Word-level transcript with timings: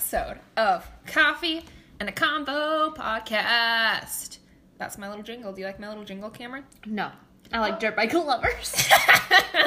episode 0.00 0.38
of 0.58 0.86
Coffee 1.06 1.64
and 2.00 2.06
a 2.06 2.12
Combo 2.12 2.90
podcast. 2.90 4.36
That's 4.76 4.98
my 4.98 5.08
little 5.08 5.22
jingle. 5.22 5.54
Do 5.54 5.60
you 5.62 5.66
like 5.66 5.80
my 5.80 5.88
little 5.88 6.04
jingle, 6.04 6.28
Cameron? 6.28 6.64
No. 6.84 7.10
I 7.50 7.60
like 7.60 7.80
dirt 7.80 7.96
bike 7.96 8.12
lovers. 8.12 8.74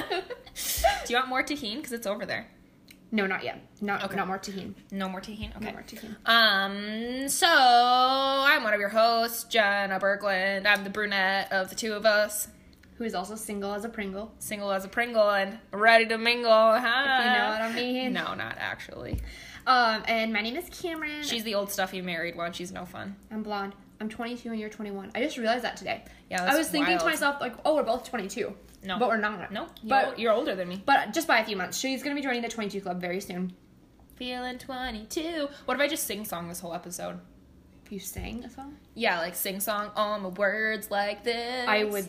Do 0.05 1.13
you 1.13 1.15
want 1.15 1.29
more 1.29 1.41
Tajín? 1.41 1.77
Because 1.77 1.93
it's 1.93 2.05
over 2.05 2.27
there. 2.27 2.45
no, 3.11 3.25
not 3.25 3.43
yet. 3.43 3.59
Not 3.81 4.03
Okay. 4.03 4.15
not 4.17 4.27
more 4.27 4.37
Tajín. 4.37 4.75
No 4.91 5.09
more 5.09 5.19
Tajín? 5.19 5.55
Okay. 5.55 5.65
No 5.65 5.71
more 5.71 5.81
Tajín. 5.81 6.15
Um, 6.27 7.27
so 7.27 7.47
I'm 7.49 8.63
one 8.63 8.75
of 8.75 8.79
your 8.79 8.89
hosts, 8.89 9.45
Jenna 9.45 9.99
Berglund. 9.99 10.67
I'm 10.67 10.83
the 10.83 10.91
brunette 10.91 11.51
of 11.51 11.69
the 11.69 11.75
two 11.75 11.93
of 11.93 12.05
us, 12.05 12.49
Who 12.99 13.03
is 13.03 13.15
also 13.15 13.35
single 13.35 13.73
as 13.73 13.83
a 13.83 13.89
Pringle. 13.89 14.31
single 14.37 14.71
as 14.71 14.85
a 14.85 14.89
Pringle 14.89 15.27
and 15.31 15.57
ready 15.73 16.05
to 16.05 16.19
mingle. 16.19 16.51
Huh? 16.51 16.75
If 16.77 17.25
you 17.25 17.31
know 17.31 17.49
what 17.49 17.61
I 17.63 17.73
mean. 17.73 18.13
No, 18.13 18.35
not 18.35 18.57
actually. 18.59 19.19
Um, 19.69 20.03
and 20.07 20.33
my 20.33 20.41
name 20.41 20.55
is 20.55 20.67
Cameron. 20.81 21.21
She's 21.21 21.43
the 21.43 21.53
old 21.53 21.71
stuffy 21.71 22.01
married 22.01 22.35
one. 22.35 22.53
She's 22.53 22.71
no 22.71 22.85
fun. 22.85 23.15
I'm 23.29 23.43
blonde. 23.43 23.75
I'm 24.01 24.09
22 24.09 24.49
and 24.49 24.59
you're 24.59 24.67
21. 24.69 25.11
I 25.13 25.21
just 25.21 25.37
realized 25.37 25.63
that 25.63 25.77
today. 25.77 26.03
Yeah, 26.29 26.43
I 26.43 26.57
was 26.57 26.69
thinking 26.69 26.97
to 26.97 27.05
myself 27.05 27.39
like, 27.39 27.53
oh, 27.63 27.75
we're 27.75 27.83
both 27.83 28.09
22. 28.09 28.51
No. 28.83 28.97
but 28.97 29.09
we're 29.09 29.17
not. 29.17 29.51
No, 29.51 29.67
but 29.83 30.17
you're, 30.17 30.29
you're 30.29 30.33
older 30.33 30.55
than 30.55 30.69
me. 30.69 30.81
but 30.83 31.13
just 31.13 31.27
by 31.27 31.39
a 31.39 31.45
few 31.45 31.55
months. 31.55 31.77
She's 31.77 32.01
gonna 32.01 32.15
be 32.15 32.21
joining 32.21 32.41
the 32.41 32.49
22 32.49 32.81
club 32.81 32.99
very 32.99 33.19
soon. 33.19 33.53
Feeling 34.15 34.57
22. 34.57 35.49
What 35.65 35.75
if 35.75 35.81
I 35.81 35.87
just 35.87 36.05
sing 36.05 36.25
song 36.25 36.47
this 36.47 36.61
whole 36.61 36.73
episode? 36.73 37.19
You 37.89 37.99
sang 37.99 38.43
a 38.43 38.49
song? 38.49 38.77
Yeah, 38.95 39.19
like 39.19 39.35
sing 39.35 39.59
song 39.59 39.91
all 39.95 40.19
my 40.19 40.29
words 40.29 40.89
like 40.89 41.23
this. 41.23 41.67
I 41.67 41.83
would. 41.83 42.07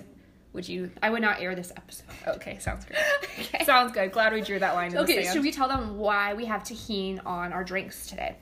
Would 0.52 0.68
you? 0.68 0.90
I 1.02 1.10
would 1.10 1.22
not 1.22 1.40
air 1.40 1.54
this 1.54 1.72
episode. 1.77 2.06
Okay, 2.36 2.58
sounds 2.58 2.84
good. 2.84 2.96
Okay. 3.38 3.64
Sounds 3.64 3.92
good. 3.92 4.12
Glad 4.12 4.33
we 4.33 4.41
drew 4.42 4.58
that 4.58 4.75
line 4.75 4.88
in 4.88 4.94
the 4.94 5.00
Okay, 5.02 5.25
should 5.25 5.42
we 5.42 5.52
tell 5.52 5.69
them 5.69 5.97
why 5.98 6.34
we 6.34 6.44
have 6.47 6.62
Tajín 6.62 7.20
on 7.25 7.52
our 7.52 7.64
drinks 7.64 8.06
today? 8.06 8.36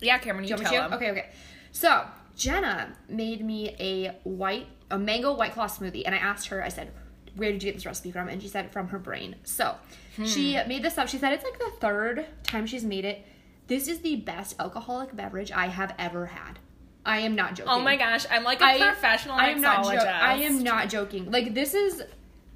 Yeah, 0.00 0.18
Cameron, 0.18 0.44
you 0.46 0.56
you 0.56 0.62
tell 0.62 0.72
them. 0.88 0.92
Okay, 0.94 1.10
okay. 1.12 1.26
So 1.72 2.04
Jenna 2.36 2.94
made 3.08 3.44
me 3.44 3.74
a 3.80 4.16
white, 4.24 4.66
a 4.90 4.98
mango 4.98 5.34
white 5.34 5.52
claw 5.52 5.66
smoothie, 5.66 6.02
and 6.04 6.14
I 6.14 6.18
asked 6.18 6.48
her. 6.48 6.62
I 6.62 6.68
said, 6.68 6.92
"Where 7.36 7.50
did 7.52 7.62
you 7.62 7.68
get 7.70 7.76
this 7.76 7.86
recipe 7.86 8.10
from?" 8.10 8.28
And 8.28 8.42
she 8.42 8.48
said, 8.48 8.70
"From 8.72 8.88
her 8.88 8.98
brain." 8.98 9.36
So 9.44 9.76
she 10.24 10.54
Hmm. 10.56 10.68
made 10.68 10.82
this 10.82 10.98
up. 10.98 11.08
She 11.08 11.16
said 11.18 11.32
it's 11.32 11.44
like 11.44 11.58
the 11.58 11.72
third 11.80 12.26
time 12.42 12.66
she's 12.66 12.84
made 12.84 13.04
it. 13.04 13.24
This 13.68 13.88
is 13.88 14.00
the 14.00 14.16
best 14.16 14.54
alcoholic 14.60 15.14
beverage 15.16 15.50
I 15.52 15.66
have 15.68 15.94
ever 15.98 16.26
had. 16.26 16.58
I 17.06 17.18
am 17.20 17.34
not 17.34 17.54
joking. 17.54 17.72
Oh 17.72 17.80
my 17.80 17.96
gosh, 17.96 18.26
I'm 18.30 18.44
like 18.44 18.60
a 18.60 18.64
I- 18.64 18.78
professional 18.78 19.36
I 19.36 19.48
am 19.48 19.60
not. 19.60 19.84
Jo- 19.84 19.98
I 20.00 20.34
am 20.42 20.62
not 20.62 20.88
joking. 20.88 21.30
Like 21.30 21.54
this 21.54 21.72
is 21.74 22.02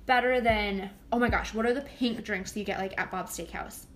better 0.06 0.40
than. 0.40 0.90
Oh 1.12 1.18
my 1.18 1.28
gosh, 1.28 1.54
what 1.54 1.64
are 1.66 1.72
the 1.72 1.82
pink 1.82 2.22
drinks 2.24 2.56
you 2.56 2.64
get 2.64 2.78
like 2.78 2.98
at 3.00 3.10
Bob's 3.10 3.36
Steakhouse? 3.38 3.86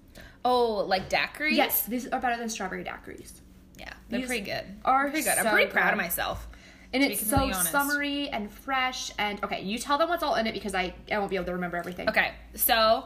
Oh, 0.45 0.77
like 0.87 1.09
daiquiris? 1.11 1.53
Yes, 1.53 1.87
these 1.87 2.07
are 2.09 2.21
better 2.21 2.37
than 2.37 2.49
strawberry 2.49 2.85
daiquiris. 2.85 3.33
Yeah, 3.79 3.93
they're 4.09 4.21
These 4.21 4.29
pretty 4.29 4.45
good. 4.45 4.65
are 4.85 5.09
pretty 5.11 5.25
good. 5.25 5.39
I'm 5.39 5.53
pretty 5.53 5.71
proud 5.71 5.93
of 5.93 5.97
myself. 5.99 6.47
And 6.93 7.03
it's 7.03 7.27
so 7.27 7.39
honest. 7.39 7.73
summery 7.73 8.29
and 8.29 8.49
fresh. 8.51 9.11
And 9.19 9.43
okay, 9.43 9.63
you 9.63 9.79
tell 9.79 9.99
them 9.99 10.09
what's 10.09 10.23
all 10.23 10.37
in 10.37 10.47
it 10.47 10.53
because 10.55 10.75
I, 10.77 10.95
I 11.11 11.19
won't 11.19 11.31
be 11.31 11.37
able 11.37 11.47
to 11.47 11.55
remember 11.55 11.77
everything. 11.77 12.09
Okay, 12.09 12.33
so 12.55 13.05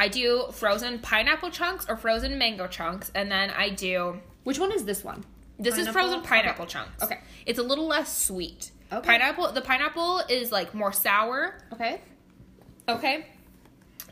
I 0.00 0.08
do 0.08 0.46
frozen 0.52 0.98
pineapple 0.98 1.50
chunks 1.50 1.86
or 1.88 1.96
frozen 1.96 2.38
mango 2.38 2.66
chunks, 2.66 3.12
and 3.14 3.30
then 3.30 3.50
I 3.50 3.68
do 3.70 4.18
Which 4.42 4.58
one 4.58 4.72
is 4.72 4.84
this 4.84 5.04
one? 5.04 5.22
This 5.60 5.78
is 5.78 5.88
frozen 5.88 6.22
pineapple 6.22 6.66
chunks. 6.66 7.02
Okay. 7.02 7.18
It's 7.46 7.58
a 7.58 7.62
little 7.62 7.86
less 7.86 8.16
sweet. 8.16 8.72
Okay. 8.92 9.06
Pineapple 9.06 9.52
the 9.52 9.60
pineapple 9.60 10.22
is 10.28 10.50
like 10.50 10.74
more 10.74 10.92
sour. 10.92 11.58
Okay. 11.72 12.00
Okay. 12.88 13.26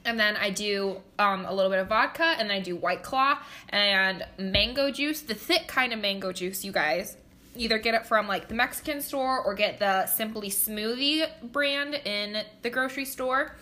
And 0.05 0.19
then 0.19 0.37
I 0.37 0.51
do 0.51 1.01
um, 1.19 1.45
a 1.45 1.53
little 1.53 1.71
bit 1.71 1.81
of 1.81 1.89
vodka, 1.89 2.35
and 2.39 2.49
then 2.49 2.57
I 2.57 2.61
do 2.61 2.77
white 2.77 3.03
claw 3.03 3.39
and 3.69 4.25
mango 4.39 4.91
juice, 4.91 5.21
the 5.23 5.35
thick 5.35 5.67
kind 5.67 5.93
of 5.93 5.99
mango 5.99 6.33
juice, 6.33 6.65
you 6.65 6.73
guys. 6.73 7.17
Either 7.57 7.79
get 7.79 7.95
it 7.95 8.07
from 8.07 8.29
like 8.29 8.49
the 8.49 8.55
Mexican 8.55 9.01
store 9.01 9.43
or 9.43 9.55
get 9.55 9.81
the 9.81 10.07
Simply 10.07 10.49
Smoothie 10.49 11.27
brand 11.43 11.95
in 11.95 12.45
the 12.63 12.71
grocery 12.71 13.05
store. 13.05 13.57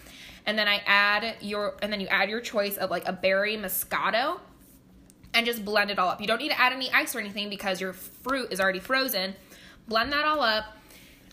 And 0.44 0.58
then 0.58 0.68
I 0.68 0.82
add 0.86 1.36
your, 1.40 1.76
and 1.82 1.92
then 1.92 2.00
you 2.00 2.06
add 2.08 2.28
your 2.28 2.40
choice 2.40 2.76
of 2.76 2.90
like 2.90 3.08
a 3.08 3.12
berry 3.12 3.56
moscato 3.56 4.38
and 5.36 5.46
just 5.46 5.64
blend 5.64 5.90
it 5.90 5.98
all 5.98 6.08
up. 6.08 6.20
You 6.20 6.26
don't 6.26 6.38
need 6.38 6.50
to 6.50 6.60
add 6.60 6.72
any 6.72 6.90
ice 6.90 7.14
or 7.14 7.20
anything 7.20 7.48
because 7.50 7.80
your 7.80 7.92
fruit 7.92 8.52
is 8.52 8.60
already 8.60 8.80
frozen. 8.80 9.34
Blend 9.86 10.10
that 10.12 10.24
all 10.24 10.40
up 10.40 10.64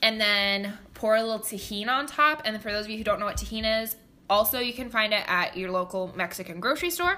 and 0.01 0.19
then 0.21 0.77
pour 0.93 1.15
a 1.15 1.21
little 1.23 1.39
Tajín 1.39 1.87
on 1.87 2.05
top. 2.05 2.41
And 2.45 2.61
for 2.61 2.71
those 2.71 2.85
of 2.85 2.91
you 2.91 2.97
who 2.97 3.03
don't 3.03 3.19
know 3.19 3.25
what 3.25 3.37
Tajín 3.37 3.83
is, 3.83 3.95
also 4.29 4.59
you 4.59 4.73
can 4.73 4.89
find 4.89 5.13
it 5.13 5.23
at 5.27 5.57
your 5.57 5.71
local 5.71 6.11
Mexican 6.15 6.59
grocery 6.59 6.89
store 6.89 7.17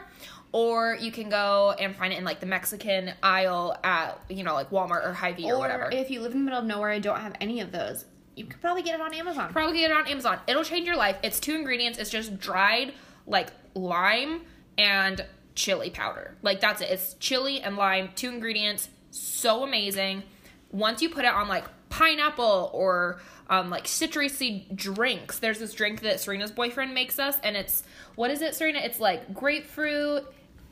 or 0.51 0.95
you 1.01 1.11
can 1.11 1.27
go 1.29 1.73
and 1.79 1.95
find 1.95 2.13
it 2.13 2.17
in 2.17 2.23
like 2.23 2.39
the 2.39 2.45
Mexican 2.45 3.11
aisle 3.21 3.75
at, 3.83 4.19
you 4.29 4.43
know, 4.43 4.53
like 4.53 4.69
Walmart 4.69 5.05
or 5.05 5.13
Hy-Vee 5.13 5.51
or, 5.51 5.55
Or 5.55 5.59
whatever. 5.59 5.89
if 5.91 6.09
you 6.09 6.21
live 6.21 6.31
in 6.31 6.39
the 6.39 6.45
middle 6.45 6.59
of 6.59 6.65
nowhere 6.65 6.91
and 6.91 7.03
don't 7.03 7.19
have 7.19 7.35
any 7.41 7.59
of 7.59 7.71
those, 7.71 8.05
you 8.35 8.45
could 8.45 8.61
probably 8.61 8.83
get 8.83 8.95
it 8.95 9.01
on 9.01 9.13
Amazon. 9.13 9.51
Probably 9.51 9.79
get 9.79 9.91
it 9.91 9.97
on 9.97 10.07
Amazon. 10.07 10.39
It'll 10.47 10.63
change 10.63 10.85
your 10.87 10.97
life. 10.97 11.17
It's 11.23 11.39
two 11.39 11.55
ingredients. 11.55 11.97
It's 11.99 12.09
just 12.09 12.37
dried 12.39 12.93
like 13.27 13.49
lime 13.73 14.41
and 14.77 15.25
chili 15.55 15.89
powder. 15.89 16.35
Like 16.41 16.59
that's 16.59 16.81
it. 16.81 16.89
It's 16.89 17.13
chili 17.15 17.61
and 17.61 17.75
lime, 17.77 18.09
two 18.15 18.29
ingredients. 18.29 18.89
So 19.11 19.63
amazing. 19.63 20.23
Once 20.71 21.01
you 21.01 21.09
put 21.09 21.25
it 21.25 21.33
on 21.33 21.47
like 21.47 21.65
pineapple 21.89 22.69
or 22.73 23.19
um, 23.49 23.69
like 23.69 23.85
citrusy 23.85 24.73
drinks, 24.75 25.39
there's 25.39 25.59
this 25.59 25.73
drink 25.73 26.01
that 26.01 26.19
Serena's 26.19 26.51
boyfriend 26.51 26.93
makes 26.93 27.19
us, 27.19 27.37
and 27.43 27.55
it's 27.55 27.83
what 28.15 28.31
is 28.31 28.41
it, 28.41 28.55
Serena? 28.55 28.79
It's 28.79 28.99
like 28.99 29.33
grapefruit 29.33 30.25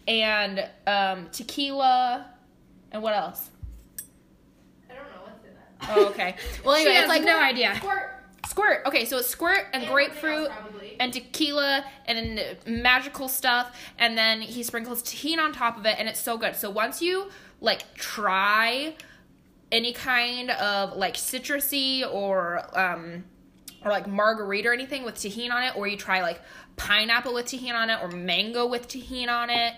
and 0.07 0.67
um, 0.87 1.29
tequila 1.31 2.27
and 2.91 3.01
what 3.01 3.13
else? 3.15 3.49
I 4.89 4.93
don't 4.93 5.03
know 5.05 5.21
what's 5.23 5.43
in 5.45 5.51
that. 5.55 5.97
Oh, 5.97 6.09
okay. 6.09 6.35
Well, 6.65 6.75
She 6.75 6.81
anyway, 6.81 6.95
has 6.95 7.03
it's 7.03 7.09
like 7.09 7.23
no 7.23 7.39
idea. 7.39 7.75
Squirt. 7.77 8.22
Squirt. 8.47 8.81
Okay, 8.85 9.05
so 9.05 9.17
it's 9.17 9.27
squirt 9.29 9.67
and, 9.73 9.83
And 9.83 9.91
grapefruit 9.91 10.21
something 10.47 10.51
else, 10.51 10.61
probably. 10.71 10.97
and 10.99 11.13
tequila 11.13 11.85
and 12.05 12.41
magical 12.67 13.27
stuff, 13.29 13.75
and 13.97 14.17
then 14.17 14.41
he 14.41 14.63
sprinkles 14.63 15.01
Tajín 15.01 15.37
on 15.39 15.53
top 15.53 15.77
of 15.77 15.85
it, 15.85 15.95
and 15.97 16.07
it's 16.09 16.19
so 16.19 16.37
good. 16.37 16.55
So 16.55 16.69
once 16.69 17.01
you 17.01 17.29
like 17.61 17.93
try 17.95 18.95
any 19.71 19.93
kind 19.93 20.51
of 20.51 20.95
like 20.97 21.15
citrusy 21.15 22.03
or 22.13 22.61
um 22.77 23.23
or 23.83 23.91
like 23.91 24.07
margarita 24.07 24.69
or 24.69 24.73
anything 24.73 25.03
with 25.03 25.15
Tajín 25.15 25.51
on 25.51 25.63
it, 25.63 25.75
or 25.77 25.87
you 25.87 25.97
try 25.97 26.21
like 26.21 26.41
pineapple 26.75 27.33
with 27.33 27.45
Tajín 27.45 27.73
on 27.73 27.89
it 27.89 27.99
or 28.01 28.09
mango 28.09 28.65
with 28.67 28.87
Tajín 28.87 29.29
on 29.29 29.49
it. 29.49 29.73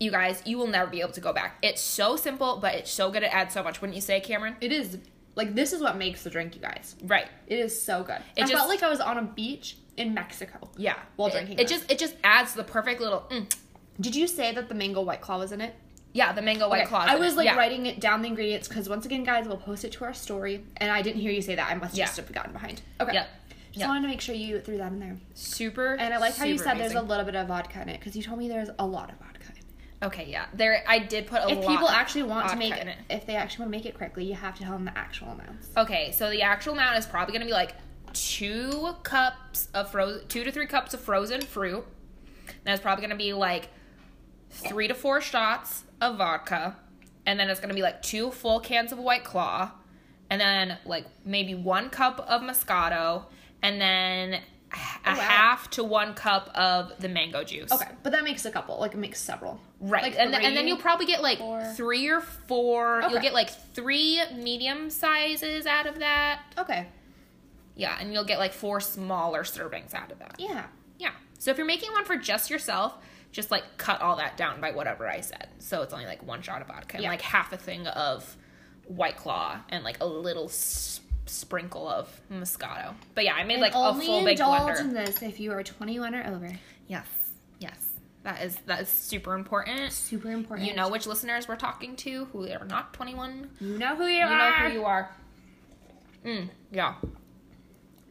You 0.00 0.10
guys, 0.10 0.42
you 0.44 0.58
will 0.58 0.66
never 0.66 0.90
be 0.90 1.00
able 1.00 1.12
to 1.12 1.20
go 1.20 1.32
back. 1.32 1.58
It's 1.62 1.80
so 1.80 2.16
simple, 2.16 2.58
but 2.60 2.74
it's 2.74 2.90
so 2.90 3.10
good. 3.10 3.22
It 3.22 3.32
adds 3.34 3.54
so 3.54 3.62
much. 3.62 3.80
Wouldn't 3.80 3.94
you 3.94 4.00
say, 4.00 4.18
Cameron? 4.20 4.56
It 4.60 4.72
is 4.72 4.98
like 5.34 5.54
this 5.54 5.72
is 5.72 5.80
what 5.80 5.96
makes 5.96 6.22
the 6.22 6.30
drink, 6.30 6.54
you 6.54 6.60
guys. 6.60 6.94
Right. 7.04 7.26
It 7.46 7.58
is 7.58 7.80
so 7.82 8.02
good. 8.02 8.16
It 8.36 8.42
I 8.44 8.46
just- 8.46 8.52
felt 8.54 8.68
like 8.68 8.82
I 8.82 8.88
was 8.90 9.00
on 9.00 9.18
a 9.18 9.22
beach 9.22 9.76
in 9.96 10.14
Mexico. 10.14 10.70
Yeah. 10.76 10.96
While 11.16 11.28
It- 11.28 11.32
drinking 11.32 11.58
It, 11.58 11.68
this. 11.68 11.78
just 11.78 11.90
it 11.90 11.98
just 11.98 12.16
adds 12.24 12.54
the 12.54 12.64
perfect 12.64 13.00
little 13.00 13.20
mm. 13.30 13.52
Did 14.00 14.16
you 14.16 14.26
say 14.26 14.52
that 14.54 14.68
the 14.68 14.74
mango 14.74 15.02
white 15.02 15.20
claw 15.20 15.38
was 15.38 15.52
in 15.52 15.60
it? 15.60 15.74
yeah, 16.14 16.30
the 16.32 16.42
mango 16.42 16.68
white 16.68 16.80
Okay, 16.82 16.88
claw. 16.88 17.04
I 17.08 17.16
was 17.16 17.36
like 17.36 17.46
yeah. 17.46 17.56
writing 17.56 17.86
it 17.86 17.98
down 18.00 18.20
the 18.20 18.28
ingredients 18.28 18.68
because 18.68 18.86
once 18.86 19.06
again, 19.06 19.24
guys, 19.24 19.46
we'll 19.48 19.56
post 19.56 19.82
it 19.84 19.92
to 19.92 20.04
our 20.04 20.12
story, 20.12 20.62
and 20.76 20.90
I 20.92 21.00
didn't 21.00 21.22
hear 21.22 21.32
you 21.32 21.40
say 21.40 21.54
that. 21.54 21.70
I 21.70 21.74
must 21.74 21.94
Yeah. 21.96 22.04
just 22.04 22.18
have 22.18 22.30
gotten 22.32 22.52
behind. 22.52 22.82
Okay. 23.00 23.14
Yep. 23.14 23.28
Just 23.68 23.78
Yep. 23.80 23.88
wanted 23.88 24.02
to 24.02 24.08
make 24.08 24.20
sure 24.20 24.34
you 24.34 24.60
threw 24.60 24.76
that 24.76 24.92
in 24.92 25.00
there. 25.00 25.16
super 25.32 25.94
And 25.94 26.12
I 26.12 26.18
like 26.18 26.36
how 26.36 26.44
you 26.44 26.58
said 26.58 26.76
there's 26.76 26.92
a 26.92 27.00
little 27.00 27.24
bit 27.24 27.34
of 27.34 27.48
vodka 27.48 27.80
in 27.80 27.88
it 27.88 27.98
because 27.98 28.14
you 28.14 28.22
told 28.22 28.38
me 28.38 28.46
there's 28.48 28.68
a 28.78 28.84
lot 28.86 29.10
of 29.10 29.16
vodka. 29.16 29.31
Okay, 30.02 30.26
yeah. 30.28 30.46
There 30.52 30.82
I 30.86 30.98
did 30.98 31.26
put 31.26 31.42
a 31.42 31.48
If 31.48 31.64
lot 31.64 31.68
people 31.68 31.88
actually 31.88 32.24
want 32.24 32.48
to 32.48 32.56
make 32.56 32.76
in 32.76 32.88
it, 32.88 32.98
if 33.08 33.26
they 33.26 33.36
actually 33.36 33.64
want 33.64 33.72
to 33.72 33.78
make 33.78 33.86
it 33.86 33.96
correctly, 33.96 34.24
you 34.24 34.34
have 34.34 34.56
to 34.58 34.64
tell 34.64 34.72
them 34.72 34.84
the 34.84 34.98
actual 34.98 35.28
amounts. 35.28 35.68
Okay, 35.76 36.12
so 36.12 36.28
the 36.30 36.42
actual 36.42 36.72
amount 36.72 36.98
is 36.98 37.06
probably 37.06 37.32
going 37.32 37.42
to 37.42 37.46
be 37.46 37.52
like 37.52 37.74
2 38.14 38.96
cups 39.02 39.68
of 39.74 39.90
frozen 39.90 40.26
2 40.28 40.44
to 40.44 40.52
3 40.52 40.66
cups 40.66 40.94
of 40.94 41.00
frozen 41.00 41.40
fruit. 41.40 41.84
That's 42.64 42.80
probably 42.80 43.02
going 43.02 43.16
to 43.16 43.24
be 43.24 43.32
like 43.32 43.68
3 44.50 44.88
to 44.88 44.94
4 44.94 45.20
shots 45.20 45.84
of 46.00 46.18
vodka 46.18 46.76
and 47.26 47.38
then 47.38 47.48
it's 47.48 47.60
going 47.60 47.68
to 47.68 47.74
be 47.74 47.82
like 47.82 48.02
2 48.02 48.30
full 48.30 48.60
cans 48.60 48.92
of 48.92 48.98
white 48.98 49.24
claw 49.24 49.70
and 50.28 50.40
then 50.40 50.78
like 50.84 51.06
maybe 51.24 51.54
1 51.54 51.90
cup 51.90 52.20
of 52.20 52.42
moscato 52.42 53.24
and 53.62 53.80
then 53.80 54.40
a 54.72 55.10
Oh, 55.10 55.12
wow. 55.14 55.20
half 55.20 55.70
to 55.70 55.84
1 55.84 56.14
cup 56.14 56.48
of 56.54 56.92
the 57.00 57.08
mango 57.08 57.44
juice. 57.44 57.70
Okay, 57.72 57.88
but 58.02 58.12
that 58.12 58.24
makes 58.24 58.44
a 58.44 58.50
couple. 58.50 58.78
Like 58.78 58.94
it 58.94 58.98
makes 58.98 59.20
several. 59.20 59.60
Right. 59.80 60.02
Like 60.02 60.16
and, 60.18 60.32
then, 60.32 60.44
and 60.44 60.56
then 60.56 60.66
you'll 60.68 60.76
probably 60.78 61.06
get 61.06 61.22
like 61.22 61.38
four. 61.38 61.64
three 61.76 62.08
or 62.08 62.20
four. 62.20 63.02
You'll 63.10 63.20
get 63.20 63.34
like 63.34 63.50
three 63.74 64.20
medium 64.34 64.90
sizes 64.90 65.66
out 65.66 65.86
of 65.86 65.98
that. 65.98 66.40
Okay. 66.58 66.86
Yeah. 67.74 67.96
And 68.00 68.12
you'll 68.12 68.24
get 68.24 68.38
like 68.38 68.52
four 68.52 68.80
smaller 68.80 69.42
servings 69.42 69.94
out 69.94 70.10
of 70.12 70.18
that. 70.20 70.36
Yeah. 70.38 70.66
Yeah. 70.98 71.10
So 71.38 71.50
if 71.50 71.56
you're 71.58 71.66
making 71.66 71.92
one 71.92 72.04
for 72.04 72.16
just 72.16 72.48
yourself, 72.50 72.94
just 73.32 73.50
like 73.50 73.64
cut 73.78 74.00
all 74.00 74.16
that 74.16 74.36
down 74.36 74.60
by 74.60 74.70
whatever 74.72 75.08
I 75.08 75.20
said. 75.20 75.48
So 75.58 75.82
it's 75.82 75.92
only 75.92 76.06
like 76.06 76.22
one 76.26 76.42
shot 76.42 76.60
of 76.62 76.68
vodka 76.68 76.96
and 76.96 77.04
like 77.06 77.22
half 77.22 77.52
a 77.52 77.56
thing 77.56 77.86
of 77.86 78.36
White 78.86 79.16
Claw 79.16 79.58
and 79.70 79.84
like 79.84 79.98
a 80.00 80.06
little 80.06 80.44
s- 80.46 81.00
sprinkle 81.26 81.88
of 81.88 82.08
Moscato. 82.30 82.94
But 83.14 83.24
yeah, 83.24 83.34
I 83.34 83.44
made 83.44 83.60
like 83.60 83.74
and 83.74 83.96
a 83.96 84.00
full 84.00 84.24
big 84.24 84.38
blender. 84.38 84.60
Only 84.60 84.70
indulge 84.70 84.80
in 84.80 84.94
this 84.94 85.22
if 85.22 85.40
you 85.40 85.52
are 85.52 85.62
21 85.62 86.14
or 86.14 86.26
over. 86.26 86.52
Yes. 86.88 87.06
Yes. 87.58 87.88
That 88.24 88.42
is 88.42 88.56
that 88.66 88.80
is 88.82 88.88
super 88.88 89.34
important. 89.34 89.92
Super 89.92 90.30
important. 90.30 90.68
You 90.68 90.76
know 90.76 90.88
which 90.88 91.06
listeners 91.06 91.48
we're 91.48 91.56
talking 91.56 91.96
to 91.96 92.26
who 92.26 92.48
are 92.48 92.64
not 92.64 92.92
21. 92.94 93.50
You 93.60 93.78
know 93.78 93.96
who 93.96 94.04
you, 94.06 94.18
You 94.18 94.24
are. 94.24 94.62
know 94.62 94.68
who 94.68 94.74
you 94.74 94.84
are. 94.84 95.10
Mm, 96.24 96.48
yeah. 96.70 96.94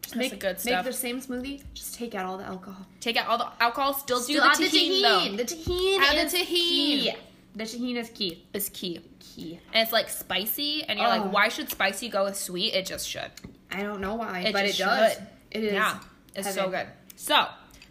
That's 0.02 0.16
make 0.16 0.32
the 0.32 0.38
good 0.38 0.66
Make 0.66 0.84
the 0.84 0.92
same 0.92 1.22
smoothie. 1.22 1.64
Just 1.74 1.96
take 1.96 2.14
out 2.16 2.26
all 2.26 2.38
the 2.38 2.44
alcohol. 2.44 2.86
Take 3.00 3.16
out 3.16 3.28
all 3.28 3.38
the 3.38 3.48
alcohol. 3.64 3.94
Still, 3.94 4.22
do 4.22 4.34
the 4.36 4.46
add 4.46 4.58
Tajín, 4.58 5.02
though. 5.02 5.38
The 5.38 5.46
Tajín. 5.46 6.00
Add 6.00 6.30
the 6.30 6.38
key. 6.46 7.14
The 7.56 7.64
Tajín 7.64 7.96
is 7.96 8.10
key. 8.10 8.46
Is 8.54 8.70
key. 8.70 9.00
Key. 9.36 9.60
And 9.74 9.82
it's 9.84 9.92
like 9.92 10.10
spicy, 10.10 10.84
and 10.84 11.00
you're 11.00 11.08
Oh. 11.08 11.12
like, 11.18 11.32
why 11.34 11.48
should 11.50 11.70
spicy 11.70 12.10
go 12.10 12.26
with 12.26 12.36
sweet? 12.38 12.74
It 12.74 12.86
just 12.86 13.08
should. 13.08 13.32
I 13.72 13.84
don't 13.84 14.02
know 14.02 14.16
why, 14.16 14.42
It 14.42 14.54
but 14.54 14.66
it 14.66 14.78
does. 14.78 15.14
should. 15.14 15.28
It 15.52 15.64
is. 15.64 15.74
Yeah, 15.74 16.00
it's 16.36 16.54
so 16.54 16.70
good. 16.70 16.88
So 17.16 17.46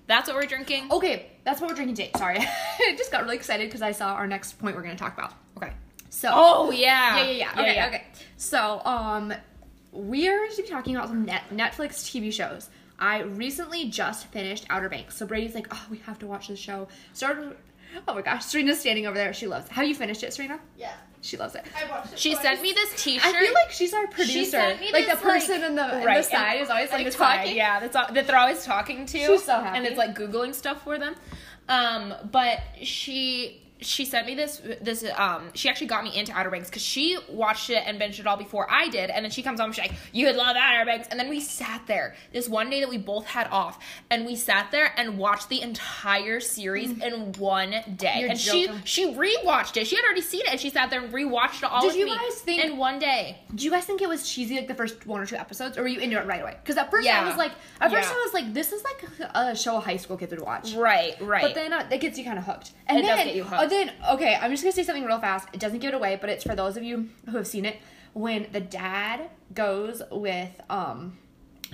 that's 0.06 0.28
what 0.28 0.36
we're 0.36 0.46
drinking. 0.46 0.90
Okay, 0.90 1.26
that's 1.44 1.60
what 1.60 1.68
we're 1.70 1.76
drinking 1.76 1.96
today. 1.96 2.10
Sorry, 2.16 2.38
I 2.40 2.94
just 2.98 3.10
got 3.12 3.22
really 3.22 3.36
excited 3.36 3.68
because 3.68 3.82
I 3.82 3.92
saw 3.92 4.14
our 4.14 4.26
next 4.26 4.58
point 4.58 4.76
we're 4.76 4.82
going 4.82 4.96
to 4.96 5.02
talk 5.02 5.16
about. 5.16 5.32
Okay. 5.56 5.72
So. 6.10 6.30
Oh 6.32 6.70
yeah. 6.70 7.18
Yeah, 7.18 7.22
yeah, 7.24 7.30
yeah. 7.32 7.52
Okay, 7.62 7.86
okay. 7.86 8.04
So, 8.36 8.82
um, 8.84 9.32
we 9.92 10.28
are 10.28 10.36
going 10.36 10.50
to 10.50 10.62
be 10.62 10.68
talking 10.68 10.96
about 10.96 11.08
some 11.08 11.24
net- 11.24 11.44
Netflix 11.52 12.04
TV 12.10 12.32
shows. 12.32 12.68
I 12.98 13.20
recently 13.20 13.88
just 13.88 14.26
finished 14.26 14.66
Outer 14.68 14.88
Banks, 14.90 15.16
so 15.16 15.24
Brady's 15.26 15.54
like, 15.54 15.68
"Oh, 15.70 15.86
we 15.90 15.98
have 15.98 16.18
to 16.18 16.26
watch 16.26 16.48
this 16.48 16.58
show." 16.58 16.88
Started. 17.14 17.56
Oh 18.08 18.14
my 18.14 18.22
gosh, 18.22 18.44
Serena's 18.44 18.80
standing 18.80 19.06
over 19.06 19.16
there. 19.16 19.32
She 19.32 19.46
loves. 19.46 19.66
It. 19.66 19.72
Have 19.72 19.86
you 19.86 19.94
finished 19.94 20.22
it, 20.22 20.32
Serena? 20.32 20.58
Yeah. 20.76 20.92
She 21.22 21.36
loves 21.36 21.54
it. 21.54 21.64
I 21.76 21.90
watched 21.90 22.14
it. 22.14 22.18
She 22.18 22.32
twice. 22.32 22.42
sent 22.42 22.62
me 22.62 22.72
this 22.72 23.02
T-shirt. 23.02 23.34
I 23.34 23.38
feel 23.38 23.52
like 23.52 23.70
she's 23.70 23.92
our 23.92 24.06
producer. 24.06 24.50
sent 24.52 24.80
me 24.80 24.90
like 24.92 25.04
the 25.06 25.14
this, 25.16 25.22
like- 25.24 25.34
person 25.34 25.62
in 25.64 25.74
the, 25.74 25.98
in 26.00 26.04
right, 26.06 26.16
the 26.18 26.22
side 26.22 26.52
and- 26.54 26.62
is 26.62 26.70
always 26.70 26.90
on 26.90 26.96
like 26.96 27.06
the 27.06 27.12
side, 27.12 27.36
talking. 27.40 27.56
Yeah, 27.56 27.78
that's 27.80 27.94
all, 27.96 28.06
that 28.12 28.26
they're 28.26 28.38
always 28.38 28.64
talking 28.64 29.04
to. 29.06 29.18
She's 29.18 29.44
so 29.44 29.60
happy. 29.60 29.76
and 29.78 29.86
it's 29.86 29.98
like 29.98 30.14
googling 30.16 30.54
stuff 30.54 30.82
for 30.82 30.98
them. 30.98 31.14
Um, 31.68 32.14
but 32.32 32.60
she 32.82 33.62
she 33.82 34.04
sent 34.04 34.26
me 34.26 34.34
this 34.34 34.60
this 34.80 35.04
um 35.16 35.50
she 35.54 35.68
actually 35.68 35.86
got 35.86 36.04
me 36.04 36.16
into 36.16 36.32
Outer 36.32 36.50
Banks 36.50 36.68
because 36.68 36.82
she 36.82 37.18
watched 37.28 37.70
it 37.70 37.82
and 37.86 38.00
binged 38.00 38.18
it 38.20 38.26
all 38.26 38.36
before 38.36 38.66
I 38.70 38.88
did, 38.88 39.10
and 39.10 39.24
then 39.24 39.30
she 39.30 39.42
comes 39.42 39.60
home 39.60 39.72
she's 39.72 39.84
like, 39.84 39.94
"You 40.12 40.26
would 40.26 40.36
love 40.36 40.56
Outer 40.56 40.84
Banks," 40.84 41.08
and 41.10 41.18
then 41.18 41.28
we 41.28 41.40
sat 41.40 41.82
there 41.86 42.14
this 42.32 42.48
one 42.48 42.70
day 42.70 42.80
that 42.80 42.88
we 42.88 42.98
both 42.98 43.26
had 43.26 43.48
off, 43.50 43.78
and 44.10 44.26
we 44.26 44.36
sat 44.36 44.70
there 44.70 44.92
and 44.96 45.18
watched 45.18 45.48
the 45.48 45.62
entire 45.62 46.40
series 46.40 46.90
in 47.02 47.32
one 47.32 47.70
day, 47.96 48.08
Mm. 48.10 48.20
You're 48.20 48.30
and 48.30 48.38
she 48.38 48.66
joking. 48.66 48.82
she 48.84 49.12
rewatched 49.14 49.76
it. 49.76 49.86
She 49.86 49.96
had 49.96 50.04
already 50.04 50.20
seen 50.20 50.40
it, 50.42 50.48
and 50.52 50.60
she 50.60 50.70
sat 50.70 50.90
there 50.90 51.02
and 51.02 51.12
rewatched 51.12 51.58
it 51.58 51.64
all 51.64 51.82
Did 51.82 51.94
you 51.96 52.06
guys 52.06 52.34
think- 52.40 52.64
in 52.64 52.76
one 52.76 52.98
day. 52.98 53.38
Do 53.54 53.64
you 53.64 53.70
guys 53.70 53.84
think 53.84 54.02
it 54.02 54.08
was 54.08 54.28
cheesy 54.28 54.56
like 54.56 54.68
the 54.68 54.74
first 54.74 55.06
one 55.06 55.20
or 55.20 55.26
two 55.26 55.36
episodes, 55.36 55.78
or 55.78 55.82
were 55.82 55.88
you 55.88 56.00
into 56.00 56.18
it 56.18 56.26
right 56.26 56.42
away? 56.42 56.56
Because 56.62 56.76
at 56.76 56.90
first 56.90 57.08
I 57.08 57.24
was 57.26 57.36
like, 57.36 57.52
at 57.80 57.90
first 57.90 58.08
Yeah. 58.08 58.16
I 58.16 58.20
was 58.24 58.34
like, 58.34 58.52
this 58.52 58.72
is 58.72 58.82
like 58.84 59.04
a 59.34 59.56
show 59.56 59.76
a 59.76 59.80
high 59.80 59.96
school 59.96 60.16
kids 60.16 60.30
would 60.32 60.40
watch. 60.42 60.74
Right, 60.74 61.14
right. 61.20 61.42
But 61.42 61.54
then 61.54 61.72
uh, 61.72 61.84
that 61.88 62.00
gets 62.00 62.18
you 62.18 62.24
kind 62.24 62.38
of 62.38 62.44
hooked. 62.44 62.72
And 62.86 62.98
It 62.98 63.02
then, 63.02 63.16
does 63.16 63.26
get 63.26 63.34
you 63.36 63.44
hooked. 63.44 63.69
Then 63.70 63.92
okay, 64.10 64.36
I'm 64.40 64.50
just 64.50 64.62
gonna 64.62 64.72
say 64.72 64.82
something 64.82 65.04
real 65.04 65.20
fast. 65.20 65.48
It 65.52 65.60
doesn't 65.60 65.78
give 65.78 65.94
it 65.94 65.96
away, 65.96 66.18
but 66.20 66.28
it's 66.28 66.44
for 66.44 66.54
those 66.54 66.76
of 66.76 66.82
you 66.82 67.08
who 67.26 67.36
have 67.36 67.46
seen 67.46 67.64
it. 67.64 67.76
When 68.12 68.48
the 68.52 68.60
dad 68.60 69.30
goes 69.54 70.02
with 70.10 70.60
um 70.68 71.16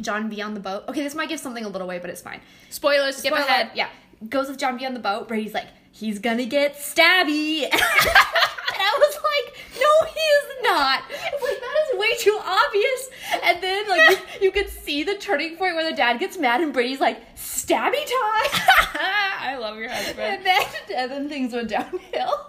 John 0.01 0.29
B 0.29 0.43
on 0.43 0.55
the 0.55 0.61
boat. 0.61 0.85
Okay, 0.89 1.03
this 1.03 1.15
might 1.15 1.29
give 1.29 1.41
something 1.41 1.65
a 1.65 1.69
little 1.69 1.87
away, 1.87 1.99
but 1.99 2.11
it's 2.11 2.21
fine. 2.21 2.41
Spoilers, 2.71 3.17
skip 3.17 3.33
Spoiler, 3.33 3.47
ahead. 3.47 3.71
Yeah, 3.75 3.89
goes 4.29 4.49
with 4.49 4.59
John 4.59 4.77
B 4.77 4.85
on 4.87 4.95
the 4.95 5.01
boat. 5.01 5.29
Brady's 5.29 5.55
like, 5.55 5.69
he's 5.91 6.19
gonna 6.19 6.45
get 6.47 6.77
stabby. 6.77 7.69
I 8.87 8.99
was 8.99 9.15
like, 9.17 9.81
no, 9.81 10.07
he 10.09 10.21
is 10.21 10.63
not. 10.63 11.03
It's 11.11 11.43
like 11.43 11.61
that 11.61 11.77
is 11.93 11.99
way 11.99 12.17
too 12.19 12.39
obvious. 12.43 13.11
And 13.45 13.63
then 13.63 13.89
like 13.89 14.11
you, 14.11 14.17
you 14.47 14.51
could 14.53 14.69
see 14.71 15.03
the 15.03 15.17
turning 15.17 15.57
point 15.57 15.75
where 15.75 15.89
the 15.89 15.97
dad 15.97 16.19
gets 16.21 16.39
mad 16.39 16.61
and 16.61 16.73
Brady's 16.73 17.01
like, 17.01 17.37
stabby 17.37 17.93
time. 18.05 18.61
I 19.01 19.57
love 19.61 19.77
your 19.77 19.89
husband. 19.89 20.21
and 20.21 20.47
then 20.47 20.63
and 20.95 21.11
then 21.11 21.29
things 21.29 21.53
went 21.53 21.69
downhill. 21.69 22.47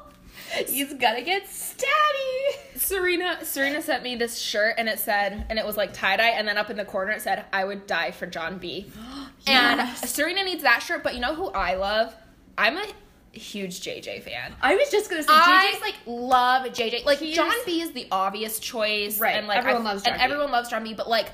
He's 0.67 0.93
gonna 0.93 1.21
get 1.23 1.45
stabby. 1.45 2.77
Serena 2.77 3.43
Serena 3.43 3.81
sent 3.81 4.03
me 4.03 4.15
this 4.15 4.37
shirt 4.37 4.75
and 4.77 4.87
it 4.87 4.99
said 4.99 5.45
and 5.49 5.59
it 5.59 5.65
was 5.65 5.75
like 5.75 5.93
tie 5.93 6.15
dye 6.17 6.29
and 6.29 6.47
then 6.47 6.57
up 6.57 6.69
in 6.69 6.77
the 6.77 6.85
corner 6.85 7.11
it 7.11 7.21
said 7.21 7.45
I 7.51 7.65
would 7.65 7.85
die 7.87 8.11
for 8.11 8.27
John 8.27 8.57
B. 8.57 8.91
And 9.49 9.87
Serena 9.99 10.43
needs 10.43 10.63
that 10.63 10.81
shirt, 10.81 11.03
but 11.03 11.13
you 11.15 11.21
know 11.21 11.33
who 11.33 11.47
I 11.51 11.75
love? 11.75 12.13
I'm 12.57 12.75
a 12.77 12.85
huge 13.37 13.81
JJ 13.81 14.23
fan. 14.23 14.53
I 14.61 14.75
was 14.75 14.89
just 14.89 15.09
gonna 15.09 15.23
say 15.23 15.29
I 15.31 15.71
JJ's 15.73 15.81
like 15.81 15.95
love 16.05 16.67
JJ. 16.67 17.05
Like 17.05 17.19
John 17.21 17.53
B 17.65 17.81
is 17.81 17.91
the 17.91 18.07
obvious 18.11 18.59
choice, 18.59 19.19
Right. 19.19 19.35
And 19.35 19.47
like 19.47 19.57
Everyone 19.59 19.81
I- 19.87 19.91
loves 19.91 20.03
John 20.03 20.13
and 20.13 20.19
B. 20.19 20.23
everyone 20.25 20.51
loves 20.51 20.69
John 20.69 20.83
B. 20.83 20.93
But 20.93 21.09
like 21.09 21.27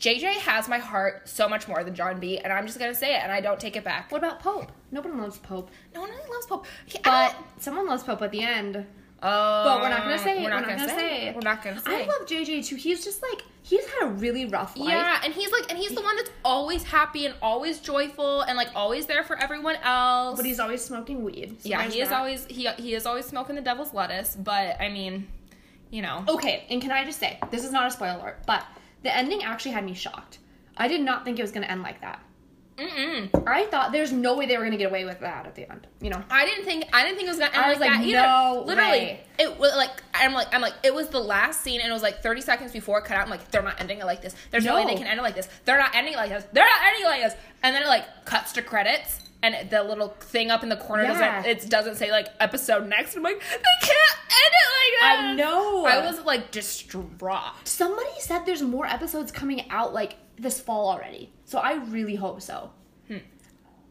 JJ 0.00 0.34
has 0.40 0.68
my 0.68 0.78
heart 0.78 1.28
so 1.28 1.48
much 1.48 1.66
more 1.68 1.82
than 1.84 1.94
John 1.94 2.20
B. 2.20 2.38
And 2.38 2.52
I'm 2.52 2.66
just 2.66 2.78
gonna 2.78 2.94
say 2.94 3.14
it, 3.14 3.20
and 3.22 3.32
I 3.32 3.40
don't 3.40 3.58
take 3.60 3.76
it 3.76 3.84
back. 3.84 4.10
what 4.12 4.18
about 4.18 4.40
Pope? 4.40 4.70
Nobody 4.90 5.14
loves 5.14 5.38
Pope. 5.38 5.70
No 5.94 6.00
one 6.00 6.10
really 6.10 6.30
loves 6.30 6.46
Pope, 6.46 6.66
He- 6.86 6.98
But 7.02 7.34
someone 7.58 7.86
loves 7.86 8.02
Pope 8.02 8.20
at 8.22 8.30
the 8.30 8.42
end. 8.42 8.84
Oh, 9.24 9.64
But 9.64 9.82
we're 9.82 9.88
not 9.88 10.02
gonna 10.02 10.14
uh, 10.14 10.18
say 10.18 10.38
it. 10.38 10.42
We're 10.44 10.50
not, 10.50 10.68
gonna, 10.68 10.88
say. 10.88 11.28
it. 11.28 11.34
We're 11.34 11.40
not 11.40 11.62
gonna 11.64 11.80
say. 11.80 12.04
I 12.04 12.06
love 12.06 12.26
JJ 12.26 12.66
too. 12.66 12.76
He's 12.76 13.04
just 13.04 13.22
like 13.22 13.42
he's 13.62 13.84
had 13.86 14.08
a 14.08 14.10
really 14.10 14.44
rough 14.46 14.76
life. 14.76 14.90
Yeah, 14.90 15.20
and 15.24 15.32
he's 15.34 15.50
like, 15.50 15.70
and 15.70 15.78
he's 15.78 15.92
the 15.92 16.02
one 16.02 16.16
that's 16.16 16.30
always 16.44 16.84
happy 16.84 17.26
and 17.26 17.34
always 17.42 17.80
joyful 17.80 18.42
and 18.42 18.56
like 18.56 18.68
always 18.74 19.06
there 19.06 19.24
for 19.24 19.36
everyone 19.36 19.76
else. 19.82 20.36
But 20.36 20.46
he's 20.46 20.60
always 20.60 20.84
smoking 20.84 21.24
weed. 21.24 21.56
So 21.62 21.68
yeah, 21.68 21.82
he 21.88 22.00
is 22.00 22.10
that. 22.10 22.18
always 22.18 22.46
he 22.46 22.68
he 22.76 22.94
is 22.94 23.06
always 23.06 23.24
smoking 23.24 23.56
the 23.56 23.62
devil's 23.62 23.92
lettuce. 23.94 24.36
But 24.36 24.80
I 24.80 24.90
mean, 24.90 25.26
you 25.90 26.02
know, 26.02 26.24
Okay, 26.28 26.66
and 26.70 26.80
can 26.80 26.92
I 26.92 27.04
just 27.04 27.18
say, 27.18 27.38
this 27.50 27.64
is 27.64 27.72
not 27.72 27.86
a 27.86 27.90
spoiler 27.90 28.18
alert, 28.18 28.38
but 28.46 28.64
the 29.02 29.14
ending 29.14 29.42
actually 29.42 29.72
had 29.72 29.84
me 29.84 29.94
shocked. 29.94 30.38
I 30.76 30.88
did 30.88 31.00
not 31.00 31.24
think 31.24 31.38
it 31.38 31.42
was 31.42 31.52
gonna 31.52 31.66
end 31.66 31.82
like 31.82 32.00
that. 32.02 32.20
Mm-mm. 32.76 33.46
I 33.46 33.66
thought 33.66 33.92
there's 33.92 34.12
no 34.12 34.36
way 34.36 34.46
they 34.46 34.56
were 34.58 34.64
gonna 34.64 34.76
get 34.76 34.88
away 34.90 35.04
with 35.04 35.20
that 35.20 35.46
at 35.46 35.54
the 35.54 35.70
end. 35.70 35.86
You 36.00 36.10
know. 36.10 36.22
I 36.30 36.44
didn't 36.44 36.64
think 36.64 36.86
I 36.92 37.04
didn't 37.04 37.16
think 37.16 37.28
it 37.28 37.30
was 37.30 37.38
gonna 37.38 37.54
end 37.54 37.64
I 37.64 37.68
was 37.70 37.78
like, 37.78 37.90
like, 37.90 38.00
that 38.00 38.06
either. 38.06 38.22
no 38.22 38.64
Literally, 38.66 38.90
way. 38.90 39.20
it 39.38 39.58
was 39.58 39.76
like 39.76 39.90
I'm 40.12 40.32
like 40.32 40.52
I'm 40.52 40.60
like 40.60 40.74
it 40.82 40.92
was 40.92 41.08
the 41.08 41.20
last 41.20 41.60
scene 41.62 41.80
and 41.80 41.88
it 41.88 41.92
was 41.92 42.02
like 42.02 42.22
30 42.22 42.40
seconds 42.40 42.72
before 42.72 42.98
it 42.98 43.04
cut 43.04 43.16
out. 43.16 43.24
I'm 43.24 43.30
like 43.30 43.48
they're 43.50 43.62
not 43.62 43.80
ending 43.80 44.00
it 44.00 44.06
like 44.06 44.22
this. 44.22 44.34
There's 44.50 44.64
no, 44.64 44.74
way 44.74 44.84
they 44.86 44.96
can 44.96 45.06
end 45.06 45.20
it 45.20 45.22
like 45.22 45.36
this. 45.36 45.48
They're 45.64 45.78
not 45.78 45.94
ending 45.94 46.14
it 46.14 46.16
like 46.16 46.30
this. 46.30 46.44
They're 46.52 46.64
not 46.66 46.80
ending 46.84 47.04
it 47.04 47.08
like 47.08 47.22
this. 47.22 47.34
And 47.62 47.74
then 47.76 47.82
it 47.82 47.88
like 47.88 48.24
cuts 48.24 48.52
to 48.54 48.62
credits. 48.62 49.20
And 49.42 49.68
the 49.68 49.82
little 49.84 50.08
thing 50.08 50.50
up 50.50 50.62
in 50.62 50.70
the 50.70 50.76
corner 50.76 51.02
Yeah. 51.02 51.42
doesn't 51.42 51.50
it 51.66 51.70
doesn't 51.70 51.96
say 51.96 52.10
like 52.10 52.28
episode 52.40 52.88
next. 52.88 53.14
I'm 53.14 53.22
like 53.22 53.38
they 53.38 53.86
can't 53.86 54.18
end 54.30 54.52
it 54.52 54.68
like 54.80 55.00
that. 55.00 55.20
I 55.20 55.34
know. 55.36 55.84
I 55.84 56.04
was 56.04 56.20
like 56.24 56.50
distraught. 56.50 57.52
Somebody 57.64 58.08
said 58.20 58.46
there's 58.46 58.62
more 58.62 58.86
episodes 58.86 59.30
coming 59.30 59.70
out 59.70 59.92
like 59.92 60.16
this 60.36 60.60
fall 60.60 60.88
already. 60.88 61.32
So 61.44 61.58
I 61.58 61.74
really 61.74 62.14
hope 62.14 62.40
so. 62.42 62.70
Hmm. 63.08 63.18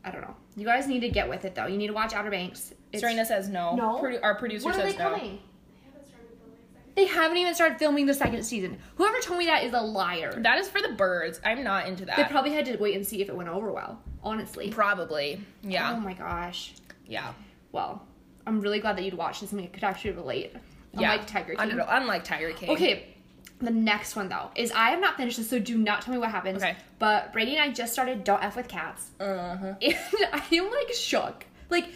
I 0.04 0.12
don't 0.12 0.22
know. 0.22 0.36
You 0.56 0.66
guys 0.66 0.88
need 0.88 1.00
to 1.02 1.10
get 1.10 1.28
with 1.30 1.46
it 1.46 1.56
though. 1.56 1.66
You 1.68 1.78
need 1.78 1.88
to 1.88 1.94
watch 1.94 2.14
Outer 2.14 2.30
Banks. 2.32 2.72
It's- 2.92 3.02
Serena 3.02 3.26
says 3.26 3.50
no. 3.50 3.76
No? 3.76 4.00
Produ- 4.02 4.20
our 4.24 4.36
producer 4.36 4.66
When 4.66 4.76
says 4.76 4.94
they 4.94 4.98
no. 5.04 5.10
coming? 5.10 5.40
They 5.76 5.86
haven't 5.86 6.06
started 6.06 6.28
filming 6.38 6.58
second. 6.74 6.94
They 6.96 7.06
haven't 7.06 7.38
even 7.38 7.56
started 7.56 7.80
filming 7.80 8.06
the 8.06 8.14
second 8.14 8.44
season. 8.44 8.78
Whoever 8.96 9.20
told 9.20 9.40
me 9.40 9.46
that 9.48 9.64
is 9.64 9.74
a 9.74 9.82
liar. 9.82 10.34
That 10.42 10.60
is 10.60 10.70
for 10.70 10.82
the 10.82 10.90
birds. 10.94 11.40
I'm 11.44 11.64
not 11.64 11.88
into 11.88 12.06
that. 12.06 12.18
They 12.18 12.24
probably 12.26 12.52
had 12.52 12.66
to 12.66 12.78
wait 12.78 12.96
and 12.96 13.06
see 13.06 13.22
if 13.22 13.30
it 13.30 13.36
went 13.36 13.50
over 13.50 13.72
well. 13.72 14.00
Honestly. 14.24 14.70
Probably. 14.70 15.42
Yeah. 15.64 15.94
Oh 15.94 16.00
my 16.00 16.14
gosh. 16.14 16.74
yeah. 17.08 17.34
Well, 17.72 18.06
I'm 18.46 18.60
really 18.62 18.80
glad 18.80 18.98
that 18.98 19.04
you'd 19.04 19.14
watch 19.16 19.40
this 19.42 19.52
and 19.52 19.62
we 19.62 19.68
could 19.68 19.84
actually 19.84 20.12
relate. 20.12 20.54
Yeah. 20.94 21.12
Unlike 21.14 21.28
Tiger 21.28 21.56
King. 21.56 21.72
Unreal- 21.72 21.88
Unlike 21.90 22.24
Tiger 22.26 22.52
King. 22.52 22.70
Okay. 22.72 23.12
The 23.63 23.72
next 23.72 24.17
one 24.17 24.27
though 24.27 24.51
is 24.55 24.74
I 24.74 24.89
have 24.89 25.00
not 25.00 25.15
finished 25.15 25.38
this, 25.38 25.50
so 25.50 25.58
do 25.58 25.77
not 25.77 26.01
tell 26.01 26.13
me 26.13 26.20
what 26.20 26.29
happens. 26.29 26.62
Okay. 26.62 26.75
But 27.00 27.32
Brady 27.32 27.55
and 27.55 27.62
I 27.62 27.72
just 27.72 27.93
started 27.93 28.25
Don't 28.25 28.43
F 28.43 28.58
with 28.58 28.67
Cats. 28.67 29.12
Uh-huh. 29.22 29.74
And 29.82 29.98
I 30.34 30.43
am 30.51 30.70
like 30.70 30.93
shook. 30.93 31.46
Like 31.70 31.88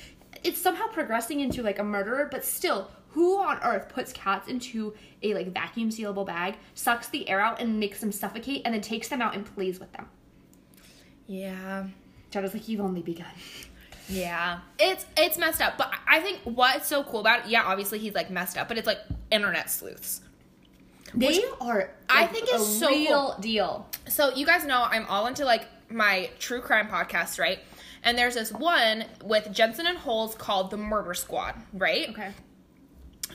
it's 0.46 0.62
somehow 0.62 0.88
progressing 0.88 1.42
into 1.42 1.62
like 1.62 1.78
a 1.78 1.84
murderer, 1.84 2.30
but 2.32 2.46
still, 2.46 2.90
who 3.10 3.38
on 3.38 3.60
earth 3.64 3.90
puts 3.90 4.14
cats 4.14 4.48
into 4.48 4.94
a 5.22 5.34
like 5.34 5.54
vacuum 5.54 5.90
sealable 5.90 6.26
bag, 6.26 6.56
sucks 6.74 7.10
the 7.10 7.28
air 7.28 7.42
out 7.42 7.60
and 7.60 7.82
makes 7.82 8.00
them 8.00 8.14
suffocate, 8.14 8.62
and 8.64 8.74
then 8.74 8.82
takes 8.82 9.10
them 9.10 9.22
out 9.22 9.36
and 9.36 9.46
plays 9.46 9.78
with 9.78 9.92
them? 9.92 10.08
Yeah. 11.28 11.88
Chad 12.32 12.54
like, 12.54 12.70
you've 12.70 12.80
only 12.80 13.02
begun. 13.02 13.28
Yeah. 14.08 14.60
It's 14.80 15.06
it's 15.18 15.38
messed 15.38 15.62
up. 15.62 15.78
But 15.78 15.94
I 16.08 16.22
think 16.22 16.40
what's 16.46 16.88
so 16.88 17.04
cool 17.04 17.20
about 17.20 17.46
it, 17.46 17.52
yeah, 17.52 17.64
obviously 17.64 18.00
he's 18.00 18.14
like 18.14 18.30
messed 18.30 18.58
up, 18.58 18.70
but 18.70 18.78
it's 18.78 18.88
like 18.88 19.00
internet 19.32 19.70
sleuths. 19.70 20.22
They 21.14 21.44
are. 21.62 21.90
I 22.10 22.28
think 22.28 22.48
it's 22.50 22.62
a 22.62 22.66
so 22.66 22.90
real 22.90 23.38
deal. 23.40 23.88
So 24.08 24.34
you 24.34 24.46
guys 24.46 24.66
know 24.66 24.86
I'm 24.90 25.06
all 25.08 25.28
into 25.28 25.46
like 25.46 25.68
my 25.90 26.30
true 26.40 26.62
crime 26.62 26.88
podcast, 26.88 27.40
right? 27.40 27.60
And 28.04 28.18
there's 28.18 28.36
this 28.36 28.52
one 28.52 29.06
with 29.24 29.52
Jensen 29.52 29.88
and 29.88 29.98
Holes 29.98 30.36
called 30.36 30.72
The 30.72 30.78
Murder 30.78 31.14
Squad, 31.14 31.56
right? 31.74 32.10
Okay. 32.10 32.32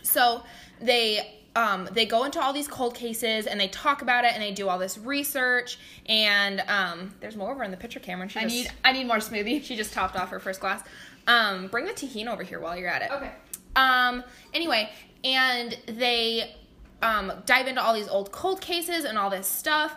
So 0.03 0.43
they 0.81 1.39
um 1.55 1.89
they 1.93 2.07
go 2.07 2.25
into 2.25 2.41
all 2.41 2.53
these 2.53 2.69
cold 2.69 2.95
cases 2.95 3.47
and 3.47 3.61
they 3.61 3.69
talk 3.69 4.01
about 4.01 4.25
it 4.25 4.33
and 4.33 4.43
they 4.43 4.53
do 4.53 4.69
all 4.69 4.79
this 4.79 4.97
research 4.97 5.79
and 6.07 6.61
um 6.69 7.15
there's 7.21 7.37
more 7.37 7.53
over 7.53 7.63
in 7.63 7.71
the 7.71 7.77
picture 7.77 8.01
camera. 8.01 8.29
She 8.29 8.39
I 8.39 8.43
just, 8.45 8.55
need 8.55 8.71
I 8.85 8.93
need 8.93 9.07
more 9.07 9.19
smoothie. 9.19 9.63
she 9.63 9.77
just 9.77 9.93
topped 9.93 10.17
off 10.17 10.31
her 10.31 10.41
first 10.41 10.61
glass. 10.61 10.83
Um, 11.27 11.69
bring 11.69 11.85
the 11.85 11.93
Tajín 11.93 12.27
over 12.27 12.43
here 12.43 12.59
while 12.59 12.77
you're 12.77 12.89
at 12.89 13.03
it. 13.03 13.11
Okay. 13.13 13.31
Um, 13.77 14.25
anyway, 14.53 14.91
and 15.25 15.77
they 15.87 16.55
um, 17.03 17.33
dive 17.47 17.67
into 17.67 17.83
all 17.83 17.95
these 17.95 18.09
old 18.09 18.33
cold 18.33 18.61
cases 18.61 19.05
and 19.05 19.19
all 19.19 19.29
this 19.31 19.47
stuff, 19.47 19.95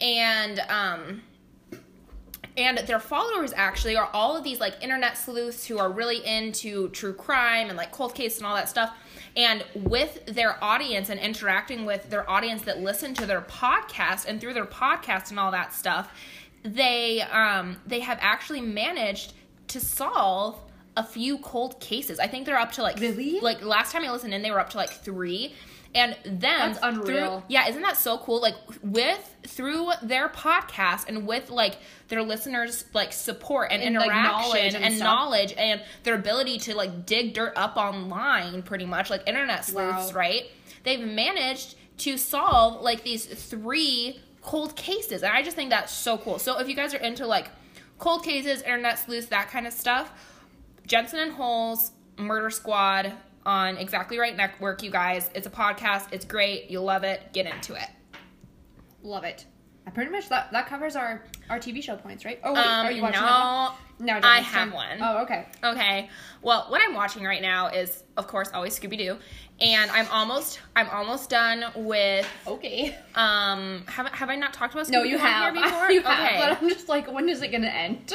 and 0.00 0.60
um, 0.68 1.22
and 2.56 2.78
their 2.78 3.00
followers 3.00 3.52
actually 3.56 3.96
are 3.96 4.10
all 4.12 4.36
of 4.36 4.44
these 4.44 4.60
like 4.60 4.74
internet 4.82 5.16
sleuths 5.16 5.64
who 5.66 5.78
are 5.78 5.90
really 5.90 6.24
into 6.26 6.88
true 6.90 7.12
crime 7.14 7.68
and 7.68 7.76
like 7.76 7.92
cold 7.92 8.14
case 8.14 8.38
and 8.38 8.46
all 8.46 8.54
that 8.56 8.68
stuff. 8.68 8.94
And 9.36 9.64
with 9.74 10.26
their 10.26 10.62
audience 10.62 11.10
and 11.10 11.20
interacting 11.20 11.84
with 11.86 12.10
their 12.10 12.28
audience 12.28 12.62
that 12.62 12.80
listen 12.80 13.14
to 13.14 13.26
their 13.26 13.42
podcast 13.42 14.26
and 14.26 14.40
through 14.40 14.54
their 14.54 14.66
podcast 14.66 15.30
and 15.30 15.38
all 15.38 15.52
that 15.52 15.72
stuff 15.72 16.12
they 16.64 17.22
um 17.22 17.76
they 17.86 18.00
have 18.00 18.18
actually 18.20 18.60
managed 18.60 19.32
to 19.68 19.78
solve 19.80 20.58
a 20.96 21.04
few 21.04 21.38
cold 21.38 21.78
cases. 21.78 22.18
I 22.18 22.26
think 22.26 22.46
they're 22.46 22.58
up 22.58 22.72
to 22.72 22.82
like 22.82 22.98
Really? 22.98 23.38
like 23.38 23.62
last 23.64 23.92
time 23.92 24.04
i 24.04 24.10
listened 24.10 24.34
in 24.34 24.42
they 24.42 24.50
were 24.50 24.58
up 24.58 24.70
to 24.70 24.76
like 24.76 24.90
three 24.90 25.54
and 25.94 26.16
then 26.24 26.38
That's 26.72 26.78
unreal. 26.82 27.40
through- 27.40 27.42
yeah, 27.48 27.68
isn't 27.68 27.82
that 27.82 27.96
so 27.96 28.18
cool? 28.18 28.40
Like 28.40 28.54
with 28.82 29.36
through 29.46 29.90
their 30.02 30.28
podcast 30.28 31.08
and 31.08 31.26
with 31.26 31.50
like 31.50 31.78
their 32.08 32.22
listeners 32.22 32.84
like 32.92 33.12
support 33.12 33.72
and, 33.72 33.82
And, 33.82 33.94
like, 33.96 34.08
knowledge 34.10 34.56
interaction 34.56 34.76
and 34.82 34.92
and, 34.94 34.98
knowledge 35.02 35.54
and 35.56 35.82
their 36.04 36.14
ability 36.14 36.58
to 36.60 36.74
like 36.74 37.06
dig 37.06 37.32
dirt 37.34 37.52
up 37.56 37.76
online 37.76 38.62
pretty 38.62 38.84
much 38.84 39.08
like 39.10 39.22
internet 39.26 39.64
sleuths, 39.64 40.12
Wow. 40.12 40.18
right? 40.18 40.42
They've 40.84 41.00
managed 41.06 41.76
to 41.98 42.16
solve 42.18 42.82
like 42.82 43.02
these 43.02 43.24
three 43.26 44.20
cold 44.42 44.76
cases. 44.76 45.22
And 45.22 45.32
I 45.32 45.42
just 45.42 45.56
think 45.56 45.70
that's 45.70 45.92
so 45.92 46.16
cool. 46.18 46.38
So 46.38 46.58
if 46.60 46.68
you 46.68 46.74
guys 46.74 46.94
are 46.94 46.98
into 46.98 47.26
like 47.26 47.50
cold 47.98 48.22
cases, 48.24 48.62
internet 48.62 48.98
sleuths, 48.98 49.26
that 49.28 49.48
kind 49.50 49.66
of 49.66 49.72
stuff, 49.72 50.12
Jensen 50.86 51.18
and 51.18 51.32
Holes 51.32 51.90
Murder 52.16 52.50
Squad 52.50 53.12
on 53.48 53.78
Exactly 53.78 54.18
Right 54.18 54.36
Network, 54.36 54.82
you 54.82 54.90
guys. 54.90 55.30
It's 55.34 55.46
a 55.46 55.50
podcast. 55.50 56.12
It's 56.12 56.26
great. 56.26 56.70
You'll 56.70 56.84
love 56.84 57.02
it. 57.02 57.32
Get 57.32 57.46
into 57.46 57.74
it. 57.74 57.88
Love 59.02 59.24
it. 59.24 59.46
I 59.86 59.90
pretty 59.90 60.10
much 60.10 60.28
that 60.28 60.52
that 60.52 60.66
covers 60.66 60.96
our 60.96 61.24
our 61.50 61.58
TV 61.58 61.82
show 61.82 61.96
points, 61.96 62.24
right? 62.24 62.40
Oh 62.44 62.52
wait, 62.52 62.60
Um, 62.66 62.86
are 62.86 62.92
you 62.92 63.02
watching 63.02 63.20
no. 63.22 63.72
No, 64.00 64.20
I 64.22 64.38
have 64.40 64.72
one. 64.72 64.98
Oh, 65.00 65.22
okay. 65.22 65.46
Okay. 65.64 66.08
Well, 66.40 66.66
what 66.68 66.80
I'm 66.80 66.94
watching 66.94 67.24
right 67.24 67.42
now 67.42 67.66
is, 67.66 68.04
of 68.16 68.28
course, 68.28 68.48
always 68.54 68.78
Scooby 68.78 68.96
Doo, 68.96 69.18
and 69.60 69.90
I'm 69.90 70.06
almost, 70.12 70.60
I'm 70.76 70.88
almost 70.90 71.30
done 71.30 71.64
with. 71.74 72.24
Okay. 72.46 72.94
Um, 73.16 73.82
have 73.88 74.06
have 74.08 74.30
I 74.30 74.36
not 74.36 74.52
talked 74.52 74.72
about 74.74 74.86
Scooby 74.86 74.92
No, 74.92 75.02
you 75.02 75.18
have. 75.18 75.52
here 75.56 75.64
before? 75.64 75.90
you 75.90 75.98
okay. 76.00 76.08
have. 76.12 76.58
But 76.58 76.62
I'm 76.62 76.68
just 76.68 76.88
like, 76.88 77.12
when 77.12 77.28
is 77.28 77.42
it 77.42 77.48
gonna 77.48 77.66
end? 77.66 78.14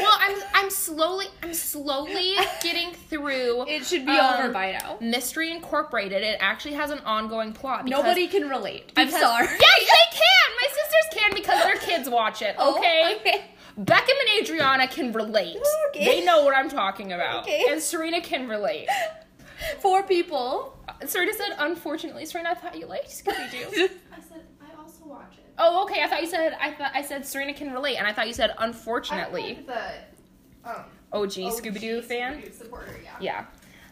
well, 0.00 0.16
I'm 0.18 0.36
I'm 0.54 0.70
slowly 0.70 1.26
I'm 1.42 1.52
slowly 1.52 2.34
getting 2.62 2.92
through. 2.94 3.66
It 3.68 3.84
should 3.84 4.06
be 4.06 4.12
um, 4.12 4.40
over 4.44 4.50
by 4.50 4.72
now. 4.72 4.96
Mystery 5.02 5.50
Incorporated. 5.52 6.22
It 6.22 6.38
actually 6.40 6.74
has 6.76 6.90
an 6.90 7.00
ongoing 7.00 7.52
plot. 7.52 7.84
because- 7.84 8.02
Nobody 8.02 8.28
can 8.28 8.48
relate. 8.48 8.92
I'm 8.96 9.10
sorry. 9.10 9.46
Yes, 9.46 9.58
they 9.60 10.16
can. 10.16 10.56
My 10.58 10.68
sisters 10.68 10.82
can 11.16 11.32
because 11.34 11.62
their 11.64 11.76
kids 11.76 12.08
watch 12.08 12.42
it. 12.42 12.54
Oh, 12.58 12.76
Okay. 12.76 13.16
okay. 13.20 13.44
Beckham 13.78 14.08
and 14.20 14.42
Adriana 14.42 14.88
can 14.88 15.12
relate. 15.12 15.58
Okay. 15.90 16.04
They 16.06 16.24
know 16.24 16.42
what 16.44 16.54
I'm 16.56 16.68
talking 16.70 17.12
about. 17.12 17.42
Okay. 17.42 17.64
And 17.68 17.80
Serena 17.82 18.20
can 18.22 18.48
relate. 18.48 18.88
Four 19.80 20.02
people. 20.02 20.78
Serena 21.06 21.32
said, 21.34 21.56
unfortunately, 21.58 22.24
Serena, 22.24 22.50
I 22.50 22.54
thought 22.54 22.78
you 22.78 22.86
liked 22.86 23.08
Scooby 23.10 23.50
Doo. 23.50 23.88
I 24.12 24.20
said 24.20 24.42
I 24.62 24.80
also 24.80 25.04
watch 25.04 25.34
it. 25.36 25.44
oh, 25.58 25.84
okay. 25.84 26.02
I 26.02 26.06
thought 26.06 26.22
you 26.22 26.26
said 26.28 26.56
I 26.60 26.72
thought 26.72 26.92
I 26.94 27.02
said 27.02 27.26
Serena 27.26 27.52
can 27.52 27.70
relate, 27.72 27.96
and 27.96 28.06
I 28.06 28.12
thought 28.14 28.26
you 28.28 28.32
said 28.34 28.54
unfortunately. 28.58 29.58
the 29.66 30.70
um, 30.70 30.84
OG 31.12 31.30
Scooby 31.32 31.80
Doo 31.80 32.00
fan. 32.02 32.42
Supporter, 32.52 32.96
yeah. 33.04 33.10
Yeah. 33.20 33.44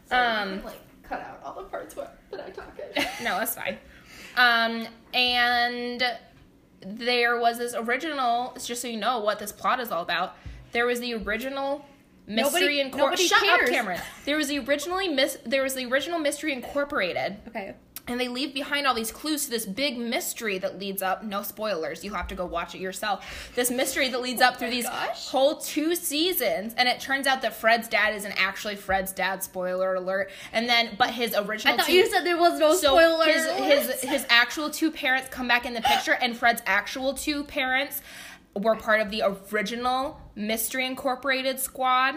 So 0.07 0.17
Um, 0.17 0.49
can, 0.61 0.65
like 0.65 0.81
cut 1.03 1.21
out 1.21 1.41
all 1.45 1.55
the 1.63 1.69
parts 1.69 1.95
where, 1.97 2.09
that 2.31 2.41
I 2.47 2.51
talk 2.51 2.79
in. 2.97 3.03
no, 3.25 3.39
that's 3.39 3.55
fine. 3.55 3.77
Um, 4.37 4.87
and 5.13 6.03
there 6.87 7.39
was 7.39 7.59
this 7.59 7.75
original. 7.75 8.57
Just 8.63 8.83
so 8.83 8.89
you 8.89 8.99
know 8.99 9.19
what 9.21 9.39
this 9.39 9.53
plot 9.53 9.81
is 9.81 9.91
all 9.91 10.03
about. 10.03 10.37
There 10.73 10.87
was 10.87 11.01
the 11.01 11.15
original 11.15 11.85
mystery 12.27 12.83
nobody 12.85 13.27
Shut 13.27 13.43
cares. 13.43 13.69
up, 13.69 13.75
Cameron. 13.75 14.01
There 14.25 14.37
was 14.37 14.49
the 14.49 14.59
originally 14.61 15.09
mis- 15.09 15.39
There 15.45 15.63
was 15.63 15.75
the 15.75 15.85
original 15.87 16.19
Mystery 16.19 16.53
Incorporated, 16.53 17.37
Okay. 17.49 17.75
And 18.07 18.21
they 18.21 18.29
leave 18.29 18.53
behind 18.53 18.87
all 18.87 18.95
these 18.95 19.11
clues 19.11 19.45
to 19.45 19.51
this 19.51 19.65
big 19.65 19.97
mystery 19.97 20.59
that 20.59 20.79
leads 20.79 21.03
up. 21.03 21.25
No 21.25 21.43
spoilers. 21.43 22.05
You 22.05 22.13
have 22.13 22.29
to 22.29 22.35
go 22.35 22.45
watch 22.45 22.75
it 22.75 22.81
yourself. 22.81 23.51
This 23.55 23.71
mystery 23.71 24.09
that 24.11 24.21
leads 24.21 24.43
oh 24.43 24.47
up 24.47 24.59
through 24.59 24.71
these 24.71 24.85
gosh. 24.85 25.29
whole 25.29 25.57
two 25.57 25.95
seasons, 25.95 26.75
and 26.77 26.89
it 26.89 27.01
turns 27.01 27.27
out 27.27 27.41
that 27.43 27.55
Fred's 27.55 27.89
dad 27.89 28.15
isn't 28.15 28.33
actually 28.41 28.77
Fred's 28.77 29.13
dad. 29.13 29.43
Spoiler 29.43 29.95
alert. 29.95 30.31
And 30.53 30.69
then, 30.69 30.91
but 30.99 31.11
his 31.11 31.35
original. 31.35 31.75
I 31.75 31.77
thought 31.79 31.87
two- 31.87 31.93
you 31.95 32.07
said 32.07 32.25
there 32.25 32.39
was 32.39 32.59
no 32.59 32.75
so 32.75 32.89
spoiler. 32.97 33.25
his 33.25 33.47
his 33.51 34.01
his 34.03 34.27
actual 34.29 34.71
two 34.71 34.91
parents 34.91 35.29
come 35.31 35.49
back 35.49 35.65
in 35.65 35.73
the 35.73 35.83
picture, 35.83 36.17
and 36.21 36.37
Fred's 36.37 36.63
actual 36.67 37.15
two 37.15 37.45
parents 37.45 38.03
were 38.55 38.77
part 38.77 39.01
of 39.01 39.11
the 39.11 39.23
original 39.53 40.21
Mystery 40.35 40.87
Incorporated 40.87 41.59
squad. 41.59 42.17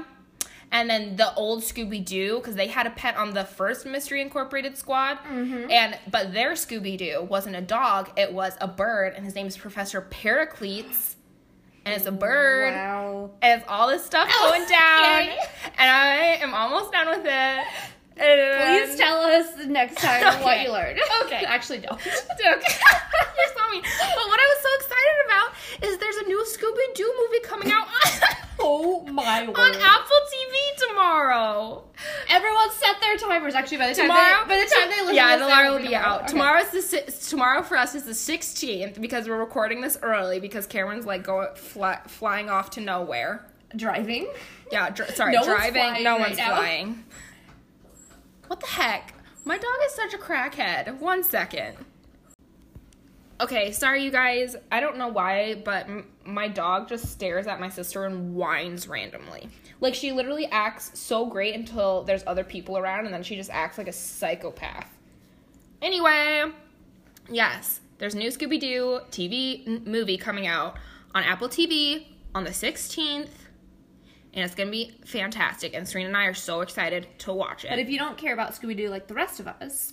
And 0.71 0.89
then 0.89 1.15
the 1.15 1.33
old 1.35 1.63
Scooby 1.63 2.03
Doo, 2.03 2.37
because 2.37 2.55
they 2.55 2.67
had 2.67 2.85
a 2.85 2.89
pet 2.89 3.15
on 3.15 3.33
the 3.33 3.45
first 3.45 3.85
Mystery 3.85 4.21
Incorporated 4.21 4.77
squad, 4.77 5.17
Mm-hmm. 5.19 5.71
and 5.71 5.97
but 6.11 6.33
their 6.33 6.51
Scooby 6.53 6.97
Doo 6.97 7.25
wasn't 7.29 7.55
a 7.55 7.61
dog; 7.61 8.11
it 8.17 8.33
was 8.33 8.57
a 8.59 8.67
bird, 8.67 9.13
and 9.15 9.23
his 9.25 9.33
name 9.33 9.47
is 9.47 9.55
Professor 9.57 10.01
Pericles, 10.01 11.15
and 11.85 11.95
it's 11.95 12.05
a 12.05 12.11
bird, 12.11 12.73
Wow. 12.73 13.31
and 13.41 13.61
it's 13.61 13.69
all 13.69 13.87
this 13.87 14.05
stuff 14.05 14.29
going 14.41 14.65
down, 14.67 15.29
and 15.77 15.89
I 15.89 16.37
am 16.41 16.53
almost 16.53 16.91
done 16.91 17.07
with 17.07 17.25
it. 17.25 17.65
And- 18.19 18.87
Please 18.87 18.97
tell 18.99 19.17
us 19.19 19.51
the 19.53 19.65
next 19.67 19.95
time 20.01 20.41
what 20.43 20.61
you 20.61 20.71
learned. 20.71 20.99
Okay. 21.25 21.43
Actually, 21.47 21.79
don't. 21.79 21.93
Okay. 21.93 22.09
You're 22.39 23.53
so 23.55 23.71
mean. 23.71 23.81
But 23.81 24.27
what 24.27 24.39
I 24.39 24.47
was 24.53 24.59
so 24.61 24.69
excited 24.79 25.17
about 25.25 25.87
is 25.89 25.97
there's 25.97 26.15
a 26.17 26.23
new 26.23 26.43
Scooby 26.45 26.95
Doo 26.95 27.13
movie 27.21 27.43
coming 27.43 27.71
out 27.71 27.87
Oh 28.59 29.01
my 29.05 29.45
word. 29.47 29.57
on 29.57 29.75
Apple 29.75 30.19
TV 30.33 30.87
tomorrow. 30.89 31.83
Everyone 32.29 32.71
set 32.71 32.99
their 33.01 33.17
timers. 33.17 33.53
Actually, 33.55 33.77
by 33.77 33.87
the 33.89 33.93
time 33.95 34.05
Tomorrow, 34.07 34.43
they, 34.47 34.55
by 34.55 34.63
the 34.63 34.69
time 34.75 34.89
they 34.89 34.99
listen, 35.01 35.15
yeah, 35.15 35.33
to 35.33 35.39
this, 35.39 35.47
tomorrow 35.47 35.65
it'll 35.67 35.79
will 35.81 35.87
be 35.89 35.95
out. 35.95 36.21
Okay. 36.21 36.31
Tomorrow's 36.31 36.69
the 36.69 36.81
si- 36.81 37.29
tomorrow 37.29 37.61
for 37.61 37.77
us 37.77 37.93
is 37.95 38.03
the 38.03 38.11
16th 38.13 38.99
because 38.99 39.27
we're 39.27 39.37
recording 39.37 39.81
this 39.81 39.97
early 40.01 40.39
because 40.39 40.65
Cameron's 40.65 41.05
like 41.05 41.23
going 41.23 41.49
fly, 41.55 41.99
flying 42.07 42.49
off 42.49 42.71
to 42.71 42.81
nowhere. 42.81 43.45
driving. 43.75 44.27
Yeah, 44.71 44.89
dr- 44.89 45.15
sorry, 45.15 45.33
No 45.33 45.43
driving. 45.43 45.73
flying 45.81 46.03
no 46.03 46.11
right 46.13 46.21
one's 46.21 46.37
now. 46.37 46.55
flying. 46.55 47.03
What 48.47 48.59
the 48.59 48.67
heck? 48.67 49.13
My 49.45 49.57
dog 49.57 49.75
is 49.85 49.93
such 49.93 50.13
a 50.13 50.17
crackhead. 50.17 50.99
One 50.99 51.23
second. 51.23 51.77
Okay, 53.39 53.71
sorry 53.71 54.03
you 54.03 54.09
guys. 54.11 54.55
I 54.71 54.79
don't 54.79 54.97
know 54.97 55.09
why, 55.09 55.61
but 55.63 55.85
m- 55.87 56.07
my 56.25 56.47
dog 56.47 56.89
just 56.89 57.05
stares 57.11 57.45
at 57.45 57.59
my 57.59 57.69
sister 57.69 58.05
and 58.05 58.33
whines 58.35 58.87
randomly. 58.87 59.49
Like 59.79 59.93
she 59.93 60.11
literally 60.11 60.47
acts 60.47 60.91
so 60.99 61.25
great 61.27 61.53
until 61.53 62.03
there's 62.03 62.23
other 62.25 62.43
people 62.43 62.77
around, 62.77 63.05
and 63.05 63.13
then 63.13 63.21
she 63.23 63.35
just 63.35 63.51
acts 63.51 63.77
like 63.77 63.87
a 63.87 63.93
psychopath. 63.93 64.89
Anyway, 65.83 66.45
yes, 67.29 67.79
there's 67.99 68.15
new 68.15 68.29
Scooby 68.29 68.59
Doo 68.59 69.01
TV 69.11 69.67
n- 69.67 69.83
movie 69.85 70.17
coming 70.17 70.47
out 70.47 70.77
on 71.13 71.23
Apple 71.23 71.47
TV 71.47 72.07
on 72.33 72.43
the 72.43 72.49
16th, 72.49 73.29
and 74.37 74.45
it's 74.45 74.55
gonna 74.55 74.71
be 74.71 74.93
fantastic. 75.05 75.73
And 75.73 75.87
Serena 75.87 76.07
and 76.09 76.17
I 76.17 76.25
are 76.25 76.33
so 76.33 76.61
excited 76.61 77.07
to 77.19 77.33
watch 77.33 77.65
it. 77.65 77.69
But 77.71 77.79
if 77.79 77.89
you 77.89 77.97
don't 77.97 78.17
care 78.17 78.33
about 78.33 78.51
Scooby 78.53 78.77
Doo 78.77 78.87
like 78.89 79.07
the 79.07 79.13
rest 79.15 79.39
of 79.39 79.47
us, 79.47 79.91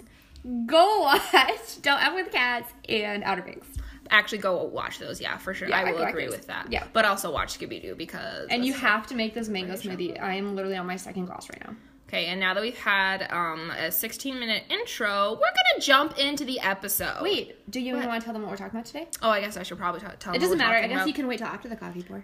go 0.66 1.00
watch 1.00 1.80
Don't 1.82 2.00
F 2.02 2.14
with 2.14 2.30
Cats 2.30 2.70
and 2.88 3.24
Outer 3.24 3.42
Banks. 3.42 3.66
Actually, 4.10 4.38
go 4.38 4.62
watch 4.64 4.98
those. 4.98 5.18
Yeah, 5.20 5.38
for 5.38 5.54
sure. 5.54 5.66
Yeah, 5.68 5.78
I 5.78 5.88
I 5.88 5.92
will 5.92 6.00
like 6.00 6.10
agree 6.10 6.24
those. 6.26 6.36
with 6.36 6.46
that. 6.48 6.70
Yeah. 6.70 6.84
but 6.92 7.06
also 7.06 7.32
watch 7.32 7.58
Scooby 7.58 7.80
Doo 7.80 7.94
because 7.94 8.48
And 8.50 8.64
you 8.64 8.74
have 8.74 9.06
to 9.08 9.14
make 9.14 9.32
this 9.32 9.48
mango 9.48 9.72
smoothie. 9.74 10.20
I 10.22 10.34
am 10.34 10.54
literally 10.54 10.76
on 10.76 10.86
my 10.86 10.96
second 10.96 11.24
glass 11.24 11.48
right 11.48 11.66
now. 11.66 11.74
Okay, 12.06 12.26
and 12.26 12.38
now 12.38 12.52
that 12.52 12.62
we've 12.62 12.78
had 12.78 13.26
um, 13.32 13.70
a 13.70 13.90
16 13.90 14.38
minute 14.38 14.64
intro, 14.68 15.32
we're 15.32 15.38
gonna 15.38 15.80
jump 15.80 16.18
into 16.18 16.44
the 16.44 16.60
episode. 16.60 17.22
Wait, 17.22 17.68
do 17.70 17.80
you 17.80 17.94
want 17.96 18.20
to 18.20 18.24
tell 18.24 18.34
them 18.34 18.42
what 18.42 18.50
we're 18.50 18.58
talking 18.58 18.74
about 18.78 18.84
today? 18.84 19.08
Oh, 19.22 19.30
I 19.30 19.40
guess 19.40 19.56
I 19.56 19.62
should 19.62 19.78
probably 19.78 20.00
t- 20.02 20.06
tell. 20.20 20.34
It 20.34 20.38
them 20.38 20.42
doesn't 20.42 20.58
what 20.58 20.66
we're 20.66 20.72
matter. 20.72 20.84
I 20.84 20.88
guess 20.88 20.96
about. 20.96 21.06
you 21.08 21.14
can 21.14 21.26
wait 21.26 21.38
till 21.38 21.46
after 21.48 21.68
the 21.70 21.76
coffee 21.76 22.02
pour. 22.02 22.22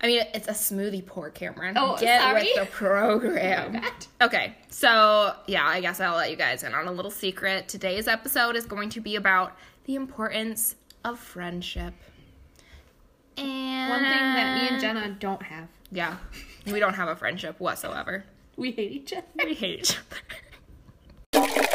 I 0.00 0.06
mean, 0.06 0.22
it's 0.32 0.46
a 0.46 0.52
smoothie 0.52 1.04
pour, 1.04 1.28
Cameron. 1.30 1.76
Oh, 1.76 1.96
Get 1.98 2.20
sorry. 2.20 2.42
with 2.42 2.54
the 2.54 2.66
program. 2.66 3.82
Okay, 4.20 4.56
so 4.68 5.32
yeah, 5.46 5.64
I 5.64 5.80
guess 5.80 6.00
I'll 6.00 6.16
let 6.16 6.28
you 6.30 6.36
guys 6.36 6.62
in 6.64 6.74
on 6.74 6.88
a 6.88 6.92
little 6.92 7.10
secret. 7.10 7.68
Today's 7.68 8.08
episode 8.08 8.56
is 8.56 8.66
going 8.66 8.90
to 8.90 9.00
be 9.00 9.14
about 9.16 9.56
the 9.84 9.94
importance 9.94 10.74
of 11.04 11.18
friendship. 11.20 11.94
And 13.36 13.90
One 13.90 14.00
thing 14.00 14.10
that 14.10 14.60
me 14.62 14.68
and 14.70 14.80
Jenna 14.80 15.16
don't 15.20 15.42
have. 15.44 15.68
yeah, 15.92 16.16
we 16.66 16.80
don't 16.80 16.94
have 16.94 17.08
a 17.08 17.14
friendship 17.16 17.58
whatsoever. 17.60 18.24
We 18.56 18.72
hate 18.72 18.90
each 18.90 19.12
other. 19.12 19.24
We 19.44 19.54
hate 19.54 19.78
each 19.80 19.96
other. 21.32 21.54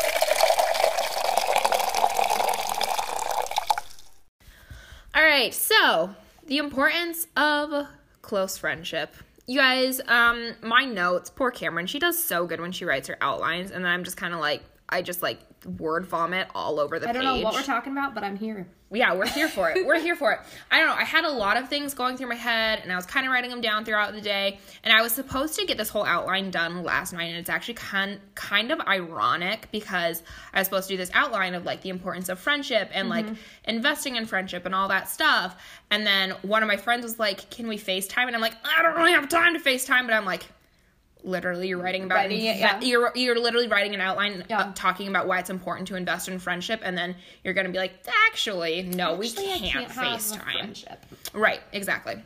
All 5.16 5.24
right, 5.24 5.54
so 5.54 6.16
the 6.48 6.58
importance 6.58 7.28
of 7.38 7.88
close 8.24 8.58
friendship. 8.58 9.14
You 9.46 9.60
guys, 9.60 10.02
um, 10.08 10.56
my 10.64 10.86
notes, 10.86 11.30
poor 11.30 11.52
Cameron, 11.52 11.86
she 11.86 12.00
does 12.00 12.22
so 12.22 12.48
good 12.48 12.60
when 12.60 12.72
she 12.72 12.86
writes 12.86 13.08
her 13.10 13.18
outlines, 13.22 13.70
and 13.70 13.86
then 13.86 13.92
I'm 13.92 14.04
just 14.04 14.18
kind 14.18 14.34
of 14.34 14.40
like, 14.40 14.64
I 14.90 15.04
just 15.04 15.22
like 15.22 15.40
word 15.66 16.06
vomit 16.06 16.48
all 16.54 16.80
over 16.80 17.00
the 17.00 17.08
page. 17.08 17.16
I 17.16 17.20
don't 17.20 17.34
page. 17.34 17.42
know 17.42 17.46
what 17.46 17.56
we're 17.56 17.64
talking 17.64 17.92
about, 17.92 18.14
but 18.14 18.24
I'm 18.24 18.36
here. 18.36 18.68
yeah, 18.92 19.14
we're 19.14 19.28
here 19.28 19.48
for 19.48 19.70
it. 19.72 19.86
We're 19.86 20.00
here 20.00 20.16
for 20.16 20.32
it. 20.32 20.40
I 20.72 20.80
don't 20.80 20.88
know. 20.88 20.96
I 20.96 21.04
had 21.04 21.26
a 21.26 21.32
lot 21.32 21.58
of 21.58 21.70
things 21.70 21.94
going 21.94 22.18
through 22.18 22.30
my 22.30 22.36
head, 22.36 22.80
and 22.84 22.92
I 22.92 22.96
was 22.96 23.06
kind 23.06 23.26
of 23.26 23.32
writing 23.32 23.50
them 23.50 23.62
down 23.62 23.86
throughout 23.86 24.14
the 24.14 24.22
day. 24.22 24.60
And 24.84 24.94
I 24.94 25.02
was 25.02 25.12
supposed 25.12 25.60
to 25.60 25.66
get 25.66 25.78
this 25.78 25.90
whole 25.90 26.06
outline 26.06 26.52
done 26.52 26.84
last 26.84 27.14
night, 27.14 27.26
and 27.26 27.38
it's 27.38 27.50
actually 27.50 27.76
kind 27.76 28.20
kind 28.36 28.72
of 28.72 28.80
ironic 28.82 29.70
because 29.72 30.24
I 30.54 30.60
was 30.60 30.68
supposed 30.68 30.88
to 30.88 30.94
do 30.94 30.98
this 30.98 31.12
outline 31.14 31.54
of 31.56 31.66
like 31.66 31.82
the 31.82 31.90
importance 31.90 32.30
of 32.30 32.40
friendship 32.40 32.90
and 32.94 33.10
like 33.10 33.26
mm-hmm. 33.26 33.36
investing 33.66 34.16
in 34.16 34.26
friendship 34.26 34.66
and 34.66 34.76
all 34.76 34.88
that 34.90 35.10
stuff. 35.10 35.56
And 35.92 36.06
then 36.06 36.32
one 36.42 36.64
of 36.64 36.68
my 36.68 36.78
friends 36.78 37.04
was 37.04 37.20
like, 37.20 37.50
"Can 37.50 37.68
we 37.68 37.78
FaceTime?" 37.78 38.28
And 38.28 38.36
I'm 38.36 38.42
like, 38.42 38.56
"I 38.64 38.82
don't 38.82 38.96
really 38.96 39.14
have 39.14 39.30
time 39.30 39.54
to 39.54 39.60
FaceTime," 39.60 40.06
but 40.06 40.14
I'm 40.14 40.26
like. 40.26 40.46
Literally, 41.24 41.70
you're 41.70 41.82
writing 41.82 42.04
about 42.04 42.16
Writing 42.16 42.42
it, 42.42 42.58
yeah. 42.58 42.82
you're 42.82 43.12
you're 43.16 43.40
literally 43.40 43.68
writing 43.68 43.94
an 43.94 44.02
outline 44.02 44.44
Yeah. 44.50 44.60
uh, 44.60 44.72
talking 44.76 45.08
about 45.08 45.26
why 45.28 45.40
it's 45.40 45.50
important 45.50 45.88
to 45.88 45.96
invest 45.96 46.28
in 46.28 46.38
friendship, 46.40 46.82
and 46.84 46.98
then 46.98 47.16
you're 47.44 47.54
gonna 47.54 47.70
be 47.70 47.78
like, 47.78 47.94
actually, 48.30 48.84
no, 48.84 49.16
we 49.16 49.28
Actually, 49.30 49.54
I 49.54 49.58
can't, 49.58 49.86
a 49.86 49.90
FaceTime. 49.94 50.98
Right, 51.34 51.62
exactly. 51.72 52.22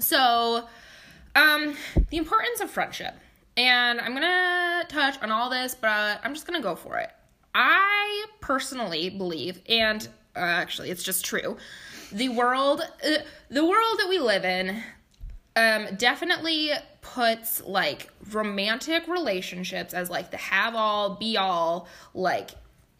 So, 0.00 0.66
um, 1.36 1.76
the 2.10 2.16
importance 2.16 2.60
of 2.60 2.70
friendship. 2.70 3.14
And 3.56 4.00
I'm 4.00 4.14
gonna 4.14 4.84
touch 4.88 5.20
on 5.22 5.30
all 5.30 5.48
this, 5.50 5.74
but 5.74 6.20
I'm 6.24 6.34
just 6.34 6.46
gonna 6.46 6.60
go 6.62 6.74
for 6.74 6.98
it. 6.98 7.10
I 7.54 8.24
personally 8.40 9.10
believe, 9.10 9.60
and 9.68 10.06
uh, 10.34 10.40
actually, 10.40 10.90
it's 10.90 11.04
just 11.04 11.24
true, 11.24 11.56
the 12.10 12.30
world, 12.30 12.80
uh, 12.80 13.10
the 13.50 13.64
world 13.64 13.98
that 14.00 14.08
we 14.08 14.18
live 14.18 14.44
in, 14.44 14.82
um, 15.56 15.86
definitely 15.96 16.70
puts 17.00 17.62
like 17.62 18.10
romantic 18.32 19.06
relationships 19.06 19.94
as 19.94 20.10
like 20.10 20.30
the 20.30 20.36
have 20.36 20.74
all, 20.74 21.16
be 21.16 21.36
all, 21.36 21.86
like 22.12 22.50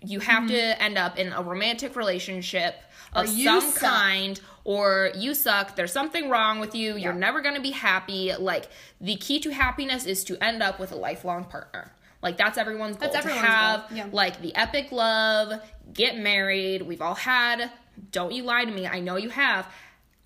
you 0.05 0.21
have 0.21 0.47
to 0.49 0.83
end 0.83 0.99
up 0.99 1.19
in 1.19 1.33
a 1.33 1.43
romantic 1.43 1.97
relationship 1.97 2.77
of 3.15 3.27
Mm-hmm. 3.27 3.45
some 3.45 3.61
suck. 3.61 3.81
kind 3.81 4.41
or 4.65 5.11
you 5.17 5.35
suck 5.35 5.77
there's 5.77 5.93
something 5.93 6.29
wrong 6.29 6.59
with 6.59 6.75
you 6.75 6.97
you're 6.97 7.13
never 7.13 7.41
going 7.43 7.55
to 7.55 7.61
be 7.61 7.71
happy 7.71 8.33
like 8.39 8.69
the 9.01 9.15
key 9.17 9.39
to 9.39 9.51
happiness 9.51 10.05
is 10.05 10.25
to 10.25 10.43
end 10.43 10.63
up 10.63 10.81
with 10.81 10.91
a 10.91 10.97
lifelong 10.97 11.45
partner 11.45 11.93
like 12.23 12.37
that's 12.37 12.59
everyone's 12.59 12.97
goal 12.97 13.11
That's 13.13 13.25
to 13.25 13.33
have 13.33 13.85
yeah. 13.95 14.09
like 14.11 14.41
the 14.43 14.53
epic 14.57 14.91
love 14.91 15.63
get 15.93 16.19
married 16.19 16.83
we've 16.83 17.01
all 17.01 17.15
had 17.15 17.71
don't 18.11 18.33
you 18.33 18.43
lie 18.43 18.65
to 18.65 18.71
me 18.73 18.87
i 18.89 18.99
know 18.99 19.15
you 19.17 19.29
have 19.29 19.73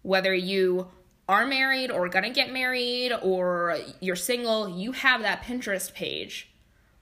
whether 0.00 0.32
you 0.35 0.88
are 1.28 1.47
married 1.47 1.90
or 1.90 2.08
gonna 2.08 2.30
get 2.30 2.52
married 2.52 3.12
or 3.23 3.76
you're 4.00 4.16
single 4.16 4.68
you 4.68 4.92
have 4.92 5.23
that 5.23 5.42
pinterest 5.42 5.92
page 5.94 6.49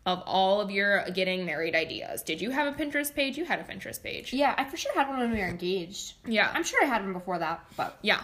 of 0.05 0.23
all 0.27 0.61
of 0.61 0.71
your 0.71 1.05
getting 1.15 1.45
married 1.45 1.75
ideas 1.75 2.23
did 2.23 2.41
you 2.41 2.51
have 2.51 2.67
a 2.67 2.77
pinterest 2.77 3.15
page 3.15 3.37
you 3.39 3.45
had 3.45 3.59
a 3.61 3.65
pinterest 3.65 4.03
page 4.03 4.33
Yeah, 4.33 4.55
I 4.59 4.65
for 4.65 4.77
sure 4.77 4.93
had 4.95 5.09
one 5.09 5.19
when 5.19 5.31
we 5.33 5.39
were 5.39 5.47
engaged. 5.47 6.15
yeah 6.27 6.51
I'm 6.53 6.65
sure 6.65 6.83
I 6.83 6.87
had 6.87 7.03
one 7.03 7.13
before 7.13 7.39
that, 7.39 7.65
but 7.77 7.97
yeah. 8.03 8.21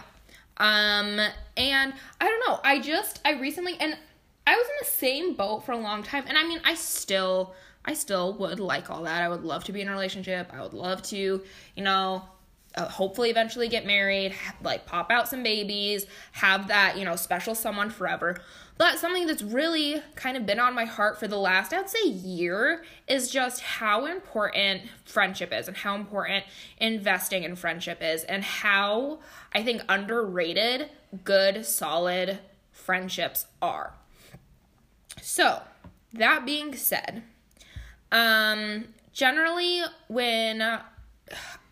Um 0.57 1.19
and 1.57 1.93
I 2.21 2.27
don't 2.29 2.47
know, 2.47 2.59
I 2.63 2.79
just 2.79 3.21
I 3.25 3.33
recently 3.39 3.75
and 3.79 3.97
I 4.45 4.55
was 4.55 4.65
in 4.67 4.73
the 4.81 4.89
same 4.91 5.33
boat 5.35 5.65
for 5.65 5.71
a 5.71 5.77
long 5.77 6.03
time 6.03 6.25
and 6.27 6.37
I 6.37 6.43
mean 6.47 6.59
I 6.65 6.75
still 6.75 7.53
I 7.85 7.93
still 7.95 8.33
would 8.35 8.59
like 8.59 8.89
all 8.89 9.03
that. 9.03 9.21
I 9.21 9.27
would 9.29 9.43
love 9.43 9.63
to 9.65 9.73
be 9.73 9.81
in 9.81 9.89
a 9.89 9.91
relationship. 9.91 10.51
I 10.53 10.61
would 10.61 10.73
love 10.73 11.01
to, 11.03 11.17
you 11.75 11.83
know, 11.83 12.23
uh, 12.75 12.87
hopefully 12.87 13.29
eventually 13.29 13.67
get 13.67 13.85
married, 13.85 14.33
like 14.61 14.85
pop 14.85 15.11
out 15.11 15.27
some 15.27 15.43
babies, 15.43 16.05
have 16.33 16.67
that, 16.67 16.97
you 16.97 17.05
know, 17.05 17.15
special 17.15 17.55
someone 17.55 17.89
forever. 17.89 18.37
But 18.77 18.97
something 18.97 19.27
that's 19.27 19.43
really 19.43 20.01
kind 20.15 20.35
of 20.35 20.45
been 20.45 20.59
on 20.59 20.73
my 20.73 20.85
heart 20.85 21.19
for 21.19 21.27
the 21.27 21.37
last, 21.37 21.71
I'd 21.73 21.89
say, 21.89 22.07
year 22.07 22.83
is 23.07 23.29
just 23.29 23.61
how 23.61 24.07
important 24.07 24.81
friendship 25.05 25.53
is 25.53 25.67
and 25.67 25.77
how 25.77 25.95
important 25.95 26.45
investing 26.79 27.43
in 27.43 27.55
friendship 27.55 27.99
is 28.01 28.23
and 28.23 28.43
how 28.43 29.19
I 29.53 29.63
think 29.63 29.83
underrated 29.87 30.89
good, 31.23 31.65
solid 31.65 32.39
friendships 32.71 33.45
are. 33.61 33.93
So, 35.21 35.61
that 36.13 36.45
being 36.45 36.75
said, 36.75 37.23
um, 38.11 38.85
generally 39.13 39.81
when 40.07 40.79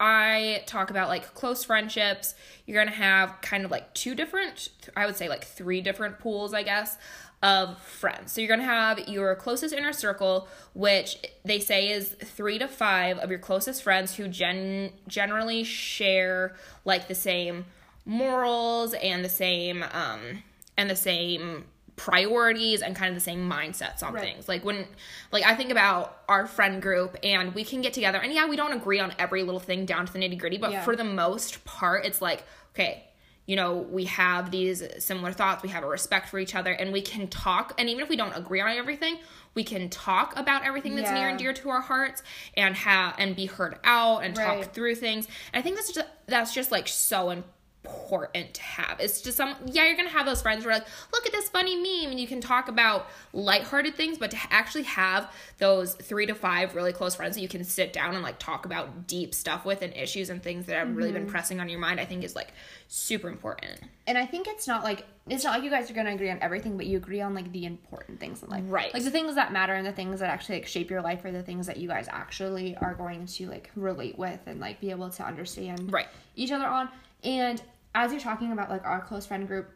I 0.02 0.64
talk 0.66 0.90
about 0.90 1.10
like 1.10 1.36
close 1.36 1.64
friendships, 1.64 2.34
you're 2.66 2.84
gonna 2.84 2.96
have 2.96 3.40
kind 3.42 3.64
of 3.64 3.70
like 3.70 3.94
two 3.94 4.16
different, 4.16 4.70
I 4.98 5.06
would 5.06 5.16
say 5.16 5.30
like 5.30 5.46
three 5.46 5.80
different 5.80 6.18
pools, 6.18 6.56
I 6.56 6.64
guess, 6.64 6.98
of 7.44 7.80
friends. 7.80 8.32
So 8.32 8.42
you're 8.42 8.50
gonna 8.50 8.64
have 8.64 9.08
your 9.08 9.36
closest 9.36 9.76
inner 9.76 9.94
circle, 9.94 10.48
which 10.74 11.18
they 11.46 11.60
say 11.60 11.92
is 11.92 12.10
three 12.10 12.58
to 12.58 12.68
five 12.68 13.20
of 13.20 13.30
your 13.30 13.38
closest 13.38 13.84
friends 13.84 14.16
who 14.16 14.28
gen- 14.28 14.92
generally 15.08 15.64
share 15.64 16.56
like 16.84 17.08
the 17.08 17.16
same 17.16 17.66
morals 18.04 18.96
and 18.96 19.24
the 19.24 19.30
same 19.30 19.84
um 19.92 20.42
and 20.76 20.90
the 20.90 20.96
same 20.96 21.66
priorities 22.06 22.82
and 22.82 22.96
kind 22.96 23.10
of 23.10 23.16
the 23.16 23.22
same 23.22 23.48
mindsets 23.50 24.02
on 24.02 24.14
Right. 24.14 24.24
things. 24.24 24.48
Like 24.50 24.66
when 24.66 24.88
like 25.32 25.46
I 25.46 25.54
think 25.56 25.70
about 25.70 26.18
our 26.28 26.48
friend 26.48 26.82
group 26.82 27.16
and 27.24 27.54
we 27.54 27.64
can 27.64 27.82
get 27.82 27.94
together 27.94 28.18
and 28.18 28.34
yeah, 28.34 28.48
we 28.48 28.56
don't 28.56 28.74
agree 28.74 29.00
on 29.00 29.14
every 29.20 29.44
little 29.44 29.60
thing 29.60 29.86
down 29.86 30.08
to 30.08 30.14
the 30.14 30.18
nitty-gritty, 30.20 30.58
but 30.58 30.72
Yeah. 30.72 30.82
for 30.84 30.96
the 30.96 31.04
most 31.04 31.64
part 31.64 32.06
it's 32.06 32.20
like, 32.22 32.44
okay, 32.74 33.04
you 33.46 33.56
know, 33.56 33.74
we 33.78 34.06
have 34.06 34.50
these 34.50 34.84
similar 35.00 35.32
thoughts, 35.32 35.62
we 35.62 35.70
have 35.70 35.84
a 35.84 35.88
respect 35.88 36.30
for 36.30 36.40
each 36.40 36.56
other 36.56 36.72
and 36.72 36.92
we 36.92 37.02
can 37.02 37.28
talk 37.28 37.74
and 37.78 37.88
even 37.88 38.02
if 38.04 38.10
we 38.10 38.16
don't 38.16 38.36
agree 38.36 38.62
on 38.62 38.70
everything, 38.72 39.18
we 39.54 39.64
can 39.64 39.88
talk 39.90 40.36
about 40.38 40.66
everything 40.66 40.96
that's 40.96 41.12
near 41.12 41.30
and 41.30 41.38
dear 41.38 41.54
to 41.54 41.70
our 41.70 41.82
hearts 41.82 42.24
and 42.58 42.76
have 42.76 43.14
and 43.20 43.36
be 43.36 43.46
heard 43.46 43.78
out 43.84 44.24
and 44.24 44.36
Right. 44.36 44.64
talk 44.64 44.74
through 44.74 44.96
things. 44.96 45.28
And 45.54 45.60
I 45.60 45.62
think 45.62 45.76
that's 45.76 45.92
just 45.92 46.08
that's 46.26 46.52
just 46.54 46.72
like 46.72 46.88
so 46.88 47.30
important 47.30 47.46
to 47.84 48.62
have. 48.62 49.00
It's 49.00 49.22
just 49.22 49.38
some 49.38 49.56
yeah, 49.65 49.86
you're 49.88 49.96
gonna 49.96 50.10
have 50.10 50.26
those 50.26 50.41
friends 50.41 50.63
who 50.63 50.70
are 50.70 50.74
like, 50.74 50.86
look 51.13 51.26
at 51.26 51.32
this 51.32 51.50
funny 51.50 51.76
meme, 51.76 52.12
and 52.12 52.20
you 52.20 52.28
can 52.28 52.41
talk 52.41 52.67
about 52.67 53.08
lighthearted 53.34 53.96
things, 53.96 54.17
but 54.17 54.32
to 54.32 54.38
actually 54.50 54.84
have 54.84 55.32
those 55.58 55.94
three 55.96 56.26
to 56.26 56.36
five 56.36 56.76
really 56.76 56.94
close 56.94 57.15
friends 57.15 57.36
that 57.36 57.41
you 57.41 57.48
can 57.48 57.63
sit 57.63 57.94
down 57.94 58.13
and 58.13 58.24
like 58.24 58.38
talk 58.39 58.65
about 58.65 59.08
deep 59.08 59.34
stuff 59.34 59.65
with 59.65 59.82
and 59.82 59.96
issues 59.96 60.30
and 60.30 60.44
things 60.44 60.65
that 60.67 60.76
have 60.76 60.96
really 60.96 61.12
been 61.12 61.22
Mm-hmm. 61.22 61.32
pressing 61.32 61.60
on 61.60 61.70
your 61.70 61.80
mind, 61.80 62.00
I 62.00 62.06
think 62.06 62.24
is 62.24 62.36
like 62.36 62.52
super 62.88 63.30
important. 63.30 63.80
and 64.08 64.17
I 64.17 64.26
think 64.26 64.48
it's 64.48 64.67
not 64.67 64.84
like 64.84 65.06
it's 65.30 65.44
not 65.44 65.54
like 65.56 65.63
you 65.63 65.70
guys 65.70 65.89
are 65.89 65.94
gonna 65.94 66.12
agree 66.13 66.30
on 66.32 66.39
everything, 66.41 66.78
but 66.78 66.86
you 66.88 66.98
agree 66.98 67.22
on 67.22 67.34
like 67.34 67.52
the 67.52 67.65
important 67.65 68.20
things 68.20 68.41
in 68.44 68.50
life, 68.50 68.63
Right. 68.67 68.94
Like 68.94 69.04
the 69.04 69.12
things 69.12 69.36
that 69.36 69.54
matter 69.54 69.74
and 69.74 69.86
the 69.86 69.91
things 69.91 70.20
that 70.20 70.30
actually 70.30 70.56
like 70.56 70.67
shape 70.67 70.89
your 70.89 71.02
life, 71.02 71.24
are 71.26 71.32
the 71.32 71.44
things 71.44 71.67
that 71.67 71.78
you 71.78 71.88
guys 71.88 72.08
actually 72.10 72.76
are 72.78 72.94
going 72.96 73.26
to 73.28 73.48
like 73.50 73.70
relate 73.76 74.17
with 74.17 74.39
and 74.48 74.60
like 74.60 74.80
be 74.82 74.89
able 74.91 75.10
to 75.10 75.24
understand 75.24 75.91
Right. 75.91 76.08
each 76.36 76.52
other 76.52 76.65
on. 76.65 76.89
And 77.24 77.62
as 77.93 78.12
you're 78.12 78.21
talking 78.21 78.51
about 78.51 78.69
like 78.69 78.86
our 78.86 79.01
close 79.01 79.25
friend 79.25 79.47
group, 79.47 79.69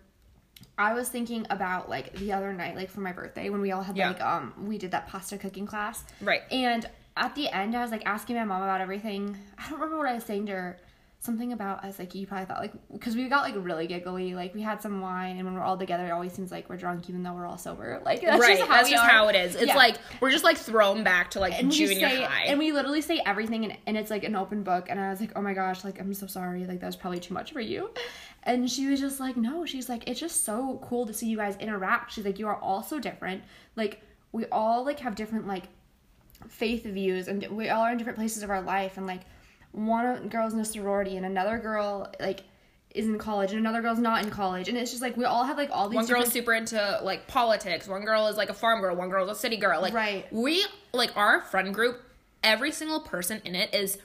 I 0.78 0.94
was 0.94 1.10
thinking 1.10 1.46
about 1.50 1.90
like 1.90 2.14
the 2.18 2.34
other 2.34 2.54
night, 2.54 2.76
like 2.76 2.90
for 2.90 3.02
my 3.02 3.12
birthday, 3.12 3.50
when 3.50 3.62
we 3.62 3.72
all 3.72 3.84
had 3.84 3.96
Yeah. 3.98 4.10
like 4.10 4.22
um 4.22 4.54
we 4.66 4.78
did 4.78 4.92
that 4.92 5.08
pasta 5.08 5.38
cooking 5.38 5.66
class, 5.66 6.04
Right. 6.22 6.42
And 6.52 6.86
at 7.18 7.34
the 7.36 7.48
end, 7.50 7.76
I 7.76 7.82
was 7.82 7.92
like 7.92 8.06
asking 8.06 8.36
my 8.36 8.44
mom 8.44 8.62
about 8.62 8.82
everything. 8.82 9.38
I 9.58 9.64
don't 9.70 9.80
remember 9.80 9.98
what 9.98 10.08
I 10.10 10.14
was 10.16 10.24
saying 10.26 10.48
to 10.48 10.52
her. 10.52 10.78
Something 11.26 11.54
about 11.54 11.84
us 11.84 11.98
like 11.98 12.14
you 12.14 12.28
probably 12.28 12.46
thought 12.46 12.60
like 12.60 12.74
because 12.94 13.16
we 13.16 13.28
got 13.28 13.42
like 13.42 13.56
really 13.58 13.88
giggly, 13.88 14.36
like 14.36 14.54
we 14.54 14.62
had 14.62 14.82
some 14.82 15.02
wine, 15.02 15.38
and 15.38 15.46
when 15.46 15.56
we're 15.56 15.64
all 15.64 15.78
together, 15.78 16.06
it 16.06 16.12
always 16.12 16.34
seems 16.34 16.52
like 16.52 16.70
we're 16.70 16.78
drunk 16.78 17.10
even 17.10 17.24
though 17.24 17.34
we're 17.34 17.48
all 17.48 17.58
sober. 17.58 18.00
Like 18.06 18.22
that's 18.22 18.40
right. 18.40 18.58
just 18.58 18.70
how 18.70 18.76
that's 18.76 18.90
just 18.90 19.04
are. 19.04 19.10
how 19.10 19.28
it 19.30 19.36
is. 19.36 19.56
It's 19.56 19.66
Yeah. 19.68 19.76
like 19.76 19.98
we're 20.22 20.30
just 20.32 20.44
like 20.44 20.58
thrown 20.58 21.04
back 21.04 21.32
to 21.32 21.40
like 21.40 21.54
and 21.60 21.72
junior 21.72 22.08
say, 22.10 22.22
high. 22.22 22.44
and 22.44 22.60
we 22.60 22.72
literally 22.72 23.02
say 23.02 23.22
everything, 23.26 23.66
and, 23.66 23.76
and 23.88 23.98
it's 23.98 24.12
like 24.12 24.24
an 24.24 24.36
open 24.36 24.62
book. 24.64 24.86
And 24.90 25.00
I 25.00 25.10
was 25.10 25.20
like, 25.20 25.32
oh 25.36 25.42
my 25.42 25.54
gosh, 25.54 25.84
like 25.84 26.00
I'm 26.00 26.14
so 26.14 26.28
sorry, 26.28 26.66
like 26.66 26.80
that 26.80 26.86
was 26.86 26.96
probably 26.96 27.20
too 27.20 27.34
much 27.34 27.52
for 27.52 27.60
you. 27.60 27.90
And 28.44 28.70
she 28.70 28.86
was 28.88 29.00
just 29.00 29.20
like, 29.20 29.36
no, 29.36 29.66
she's 29.66 29.90
like, 29.90 30.08
it's 30.08 30.20
just 30.20 30.46
so 30.46 30.80
cool 30.84 31.08
to 31.08 31.14
see 31.14 31.26
you 31.28 31.38
guys 31.38 31.58
interact. 31.58 32.12
She's 32.14 32.26
like, 32.26 32.38
you 32.38 32.48
are 32.48 32.58
all 32.58 32.84
so 32.84 33.00
different. 33.00 33.42
Like 33.76 34.02
we 34.32 34.46
all 34.52 34.86
like 34.86 35.00
have 35.00 35.16
different 35.16 35.48
like 35.48 35.64
faith 36.48 36.84
views, 36.84 37.28
and 37.28 37.44
we 37.48 37.70
all 37.70 37.82
are 37.82 37.92
in 37.92 37.98
different 37.98 38.20
places 38.20 38.44
of 38.44 38.52
our 38.52 38.62
life. 38.62 38.98
And 38.98 39.08
like 39.08 39.22
one 39.76 40.30
girl's 40.30 40.54
in 40.54 40.60
a 40.60 40.66
sorority, 40.66 41.18
and 41.18 41.26
another 41.26 41.58
girl 41.58 42.12
like 42.20 42.44
is 42.94 43.06
in 43.08 43.18
college, 43.18 43.52
and 43.52 43.60
another 43.60 43.82
girl's 43.82 44.00
not 44.00 44.24
in 44.24 44.32
college. 44.32 44.70
And 44.70 44.78
it's 44.78 44.90
just 44.92 45.02
like 45.02 45.18
we 45.18 45.26
all 45.26 45.44
have 45.44 45.58
like 45.58 45.70
all 45.72 45.90
these 45.90 45.96
one 45.98 46.06
girl's 46.06 46.32
super 46.32 46.54
into 46.54 47.00
like 47.04 47.28
politics 47.28 47.88
one 47.88 48.04
girl 48.06 48.28
is 48.28 48.38
like 48.38 48.50
a 48.50 48.54
farm 48.54 48.80
girl 48.82 48.96
one 48.96 49.10
girl's 49.10 49.30
a 49.30 49.36
city 49.36 49.58
girl 49.58 49.82
like 49.82 49.94
Right. 49.94 50.26
we 50.32 50.66
like 50.94 51.16
our 51.18 51.42
friend 51.42 51.74
group 51.74 52.02
every 52.44 52.72
single 52.72 53.02
person 53.02 53.42
in 53.44 53.54
it 53.56 53.74
is 53.74 53.98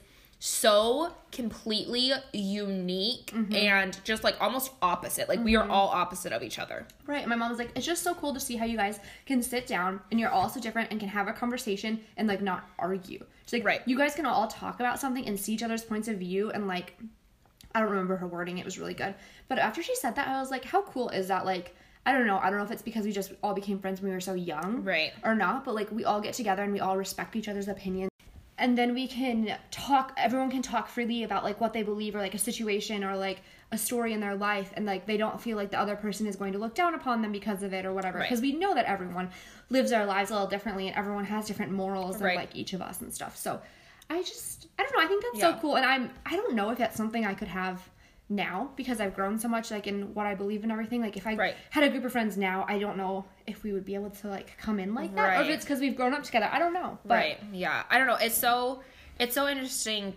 so 0.42 1.12
completely 1.32 2.12
unique 2.32 3.30
Mm-hmm. 3.30 3.54
and 3.54 4.00
just 4.04 4.24
like 4.24 4.36
almost 4.40 4.72
opposite 4.82 5.28
like 5.28 5.44
we 5.44 5.54
are 5.54 5.68
all 5.68 5.88
opposite 5.88 6.32
of 6.32 6.42
each 6.42 6.58
other 6.58 6.86
Right. 7.06 7.20
And 7.20 7.28
my 7.28 7.36
mom 7.36 7.50
was 7.50 7.58
like, 7.58 7.70
it's 7.74 7.84
just 7.86 8.02
so 8.02 8.14
cool 8.14 8.32
to 8.34 8.40
see 8.40 8.56
how 8.56 8.64
you 8.64 8.76
guys 8.76 8.98
can 9.26 9.42
sit 9.42 9.66
down 9.66 10.00
and 10.10 10.18
you're 10.18 10.30
all 10.30 10.48
so 10.48 10.60
different 10.60 10.90
and 10.90 10.98
can 11.00 11.08
have 11.08 11.26
a 11.28 11.32
conversation 11.32 12.00
and 12.16 12.26
like 12.28 12.40
not 12.40 12.68
argue. 12.78 13.24
She's 13.46 13.52
like, 13.52 13.64
Right. 13.64 13.80
you 13.86 13.98
guys 13.98 14.14
can 14.14 14.26
all 14.26 14.46
talk 14.46 14.80
about 14.80 14.98
something 15.00 15.26
and 15.26 15.38
see 15.38 15.52
each 15.54 15.62
other's 15.62 15.82
points 15.82 16.08
of 16.08 16.16
view 16.18 16.50
and 16.52 16.66
like, 16.68 16.96
I 17.74 17.80
don't 17.80 17.90
remember 17.90 18.16
her 18.16 18.26
wording. 18.28 18.58
It 18.58 18.64
was 18.64 18.78
really 18.78 18.94
good. 18.94 19.14
But 19.48 19.58
after 19.58 19.82
she 19.82 19.94
said 19.96 20.14
that, 20.16 20.28
I 20.28 20.40
was 20.40 20.50
like, 20.50 20.64
how 20.64 20.82
cool 20.82 21.08
is 21.10 21.28
that? 21.28 21.44
Like, 21.44 21.74
I 22.06 22.12
don't 22.12 22.26
know. 22.26 22.38
I 22.38 22.48
don't 22.48 22.58
know 22.58 22.64
if 22.64 22.70
it's 22.70 22.82
because 22.82 23.04
we 23.04 23.12
just 23.12 23.32
all 23.42 23.54
became 23.54 23.78
friends 23.80 24.00
when 24.00 24.10
we 24.10 24.14
were 24.14 24.20
so 24.20 24.34
young. 24.34 24.82
Right. 24.84 25.12
Or 25.24 25.34
not, 25.34 25.64
but 25.64 25.74
like 25.74 25.90
we 25.92 26.04
all 26.04 26.20
get 26.20 26.34
together 26.34 26.62
and 26.62 26.72
we 26.72 26.80
all 26.80 26.96
respect 26.96 27.34
each 27.36 27.48
other's 27.48 27.68
opinions. 27.68 28.09
And 28.60 28.76
then 28.78 28.94
we 28.94 29.08
can 29.08 29.56
talk 29.72 30.12
everyone 30.16 30.50
can 30.50 30.62
talk 30.62 30.86
freely 30.88 31.22
about 31.24 31.42
like 31.42 31.60
what 31.60 31.72
they 31.72 31.82
believe 31.82 32.14
or 32.14 32.20
like 32.20 32.34
a 32.34 32.38
situation 32.38 33.02
or 33.02 33.16
like 33.16 33.40
a 33.72 33.78
story 33.78 34.12
in 34.12 34.20
their 34.20 34.34
life 34.36 34.72
and 34.76 34.84
like 34.86 35.06
they 35.06 35.16
don't 35.16 35.40
feel 35.40 35.56
like 35.56 35.70
the 35.70 35.78
other 35.78 35.96
person 35.96 36.26
is 36.26 36.36
going 36.36 36.52
to 36.52 36.58
look 36.58 36.74
down 36.74 36.94
upon 36.94 37.22
them 37.22 37.32
because 37.32 37.62
of 37.62 37.72
it 37.72 37.84
or 37.86 37.92
whatever 37.92 38.18
Right. 38.18 38.28
because 38.28 38.40
we 38.42 38.52
know 38.52 38.74
that 38.74 38.84
everyone 38.86 39.30
lives 39.70 39.90
their 39.90 40.04
lives 40.06 40.30
a 40.30 40.34
little 40.34 40.48
differently 40.48 40.88
and 40.88 40.96
everyone 40.96 41.24
has 41.24 41.46
different 41.46 41.72
morals 41.72 42.16
than 42.18 42.26
Right. 42.26 42.36
like 42.36 42.54
each 42.54 42.72
of 42.72 42.82
us 42.82 43.00
and 43.00 43.12
stuff 43.14 43.36
so 43.36 43.60
i 44.10 44.22
just 44.22 44.66
i 44.78 44.82
don't 44.82 44.92
know 44.96 45.02
i 45.02 45.06
think 45.06 45.22
that's 45.22 45.38
Yeah. 45.38 45.54
so 45.54 45.60
cool 45.60 45.76
and 45.76 45.86
i'm 45.86 46.10
i 46.26 46.36
don't 46.36 46.54
know 46.54 46.70
if 46.70 46.78
that's 46.78 46.96
something 46.96 47.24
i 47.24 47.34
could 47.34 47.48
have 47.48 47.80
now 48.30 48.70
because 48.76 49.00
i've 49.00 49.14
grown 49.14 49.38
so 49.38 49.48
much 49.48 49.70
like 49.72 49.86
in 49.88 50.14
what 50.14 50.24
i 50.24 50.34
believe 50.34 50.62
and 50.62 50.70
everything. 50.70 51.00
Like 51.02 51.16
if 51.16 51.26
i 51.26 51.34
Right. 51.34 51.56
had 51.70 51.82
a 51.82 51.90
group 51.90 52.04
of 52.04 52.12
friends 52.12 52.36
now 52.36 52.64
i 52.68 52.78
don't 52.78 52.96
know 52.96 53.24
if 53.46 53.64
we 53.64 53.72
would 53.72 53.84
be 53.84 53.94
able 53.96 54.10
to 54.10 54.28
like 54.28 54.56
come 54.56 54.78
in 54.78 54.94
like 54.94 55.14
that. 55.16 55.40
Or 55.40 55.42
if 55.42 55.48
it's 55.48 55.64
because 55.64 55.80
we've 55.80 55.96
grown 55.96 56.14
up 56.14 56.22
together 56.22 56.48
i 56.52 56.58
don't 56.58 56.72
know 56.72 56.98
but 57.04 57.14
right. 57.14 57.38
Yeah. 57.52 57.82
I 57.90 57.98
don't 57.98 58.06
know. 58.06 58.14
It's 58.16 58.36
so 58.38 58.82
it's 59.18 59.34
so 59.34 59.48
interesting 59.48 60.14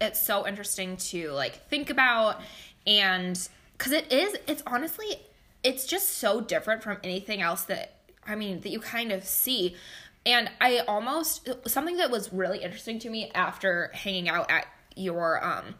it's 0.00 0.20
so 0.20 0.46
interesting 0.46 0.96
to 0.96 1.30
like 1.30 1.54
think 1.68 1.88
about 1.88 2.40
and 2.86 3.48
because 3.78 3.92
it 3.92 4.10
is 4.12 4.36
it's 4.48 4.62
honestly 4.66 5.06
it's 5.62 5.86
just 5.86 6.08
so 6.18 6.40
different 6.40 6.82
from 6.82 6.98
anything 7.04 7.40
else 7.40 7.62
that 7.64 7.94
i 8.26 8.34
mean 8.34 8.60
that 8.62 8.70
you 8.70 8.80
kind 8.80 9.12
of 9.12 9.24
see. 9.24 9.76
And 10.26 10.50
i 10.60 10.78
almost 10.88 11.48
something 11.68 11.96
that 11.98 12.10
was 12.10 12.32
really 12.32 12.58
interesting 12.62 12.98
to 13.00 13.10
me 13.10 13.30
after 13.34 13.90
hanging 13.94 14.28
out 14.28 14.50
at 14.50 14.66
your 14.96 15.42
um 15.44 15.74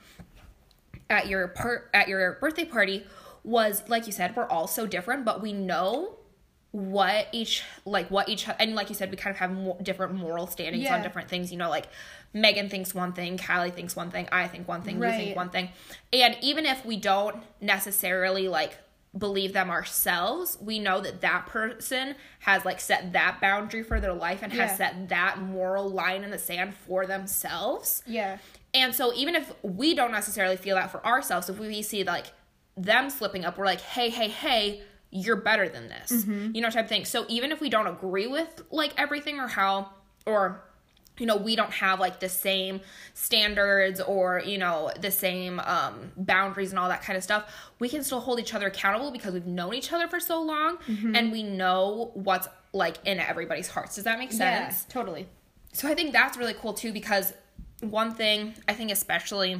at 1.12 1.28
your 1.28 1.48
part 1.48 1.90
at 1.94 2.08
your 2.08 2.32
birthday 2.40 2.64
party 2.64 3.04
was 3.44 3.82
like 3.88 4.06
you 4.06 4.12
said 4.12 4.34
we're 4.36 4.48
all 4.48 4.66
so 4.66 4.86
different 4.86 5.24
but 5.24 5.40
we 5.42 5.52
know 5.52 6.16
what 6.72 7.26
each 7.32 7.62
like 7.84 8.10
what 8.10 8.28
each 8.30 8.48
and 8.58 8.74
like 8.74 8.88
you 8.88 8.94
said 8.94 9.10
we 9.10 9.16
kind 9.16 9.34
of 9.34 9.38
have 9.38 9.52
more, 9.52 9.76
different 9.82 10.14
moral 10.14 10.46
standings 10.46 10.88
on 10.88 11.02
different 11.02 11.28
things 11.28 11.52
you 11.52 11.58
know 11.58 11.68
like 11.68 11.86
megan 12.32 12.68
thinks 12.70 12.94
one 12.94 13.12
thing 13.12 13.36
callie 13.36 13.70
thinks 13.70 13.94
one 13.94 14.10
thing 14.10 14.26
i 14.32 14.48
think 14.48 14.66
one 14.66 14.80
thing 14.80 14.96
you 14.96 15.02
think 15.02 15.36
one 15.36 15.50
thing. 15.50 15.68
And 16.14 16.36
even 16.40 16.64
if 16.64 16.84
we 16.86 16.96
don't 16.96 17.36
necessarily 17.60 18.48
like 18.48 18.78
believe 19.16 19.52
them 19.52 19.68
ourselves 19.68 20.56
we 20.62 20.78
know 20.78 20.98
that 21.02 21.20
that 21.20 21.44
person 21.46 22.14
has 22.38 22.64
like 22.64 22.80
set 22.80 23.12
that 23.12 23.38
boundary 23.42 23.82
for 23.82 24.00
their 24.00 24.14
life 24.14 24.42
and 24.42 24.50
Yeah. 24.50 24.66
has 24.68 24.78
set 24.78 25.10
that 25.10 25.38
moral 25.38 25.90
line 25.90 26.24
in 26.24 26.30
the 26.30 26.38
sand 26.38 26.72
for 26.74 27.04
themselves. 27.04 28.02
Yeah 28.06 28.38
and 28.74 28.94
so 28.94 29.12
even 29.14 29.34
if 29.34 29.52
we 29.62 29.94
don't 29.94 30.12
necessarily 30.12 30.56
feel 30.56 30.76
that 30.76 30.90
for 30.90 31.04
ourselves, 31.06 31.48
if 31.48 31.58
we 31.58 31.82
see 31.82 32.04
like 32.04 32.26
them 32.76 33.10
slipping 33.10 33.44
up, 33.44 33.58
we're 33.58 33.66
like, 33.66 33.80
hey, 33.80 34.08
hey, 34.08 34.28
hey, 34.28 34.82
you're 35.10 35.36
better 35.36 35.68
than 35.68 35.88
this. 35.88 36.10
You 36.54 36.62
know, 36.62 36.70
type 36.70 36.84
of 36.84 36.88
thing. 36.88 37.04
So 37.04 37.26
even 37.28 37.52
if 37.52 37.60
we 37.60 37.68
don't 37.68 37.86
agree 37.86 38.26
with 38.26 38.62
like 38.70 38.94
everything 38.96 39.38
or 39.40 39.46
how 39.46 39.90
or 40.26 40.64
you 41.18 41.26
know, 41.26 41.36
we 41.36 41.54
don't 41.54 41.72
have 41.72 42.00
like 42.00 42.20
the 42.20 42.28
same 42.30 42.80
standards 43.12 44.00
or, 44.00 44.40
you 44.44 44.56
know, 44.56 44.90
the 44.98 45.10
same 45.10 45.60
um 45.60 46.12
boundaries 46.16 46.70
and 46.70 46.78
all 46.78 46.88
that 46.88 47.02
kind 47.02 47.16
of 47.18 47.22
stuff, 47.22 47.54
we 47.78 47.88
can 47.88 48.02
still 48.02 48.20
hold 48.20 48.40
each 48.40 48.54
other 48.54 48.68
accountable 48.68 49.10
because 49.10 49.34
we've 49.34 49.46
known 49.46 49.74
each 49.74 49.92
other 49.92 50.08
for 50.08 50.18
so 50.18 50.40
long 50.42 50.78
and 51.14 51.30
we 51.30 51.42
know 51.42 52.10
what's 52.14 52.48
like 52.72 52.96
in 53.04 53.20
everybody's 53.20 53.68
hearts. 53.68 53.94
Does 53.96 54.04
that 54.04 54.18
make 54.18 54.32
sense? 54.32 54.86
yeah 54.88 54.92
totally 54.92 55.28
So 55.74 55.86
I 55.88 55.94
think 55.94 56.12
that's 56.12 56.38
really 56.38 56.54
cool 56.54 56.72
too 56.72 56.92
because 56.92 57.34
one 57.82 58.14
thing 58.14 58.54
I 58.68 58.74
think 58.74 58.90
especially 58.90 59.50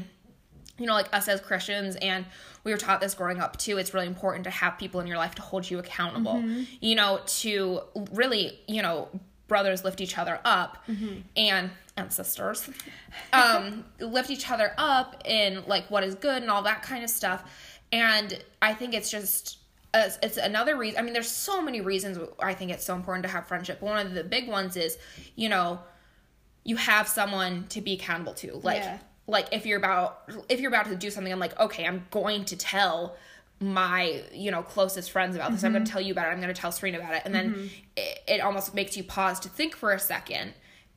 you 0.79 0.87
know 0.87 0.95
like 0.95 1.13
us 1.13 1.29
as 1.29 1.41
Christians 1.41 1.97
and 1.97 2.25
we 2.65 2.71
were 2.73 2.79
taught 2.79 3.01
this 3.01 3.15
growing 3.15 3.41
up 3.41 3.57
too 3.59 3.79
it's 3.79 3.93
really 3.93 4.07
important 4.07 4.45
to 4.45 4.51
have 4.51 4.79
people 4.79 5.01
in 5.01 5.07
your 5.07 5.17
life 5.17 5.35
to 5.37 5.43
hold 5.43 5.69
you 5.71 5.79
accountable. 5.79 6.43
You 6.81 6.95
know 6.95 7.21
to 7.27 7.81
really, 8.13 8.59
you 8.67 8.83
know, 8.83 9.09
brothers 9.49 9.85
lift 9.85 10.01
each 10.01 10.17
other 10.19 10.41
up 10.45 10.85
and 11.37 11.71
and 11.99 12.11
sisters 12.11 12.71
um 13.35 13.85
lift 14.01 14.31
each 14.31 14.51
other 14.51 14.73
up 14.79 15.21
in 15.27 15.63
like 15.67 15.91
what 15.91 16.03
is 16.03 16.15
good 16.15 16.41
and 16.43 16.51
all 16.51 16.63
that 16.63 16.83
kind 16.83 17.05
of 17.05 17.11
stuff. 17.11 17.45
And 17.93 18.43
I 18.63 18.73
think 18.73 18.95
it's 18.95 19.11
just 19.11 19.59
it's, 19.95 20.19
it's 20.23 20.37
another 20.39 20.77
reason. 20.77 20.99
I 20.99 21.03
mean, 21.03 21.13
there's 21.13 21.31
so 21.31 21.61
many 21.61 21.81
reasons 21.81 22.19
I 22.41 22.55
think 22.55 22.71
it's 22.71 22.85
so 22.85 22.95
important 22.95 23.25
to 23.25 23.29
have 23.29 23.47
friendship. 23.47 23.79
But 23.81 23.87
one 23.87 24.07
of 24.07 24.15
the 24.15 24.25
big 24.25 24.49
ones 24.49 24.77
is, 24.77 24.97
you 25.37 25.49
know, 25.49 25.81
you 26.65 26.77
have 26.77 27.09
someone 27.09 27.67
to 27.71 27.81
be 27.81 27.95
accountable 27.95 28.35
to. 28.35 28.55
Like, 28.63 28.83
Yeah. 28.83 28.99
like 29.27 29.49
if 29.53 29.67
you're 29.67 29.79
about 29.79 30.23
if 30.49 30.61
you're 30.61 30.71
about 30.71 30.87
to 30.87 30.97
do 30.97 31.11
something, 31.11 31.33
I'm 31.33 31.39
like, 31.41 31.59
okay, 31.59 31.87
I'm 31.87 32.07
going 32.11 32.45
to 32.47 32.57
tell 32.57 33.17
my 33.61 34.23
you 34.33 34.51
know 34.51 34.63
closest 34.63 35.11
friends 35.11 35.37
about 35.37 35.53
this. 35.53 35.63
I'm 35.65 35.73
going 35.73 35.85
to 35.85 35.89
mm-hmm. 35.89 35.93
tell 35.93 36.03
you 36.03 36.13
about 36.13 36.27
it. 36.29 36.31
I'm 36.31 36.41
going 36.41 36.55
to 36.55 36.61
tell 36.61 36.73
Serena 36.73 36.99
about 36.99 37.15
it, 37.15 37.23
and 37.25 37.35
then 37.35 37.55
mm-hmm. 37.55 37.67
it, 37.97 38.23
it 38.27 38.41
almost 38.41 38.75
makes 38.75 38.97
you 38.97 39.05
pause 39.05 39.41
to 39.41 39.49
think 39.49 39.77
for 39.77 39.93
a 39.93 39.99
second 39.99 40.55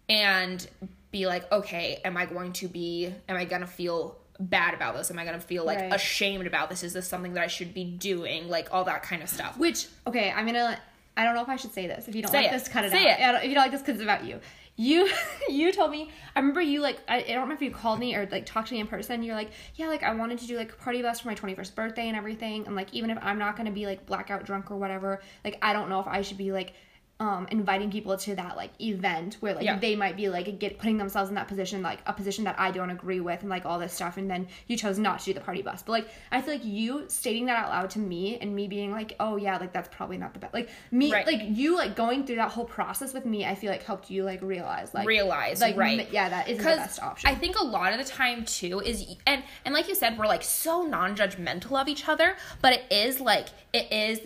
and 0.09 0.67
be 1.11 1.25
like, 1.27 1.51
okay, 1.51 2.01
am 2.03 2.17
I 2.17 2.25
going 2.25 2.53
to 2.53 2.67
be? 2.67 3.13
Am 3.29 3.37
I 3.37 3.45
going 3.45 3.61
to 3.61 3.67
feel? 3.67 4.17
bad 4.37 4.73
about 4.73 4.97
this 4.97 5.09
am 5.09 5.17
i 5.17 5.23
going 5.23 5.39
to 5.39 5.45
feel 5.47 5.63
like 5.63 5.79
Right. 5.79 5.93
ashamed 5.93 6.45
about 6.45 6.69
this 6.69 6.83
is 6.83 6.91
this 6.91 7.07
something 7.07 7.35
that 7.35 7.43
i 7.45 7.47
should 7.47 7.73
be 7.73 7.85
doing 7.85 8.49
like 8.49 8.67
all 8.73 8.83
that 8.83 9.01
kind 9.01 9.23
of 9.23 9.29
stuff 9.29 9.57
Which 9.57 9.87
okay, 10.05 10.29
I'm 10.29 10.45
gonna. 10.45 10.77
I 11.17 11.23
don't 11.23 11.35
know 11.35 11.41
if 11.41 11.47
I 11.47 11.55
should 11.55 11.73
say 11.73 11.87
this. 11.87 12.09
If 12.09 12.15
you 12.15 12.21
don't 12.21 12.31
Say 12.31 12.39
like 12.43 12.47
it. 12.47 12.51
this, 12.51 12.67
cut 12.67 12.83
it 12.83 12.91
Say 12.91 13.09
out. 13.09 13.35
it. 13.35 13.43
If 13.43 13.49
you 13.49 13.55
don't 13.55 13.63
like 13.63 13.71
this, 13.71 13.81
because 13.81 13.95
it's 13.95 14.03
about 14.03 14.25
you. 14.25 14.41
You 14.75 15.09
you 15.49 15.71
told 15.71 15.91
me. 15.91 16.11
I 16.35 16.39
remember 16.39 16.61
you 16.61 16.81
like. 16.81 16.99
I, 17.07 17.17
I 17.17 17.21
don't 17.21 17.43
remember 17.43 17.55
if 17.55 17.61
you 17.61 17.71
called 17.71 17.99
me 17.99 18.15
or 18.15 18.27
like 18.31 18.45
talked 18.45 18.69
to 18.69 18.73
me 18.73 18.79
in 18.79 18.87
person. 18.87 19.23
You're 19.23 19.35
like, 19.35 19.51
yeah, 19.75 19.87
like 19.87 20.03
I 20.03 20.13
wanted 20.13 20.39
to 20.39 20.47
do 20.47 20.57
like 20.57 20.71
a 20.73 20.75
party 20.75 21.01
bus 21.01 21.21
for 21.21 21.29
my 21.29 21.35
21st 21.35 21.75
birthday 21.75 22.07
and 22.07 22.17
everything. 22.17 22.65
And 22.67 22.75
like 22.75 22.93
even 22.93 23.09
if 23.09 23.17
I'm 23.21 23.39
not 23.39 23.55
gonna 23.55 23.71
be 23.71 23.85
like 23.85 24.05
blackout 24.05 24.45
drunk 24.45 24.71
or 24.71 24.77
whatever, 24.77 25.21
like 25.43 25.57
I 25.61 25.73
don't 25.73 25.89
know 25.89 25.99
if 25.99 26.07
I 26.07 26.21
should 26.21 26.37
be 26.37 26.51
like 26.51 26.73
um 27.21 27.47
inviting 27.49 27.89
people 27.89 28.17
to 28.17 28.35
that 28.35 28.57
like 28.57 28.71
event 28.81 29.37
where 29.39 29.53
like 29.55 29.63
Yeah. 29.63 29.79
they 29.79 29.95
might 29.95 30.17
be 30.17 30.27
like 30.27 30.59
get 30.59 30.77
putting 30.79 30.97
themselves 30.97 31.29
in 31.29 31.35
that 31.35 31.47
position 31.47 31.81
like 31.81 31.99
a 32.05 32.11
position 32.11 32.43
that 32.43 32.59
I 32.59 32.71
don't 32.71 32.89
agree 32.89 33.21
with 33.21 33.39
and 33.39 33.49
like 33.49 33.65
all 33.65 33.79
this 33.79 33.93
stuff 33.93 34.17
and 34.17 34.29
then 34.29 34.47
you 34.67 34.75
chose 34.75 34.99
not 34.99 35.19
to 35.19 35.25
do 35.27 35.33
the 35.33 35.39
party 35.39 35.61
bus 35.61 35.81
but 35.81 35.93
like 35.93 36.09
I 36.31 36.41
feel 36.41 36.55
like 36.55 36.65
you 36.65 37.05
stating 37.07 37.45
that 37.45 37.57
out 37.57 37.69
loud 37.69 37.89
to 37.91 37.99
me 37.99 38.37
and 38.39 38.53
me 38.53 38.67
being 38.67 38.91
like 38.91 39.15
oh 39.21 39.37
yeah 39.37 39.57
like 39.57 39.71
that's 39.71 39.87
probably 39.95 40.17
not 40.17 40.33
the 40.33 40.39
best 40.39 40.53
like 40.53 40.69
me 40.91 41.09
Right. 41.09 41.25
like 41.25 41.41
you 41.45 41.77
like 41.77 41.95
going 41.95 42.25
through 42.25 42.35
that 42.35 42.51
whole 42.51 42.65
process 42.65 43.13
with 43.13 43.25
me 43.25 43.45
I 43.45 43.55
feel 43.55 43.71
like 43.71 43.83
helped 43.83 44.09
you 44.09 44.25
like 44.25 44.41
realize 44.41 44.93
like 44.93 45.07
realize 45.07 45.61
like 45.61 45.77
right 45.77 46.01
m- 46.01 46.07
yeah 46.11 46.27
that 46.27 46.49
isn't 46.49 46.63
the 46.65 46.69
best 46.69 47.01
option 47.01 47.29
I 47.29 47.35
think 47.35 47.57
a 47.57 47.63
lot 47.63 47.93
of 47.93 47.97
the 47.97 48.03
time 48.11 48.43
too 48.43 48.81
is 48.81 49.15
and 49.25 49.41
and 49.63 49.73
like 49.73 49.87
you 49.87 49.95
said, 49.95 50.17
we're 50.17 50.27
like 50.27 50.43
so 50.43 50.83
non-judgmental 50.83 51.79
of 51.81 51.87
each 51.87 52.07
other, 52.09 52.35
but 52.61 52.73
it 52.73 52.83
is 52.91 53.21
like 53.21 53.47
it 53.73 53.91
is 53.91 54.19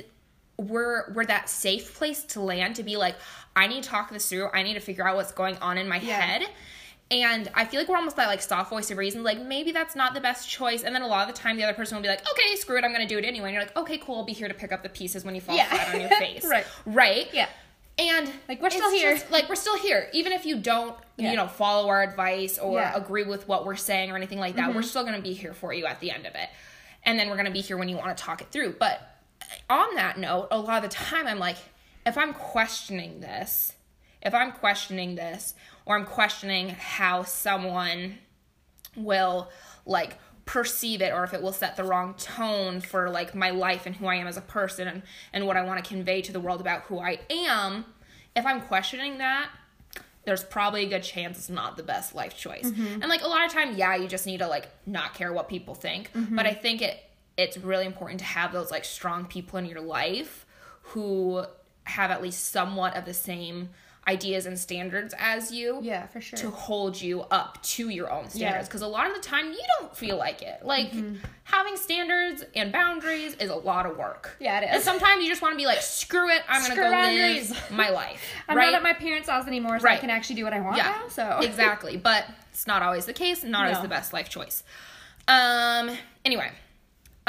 we're 0.59 1.11
we're 1.13 1.25
that 1.25 1.49
safe 1.49 1.95
place 1.97 2.23
to 2.23 2.41
land 2.41 2.75
to 2.75 2.83
be 2.83 2.97
like, 2.97 3.15
I 3.55 3.67
need 3.67 3.83
to 3.83 3.89
talk 3.89 4.11
this 4.11 4.29
through. 4.29 4.49
I 4.53 4.63
need 4.63 4.73
to 4.75 4.79
figure 4.79 5.07
out 5.07 5.15
what's 5.15 5.31
going 5.31 5.57
on 5.57 5.77
in 5.77 5.87
my 5.87 5.99
Yeah. 5.99 6.19
head. 6.21 6.47
And 7.11 7.49
I 7.55 7.65
feel 7.65 7.79
like 7.79 7.89
we're 7.89 7.95
almost 7.97 8.17
that 8.17 8.27
like 8.27 8.41
soft 8.41 8.69
voice 8.69 8.91
of 8.91 8.97
reason, 8.99 9.23
like 9.23 9.39
maybe 9.41 9.71
that's 9.71 9.95
not 9.95 10.13
the 10.13 10.21
best 10.21 10.47
choice. 10.47 10.83
And 10.83 10.93
then 10.93 11.01
a 11.01 11.07
lot 11.07 11.27
of 11.27 11.33
the 11.35 11.41
time, 11.41 11.57
the 11.57 11.63
other 11.63 11.73
person 11.73 11.95
will 11.95 12.03
be 12.03 12.07
like, 12.07 12.21
"Okay, 12.29 12.55
screw 12.55 12.77
it, 12.77 12.83
I'm 12.83 12.91
gonna 12.91 13.07
do 13.07 13.17
it 13.17 13.25
anyway." 13.25 13.47
And 13.49 13.53
you're 13.55 13.63
like, 13.63 13.75
"Okay, 13.75 13.97
cool, 13.97 14.17
I'll 14.17 14.23
be 14.25 14.33
here 14.33 14.47
to 14.47 14.53
pick 14.53 14.71
up 14.71 14.83
the 14.83 14.89
pieces 14.89 15.25
when 15.25 15.33
you 15.33 15.41
fall 15.41 15.55
Yeah. 15.55 15.65
flat 15.69 15.95
on 15.95 16.01
your 16.01 16.09
face." 16.19 16.45
Right. 16.45 16.65
right, 16.85 17.27
Yeah. 17.33 17.47
And 17.97 18.31
Like, 18.47 18.61
we're 18.61 18.69
still 18.69 18.91
here. 18.91 19.13
just- 19.13 19.29
like 19.31 19.49
we're 19.49 19.55
still 19.55 19.77
here, 19.77 20.07
even 20.13 20.31
if 20.33 20.45
you 20.45 20.55
don't, 20.57 20.95
Yeah. 21.17 21.31
you 21.31 21.35
know, 21.35 21.47
follow 21.47 21.89
our 21.89 22.01
advice 22.03 22.57
or. 22.59 22.79
Mm-hmm. 22.79 22.97
agree 22.97 23.23
with 23.23 23.45
what 23.47 23.65
we're 23.65 23.75
saying 23.75 24.11
or 24.11 24.15
anything 24.15 24.39
like 24.39 24.55
that. 24.55 24.73
We're 24.73 24.83
still 24.83 25.01
going 25.03 25.15
to 25.15 25.21
be 25.21 25.33
here 25.33 25.53
for 25.53 25.73
you 25.73 25.85
at 25.85 25.99
the 25.99 26.11
end 26.11 26.25
of 26.25 26.33
it, 26.35 26.47
and 27.03 27.17
then 27.19 27.27
we're 27.29 27.35
going 27.35 27.47
to 27.47 27.51
be 27.51 27.59
here 27.61 27.75
when 27.77 27.89
you 27.89 27.97
want 27.97 28.15
to 28.15 28.23
talk 28.23 28.41
it 28.41 28.51
through. 28.51 28.75
But 28.79 29.01
on 29.69 29.95
that 29.95 30.17
note, 30.17 30.47
a 30.51 30.59
lot 30.59 30.83
of 30.83 30.89
the 30.89 30.95
time, 30.95 31.27
I'm 31.27 31.39
like, 31.39 31.57
if 32.05 32.17
I'm 32.17 32.33
questioning 32.33 33.19
this, 33.19 33.73
if 34.21 34.33
I'm 34.33 34.51
questioning 34.51 35.15
this, 35.15 35.53
or 35.85 35.95
I'm 35.95 36.05
questioning 36.05 36.69
how 36.69 37.23
someone 37.23 38.19
will 38.95 39.49
like 39.85 40.17
perceive 40.45 41.01
it 41.01 41.13
or 41.13 41.23
if 41.23 41.33
it 41.33 41.41
will 41.41 41.53
set 41.53 41.75
the 41.75 41.83
wrong 41.83 42.15
tone 42.15 42.81
for 42.81 43.09
like 43.09 43.35
my 43.35 43.51
life 43.51 43.85
and 43.85 43.95
who 43.95 44.07
I 44.07 44.15
am 44.15 44.27
as 44.27 44.35
a 44.35 44.41
person 44.41 44.87
and, 44.87 45.03
and 45.31 45.45
what 45.45 45.57
I 45.57 45.63
want 45.63 45.83
to 45.83 45.87
convey 45.87 46.21
to 46.23 46.31
the 46.31 46.39
world 46.39 46.59
about 46.59 46.81
who 46.83 46.99
I 46.99 47.19
am, 47.29 47.85
if 48.35 48.45
I'm 48.45 48.61
questioning 48.61 49.19
that, 49.19 49.49
there's 50.25 50.43
probably 50.43 50.85
a 50.85 50.89
good 50.89 51.03
chance 51.03 51.37
it's 51.37 51.49
not 51.49 51.77
the 51.77 51.83
best 51.83 52.13
life 52.13 52.37
choice. 52.37 52.65
Mm-hmm. 52.65 53.01
And 53.01 53.09
like 53.09 53.23
a 53.23 53.27
lot 53.27 53.45
of 53.45 53.51
time, 53.51 53.75
yeah, 53.77 53.95
you 53.95 54.07
just 54.07 54.25
need 54.25 54.39
to 54.39 54.47
like 54.47 54.67
not 54.85 55.13
care 55.13 55.31
what 55.31 55.49
people 55.49 55.75
think. 55.75 56.11
But 56.13 56.21
mm-hmm. 56.21 56.39
I 56.39 56.53
think 56.53 56.81
it 56.81 56.99
it's 57.39 57.57
really 57.57 57.85
important 57.85 58.19
to 58.19 58.25
have 58.25 58.51
those 58.51 58.69
like 58.69 58.85
strong 58.85 59.25
people 59.25 59.57
in 59.57 59.65
your 59.65 59.81
life 59.81 60.45
who 60.81 61.43
have 61.85 62.11
at 62.11 62.21
least 62.21 62.49
somewhat 62.51 62.95
of 62.95 63.05
the 63.05 63.13
same 63.13 63.69
ideas 64.07 64.45
and 64.47 64.57
standards 64.57 65.13
as 65.19 65.51
you 65.51 65.79
yeah 65.83 66.07
for 66.07 66.19
sure. 66.19 66.39
to 66.39 66.49
hold 66.49 66.99
you 66.99 67.21
up 67.29 67.61
to 67.61 67.89
your 67.89 68.11
own 68.11 68.27
standards. 68.27 68.39
Yeah. 68.41 68.63
because 68.63 68.81
a 68.81 68.87
lot 68.87 69.07
of 69.07 69.13
the 69.13 69.21
time 69.21 69.51
you 69.51 69.61
don't 69.77 69.95
feel 69.95 70.17
like 70.17 70.41
it. 70.41 70.65
Like 70.65 70.91
having 71.43 71.77
standards 71.77 72.43
and 72.55 72.71
boundaries 72.71 73.35
is 73.35 73.51
a 73.51 73.55
lot 73.55 73.85
of 73.85 73.97
work. 73.97 74.35
Yeah, 74.39 74.61
it 74.61 74.63
is. 74.63 74.69
and 74.75 74.83
sometimes 74.83 75.23
you 75.23 75.29
just 75.29 75.41
want 75.41 75.53
to 75.53 75.57
be 75.57 75.65
like 75.65 75.81
screw 75.81 76.29
it 76.29 76.41
i'm 76.49 76.61
gonna 76.61 76.75
go 76.75 76.89
boundaries. 76.89 77.51
live 77.51 77.71
my 77.71 77.89
life 77.89 78.21
I'm 78.47 78.57
right? 78.57 78.71
not 78.71 78.75
at 78.75 78.83
my 78.83 78.93
parents' 78.93 79.29
house 79.29 79.47
anymore 79.47 79.79
so 79.79 79.87
I 79.87 79.97
can 79.97 80.09
actually 80.09 80.37
do 80.37 80.43
what 80.43 80.53
I 80.53 80.61
want 80.61 80.77
yeah. 80.77 81.01
now 81.01 81.07
so. 81.09 81.39
Exactly. 81.49 81.95
But 81.97 82.25
it's 82.51 82.65
not 82.67 82.81
always 82.81 83.05
the 83.05 83.13
case 83.13 83.43
not 83.43 83.65
always 83.67 83.81
the 83.81 83.87
best 83.87 84.11
life 84.11 84.29
choice. 84.29 84.63
Um 85.27 85.95
anyway 86.25 86.51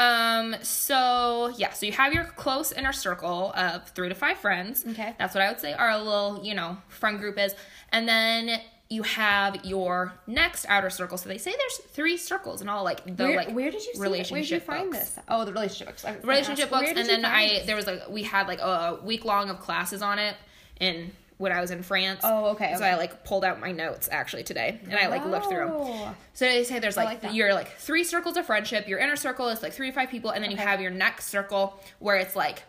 um 0.01 0.55
so 0.63 1.53
yeah 1.57 1.71
so 1.71 1.85
you 1.85 1.91
have 1.91 2.13
your 2.13 2.23
close 2.25 2.71
inner 2.71 2.91
circle 2.93 3.51
of 3.55 3.87
three 3.89 4.09
to 4.09 4.15
five 4.15 4.37
friends 4.37 4.83
Okay. 4.89 5.13
that's 5.19 5.33
what 5.35 5.41
i 5.43 5.47
would 5.49 5.59
say 5.59 5.73
our 5.73 5.97
little 5.97 6.39
you 6.43 6.53
know 6.55 6.77
friend 6.87 7.19
group 7.19 7.37
is 7.37 7.53
and 7.91 8.07
then 8.07 8.59
you 8.89 9.03
have 9.03 9.63
your 9.63 10.11
next 10.27 10.65
outer 10.67 10.89
circle. 10.89 11.17
So 11.17 11.29
they 11.29 11.37
say 11.37 11.53
there's 11.57 11.77
three 11.93 12.17
circles 12.17 12.59
and 12.59 12.69
all 12.69 12.83
like 12.83 13.05
the 13.05 13.23
where, 13.23 13.35
like 13.37 13.51
where 13.55 13.71
did 13.71 13.85
you 13.85 13.93
see 13.93 14.01
relationship 14.01 14.31
Where 14.33 14.41
did 14.41 14.51
you 14.51 14.59
find 14.59 14.91
books. 14.91 15.11
this? 15.11 15.23
Oh, 15.29 15.45
the 15.45 15.53
relationship 15.53 15.87
books. 15.87 16.03
I 16.03 16.11
was 16.11 16.19
gonna 16.19 16.27
relationship 16.33 16.63
ask, 16.65 16.71
books 16.73 16.99
and 16.99 17.07
then 17.07 17.23
I 17.23 17.47
this? 17.47 17.67
there 17.67 17.77
was 17.77 17.87
like 17.87 18.09
we 18.09 18.23
had 18.23 18.49
like 18.49 18.59
a 18.59 18.99
week 19.01 19.23
long 19.23 19.49
of 19.49 19.61
classes 19.61 20.01
on 20.01 20.19
it 20.19 20.35
in 20.81 21.13
when 21.41 21.51
I 21.51 21.59
was 21.59 21.71
in 21.71 21.81
France. 21.81 22.21
Oh, 22.23 22.51
okay, 22.51 22.73
So 22.75 22.83
okay. 22.83 22.91
I 22.91 22.95
like 22.95 23.25
pulled 23.25 23.43
out 23.43 23.59
my 23.59 23.71
notes 23.71 24.07
actually 24.11 24.43
today 24.43 24.79
and 24.83 24.93
I 24.95 25.07
like 25.07 25.25
looked 25.25 25.47
through 25.47 25.67
them. 25.67 26.15
So 26.33 26.45
they 26.45 26.63
say 26.63 26.77
there's 26.77 26.95
like, 26.95 27.23
like 27.23 27.33
your 27.33 27.53
like 27.53 27.75
three 27.77 28.03
circles 28.03 28.37
of 28.37 28.45
friendship. 28.45 28.87
Your 28.87 28.99
inner 28.99 29.15
circle 29.15 29.49
is 29.49 29.63
like 29.63 29.73
three 29.73 29.89
to 29.89 29.93
five 29.93 30.09
people, 30.09 30.29
and 30.29 30.43
then 30.43 30.51
you 30.51 30.57
have 30.57 30.79
your 30.79 30.91
next 30.91 31.29
circle 31.29 31.81
where 31.99 32.17
it's 32.17 32.35
like 32.35 32.63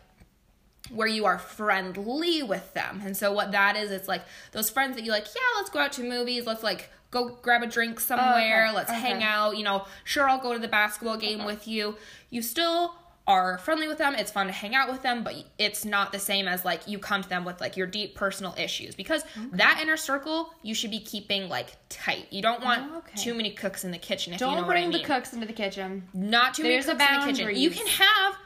where 0.90 1.06
you 1.06 1.26
are 1.26 1.38
friendly 1.38 2.42
with 2.42 2.72
them. 2.72 3.02
And 3.04 3.16
so 3.16 3.30
what 3.32 3.52
that 3.52 3.76
is, 3.76 3.90
it's 3.90 4.08
like 4.08 4.22
those 4.52 4.70
friends 4.70 4.96
that 4.96 5.04
you 5.04 5.12
like, 5.12 5.26
yeah, 5.26 5.58
let's 5.58 5.70
go 5.70 5.78
out 5.78 5.92
to 5.92 6.02
movies, 6.02 6.46
let's 6.46 6.62
like 6.62 6.88
go 7.10 7.38
grab 7.42 7.62
a 7.62 7.66
drink 7.66 8.00
somewhere, 8.00 8.66
okay, 8.66 8.74
let's 8.74 8.90
hang 8.90 9.22
out, 9.22 9.58
you 9.58 9.64
know, 9.64 9.84
sure 10.04 10.28
I'll 10.28 10.40
go 10.40 10.54
to 10.54 10.58
the 10.58 10.66
basketball 10.68 11.18
game 11.18 11.44
with 11.44 11.68
you. 11.68 11.96
You 12.30 12.40
still 12.40 12.94
are 13.26 13.58
friendly 13.58 13.86
with 13.86 13.98
them. 13.98 14.14
It's 14.14 14.32
fun 14.32 14.46
to 14.46 14.52
hang 14.52 14.74
out 14.74 14.90
with 14.90 15.02
them, 15.02 15.22
but 15.22 15.34
it's 15.58 15.84
not 15.84 16.10
the 16.10 16.18
same 16.18 16.48
as 16.48 16.64
like 16.64 16.88
you 16.88 16.98
come 16.98 17.22
to 17.22 17.28
them 17.28 17.44
with 17.44 17.60
like 17.60 17.76
your 17.76 17.86
deep 17.86 18.16
personal 18.16 18.52
issues 18.58 18.94
because 18.96 19.22
mm-hmm. 19.24 19.56
that 19.56 19.78
inner 19.80 19.96
circle 19.96 20.52
you 20.62 20.74
should 20.74 20.90
be 20.90 20.98
keeping 20.98 21.48
like 21.48 21.76
tight. 21.88 22.26
You 22.30 22.42
don't 22.42 22.62
want 22.64 22.90
Oh, 22.92 22.98
okay. 22.98 23.16
too 23.16 23.34
many 23.34 23.50
cooks 23.50 23.84
in 23.84 23.92
the 23.92 23.98
kitchen 23.98 24.32
if 24.32 24.40
Don't 24.40 24.50
you 24.54 24.56
know 24.62 24.66
bring 24.66 24.82
what 24.84 24.88
I 24.88 24.98
mean 24.98 25.02
the 25.02 25.06
cooks 25.06 25.32
into 25.32 25.46
the 25.46 25.52
kitchen. 25.52 26.08
not 26.12 26.54
too 26.54 26.64
There's 26.64 26.86
many 26.86 26.98
cooks 26.98 27.26
in 27.26 27.46
the 27.46 27.52
kitchen. 27.52 27.56
You 27.62 27.70
can 27.70 27.86
have, 27.86 28.36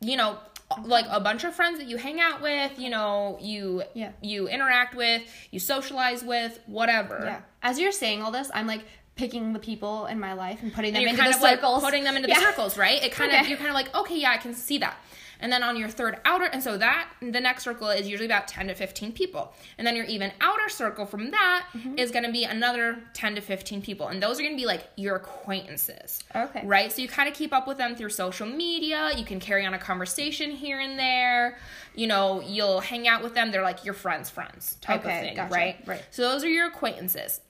you 0.00 0.16
know, 0.16 0.38
like 0.84 1.04
a 1.10 1.20
bunch 1.20 1.44
of 1.44 1.54
friends 1.54 1.78
that 1.78 1.86
you 1.86 1.98
hang 1.98 2.18
out 2.18 2.40
with, 2.40 2.78
you 2.78 2.88
know, 2.88 3.36
you 3.40 3.82
Yeah. 3.92 4.12
you 4.22 4.48
interact 4.48 4.94
with, 4.94 5.22
you 5.50 5.60
socialize 5.60 6.24
with, 6.24 6.58
whatever. 6.66 7.20
Yeah. 7.22 7.40
As 7.62 7.78
you're 7.78 7.92
saying 7.92 8.22
all 8.22 8.30
this, 8.30 8.50
I'm 8.54 8.66
like 8.66 8.84
picking 9.14 9.52
the 9.52 9.58
people 9.58 10.06
in 10.06 10.18
my 10.18 10.32
life 10.32 10.62
and 10.62 10.72
putting 10.72 10.92
them 10.94 11.02
And 11.02 11.10
into 11.10 11.20
kind 11.22 11.32
the 11.32 11.36
of 11.36 11.42
like 11.42 11.56
circles. 11.60 11.82
putting 11.82 12.04
them 12.04 12.16
into 12.16 12.28
Yeah. 12.28 12.36
the 12.40 12.46
circles, 12.46 12.78
right? 12.78 13.02
It 13.02 13.12
kind 13.12 13.30
of 13.32 13.46
you're 13.46 13.58
kind 13.58 13.68
of 13.68 13.74
like, 13.74 13.94
okay, 13.94 14.16
yeah, 14.18 14.30
I 14.30 14.38
can 14.38 14.54
see 14.54 14.78
that. 14.78 14.96
And 15.38 15.50
then 15.52 15.64
on 15.64 15.76
your 15.76 15.88
third 15.88 16.20
outer, 16.24 16.44
and 16.44 16.62
so 16.62 16.78
that 16.78 17.08
the 17.20 17.40
next 17.40 17.64
circle 17.64 17.88
is 17.90 18.06
usually 18.06 18.26
about 18.26 18.46
10 18.46 18.68
to 18.68 18.74
15 18.76 19.10
people. 19.12 19.52
And 19.76 19.84
then 19.84 19.96
your 19.96 20.04
even 20.04 20.30
outer 20.40 20.68
circle 20.68 21.04
from 21.04 21.32
that 21.32 21.66
is 21.74 21.80
Mm-hmm. 21.82 22.12
going 22.12 22.24
to 22.24 22.30
be 22.30 22.44
another 22.44 23.00
10 23.14 23.34
to 23.34 23.40
15 23.40 23.82
people. 23.82 24.06
And 24.06 24.22
those 24.22 24.38
are 24.38 24.42
going 24.42 24.54
to 24.54 24.60
be 24.60 24.66
like 24.66 24.88
your 24.96 25.16
acquaintances. 25.16 26.22
Okay. 26.34 26.62
Right? 26.64 26.92
So 26.92 27.02
you 27.02 27.08
kind 27.08 27.28
of 27.28 27.34
keep 27.34 27.52
up 27.52 27.66
with 27.66 27.76
them 27.76 27.96
through 27.96 28.10
social 28.10 28.46
media. 28.46 29.10
You 29.16 29.24
can 29.24 29.40
carry 29.40 29.66
on 29.66 29.74
a 29.74 29.78
conversation 29.80 30.52
here 30.52 30.78
and 30.78 30.96
there. 30.96 31.58
You 31.96 32.06
know, 32.06 32.40
you'll 32.40 32.78
hang 32.80 33.08
out 33.08 33.24
with 33.24 33.34
them. 33.34 33.50
They're 33.50 33.62
like 33.62 33.84
your 33.84 33.94
friends' 33.94 34.30
friends 34.30 34.76
type 34.80 35.00
Okay, 35.04 35.16
of 35.18 35.24
thing, 35.24 35.34
gotcha. 35.36 35.52
right? 35.54 35.76
Right. 35.86 36.04
So 36.12 36.22
those 36.22 36.44
are 36.44 36.48
your 36.48 36.68
acquaintances. 36.68 37.40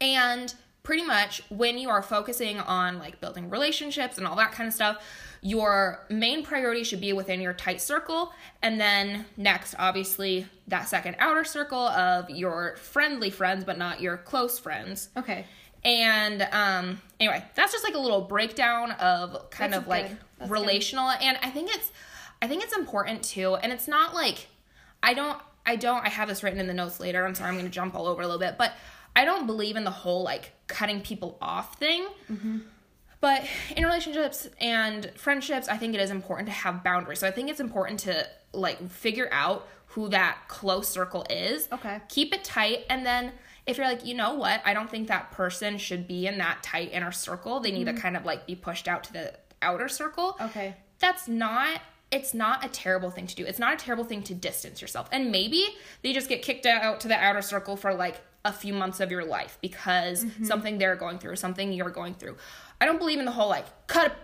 And 0.00 0.52
pretty 0.84 1.02
much 1.02 1.42
when 1.48 1.76
you 1.78 1.88
are 1.88 2.02
focusing 2.02 2.60
on 2.60 2.98
like 2.98 3.20
building 3.20 3.50
relationships 3.50 4.18
and 4.18 4.26
all 4.26 4.36
that 4.36 4.52
kind 4.52 4.68
of 4.68 4.74
stuff, 4.74 5.02
your 5.40 6.04
main 6.08 6.44
priority 6.44 6.84
should 6.84 7.00
be 7.00 7.12
within 7.12 7.40
your 7.40 7.54
tight 7.54 7.80
circle. 7.80 8.32
And 8.62 8.80
then 8.80 9.24
next, 9.36 9.74
obviously, 9.78 10.46
that 10.68 10.86
second 10.86 11.16
outer 11.18 11.42
circle 11.42 11.78
of 11.88 12.30
your 12.30 12.76
friendly 12.76 13.30
friends, 13.30 13.64
but 13.64 13.78
not 13.78 14.00
your 14.00 14.18
close 14.18 14.58
friends. 14.58 15.08
Okay. 15.16 15.46
And 15.82 16.46
um 16.52 17.00
anyway, 17.18 17.44
that's 17.54 17.72
just 17.72 17.82
like 17.82 17.94
a 17.94 17.98
little 17.98 18.20
breakdown 18.20 18.92
of 18.92 19.50
kind 19.50 19.72
That's 19.72 19.82
of 19.82 19.88
like. 19.88 20.08
That's 20.38 20.50
good. 20.50 20.50
relational 20.50 21.08
and 21.10 21.38
I 21.42 21.50
think 21.50 21.70
it's 21.74 21.92
I 22.42 22.48
think 22.48 22.62
it's 22.62 22.76
important 22.76 23.22
too 23.22 23.54
and 23.54 23.72
it's 23.72 23.88
not 23.88 24.12
like 24.14 24.48
I 25.02 25.14
don't 25.14 25.38
I 25.64 25.76
don't 25.76 26.04
I 26.04 26.08
have 26.08 26.28
this 26.28 26.42
written 26.42 26.58
in 26.60 26.66
the 26.66 26.74
notes 26.74 27.00
later. 27.00 27.24
I'm 27.24 27.34
sorry 27.34 27.48
I'm 27.50 27.54
going 27.54 27.66
to 27.66 27.70
jump 27.70 27.94
all 27.94 28.06
over 28.06 28.20
a 28.20 28.26
little 28.26 28.40
bit, 28.40 28.56
but 28.58 28.72
I 29.16 29.24
don't 29.24 29.46
believe 29.46 29.76
in 29.76 29.84
the 29.84 29.90
whole 29.90 30.22
like 30.22 30.52
cutting 30.66 31.00
people 31.00 31.38
off 31.40 31.78
thing. 31.78 32.06
Mm-hmm. 32.30 32.58
But 33.20 33.46
in 33.74 33.84
relationships 33.84 34.48
and 34.60 35.10
friendships, 35.16 35.68
I 35.68 35.78
think 35.78 35.94
it 35.94 36.00
is 36.00 36.10
important 36.10 36.46
to 36.48 36.52
have 36.52 36.84
boundaries. 36.84 37.20
So 37.20 37.28
I 37.28 37.30
think 37.30 37.48
it's 37.48 37.60
important 37.60 38.00
to 38.00 38.26
like 38.52 38.90
figure 38.90 39.28
out 39.32 39.66
who 39.86 40.08
that 40.10 40.38
close 40.48 40.88
circle 40.88 41.24
is. 41.30 41.68
Okay. 41.72 42.00
Keep 42.08 42.34
it 42.34 42.44
tight 42.44 42.84
and 42.90 43.06
then 43.06 43.32
if 43.66 43.78
you're 43.78 43.86
like, 43.86 44.04
you 44.04 44.14
know 44.14 44.34
what, 44.34 44.60
I 44.66 44.74
don't 44.74 44.90
think 44.90 45.08
that 45.08 45.30
person 45.30 45.78
should 45.78 46.06
be 46.06 46.26
in 46.26 46.36
that 46.38 46.62
tight 46.62 46.92
inner 46.92 47.12
circle. 47.12 47.60
They 47.60 47.70
need 47.70 47.86
to 47.86 47.94
kind 47.94 48.14
of 48.16 48.26
like 48.26 48.46
be 48.46 48.54
pushed 48.54 48.88
out 48.88 49.04
to 49.04 49.12
the 49.12 49.32
outer 49.62 49.88
circle. 49.88 50.32
Mm-hmm. 50.32 50.44
Okay. 50.44 50.76
That's 50.98 51.28
not 51.28 51.80
it's 52.14 52.32
not 52.32 52.64
a 52.64 52.68
terrible 52.68 53.10
thing 53.10 53.26
to 53.26 53.34
do. 53.34 53.44
It's 53.44 53.58
not 53.58 53.74
a 53.74 53.76
terrible 53.76 54.04
thing 54.04 54.22
to 54.24 54.34
distance 54.34 54.80
yourself. 54.80 55.08
And 55.12 55.30
maybe 55.30 55.64
they 56.02 56.12
just 56.12 56.28
get 56.28 56.42
kicked 56.42 56.64
out 56.66 57.00
to 57.00 57.08
the 57.08 57.16
outer 57.16 57.42
circle 57.42 57.76
for 57.76 57.92
like 57.94 58.16
a 58.44 58.52
few 58.52 58.72
months 58.74 59.00
of 59.00 59.10
your 59.10 59.24
life 59.24 59.58
because 59.60 60.24
Mm-hmm. 60.24 60.44
something 60.44 60.78
they're 60.78 60.96
going 60.96 61.18
through, 61.18 61.36
something 61.36 61.72
you're 61.72 61.90
going 61.90 62.14
through. 62.14 62.36
I 62.80 62.86
don't 62.86 62.98
believe 62.98 63.18
in 63.18 63.24
the 63.24 63.30
whole 63.32 63.48
like 63.48 63.66
cut 63.86 64.14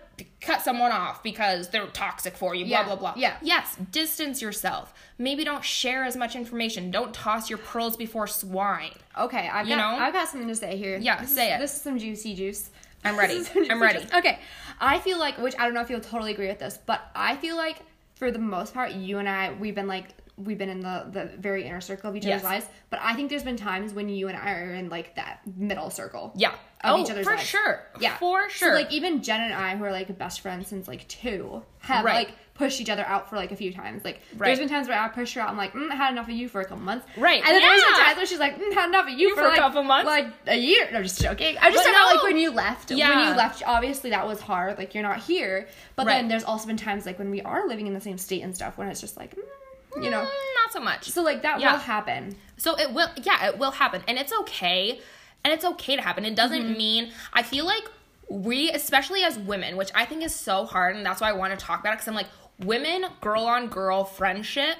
cut 0.42 0.60
someone 0.60 0.92
off 0.92 1.22
because 1.22 1.70
they're 1.70 1.86
toxic 1.86 2.36
for 2.36 2.54
you, 2.54 2.66
blah 2.66 2.80
Yeah, 2.80 2.84
blah 2.84 2.96
blah. 2.96 3.14
yeah. 3.16 3.36
Yes, 3.40 3.76
distance 3.90 4.42
yourself. 4.42 4.92
Maybe 5.16 5.44
don't 5.44 5.64
share 5.64 6.04
as 6.04 6.14
much 6.14 6.36
information. 6.36 6.90
Don't 6.90 7.14
toss 7.14 7.48
your 7.48 7.58
pearls 7.58 7.96
before 7.96 8.26
swine. 8.26 8.92
Okay. 9.18 9.48
I've 9.48 9.66
You 9.66 9.76
got 9.76 9.98
know? 9.98 10.04
I've 10.04 10.12
got 10.12 10.28
something 10.28 10.48
to 10.48 10.54
say 10.54 10.76
here. 10.76 10.98
Yeah, 10.98 11.22
This 11.22 11.34
say 11.34 11.48
is, 11.48 11.56
it. 11.56 11.58
This 11.60 11.74
is 11.76 11.80
some 11.82 11.98
juicy 11.98 12.34
juice. 12.34 12.70
I'm 13.04 13.18
ready. 13.18 13.34
This 13.38 13.48
is 13.48 13.52
some 13.52 13.66
I'm 13.70 13.82
ready. 13.82 14.04
Okay. 14.14 14.38
I 14.80 14.98
feel 14.98 15.18
like 15.18 15.38
which 15.38 15.54
I 15.58 15.64
don't 15.64 15.74
know 15.74 15.80
if 15.82 15.90
you'll 15.90 16.00
totally 16.00 16.32
agree 16.32 16.48
with 16.48 16.58
this, 16.58 16.78
but 16.86 17.00
I 17.14 17.36
feel 17.36 17.56
like 17.56 17.78
for 18.14 18.30
the 18.30 18.38
most 18.38 18.74
part, 18.74 18.92
you 18.92 19.18
and 19.18 19.28
I 19.28 19.52
we've 19.52 19.74
been 19.74 19.86
like 19.88 20.08
we've 20.36 20.56
been 20.58 20.70
in 20.70 20.80
the 20.80 21.06
the 21.10 21.24
very 21.38 21.64
inner 21.66 21.80
circle 21.82 22.08
of 22.10 22.16
each 22.16 22.24
Yes. 22.24 22.40
other's 22.40 22.50
lives. 22.50 22.66
But 22.88 23.00
I 23.02 23.14
think 23.14 23.28
there's 23.30 23.42
been 23.42 23.56
times 23.56 23.92
when 23.92 24.08
you 24.08 24.28
and 24.28 24.36
I 24.38 24.52
are 24.52 24.72
in 24.72 24.88
like 24.88 25.16
that 25.16 25.40
middle 25.56 25.90
circle. 25.90 26.32
Yeah. 26.34 26.52
Of 26.82 26.96
oh, 26.96 27.02
each 27.02 27.10
other's 27.10 27.26
for 27.26 27.32
lives. 27.34 27.44
sure. 27.46 27.82
Yeah. 28.00 28.16
For 28.16 28.48
So 28.48 28.66
sure. 28.66 28.74
like 28.74 28.90
even 28.90 29.22
Jen 29.22 29.42
and 29.42 29.52
I, 29.52 29.76
who 29.76 29.84
are 29.84 29.92
like 29.92 30.16
best 30.16 30.40
friends 30.40 30.68
since 30.68 30.88
like 30.88 31.06
two, 31.08 31.62
have 31.80 32.04
Right. 32.06 32.28
like 32.28 32.36
pushed 32.60 32.80
each 32.80 32.90
other 32.90 33.04
out 33.04 33.28
for 33.28 33.34
like 33.36 33.50
a 33.52 33.56
few 33.56 33.72
times. 33.72 34.04
Like 34.04 34.20
Right. 34.36 34.46
there's 34.48 34.58
been 34.60 34.68
times 34.68 34.86
where 34.86 34.98
I 35.00 35.08
pushed 35.08 35.34
her 35.34 35.40
out. 35.40 35.48
I'm 35.50 35.56
like, 35.56 35.72
mm, 35.72 35.90
I 35.90 35.94
had 35.96 36.12
enough 36.12 36.28
of 36.28 36.34
you 36.34 36.48
for 36.48 36.60
a 36.60 36.64
couple 36.64 36.84
months. 36.84 37.06
Right. 37.16 37.42
And 37.42 37.46
then 37.54 37.60
there's 37.60 37.82
been 37.82 37.94
times 38.04 38.16
where 38.18 38.26
she's 38.26 38.38
like, 38.38 38.56
mm, 38.60 38.72
had 38.74 38.88
enough 38.90 39.06
of 39.08 39.18
you, 39.18 39.34
for 39.34 39.42
a 39.42 39.48
like, 39.48 39.58
couple 39.58 39.82
months. 39.82 40.06
like 40.06 40.26
a 40.46 40.56
year. 40.56 40.88
No, 40.92 40.98
I'm 40.98 41.02
just 41.02 41.20
joking. 41.20 41.56
I'm 41.60 41.72
just 41.72 41.84
But 41.84 41.90
talking 41.92 42.06
about 42.08 42.14
like 42.16 42.22
when 42.22 42.36
you 42.38 42.50
left. 42.52 42.90
Yeah. 42.92 43.08
When 43.08 43.28
you 43.30 43.34
left, 43.36 43.62
obviously 43.66 44.10
that 44.10 44.26
was 44.26 44.40
hard. 44.40 44.78
Like 44.78 44.94
you're 44.94 45.02
not 45.02 45.18
here. 45.20 45.66
But 45.96 46.06
Right. 46.06 46.14
then 46.16 46.28
there's 46.28 46.44
also 46.44 46.66
been 46.68 46.76
times 46.76 47.06
like 47.06 47.18
when 47.18 47.30
we 47.30 47.40
are 47.42 47.66
living 47.66 47.86
in 47.88 47.94
the 47.94 48.00
same 48.00 48.18
state 48.18 48.42
and 48.42 48.54
stuff 48.54 48.76
when 48.78 48.88
it's 48.88 49.00
just 49.00 49.16
like, 49.16 49.34
mm, 49.34 50.04
you 50.04 50.10
know. 50.10 50.20
Mm, 50.20 50.54
not 50.62 50.72
so 50.72 50.80
much. 50.80 51.08
So 51.10 51.22
like 51.22 51.42
that 51.42 51.60
Yeah. 51.60 51.72
will 51.72 51.78
happen. 51.80 52.36
So 52.58 52.78
it 52.78 52.92
will, 52.92 53.08
yeah, 53.22 53.46
it 53.48 53.58
will 53.58 53.70
happen, 53.72 54.02
and 54.06 54.18
it's 54.18 54.32
okay, 54.40 55.00
and 55.44 55.52
it's 55.54 55.64
okay 55.64 55.96
to 55.96 56.02
happen. 56.02 56.24
It 56.26 56.34
doesn't 56.36 56.62
Mm-hmm. 56.62 56.76
mean 56.76 57.12
I 57.32 57.42
feel 57.42 57.64
like 57.64 57.84
we, 58.28 58.70
especially 58.70 59.24
as 59.24 59.36
women, 59.38 59.76
which 59.76 59.90
I 59.92 60.04
think 60.04 60.22
is 60.22 60.32
so 60.32 60.64
hard, 60.64 60.94
and 60.94 61.04
that's 61.04 61.20
why 61.20 61.30
I 61.30 61.32
want 61.32 61.58
to 61.58 61.64
talk 61.64 61.80
about 61.80 61.94
it 61.94 61.96
because 61.96 62.06
I'm 62.06 62.14
like, 62.14 62.28
women, 62.64 63.06
girl 63.20 63.44
on 63.44 63.68
girl 63.68 64.04
friendship. 64.04 64.76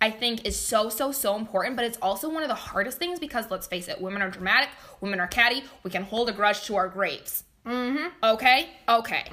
I 0.00 0.10
think 0.10 0.44
is 0.44 0.58
so 0.58 0.90
so 0.90 1.12
so 1.12 1.36
important, 1.36 1.76
but 1.76 1.84
it's 1.84 1.96
also 2.02 2.28
one 2.28 2.42
of 2.42 2.48
the 2.48 2.54
hardest 2.54 2.98
things 2.98 3.18
because 3.18 3.50
let's 3.50 3.66
face 3.66 3.88
it, 3.88 4.00
women 4.00 4.20
are 4.20 4.28
dramatic, 4.28 4.68
women 5.00 5.18
are 5.18 5.26
catty, 5.26 5.62
we 5.82 5.90
can 5.90 6.02
hold 6.02 6.28
a 6.28 6.32
grudge 6.32 6.64
to 6.64 6.76
our 6.76 6.88
graves. 6.88 7.44
Mm-hmm. 7.64 8.08
Okay, 8.22 8.70
okay. 8.88 9.24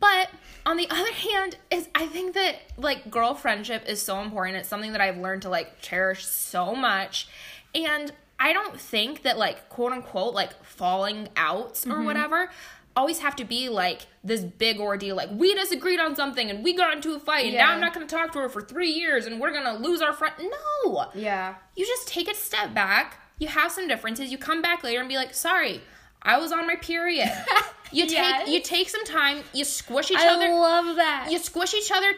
But 0.00 0.30
on 0.66 0.76
the 0.76 0.88
other 0.90 1.12
hand, 1.12 1.56
is 1.70 1.88
I 1.94 2.06
think 2.06 2.34
that 2.34 2.56
like 2.76 3.10
girl 3.10 3.34
friendship 3.34 3.84
is 3.88 4.02
so 4.02 4.20
important. 4.20 4.58
It's 4.58 4.68
something 4.68 4.92
that 4.92 5.00
I've 5.00 5.18
learned 5.18 5.42
to 5.42 5.48
like 5.48 5.80
cherish 5.80 6.26
so 6.26 6.74
much. 6.74 7.28
And 7.74 8.12
I 8.38 8.52
don't 8.52 8.78
think 8.78 9.22
that 9.22 9.38
like 9.38 9.68
quote 9.68 9.92
unquote 9.92 10.34
like 10.34 10.64
falling 10.64 11.28
outs 11.36 11.86
or 11.86 12.02
whatever 12.02 12.50
always 12.96 13.18
have 13.20 13.34
to 13.36 13.44
be 13.44 13.68
like 13.68 14.06
this 14.22 14.42
big 14.42 14.78
ordeal 14.78 15.16
like 15.16 15.30
we 15.32 15.54
disagreed 15.54 15.98
on 15.98 16.14
something 16.14 16.50
and 16.50 16.62
we 16.62 16.74
got 16.74 16.94
into 16.94 17.14
a 17.14 17.18
fight 17.18 17.46
and 17.46 17.54
now 17.54 17.72
I'm 17.72 17.80
not 17.80 17.94
going 17.94 18.06
to 18.06 18.14
talk 18.14 18.32
to 18.32 18.38
her 18.40 18.48
for 18.48 18.60
3 18.62 18.88
years 18.90 19.26
and 19.26 19.40
we're 19.40 19.50
going 19.52 19.64
to 19.64 19.72
lose 19.82 20.00
our 20.02 20.12
friend. 20.12 20.34
No. 20.84 21.06
Yeah. 21.14 21.54
You 21.76 21.86
just 21.86 22.06
take 22.08 22.30
a 22.30 22.34
step 22.34 22.74
back, 22.74 23.18
you 23.38 23.48
have 23.48 23.72
some 23.72 23.88
differences, 23.88 24.30
you 24.30 24.38
come 24.38 24.60
back 24.62 24.84
later 24.84 25.00
and 25.00 25.08
be 25.08 25.16
like, 25.16 25.34
"Sorry, 25.34 25.80
I 26.22 26.38
was 26.38 26.52
on 26.52 26.66
my 26.66 26.76
period." 26.76 27.30
You 27.94 28.06
take 28.06 28.16
Yes. 28.16 28.48
you 28.48 28.60
take 28.62 28.88
some 28.88 29.04
time, 29.04 29.42
you 29.52 29.66
squish 29.66 30.10
each 30.10 30.16
I 30.16 30.28
other 30.34 30.46
i 30.46 30.52
love 30.54 30.96
that. 30.96 31.28
you 31.30 31.38
squish 31.38 31.74
each 31.74 31.90
other 31.92 32.14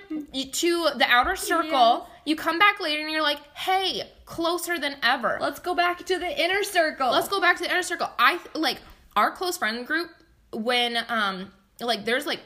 to 0.53 0.89
the 0.97 1.05
outer 1.09 1.35
circle. 1.35 2.09
You 2.25 2.37
come 2.37 2.61
back 2.61 2.79
later 2.79 3.03
and 3.03 3.11
you're 3.11 3.23
like, 3.23 3.41
"Hey, 3.57 4.09
closer 4.25 4.79
than 4.79 4.95
ever." 5.03 5.37
Let's 5.41 5.59
go 5.59 5.75
back 5.75 6.05
to 6.07 6.17
the 6.17 6.43
inner 6.45 6.63
circle. 6.63 7.11
Let's 7.11 7.27
go 7.27 7.41
back 7.41 7.57
to 7.57 7.65
the 7.65 7.71
inner 7.73 7.83
circle. 7.83 8.09
I 8.21 8.39
like 8.55 8.79
our 9.17 9.33
close 9.33 9.57
friend 9.57 9.85
group 9.85 10.11
when 10.55 10.99
um 11.09 11.53
like 11.81 12.05
there's 12.05 12.27
like 12.27 12.41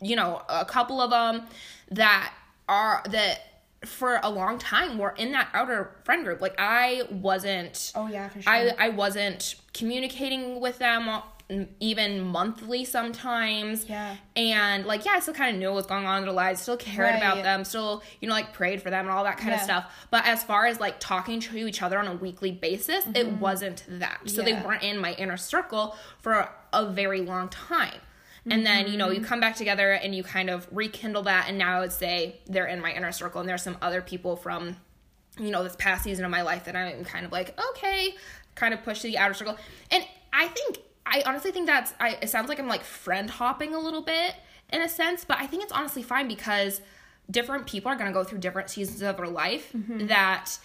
you 0.00 0.16
know 0.16 0.42
a 0.48 0.64
couple 0.64 1.00
of 1.00 1.10
them 1.10 1.46
that 1.90 2.32
are 2.68 3.02
that 3.10 3.40
for 3.84 4.20
a 4.22 4.28
long 4.28 4.58
time 4.58 4.98
were 4.98 5.14
in 5.16 5.32
that 5.32 5.48
outer 5.54 5.96
friend 6.04 6.24
group. 6.24 6.40
Like 6.40 6.54
I 6.58 7.02
wasn't 7.10 7.92
Oh, 7.94 8.06
yeah, 8.06 8.28
for 8.28 8.42
sure. 8.42 8.52
I 8.52 8.72
I 8.78 8.88
wasn't 8.90 9.54
communicating 9.72 10.60
with 10.60 10.78
them 10.78 11.08
even 11.80 12.20
monthly 12.20 12.84
sometimes. 12.84 13.88
Yeah. 13.88 14.16
And 14.36 14.86
like, 14.86 15.04
yeah, 15.04 15.12
I 15.12 15.20
still 15.20 15.34
kind 15.34 15.54
of 15.54 15.60
knew 15.60 15.68
what 15.68 15.76
was 15.76 15.86
going 15.86 16.06
on 16.06 16.18
in 16.18 16.24
their 16.24 16.32
lives, 16.32 16.60
still 16.60 16.76
cared 16.76 17.16
about 17.16 17.42
them, 17.42 17.64
still, 17.64 18.02
you 18.20 18.28
know, 18.28 18.34
like 18.34 18.52
prayed 18.52 18.82
for 18.82 18.90
them 18.90 19.06
and 19.06 19.10
all 19.14 19.24
that 19.24 19.38
kind 19.38 19.54
of 19.54 19.60
stuff. 19.60 19.92
But 20.10 20.26
as 20.26 20.42
far 20.42 20.66
as 20.66 20.78
like 20.80 21.00
talking 21.00 21.40
to 21.40 21.56
each 21.56 21.82
other 21.82 21.98
on 21.98 22.06
a 22.06 22.14
weekly 22.14 22.52
basis, 22.52 23.04
it 23.14 23.26
wasn't 23.32 23.84
that. 23.88 24.20
So 24.26 24.42
they 24.42 24.52
Mm-hmm. 24.52 24.66
Weren't 24.66 24.82
in 24.82 24.98
my 24.98 25.12
inner 25.14 25.36
circle 25.36 25.96
for 26.18 26.48
a 26.72 26.86
very 26.90 27.20
long 27.20 27.48
time. 27.48 27.94
And 28.50 28.64
then, 28.66 28.84
you 28.86 28.90
Mm-hmm. 28.92 28.98
know, 28.98 29.10
you 29.10 29.20
come 29.20 29.38
back 29.40 29.54
together 29.56 29.92
and 29.92 30.14
you 30.14 30.22
kind 30.22 30.50
of 30.50 30.66
rekindle 30.72 31.22
that. 31.24 31.46
And 31.48 31.58
now 31.58 31.76
I 31.76 31.80
would 31.80 31.92
say 31.92 32.40
they're 32.46 32.66
in 32.66 32.80
my 32.80 32.92
inner 32.92 33.12
circle. 33.12 33.40
And 33.40 33.48
there's 33.48 33.62
some 33.62 33.76
other 33.82 34.00
people 34.00 34.34
from, 34.36 34.76
you 35.38 35.50
know, 35.50 35.62
this 35.62 35.76
past 35.76 36.04
season 36.04 36.24
of 36.24 36.30
my 36.30 36.42
life 36.42 36.64
that 36.64 36.74
I'm 36.74 37.04
kind 37.04 37.24
of 37.26 37.32
like, 37.32 37.58
okay, 37.70 38.14
kind 38.54 38.74
of 38.74 38.82
push 38.82 39.00
to 39.02 39.06
the 39.08 39.18
outer 39.18 39.34
circle. 39.34 39.56
And 39.90 40.04
I 40.32 40.48
think, 40.48 40.78
I 41.10 41.22
honestly 41.26 41.50
think 41.50 41.66
that's, 41.66 41.92
I, 42.00 42.18
it 42.22 42.30
sounds 42.30 42.48
like 42.48 42.58
I'm 42.58 42.68
like 42.68 42.84
friend 42.84 43.28
hopping 43.28 43.74
a 43.74 43.78
little 43.78 44.02
bit 44.02 44.34
in 44.72 44.80
a 44.80 44.88
sense, 44.88 45.24
but 45.24 45.38
I 45.38 45.46
think 45.46 45.62
it's 45.64 45.72
honestly 45.72 46.02
fine 46.02 46.28
because 46.28 46.80
different 47.30 47.66
people 47.66 47.90
are 47.90 47.96
going 47.96 48.06
to 48.06 48.12
go 48.12 48.24
through 48.24 48.38
different 48.38 48.70
seasons 48.70 49.02
of 49.02 49.16
their 49.16 49.26
life 49.26 49.72
mm-hmm. 49.76 50.06
that, 50.06 50.58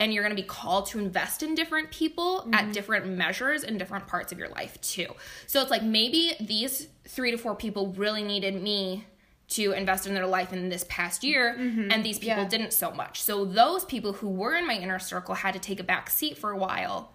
and 0.00 0.12
you're 0.12 0.24
going 0.24 0.34
to 0.36 0.42
be 0.42 0.46
called 0.46 0.86
to 0.86 0.98
invest 0.98 1.42
in 1.42 1.54
different 1.54 1.90
people 1.90 2.48
at 2.52 2.64
mm-hmm. 2.64 2.72
different 2.72 3.06
measures 3.06 3.62
in 3.62 3.78
different 3.78 4.06
parts 4.06 4.32
of 4.32 4.38
your 4.38 4.48
life 4.48 4.80
too. 4.80 5.06
So 5.46 5.62
it's 5.62 5.70
like 5.70 5.82
maybe 5.82 6.34
these 6.40 6.88
three 7.06 7.30
to 7.30 7.38
four 7.38 7.54
people 7.54 7.92
really 7.92 8.24
needed 8.24 8.60
me 8.60 9.06
to 9.50 9.72
invest 9.72 10.06
in 10.06 10.14
their 10.14 10.26
life 10.26 10.52
in 10.52 10.70
this 10.70 10.84
past 10.88 11.22
year 11.22 11.54
mm-hmm. 11.58 11.90
and 11.90 12.04
these 12.04 12.18
people 12.18 12.42
Yeah. 12.42 12.48
didn't 12.48 12.72
so 12.72 12.90
much. 12.90 13.22
So 13.22 13.44
those 13.44 13.84
people 13.84 14.14
who 14.14 14.28
were 14.28 14.56
in 14.56 14.66
my 14.66 14.74
inner 14.74 14.98
circle 14.98 15.34
had 15.34 15.52
to 15.54 15.60
take 15.60 15.78
a 15.78 15.84
back 15.84 16.08
seat 16.10 16.38
for 16.38 16.50
a 16.50 16.56
while. 16.56 17.12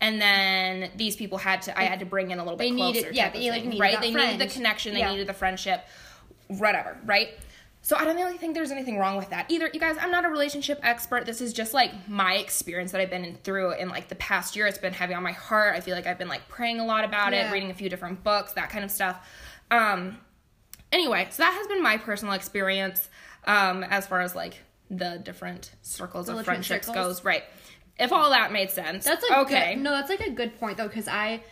And 0.00 0.20
then 0.20 0.90
these 0.96 1.14
people 1.16 1.38
had 1.38 1.62
to 1.62 1.78
I 1.78 1.84
had 1.84 2.00
to 2.00 2.06
bring 2.06 2.30
in 2.32 2.38
a 2.38 2.42
little 2.42 2.56
bit 2.58 2.70
They 2.70 2.76
closer. 2.76 3.00
needed- 3.00 3.14
yeah, 3.14 3.30
they, 3.30 3.50
like, 3.50 3.64
needed 3.64 3.80
right? 3.80 4.00
They 4.00 4.12
needed 4.12 4.38
the 4.40 4.46
connection, 4.52 4.94
they 4.94 5.00
Yeah. 5.00 5.10
needed 5.12 5.26
the 5.28 5.34
friendship, 5.34 5.84
whatever, 6.48 6.98
right? 7.04 7.38
So 7.84 7.96
I 7.96 8.04
don't 8.04 8.14
really 8.16 8.38
think 8.38 8.54
there's 8.54 8.70
anything 8.70 8.96
wrong 8.98 9.16
with 9.16 9.30
that 9.30 9.46
either. 9.50 9.68
You 9.72 9.80
guys, 9.80 9.96
I'm 10.00 10.12
not 10.12 10.24
a 10.24 10.28
relationship 10.28 10.78
expert. 10.84 11.26
This 11.26 11.40
is 11.40 11.52
just 11.52 11.74
like 11.74 12.08
my 12.08 12.34
experience 12.34 12.92
that 12.92 13.00
I've 13.00 13.10
been 13.10 13.36
through 13.42 13.72
in 13.72 13.88
like 13.88 14.06
the 14.08 14.14
past 14.16 14.54
year. 14.54 14.66
It's 14.68 14.78
been 14.78 14.92
heavy 14.92 15.14
on 15.14 15.22
my 15.24 15.32
heart. 15.32 15.74
I 15.74 15.80
feel 15.80 15.96
like 15.96 16.06
I've 16.06 16.18
been 16.18 16.28
like 16.28 16.48
praying 16.48 16.78
a 16.78 16.84
lot 16.86 17.04
about 17.04 17.32
Yeah. 17.32 17.48
it, 17.48 17.52
reading 17.52 17.70
a 17.70 17.74
few 17.74 17.88
different 17.88 18.22
books, 18.22 18.52
that 18.52 18.70
kind 18.70 18.84
of 18.84 18.90
stuff. 18.90 19.28
Um 19.70 20.18
anyway, 20.92 21.26
so 21.30 21.42
that 21.42 21.52
has 21.54 21.66
been 21.66 21.82
my 21.82 21.96
personal 21.96 22.34
experience 22.34 23.08
um 23.46 23.82
as 23.84 24.06
far 24.06 24.20
as 24.20 24.34
like 24.36 24.58
the 24.90 25.20
different 25.24 25.72
circles 25.82 26.26
The 26.26 26.32
of 26.32 26.38
different 26.38 26.64
friendships 26.66 26.86
circles. 26.86 27.06
goes, 27.16 27.24
right. 27.24 27.44
If 27.98 28.12
all 28.12 28.30
that 28.30 28.52
made 28.52 28.70
sense. 28.70 29.04
That's 29.04 29.28
like 29.28 29.38
okay. 29.46 29.74
Good, 29.74 29.82
no, 29.82 29.90
that's 29.90 30.10
like 30.10 30.20
a 30.20 30.30
good 30.30 30.58
point 30.58 30.76
though, 30.78 30.88
because 30.88 31.08
I, 31.08 31.42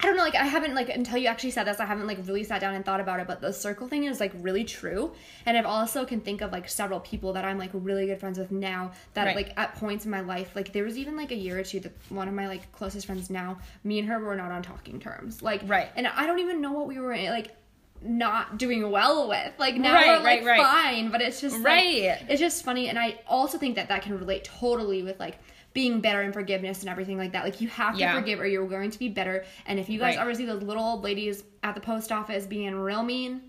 I 0.00 0.06
don't 0.06 0.16
know, 0.16 0.22
like 0.22 0.34
I 0.34 0.44
haven't 0.46 0.74
like 0.74 0.88
until 0.88 1.18
you 1.18 1.28
actually 1.28 1.50
said 1.50 1.64
this, 1.64 1.78
I 1.78 1.84
haven't 1.84 2.06
like 2.06 2.18
really 2.26 2.42
sat 2.44 2.60
down 2.60 2.74
and 2.74 2.84
thought 2.84 3.00
about 3.00 3.20
it. 3.20 3.26
But 3.26 3.40
the 3.40 3.52
circle 3.52 3.86
thing 3.86 4.04
is 4.04 4.18
like 4.18 4.32
really 4.36 4.64
true, 4.64 5.12
and 5.46 5.56
I've 5.56 5.66
also 5.66 6.04
can 6.04 6.20
think 6.20 6.40
of 6.40 6.52
like 6.52 6.68
several 6.68 7.00
people 7.00 7.32
that 7.34 7.44
I'm 7.44 7.58
like 7.58 7.70
really 7.72 8.06
good 8.06 8.18
friends 8.18 8.38
with 8.38 8.50
now 8.50 8.92
that 9.14 9.26
Right. 9.26 9.36
like 9.36 9.52
at 9.56 9.74
points 9.76 10.04
in 10.04 10.10
my 10.10 10.20
life, 10.20 10.56
like 10.56 10.72
there 10.72 10.84
was 10.84 10.96
even 10.96 11.16
like 11.16 11.30
a 11.30 11.36
year 11.36 11.58
or 11.58 11.62
two 11.64 11.80
that 11.80 11.92
one 12.08 12.28
of 12.28 12.34
my 12.34 12.48
like 12.48 12.72
closest 12.72 13.06
friends 13.06 13.28
now, 13.30 13.58
me 13.84 13.98
and 13.98 14.08
her 14.08 14.18
were 14.18 14.36
not 14.36 14.50
on 14.50 14.62
talking 14.62 14.98
terms, 14.98 15.42
like 15.42 15.60
Right. 15.66 15.88
and 15.96 16.06
I 16.06 16.26
don't 16.26 16.38
even 16.40 16.60
know 16.60 16.72
what 16.72 16.86
we 16.86 16.98
were 16.98 17.14
like 17.14 17.54
not 18.04 18.58
doing 18.58 18.90
well 18.90 19.28
with 19.28 19.52
like 19.58 19.76
now 19.76 19.94
Right, 19.94 20.06
we're 20.18 20.24
like 20.24 20.44
right, 20.44 20.58
right. 20.58 20.62
fine 20.62 21.10
but 21.10 21.20
it's 21.20 21.40
just 21.40 21.58
like, 21.60 21.84
it's 22.28 22.40
just 22.40 22.64
funny 22.64 22.88
and 22.88 22.98
i 22.98 23.18
also 23.26 23.58
think 23.58 23.76
that 23.76 23.88
that 23.88 24.02
can 24.02 24.18
relate 24.18 24.44
totally 24.44 25.02
with 25.02 25.18
like 25.20 25.38
being 25.72 26.00
better 26.00 26.20
in 26.22 26.32
forgiveness 26.32 26.80
and 26.80 26.88
everything 26.90 27.16
like 27.16 27.32
that 27.32 27.44
like 27.44 27.60
you 27.60 27.68
have 27.68 27.94
to 27.94 28.00
Yeah. 28.00 28.14
forgive 28.14 28.40
or 28.40 28.46
you're 28.46 28.66
going 28.68 28.90
to 28.90 28.98
be 28.98 29.08
better 29.08 29.44
and 29.66 29.78
if 29.80 29.88
you 29.88 29.98
guys 29.98 30.16
Right. 30.16 30.22
ever 30.22 30.34
see 30.34 30.44
those 30.44 30.62
little 30.62 30.82
old 30.84 31.02
ladies 31.02 31.44
at 31.62 31.74
the 31.74 31.80
post 31.80 32.12
office 32.12 32.44
being 32.46 32.74
real 32.74 33.02
mean 33.02 33.40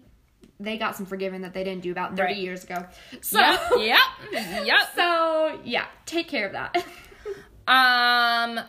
they 0.59 0.77
got 0.77 0.95
some 0.95 1.05
forgiving 1.05 1.41
that 1.41 1.53
they 1.53 1.63
didn't 1.63 1.81
do 1.81 1.91
about 1.91 2.11
30 2.15 2.21
Right. 2.23 2.37
years 2.37 2.63
ago 2.63 2.85
so 3.21 3.39
Yep. 3.39 3.59
Yep. 3.79 3.99
Yep. 4.65 4.79
so 4.95 5.59
yeah 5.65 5.85
take 6.05 6.27
care 6.27 6.45
of 6.47 6.53
that 6.53 6.85
Um 7.67 8.59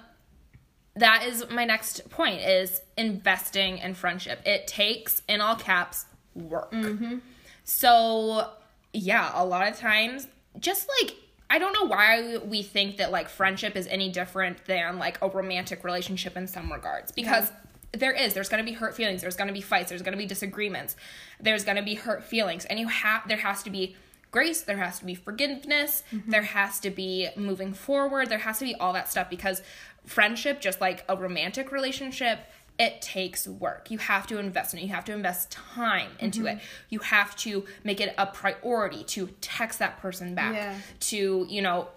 that 0.97 1.25
is 1.27 1.45
my 1.51 1.65
next 1.65 2.09
point 2.11 2.41
is 2.41 2.81
investing 2.97 3.79
in 3.79 3.95
friendship. 3.95 4.41
It 4.47 4.67
takes 4.67 5.23
in 5.29 5.41
all 5.41 5.57
caps 5.57 6.07
work. 6.35 6.73
Mm-hmm. 6.73 7.19
So, 7.65 8.51
yeah, 8.93 9.31
a 9.35 9.45
lot 9.45 9.67
of 9.69 9.77
times 9.77 10.29
just 10.59 10.89
like 11.01 11.17
I 11.51 11.59
don't 11.59 11.73
know 11.73 11.85
why 11.85 12.39
we 12.39 12.63
think 12.63 12.97
that 12.97 13.11
like 13.13 13.29
friendship 13.29 13.77
is 13.77 13.87
any 13.87 14.09
different 14.09 14.65
than 14.65 14.99
like 14.99 15.19
a 15.23 15.29
romantic 15.29 15.85
relationship 15.85 16.37
in 16.37 16.47
some 16.47 16.73
regards 16.73 17.13
because 17.13 17.53
there 17.93 18.13
is 18.13 18.35
there's 18.35 18.49
going 18.49 18.65
to 18.65 18.69
be 18.69 18.77
hurt 18.77 18.95
feelings, 18.95 19.21
there's 19.21 19.37
going 19.37 19.49
to 19.49 19.55
be 19.55 19.61
fights, 19.61 19.91
there's 19.91 20.03
going 20.03 20.13
to 20.13 20.19
be 20.19 20.27
disagreements. 20.27 20.97
There's 21.41 21.65
going 21.65 21.77
to 21.77 21.83
be 21.83 21.95
hurt 21.95 22.25
feelings 22.25 22.65
and 22.65 22.79
you 22.79 22.89
have 22.89 23.29
there 23.29 23.37
has 23.37 23.63
to 23.65 23.71
be 23.71 23.97
grace, 24.31 24.63
there 24.63 24.79
has 24.79 24.99
to 24.99 25.05
be 25.05 25.15
forgiveness, 25.15 26.03
mm-hmm. 26.13 26.29
there 26.29 26.43
has 26.43 26.81
to 26.81 26.91
be 26.91 27.29
moving 27.37 27.73
forward, 27.73 28.29
there 28.29 28.39
has 28.39 28.59
to 28.59 28.65
be 28.65 28.75
all 28.75 28.93
that 28.93 29.09
stuff 29.09 29.31
because 29.31 29.63
friendship 30.07 30.61
just 30.61 30.81
like 30.81 31.05
a 31.09 31.17
romantic 31.17 31.73
relationship 31.73 32.41
it 32.79 33.01
takes 33.01 33.47
work. 33.47 33.91
You 33.91 33.99
have 33.99 34.27
to 34.27 34.39
invest 34.39 34.75
in 34.75 34.81
it. 34.81 34.83
You 34.83 34.93
have 34.93 35.05
to 35.05 35.13
invest 35.13 35.53
time 35.53 36.11
into 36.19 36.41
mm-hmm. 36.41 36.59
it. 36.59 36.63
You 36.89 36.99
have 37.01 37.37
to 37.37 37.65
make 37.85 38.01
it 38.01 38.13
a 38.19 38.27
priority 38.27 39.05
to 39.05 39.29
text 39.41 39.79
that 39.79 40.01
person 40.01 40.35
back, 40.35 40.55
Yeah. 40.55 40.75
to, 41.01 41.47
you 41.49 41.63
know, 41.63 41.89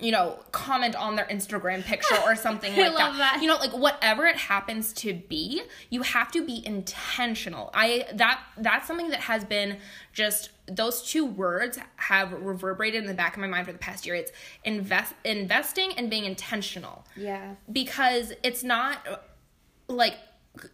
you 0.00 0.10
know, 0.10 0.38
comment 0.50 0.96
on 0.96 1.14
their 1.14 1.26
Instagram 1.26 1.84
picture 1.84 2.16
or 2.24 2.34
something 2.46 2.72
I 2.74 2.88
like 2.88 2.98
love 2.98 3.16
that. 3.18 3.38
You 3.40 3.48
know, 3.48 3.56
like 3.56 3.72
whatever 3.72 4.26
it 4.26 4.36
happens 4.36 4.92
to 4.94 5.14
be, 5.14 5.62
you 5.90 6.02
have 6.02 6.32
to 6.32 6.44
be 6.44 6.66
intentional. 6.66 7.70
I 7.72 8.06
that 8.14 8.40
that's 8.58 8.86
something 8.86 9.10
that 9.10 9.20
has 9.20 9.44
been 9.44 9.78
just 10.12 10.50
those 10.66 11.02
two 11.02 11.24
words 11.24 11.78
have 11.96 12.32
reverberated 12.32 13.02
in 13.02 13.06
the 13.06 13.14
back 13.14 13.34
of 13.36 13.40
my 13.40 13.46
mind 13.46 13.66
for 13.66 13.72
the 13.72 13.78
past 13.78 14.04
year. 14.06 14.16
It's 14.16 14.32
invest 14.64 15.14
investing 15.24 15.92
and 15.96 16.10
being 16.10 16.24
intentional 16.24 17.06
yeah 17.16 17.54
because 17.70 18.32
it's 18.42 18.64
not 18.64 19.22
like 19.88 20.14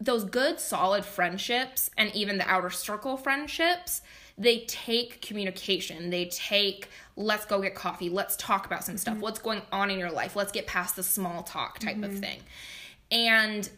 those 0.00 0.24
good 0.24 0.60
solid 0.60 1.04
friendships 1.04 1.90
and 1.96 2.14
even 2.14 2.38
the 2.38 2.48
outer 2.48 2.70
circle 2.70 3.16
friendships 3.16 4.02
they 4.38 4.60
take 4.66 5.20
communication. 5.22 6.10
They 6.10 6.26
take 6.26 6.88
let's 7.16 7.44
go 7.44 7.60
get 7.60 7.74
coffee. 7.74 8.08
Let's 8.08 8.36
talk 8.36 8.66
about 8.66 8.84
some 8.84 8.96
stuff. 8.96 9.14
Mm-hmm. 9.14 9.22
What's 9.22 9.38
going 9.38 9.62
on 9.72 9.90
in 9.90 9.98
your 9.98 10.10
life? 10.10 10.36
Let's 10.36 10.52
get 10.52 10.66
past 10.66 10.96
the 10.96 11.02
small 11.02 11.42
talk 11.42 11.78
type 11.78 11.96
of 11.96 12.10
mm-hmm. 12.10 12.20
thing. 12.20 12.40
And 13.10 13.68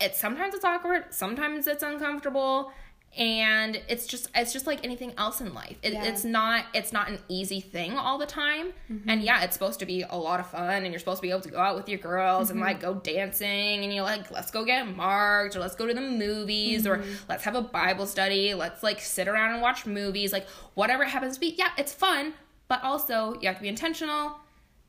it's 0.00 0.18
sometimes 0.20 0.54
it's 0.54 0.64
awkward. 0.64 1.06
Sometimes 1.10 1.66
it's 1.66 1.82
uncomfortable 1.82 2.72
and 3.18 3.80
it's 3.88 4.06
just 4.06 4.28
it's 4.36 4.52
just 4.52 4.68
like 4.68 4.84
anything 4.84 5.12
else 5.18 5.40
in 5.40 5.52
life. 5.52 5.76
It, 5.82 5.94
Yeah. 5.94 6.04
it's 6.04 6.24
not 6.24 6.66
it's 6.72 6.92
not 6.92 7.08
an 7.08 7.18
easy 7.28 7.60
thing 7.60 7.94
all 7.94 8.18
the 8.18 8.26
time. 8.26 8.72
And 8.88 9.00
mm-hmm. 9.00 9.20
yeah 9.20 9.42
it's 9.42 9.52
supposed 9.52 9.80
to 9.80 9.86
be 9.86 10.02
a 10.08 10.16
lot 10.16 10.38
of 10.38 10.48
fun 10.48 10.84
and 10.84 10.92
you're 10.92 11.00
supposed 11.00 11.18
to 11.18 11.22
be 11.22 11.30
able 11.30 11.40
to 11.40 11.50
go 11.50 11.58
out 11.58 11.74
with 11.74 11.88
your 11.88 11.98
girls 11.98 12.50
and 12.50 12.60
like 12.60 12.80
mm-hmm. 12.80 12.94
go 12.94 13.00
dancing 13.00 13.82
and 13.82 13.92
you're 13.92 14.04
like 14.04 14.30
let's 14.30 14.52
go 14.52 14.64
get 14.64 14.96
marked 14.96 15.56
or 15.56 15.58
let's 15.58 15.74
go 15.74 15.86
to 15.86 15.94
the 15.94 16.00
movies 16.00 16.86
or 16.86 16.98
mm-hmm. 16.98 17.12
let's 17.28 17.42
have 17.42 17.56
a 17.56 17.62
bible 17.62 18.06
study 18.06 18.54
let's 18.54 18.82
like 18.82 19.00
sit 19.00 19.26
around 19.26 19.54
and 19.54 19.62
watch 19.62 19.86
movies 19.86 20.32
like 20.32 20.48
whatever 20.74 21.02
it 21.02 21.08
happens 21.08 21.34
to 21.34 21.40
be. 21.40 21.54
Yeah 21.58 21.70
it's 21.76 21.92
fun 21.92 22.32
but 22.68 22.82
also 22.84 23.34
you 23.40 23.48
have 23.48 23.56
to 23.56 23.62
be 23.62 23.68
intentional. 23.68 24.38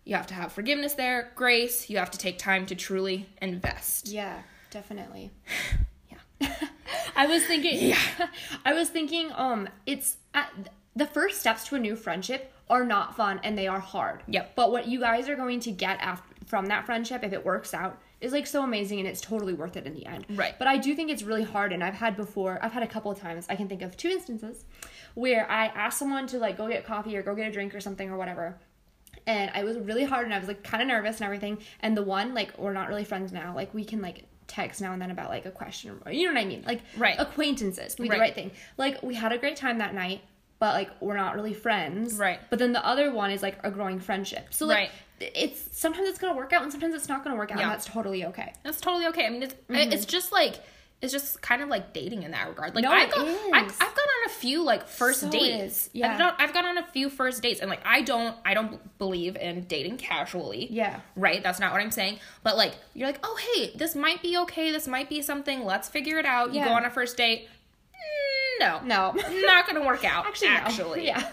You 0.04 0.16
have 0.16 0.28
to 0.28 0.34
have 0.34 0.52
forgiveness 0.52 0.94
there 0.94 1.32
grace. 1.36 1.90
You 1.90 1.98
have 1.98 2.12
to 2.12 2.18
take 2.18 2.38
time 2.38 2.66
to 2.68 2.76
truly 2.76 3.28
invest. 3.42 4.08
Yeah, 4.08 4.42
definitely. 4.70 5.32
I 7.16 7.28
was 7.28 7.46
thinking 7.46 7.90
Yeah. 7.90 8.28
I 8.66 8.74
was 8.74 8.90
thinking 8.90 9.32
um 9.36 9.70
it's 9.86 10.18
uh, 10.34 10.44
the 10.96 11.06
first 11.06 11.40
steps 11.40 11.66
to 11.68 11.76
a 11.76 11.80
new 11.80 11.96
friendship 11.96 12.54
are 12.70 12.86
not 12.86 13.16
fun 13.16 13.40
and 13.44 13.58
they 13.58 13.68
are 13.68 13.80
hard. 13.80 14.24
Yep. 14.28 14.56
But 14.56 14.72
what 14.72 14.88
you 14.88 15.00
guys 15.00 15.28
are 15.30 15.36
going 15.36 15.60
to 15.62 15.72
get 15.72 16.00
after 16.02 16.28
from 16.46 16.66
that 16.66 16.86
friendship 16.86 17.24
if 17.24 17.32
it 17.32 17.46
works 17.46 17.74
out 17.74 18.02
is 18.20 18.34
like 18.34 18.46
so 18.46 18.64
amazing 18.64 19.00
and 19.00 19.08
it's 19.08 19.22
totally 19.22 19.54
worth 19.54 19.78
it 19.78 19.86
in 19.86 19.94
the 19.94 20.06
end. 20.06 20.26
Right. 20.32 20.58
But 20.60 20.68
I 20.68 20.78
do 20.78 20.94
think 20.96 21.10
it's 21.10 21.24
really 21.24 21.44
hard 21.44 21.72
and 21.72 21.84
I've 21.84 21.94
had 21.94 22.18
before 22.18 22.60
I've 22.62 22.74
had 22.74 22.84
a 22.84 22.88
couple 22.88 23.10
of 23.10 23.20
times 23.20 23.46
I 23.50 23.56
can 23.56 23.70
think 23.70 23.82
of 23.82 23.96
two 23.96 24.10
instances 24.10 24.66
where 25.14 25.50
I 25.50 25.68
asked 25.68 25.98
someone 25.98 26.28
to 26.28 26.40
like 26.40 26.58
go 26.58 26.68
get 26.68 26.86
coffee 26.86 27.16
or 27.16 27.22
go 27.22 27.36
get 27.36 27.48
a 27.48 27.52
drink 27.52 27.74
or 27.74 27.80
something 27.80 28.10
or 28.10 28.18
whatever 28.18 28.58
and 29.28 29.52
I 29.54 29.64
was 29.64 29.78
really 29.78 30.04
hard 30.04 30.26
and 30.26 30.34
I 30.34 30.40
was 30.40 30.48
like 30.48 30.64
kind 30.64 30.82
of 30.82 30.88
nervous 30.88 31.18
and 31.18 31.26
everything. 31.26 31.60
And 31.82 31.96
the 31.96 32.04
one, 32.04 32.34
like, 32.34 32.58
we're 32.58 32.74
not 32.74 32.90
really 32.90 33.04
friends 33.04 33.32
now. 33.32 33.54
Like, 33.56 33.74
we 33.74 33.84
can 33.84 34.02
like 34.02 34.26
text 34.52 34.82
now 34.82 34.92
and 34.94 35.02
then 35.02 35.12
about 35.12 35.30
like 35.30 35.46
a 35.46 35.52
question 35.52 36.00
or 36.06 36.12
you 36.12 36.28
know 36.28 36.34
what 36.34 36.42
I 36.42 36.46
mean? 36.46 36.64
Like, 36.66 36.82
Right. 36.98 37.16
acquaintances, 37.18 37.96
we 37.98 38.10
Right. 38.10 38.16
the 38.16 38.20
right 38.20 38.36
thing. 38.36 38.52
Like, 38.78 39.02
we 39.02 39.16
had 39.16 39.32
a 39.32 39.38
great 39.38 39.56
time 39.56 39.78
that 39.78 39.94
night, 39.94 40.22
but 40.60 40.76
like, 40.76 40.90
we're 41.00 41.16
not 41.16 41.36
really 41.36 41.54
friends. 41.54 42.16
Right. 42.16 42.40
But 42.50 42.60
then 42.60 42.74
the 42.74 42.86
other 42.86 43.12
one 43.12 43.32
is 43.32 43.42
like 43.42 43.58
a 43.64 43.72
growing 43.72 44.00
friendship. 44.00 44.48
So 44.54 44.66
like, 44.66 44.92
Right. 45.22 45.32
it's 45.36 45.70
sometimes 45.72 46.10
it's 46.10 46.20
gonna 46.20 46.36
work 46.36 46.52
out 46.52 46.64
and 46.64 46.72
sometimes 46.72 46.94
it's 46.94 47.08
not 47.08 47.24
gonna 47.24 47.38
work 47.38 47.52
out. 47.52 47.60
Yeah. 47.60 47.64
And 47.66 47.72
that's 47.72 47.86
totally 47.86 48.26
okay. 48.26 48.54
That's 48.64 48.82
totally 48.82 49.08
okay. 49.08 49.26
I 49.26 49.30
mean, 49.30 49.44
it's 49.44 49.54
mm-hmm. 49.54 49.92
it's 49.92 50.06
just 50.06 50.32
like 50.32 50.56
it's 51.02 51.12
just 51.12 51.42
kind 51.42 51.62
of 51.62 51.70
like 51.70 51.94
dating 51.94 52.24
in 52.24 52.32
that 52.32 52.48
regard. 52.48 52.76
Like 52.76 52.84
No, 52.84 52.90
gone, 52.92 53.28
is. 53.28 53.40
I've, 53.54 53.66
I've 53.66 53.96
gone 53.96 54.08
on 54.24 54.26
a 54.28 54.30
few 54.30 54.64
like 54.64 54.88
first 54.88 55.22
So 55.22 55.30
dates. 55.30 55.76
is, 55.86 55.90
yeah. 55.94 56.12
I've 56.14 56.18
done, 56.20 56.34
I've 56.38 56.54
gone 56.54 56.66
on 56.66 56.78
a 56.78 56.86
few 56.86 57.10
first 57.10 57.42
dates, 57.42 57.60
and 57.60 57.70
like 57.70 57.82
I 57.86 58.02
don't 58.02 58.36
I 58.46 58.54
don't 58.54 58.98
believe 59.00 59.36
in 59.36 59.64
dating 59.66 59.98
casually. 59.98 60.68
Yeah. 60.72 61.00
Right. 61.16 61.42
That's 61.42 61.60
not 61.60 61.72
what 61.72 61.82
I'm 61.82 61.92
saying. 61.92 62.20
But 62.44 62.56
like 62.58 62.74
you're 62.94 63.08
like, 63.08 63.20
oh 63.24 63.38
hey, 63.56 63.72
this 63.76 63.96
might 63.96 64.22
be 64.22 64.38
okay. 64.40 64.72
This 64.72 64.88
might 64.88 65.10
be 65.10 65.22
something. 65.22 65.66
Let's 65.66 65.90
figure 65.90 66.18
it 66.20 66.26
out. 66.26 66.54
Yeah. 66.54 66.64
You 66.64 66.70
go 66.70 66.76
on 66.76 66.86
a 66.86 66.90
first 66.92 67.18
date. 67.18 67.48
Mm, 68.60 68.60
No. 68.60 69.14
No. 69.14 69.22
Not 69.46 69.68
gonna 69.68 69.86
work 69.86 70.06
out. 70.06 70.26
Actually, 70.28 70.50
no. 70.50 70.56
actually. 70.56 71.06
Yeah. 71.06 71.30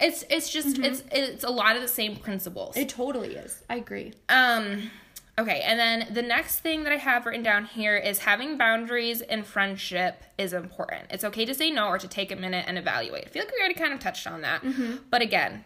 It's 0.00 0.24
it's 0.30 0.50
just 0.50 0.78
it's 0.78 1.04
it's 1.12 1.44
a 1.44 1.50
lot 1.50 1.76
of 1.76 1.82
the 1.82 1.86
same 1.88 2.16
principles. 2.16 2.76
It 2.76 2.88
totally 2.88 3.36
is. 3.36 3.62
I 3.70 3.76
agree. 3.76 4.14
Um, 4.28 4.90
okay, 5.38 5.60
and 5.60 5.78
then 5.78 6.12
the 6.12 6.22
next 6.22 6.60
thing 6.60 6.84
that 6.84 6.92
I 6.92 6.96
have 6.96 7.26
written 7.26 7.42
down 7.42 7.64
here 7.64 7.96
is 7.96 8.18
having 8.18 8.58
boundaries 8.58 9.20
in 9.20 9.42
friendship 9.42 10.22
is 10.38 10.52
important. 10.52 11.04
It's 11.10 11.24
okay 11.24 11.44
to 11.44 11.54
say 11.54 11.70
no 11.70 11.88
or 11.88 11.98
to 11.98 12.08
take 12.08 12.30
a 12.30 12.36
minute 12.36 12.64
and 12.68 12.78
evaluate. 12.78 13.26
I 13.26 13.28
feel 13.28 13.42
like 13.42 13.52
we 13.52 13.58
already 13.58 13.74
kind 13.74 13.92
of 13.92 14.00
touched 14.00 14.26
on 14.26 14.42
that. 14.42 14.62
Mm-hmm. 14.62 14.96
But 15.10 15.22
again, 15.22 15.64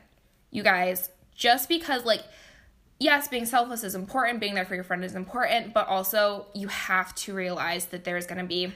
you 0.51 0.63
guys, 0.63 1.11
just 1.35 1.69
because, 1.69 2.05
like, 2.05 2.23
yes, 2.99 3.29
being 3.29 3.47
selfless 3.47 3.85
is 3.85 3.95
important, 3.95 4.41
being 4.41 4.55
there 4.55 4.65
for 4.65 4.75
your 4.75 4.85
friend 4.85 5.05
is 5.05 5.15
important, 5.15 5.75
but 5.75 5.87
also 5.89 6.47
you 6.55 6.69
have 6.69 7.15
to 7.17 7.35
realize 7.35 7.87
that 7.87 8.05
there's 8.05 8.27
gonna 8.27 8.45
be 8.45 8.73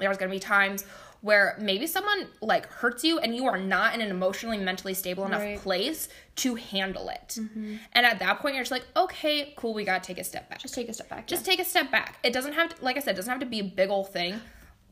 there's 0.00 0.18
going 0.18 0.30
to 0.30 0.34
be 0.34 0.40
times 0.40 0.84
where 1.20 1.56
maybe 1.60 1.86
someone 1.86 2.28
like 2.40 2.66
hurts 2.66 3.02
you 3.04 3.18
and 3.18 3.34
you 3.34 3.46
are 3.46 3.58
not 3.58 3.94
in 3.94 4.00
an 4.00 4.10
emotionally 4.10 4.58
mentally 4.58 4.94
stable 4.94 5.24
enough 5.24 5.42
Right. 5.42 5.58
place 5.58 6.08
to 6.36 6.54
handle 6.54 7.08
it. 7.08 7.38
Mm-hmm. 7.40 7.76
And 7.92 8.06
at 8.06 8.18
that 8.18 8.40
point 8.40 8.54
you're 8.54 8.64
just 8.64 8.70
like 8.70 8.86
okay 8.96 9.52
cool 9.56 9.74
we 9.74 9.84
got 9.84 10.02
to 10.02 10.06
take 10.06 10.18
a 10.18 10.24
step 10.24 10.48
back. 10.48 10.60
Just 10.60 10.74
take 10.74 10.88
a 10.88 10.92
step 10.92 11.08
back. 11.08 11.26
just 11.26 11.44
take 11.44 11.60
a 11.60 11.64
step 11.64 11.90
back. 11.90 12.18
It 12.22 12.32
doesn't 12.32 12.52
have 12.52 12.74
to 12.74 12.84
like 12.84 12.96
i 12.96 13.00
said 13.00 13.12
it 13.12 13.16
doesn't 13.16 13.30
have 13.30 13.40
to 13.40 13.46
be 13.46 13.60
a 13.60 13.64
big 13.64 13.90
old 13.90 14.12
thing 14.12 14.40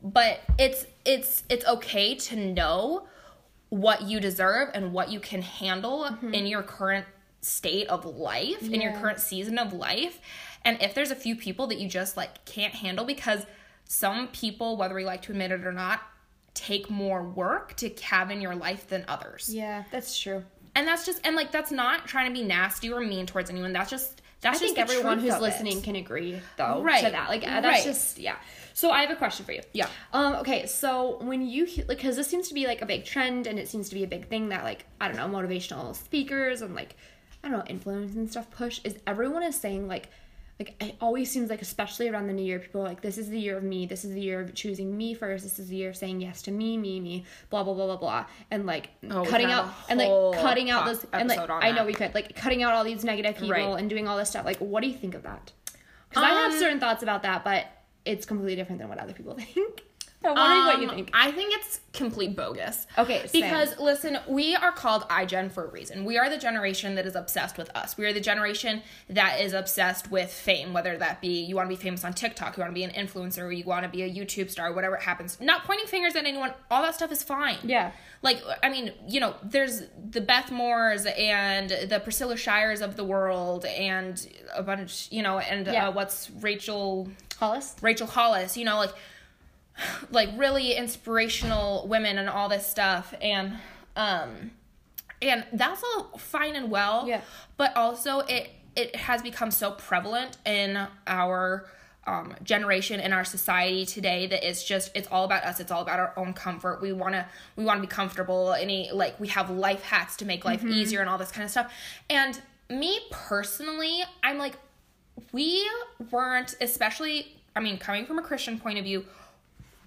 but 0.03 0.41
it's 0.57 0.85
it's 1.05 1.43
it's 1.49 1.65
okay 1.65 2.15
to 2.15 2.35
know 2.35 3.07
what 3.69 4.03
you 4.03 4.19
deserve 4.19 4.69
and 4.73 4.93
what 4.93 5.09
you 5.11 5.19
can 5.19 5.41
handle 5.41 6.03
mm-hmm. 6.03 6.33
in 6.33 6.45
your 6.45 6.61
current 6.61 7.05
state 7.41 7.87
of 7.87 8.05
life 8.05 8.63
in 8.63 8.81
your 8.81 8.91
current 8.93 9.19
season 9.19 9.59
of 9.59 9.71
life. 9.71 10.19
And 10.63 10.81
if 10.81 10.95
there's 10.95 11.11
a 11.11 11.15
few 11.15 11.35
people 11.35 11.67
that 11.67 11.77
you 11.79 11.87
just 11.87 12.17
like 12.17 12.43
can't 12.45 12.73
handle 12.73 13.05
because 13.05 13.45
some 13.87 14.27
people 14.29 14.77
whether 14.77 14.95
we 14.95 15.05
like 15.05 15.21
to 15.23 15.31
admit 15.31 15.51
it 15.51 15.63
or 15.65 15.71
not 15.71 16.01
take 16.55 16.89
more 16.89 17.21
work 17.21 17.75
to 17.75 17.89
have 18.01 18.31
in 18.31 18.41
your 18.41 18.55
life 18.55 18.87
than 18.87 19.05
others 19.07 19.49
yeah, 19.53 19.83
that's 19.91 20.17
true. 20.19 20.43
and 20.73 20.87
that's 20.87 21.05
just 21.05 21.19
and 21.23 21.35
like 21.35 21.51
that's 21.51 21.71
not 21.71 22.07
trying 22.07 22.27
to 22.27 22.33
be 22.33 22.43
nasty 22.45 22.91
or 22.91 22.99
mean 23.01 23.25
towards 23.27 23.49
anyone 23.51 23.71
that's 23.73 23.91
just 23.91 24.21
that's 24.41 24.57
I 24.57 24.65
just 24.65 24.75
think 24.75 24.89
everyone 24.89 25.19
who's 25.19 25.33
of 25.33 25.39
it. 25.39 25.43
listening 25.43 25.81
can 25.81 25.95
agree, 25.95 26.39
though, 26.57 26.81
Right. 26.83 27.03
to 27.03 27.09
that. 27.09 27.29
Like, 27.29 27.41
uh, 27.47 27.61
that's 27.61 27.65
Right. 27.65 27.83
just 27.83 28.19
yeah. 28.19 28.35
So 28.75 28.91
I 28.91 29.01
have 29.01 29.09
a 29.09 29.15
question 29.15 29.43
for 29.43 29.53
you. 29.53 29.61
Yeah. 29.73 29.87
Um. 30.13 30.35
Okay. 30.35 30.67
So 30.67 31.17
when 31.23 31.41
you 31.47 31.65
like, 31.65 31.87
because 31.87 32.15
this 32.15 32.27
seems 32.27 32.49
to 32.49 32.53
be 32.53 32.67
like 32.67 32.81
a 32.83 32.85
big 32.85 33.05
trend, 33.05 33.47
and 33.47 33.57
it 33.57 33.67
seems 33.69 33.89
to 33.89 33.95
be 33.95 34.03
a 34.03 34.07
big 34.07 34.27
thing 34.27 34.49
that 34.49 34.63
like 34.63 34.85
I 35.01 35.07
don't 35.07 35.17
know, 35.17 35.27
motivational 35.27 35.95
speakers 35.95 36.61
and 36.61 36.75
like 36.75 36.95
I 37.43 37.49
don't 37.49 37.57
know, 37.67 37.73
influencers 37.75 38.15
and 38.17 38.29
stuff 38.29 38.51
push 38.51 38.81
is 38.83 38.97
everyone 39.07 39.41
is 39.41 39.55
saying 39.59 39.87
like. 39.87 40.09
Like 40.59 40.81
it 40.81 40.95
always 41.01 41.29
seems 41.29 41.49
like, 41.49 41.61
especially 41.61 42.07
around 42.07 42.27
the 42.27 42.33
new 42.33 42.43
year, 42.45 42.59
people 42.59 42.79
are 42.81 42.87
like, 42.87 43.01
"This 43.01 43.17
is 43.17 43.27
the 43.29 43.37
year 43.39 43.57
of 43.57 43.63
me. 43.63 43.85
This 43.85 44.05
is 44.05 44.13
the 44.13 44.21
year 44.21 44.39
of 44.39 44.53
choosing 44.53 44.95
me 44.95 45.13
first. 45.13 45.43
This 45.43 45.59
is 45.59 45.67
the 45.67 45.75
year 45.75 45.89
of 45.89 45.97
saying 45.97 46.21
yes 46.21 46.41
to 46.43 46.51
me, 46.51 46.77
me, 46.77 47.01
me." 47.01 47.25
Blah 47.49 47.63
blah 47.63 47.73
blah 47.73 47.87
blah 47.87 47.97
blah, 47.97 48.25
and 48.51 48.65
like 48.65 48.89
Oh, 49.11 49.25
cutting 49.25 49.51
out 49.51 49.73
and 49.89 49.99
like 49.99 50.41
cutting 50.41 50.69
out 50.69 50.85
those 50.85 51.05
and 51.11 51.27
like 51.27 51.49
I 51.49 51.71
know 51.71 51.83
we 51.85 51.93
could 51.93 52.13
like 52.15 52.35
cutting 52.37 52.63
out 52.63 52.73
all 52.73 52.85
these 52.85 53.03
negative 53.03 53.35
people 53.35 53.49
Right. 53.51 53.79
and 53.79 53.89
doing 53.89 54.07
all 54.07 54.17
this 54.17 54.29
stuff. 54.29 54.45
Like, 54.45 54.57
what 54.59 54.81
do 54.81 54.87
you 54.87 54.95
think 54.95 55.13
of 55.13 55.23
that? 55.23 55.51
Because 56.09 56.23
I 56.23 56.29
have 56.29 56.53
Um, 56.53 56.59
certain 56.59 56.79
thoughts 56.79 57.03
about 57.03 57.23
that, 57.23 57.43
but 57.43 57.65
it's 58.05 58.25
completely 58.25 58.55
different 58.55 58.79
than 58.79 58.87
what 58.87 58.97
other 58.97 59.11
people 59.13 59.33
think. 59.53 59.81
I'm 60.29 60.67
wondering 60.67 60.67
what 60.67 60.81
you 60.81 60.89
Um, 60.89 60.95
think. 60.95 61.09
I 61.13 61.31
think 61.31 61.53
it's 61.55 61.79
complete 61.93 62.35
bogus. 62.35 62.87
Okay, 62.97 63.25
same. 63.27 63.41
Because 63.43 63.77
listen, 63.79 64.17
we 64.27 64.55
are 64.55 64.71
called 64.71 65.03
iGen 65.09 65.51
for 65.51 65.65
a 65.65 65.67
reason. 65.69 66.03
We 66.05 66.17
are 66.17 66.29
the 66.29 66.37
generation 66.37 66.95
that 66.95 67.05
is 67.05 67.15
obsessed 67.15 67.57
with 67.57 67.69
us. 67.75 67.97
We 67.97 68.05
are 68.05 68.11
the 68.13 68.19
generation 68.19 68.81
that 69.09 69.39
is 69.39 69.53
obsessed 69.53 70.11
with 70.11 70.31
fame, 70.31 70.73
whether 70.73 70.97
that 70.97 71.21
be 71.21 71.41
you 71.43 71.55
want 71.55 71.69
to 71.69 71.75
be 71.75 71.81
famous 71.81 72.03
on 72.03 72.13
TikTok, 72.13 72.57
you 72.57 72.61
want 72.61 72.71
to 72.71 72.75
be 72.75 72.83
an 72.83 72.91
influencer, 72.91 73.55
you 73.55 73.63
want 73.63 73.83
to 73.83 73.89
be 73.89 74.03
a 74.03 74.09
YouTube 74.09 74.49
star, 74.49 74.73
whatever 74.73 74.95
it 74.95 75.03
happens. 75.03 75.39
Not 75.39 75.63
pointing 75.63 75.87
fingers 75.87 76.15
at 76.15 76.25
anyone, 76.25 76.53
all 76.69 76.81
that 76.81 76.95
stuff 76.95 77.11
is 77.11 77.23
fine. 77.23 77.57
Yeah. 77.63 77.91
Like, 78.21 78.41
I 78.63 78.69
mean, 78.69 78.91
you 79.07 79.19
know, 79.19 79.35
there's 79.43 79.83
the 80.09 80.21
Beth 80.21 80.51
Moores 80.51 81.05
and 81.05 81.69
the 81.69 81.99
Priscilla 82.03 82.35
Shirers 82.35 82.81
of 82.81 82.95
the 82.95 83.03
world 83.03 83.65
and 83.65 84.25
a 84.53 84.63
bunch, 84.63 85.07
you 85.11 85.21
know, 85.21 85.39
and 85.39 85.67
Yeah. 85.67 85.87
uh, 85.87 85.91
what's 85.91 86.29
Rachel 86.41 87.09
Hollis? 87.39 87.75
Rachel 87.81 88.07
Hollis, 88.07 88.57
you 88.57 88.65
know, 88.65 88.77
like 88.77 88.93
like 90.11 90.29
really 90.37 90.73
inspirational 90.73 91.87
women 91.87 92.17
and 92.17 92.29
all 92.29 92.49
this 92.49 92.65
stuff. 92.65 93.13
And 93.21 93.57
um 93.95 94.51
and 95.21 95.45
that's 95.53 95.83
all 95.83 96.17
fine 96.17 96.55
and 96.55 96.69
well. 96.69 97.07
Yeah. 97.07 97.21
But 97.57 97.75
also 97.75 98.19
it 98.19 98.49
it 98.75 98.95
has 98.95 99.21
become 99.21 99.51
so 99.51 99.71
prevalent 99.71 100.37
in 100.45 100.87
our 101.07 101.65
um, 102.07 102.35
generation 102.43 102.99
in 102.99 103.13
our 103.13 103.23
society 103.25 103.83
today 103.83 104.27
that 104.27 104.47
it's 104.47 104.63
just 104.63 104.91
it's 104.93 105.07
all 105.07 105.23
about 105.25 105.43
us. 105.43 105.59
It's 105.59 105.71
all 105.71 105.81
about 105.81 105.99
our 105.99 106.13
own 106.17 106.33
comfort. 106.33 106.81
We 106.81 106.93
want 106.93 107.13
to 107.13 107.25
we 107.55 107.63
want 107.63 107.81
to 107.81 107.81
be 107.81 107.91
comfortable. 107.91 108.53
Any 108.53 108.91
like 108.91 109.19
we 109.19 109.29
have 109.29 109.49
life 109.49 109.81
hacks 109.81 110.15
to 110.17 110.25
make 110.25 110.45
life 110.45 110.63
easier 110.63 110.99
and 110.99 111.09
all 111.09 111.17
this 111.17 111.31
kind 111.31 111.45
of 111.45 111.49
stuff. 111.49 111.73
And 112.09 112.39
me 112.69 112.99
personally 113.11 114.01
i'm 114.23 114.37
like 114.37 114.57
we 115.31 115.67
weren't 116.11 116.55
especially 116.61 117.37
i 117.55 117.59
mean 117.59 117.77
coming 117.77 118.05
from 118.05 118.17
a 118.17 118.21
christian 118.21 118.59
point 118.59 118.77
of 118.77 118.83
view 118.83 119.05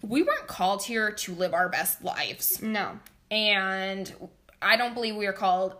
we 0.03 0.23
weren't 0.23 0.47
called 0.47 0.83
here 0.83 1.11
to 1.11 1.35
live 1.35 1.53
our 1.55 1.69
best 1.69 2.03
lives 2.05 2.61
No. 2.63 2.99
and 3.31 4.13
i 4.63 4.77
don't 4.77 4.95
believe 4.95 5.17
we 5.17 5.27
are 5.27 5.33
called 5.33 5.75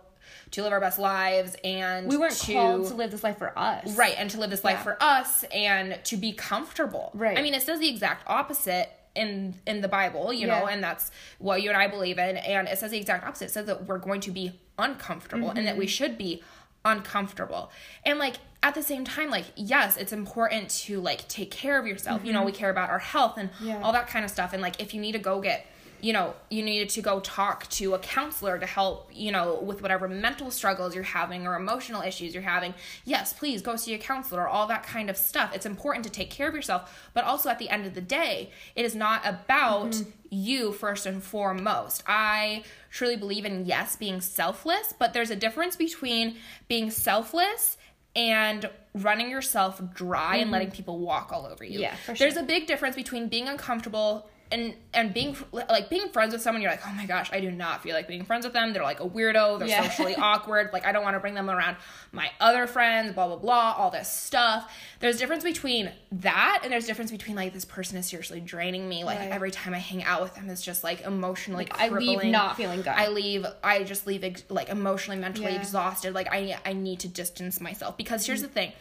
to 0.51 0.63
live 0.63 0.71
our 0.73 0.79
best 0.79 0.97
lives 0.99 1.55
and 1.63 2.07
We 2.07 2.17
weren't 2.17 2.35
to, 2.35 2.53
called 2.53 2.87
to 2.87 2.93
live 2.95 3.11
this 3.11 3.23
life 3.23 3.37
for 3.37 3.57
us. 3.57 3.95
right 3.97 4.15
and 4.17 4.29
to 4.31 4.39
live 4.39 4.49
this 4.49 4.63
life 4.63 4.79
for 4.81 4.97
us 5.01 5.43
and 5.53 5.99
to 6.05 6.17
be 6.17 6.31
comfortable 6.33 7.11
Right. 7.13 7.37
i 7.37 7.41
mean 7.41 7.53
it 7.53 7.61
says 7.63 7.79
the 7.79 7.89
exact 7.89 8.23
opposite 8.27 8.89
in 9.15 9.55
in 9.65 9.81
the 9.81 9.87
bible 9.87 10.31
you 10.31 10.45
know 10.47 10.67
and 10.67 10.83
that's 10.83 11.09
what 11.39 11.61
you 11.63 11.69
and 11.69 11.77
i 11.77 11.87
believe 11.87 12.17
in 12.19 12.37
and 12.37 12.67
it 12.67 12.77
says 12.77 12.91
the 12.91 12.97
exact 12.97 13.25
opposite 13.25 13.45
it 13.45 13.51
says 13.51 13.65
that 13.65 13.85
we're 13.87 13.97
going 13.97 14.21
to 14.21 14.31
be 14.31 14.51
uncomfortable 14.77 15.49
and 15.49 15.65
that 15.65 15.71
Mm-hmm. 15.71 15.79
we 15.79 15.87
should 15.87 16.17
be 16.17 16.43
uncomfortable 16.85 17.71
and 18.05 18.19
like 18.19 18.35
at 18.61 18.75
the 18.75 18.83
same 18.83 19.05
time 19.05 19.29
like 19.29 19.45
yes 19.55 19.95
it's 19.97 20.11
important 20.11 20.69
to 20.69 20.99
like 20.99 21.27
take 21.27 21.51
care 21.51 21.79
of 21.79 21.87
yourself. 21.87 22.25
You 22.25 22.33
know 22.33 22.43
we 22.43 22.51
care 22.51 22.69
about 22.69 22.89
our 22.89 22.99
health 22.99 23.37
and 23.37 23.49
Mm-hmm. 23.51 23.67
Yeah. 23.67 23.81
all 23.81 23.93
that 23.93 24.07
kind 24.07 24.25
of 24.25 24.31
stuff. 24.31 24.53
And 24.53 24.61
like 24.61 24.81
if 24.81 24.93
you 24.93 24.99
need 25.01 25.13
to 25.13 25.19
go 25.19 25.39
get 25.41 25.65
you 26.01 26.13
know 26.13 26.33
you 26.49 26.63
needed 26.63 26.87
to 26.87 27.01
go 27.01 27.19
talk 27.19 27.67
to 27.69 27.93
a 27.93 27.99
counselor 27.99 28.57
to 28.57 28.65
help 28.65 29.09
you 29.13 29.31
know 29.33 29.59
with 29.61 29.81
whatever 29.81 30.07
mental 30.07 30.49
struggles 30.49 30.95
you're 30.95 31.03
having 31.03 31.45
or 31.45 31.55
emotional 31.57 32.01
issues 32.01 32.33
you're 32.33 32.41
having 32.41 32.73
yes 33.03 33.33
please 33.33 33.61
go 33.61 33.75
see 33.75 33.93
a 33.93 33.97
counselor 33.97 34.47
all 34.47 34.65
that 34.67 34.83
kind 34.83 35.09
of 35.09 35.17
stuff. 35.17 35.53
It's 35.53 35.65
important 35.65 36.05
to 36.05 36.09
take 36.11 36.29
care 36.29 36.47
of 36.47 36.55
yourself. 36.55 37.09
But 37.13 37.25
also 37.25 37.49
at 37.49 37.59
the 37.59 37.69
end 37.69 37.85
of 37.85 37.95
the 37.95 38.01
day 38.01 38.51
it 38.77 38.85
is 38.85 38.95
not 38.95 39.25
about 39.25 40.01
you 40.29 40.71
first 40.71 41.05
and 41.05 41.21
foremost. 41.23 42.03
I 42.07 42.63
truly 42.91 43.17
believe 43.17 43.43
in 43.45 43.65
yes 43.65 43.95
being 43.97 44.21
selfless 44.21 44.93
but 44.97 45.13
there's 45.13 45.31
a 45.31 45.35
difference 45.35 45.75
between 45.75 46.37
being 46.69 46.91
selfless 46.91 47.77
and 48.19 48.69
running 48.93 49.31
yourself 49.31 49.81
dry 49.93 50.35
and 50.35 50.45
mm-hmm. 50.45 50.51
letting 50.51 50.71
people 50.71 50.99
walk 50.99 51.31
all 51.31 51.45
over 51.45 51.63
you 51.63 51.79
Yeah, 51.79 51.95
for 51.95 52.15
sure. 52.15 52.27
there's 52.27 52.37
a 52.37 52.43
big 52.43 52.67
difference 52.67 52.95
between 52.95 53.29
being 53.29 53.47
uncomfortable 53.47 54.29
and 54.51 54.73
and 54.95 55.13
being 55.13 55.35
like 55.51 55.89
being 55.89 56.09
friends 56.09 56.33
with 56.33 56.41
someone 56.41 56.61
you're 56.61 56.71
like 56.71 56.81
oh 56.87 56.91
my 56.93 57.05
gosh 57.05 57.29
i 57.31 57.39
do 57.39 57.51
not 57.51 57.83
feel 57.83 57.93
like 57.93 58.07
being 58.07 58.25
friends 58.25 58.43
with 58.43 58.53
them 58.53 58.73
they're 58.73 58.81
like 58.81 58.99
a 58.99 59.07
weirdo 59.07 59.59
they're 59.59 59.67
Yeah. 59.67 59.83
socially 59.87 60.15
awkward 60.17 60.71
like 60.73 60.85
i 60.85 60.91
don't 60.91 61.03
want 61.03 61.15
to 61.15 61.19
bring 61.19 61.35
them 61.35 61.49
around 61.51 61.77
my 62.11 62.31
other 62.39 62.65
friends 62.65 63.13
blah 63.13 63.27
blah 63.27 63.35
blah 63.35 63.75
all 63.77 63.91
this 63.91 64.09
stuff 64.11 64.71
there's 65.01 65.17
a 65.17 65.19
difference 65.19 65.43
between 65.43 65.91
that 66.11 66.61
and 66.63 66.71
there's 66.71 66.85
a 66.85 66.87
difference 66.87 67.11
between 67.11 67.35
like 67.35 67.53
this 67.53 67.65
person 67.65 67.97
is 67.97 68.07
seriously 68.07 68.39
draining 68.39 68.89
me 68.89 69.03
like 69.03 69.19
Right. 69.19 69.29
every 69.31 69.51
time 69.51 69.73
i 69.75 69.77
hang 69.79 70.03
out 70.03 70.21
with 70.23 70.33
them 70.33 70.49
it's 70.49 70.63
just 70.63 70.83
like 70.83 71.01
emotionally 71.01 71.65
Like, 71.65 71.79
I 71.79 71.89
leave 71.89 72.23
not 72.23 72.57
feeling 72.57 72.79
good. 72.79 72.87
i 72.89 73.07
leave 73.09 73.45
i 73.63 73.83
just 73.83 74.07
leave 74.07 74.23
ex- 74.23 74.43
like 74.49 74.69
emotionally 74.69 75.19
mentally 75.19 75.51
Yeah. 75.53 75.59
exhausted 75.59 76.15
like 76.15 76.27
i 76.31 76.57
i 76.65 76.73
need 76.73 76.99
to 77.01 77.07
distance 77.07 77.61
myself 77.61 77.97
because 77.97 78.25
here's 78.25 78.39
Mm. 78.39 78.43
the 78.43 78.47
thing 78.49 78.71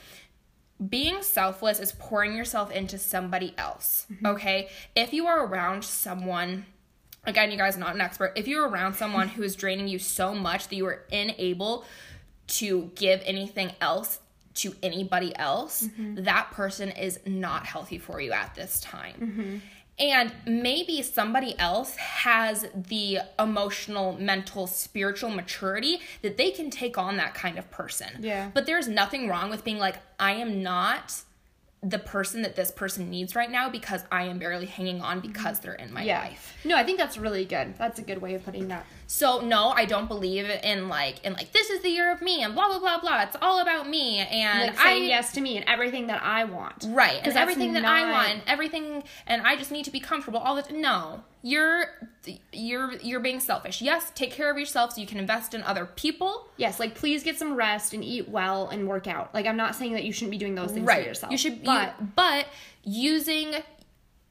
being 0.86 1.22
selfless 1.22 1.80
is 1.80 1.92
pouring 1.92 2.36
yourself 2.36 2.70
into 2.70 2.98
somebody 2.98 3.54
else. 3.58 4.06
Mm-hmm. 4.12 4.26
Okay? 4.26 4.68
If 4.94 5.12
you 5.12 5.26
are 5.26 5.44
around 5.46 5.84
someone, 5.84 6.66
again, 7.24 7.50
you 7.50 7.56
guys 7.58 7.76
are 7.76 7.80
not 7.80 7.94
an 7.94 8.00
expert, 8.00 8.32
if 8.36 8.46
you're 8.46 8.68
around 8.68 8.94
someone 8.94 9.28
who 9.34 9.42
is 9.42 9.56
draining 9.56 9.88
you 9.88 9.98
so 9.98 10.34
much 10.34 10.68
that 10.68 10.76
you 10.76 10.86
are 10.86 11.04
unable 11.10 11.84
to 12.48 12.90
give 12.94 13.20
anything 13.24 13.72
else 13.80 14.20
to 14.54 14.74
anybody 14.82 15.34
else, 15.36 15.82
Mm-hmm. 15.82 16.24
that 16.24 16.50
person 16.52 16.90
is 16.90 17.20
not 17.26 17.64
healthy 17.66 17.98
for 17.98 18.20
you 18.20 18.32
at 18.32 18.54
this 18.54 18.80
time. 18.80 19.62
And 20.00 20.32
maybe 20.46 21.02
somebody 21.02 21.58
else 21.58 21.96
has 21.96 22.66
the 22.74 23.18
emotional, 23.38 24.16
mental, 24.20 24.66
spiritual 24.66 25.30
maturity 25.30 26.00
that 26.22 26.36
they 26.36 26.50
can 26.50 26.70
take 26.70 26.96
on 26.96 27.16
that 27.16 27.34
kind 27.34 27.58
of 27.58 27.68
person. 27.70 28.08
Yeah. 28.20 28.50
But 28.54 28.66
there's 28.66 28.86
nothing 28.86 29.28
wrong 29.28 29.50
with 29.50 29.64
being 29.64 29.78
like, 29.78 29.96
I 30.20 30.32
am 30.32 30.62
not 30.62 31.22
the 31.82 31.98
person 31.98 32.42
that 32.42 32.56
this 32.56 32.72
person 32.72 33.08
needs 33.08 33.36
right 33.36 33.50
now 33.50 33.68
because 33.70 34.02
I 34.10 34.24
am 34.24 34.38
barely 34.40 34.66
hanging 34.66 35.00
on 35.00 35.20
because 35.20 35.60
they're 35.60 35.74
in 35.74 35.92
my 35.92 36.02
yeah. 36.02 36.20
life. 36.22 36.56
No, 36.64 36.76
I 36.76 36.82
think 36.82 36.98
that's 36.98 37.16
really 37.16 37.44
good. 37.44 37.74
That's 37.78 38.00
a 38.00 38.02
good 38.02 38.20
way 38.20 38.34
of 38.34 38.44
putting 38.44 38.66
that. 38.68 38.84
So 39.06 39.40
no, 39.40 39.68
I 39.70 39.84
don't 39.84 40.08
believe 40.08 40.46
in 40.50 40.88
like 40.88 41.24
in 41.24 41.34
like 41.34 41.52
this 41.52 41.70
is 41.70 41.82
the 41.82 41.88
year 41.88 42.10
of 42.10 42.20
me 42.20 42.42
and 42.42 42.54
blah 42.54 42.66
blah 42.66 42.80
blah 42.80 43.00
blah. 43.00 43.22
It's 43.22 43.36
all 43.40 43.60
about 43.60 43.88
me 43.88 44.18
and 44.18 44.68
Like 44.68 44.78
saying 44.80 45.04
I 45.04 45.06
yes 45.06 45.32
to 45.32 45.40
me 45.40 45.56
and 45.56 45.64
everything 45.68 46.08
that 46.08 46.20
I 46.22 46.44
want. 46.44 46.84
right 46.88 47.16
and 47.16 47.26
that's 47.26 47.36
everything 47.36 47.74
that 47.74 47.84
I 47.84 48.10
want 48.10 48.28
and 48.30 48.42
everything 48.48 49.04
and 49.26 49.46
I 49.46 49.56
just 49.56 49.70
need 49.70 49.84
to 49.84 49.92
be 49.92 50.00
comfortable 50.00 50.40
all 50.40 50.56
the 50.56 50.62
time. 50.62 50.80
No, 50.80 51.22
you're 51.42 51.86
you're 52.52 52.94
you're 52.96 53.20
being 53.20 53.40
selfish. 53.40 53.80
Yes, 53.80 54.10
take 54.14 54.30
care 54.30 54.50
of 54.50 54.58
yourself 54.58 54.92
so 54.92 55.00
you 55.00 55.06
can 55.06 55.18
invest 55.18 55.54
in 55.54 55.62
other 55.62 55.86
people. 55.86 56.48
Yes, 56.56 56.80
like 56.80 56.94
please 56.94 57.22
get 57.22 57.38
some 57.38 57.54
rest 57.54 57.94
and 57.94 58.04
eat 58.04 58.28
well 58.28 58.68
and 58.68 58.88
work 58.88 59.06
out. 59.06 59.32
Like 59.34 59.46
I'm 59.46 59.56
not 59.56 59.74
saying 59.74 59.92
that 59.92 60.04
you 60.04 60.12
shouldn't 60.12 60.32
be 60.32 60.38
doing 60.38 60.54
those 60.54 60.72
things 60.72 60.90
for 60.90 61.00
yourself. 61.00 61.30
You 61.30 61.38
should, 61.38 61.64
but 61.64 61.94
but 61.98 62.16
but 62.16 62.46
using 62.84 63.54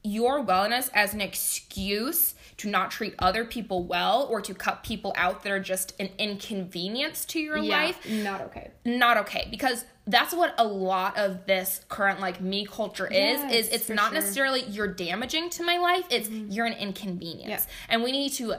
your 0.04 0.44
wellness 0.44 0.90
as 0.94 1.12
an 1.12 1.20
excuse 1.20 2.34
to 2.56 2.68
not 2.68 2.90
treat 2.90 3.14
other 3.18 3.44
people 3.44 3.84
well 3.84 4.26
or 4.30 4.40
to 4.40 4.54
cut 4.54 4.82
people 4.82 5.12
out 5.16 5.42
that 5.42 5.52
are 5.52 5.60
just 5.60 5.94
an 6.00 6.10
inconvenience 6.18 7.24
to 7.24 7.40
your 7.40 7.58
yeah, 7.58 7.76
life 7.76 8.08
not 8.08 8.40
okay. 8.40 8.70
not 8.84 9.16
okay 9.16 9.48
because 9.50 9.84
that's 10.10 10.32
what 10.34 10.54
a 10.58 10.64
lot 10.66 11.16
of 11.18 11.46
this 11.46 11.84
current 11.88 12.18
like 12.20 12.40
me 12.40 12.64
culture 12.66 13.06
is 13.06 13.12
Yes, 13.40 13.52
is 13.54 13.68
it's 13.68 13.88
not 13.88 13.96
sure. 13.96 14.04
Mm-hmm. 14.06 14.14
necessarily 14.14 14.62
you're 14.64 14.88
damaging 14.88 15.50
to 15.50 15.62
my 15.62 15.76
life 15.78 16.04
it's 16.10 16.28
you're 16.28 16.66
an 16.66 16.72
inconvenience 16.74 17.48
Yeah. 17.66 17.74
and 17.90 18.02
we 18.02 18.10
need 18.12 18.32
to 18.34 18.54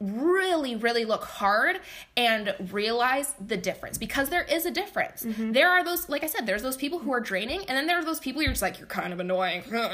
really 0.00 0.76
really 0.76 1.04
look 1.04 1.24
hard 1.24 1.80
and 2.16 2.54
realize 2.70 3.34
the 3.44 3.56
difference 3.56 3.98
because 3.98 4.28
there 4.30 4.44
is 4.44 4.64
a 4.64 4.70
difference 4.70 5.24
Mm-hmm. 5.24 5.52
there 5.52 5.68
are 5.68 5.82
those 5.84 6.08
like 6.08 6.22
i 6.22 6.28
said 6.28 6.46
there's 6.46 6.62
those 6.62 6.76
people 6.76 7.00
who 7.00 7.12
are 7.12 7.20
draining 7.20 7.60
and 7.60 7.70
then 7.76 7.86
there 7.88 7.98
are 7.98 8.04
those 8.04 8.20
people 8.20 8.40
you're 8.40 8.52
just 8.52 8.62
like 8.62 8.78
you're 8.78 8.86
kind 8.86 9.12
of 9.12 9.20
annoying 9.20 9.62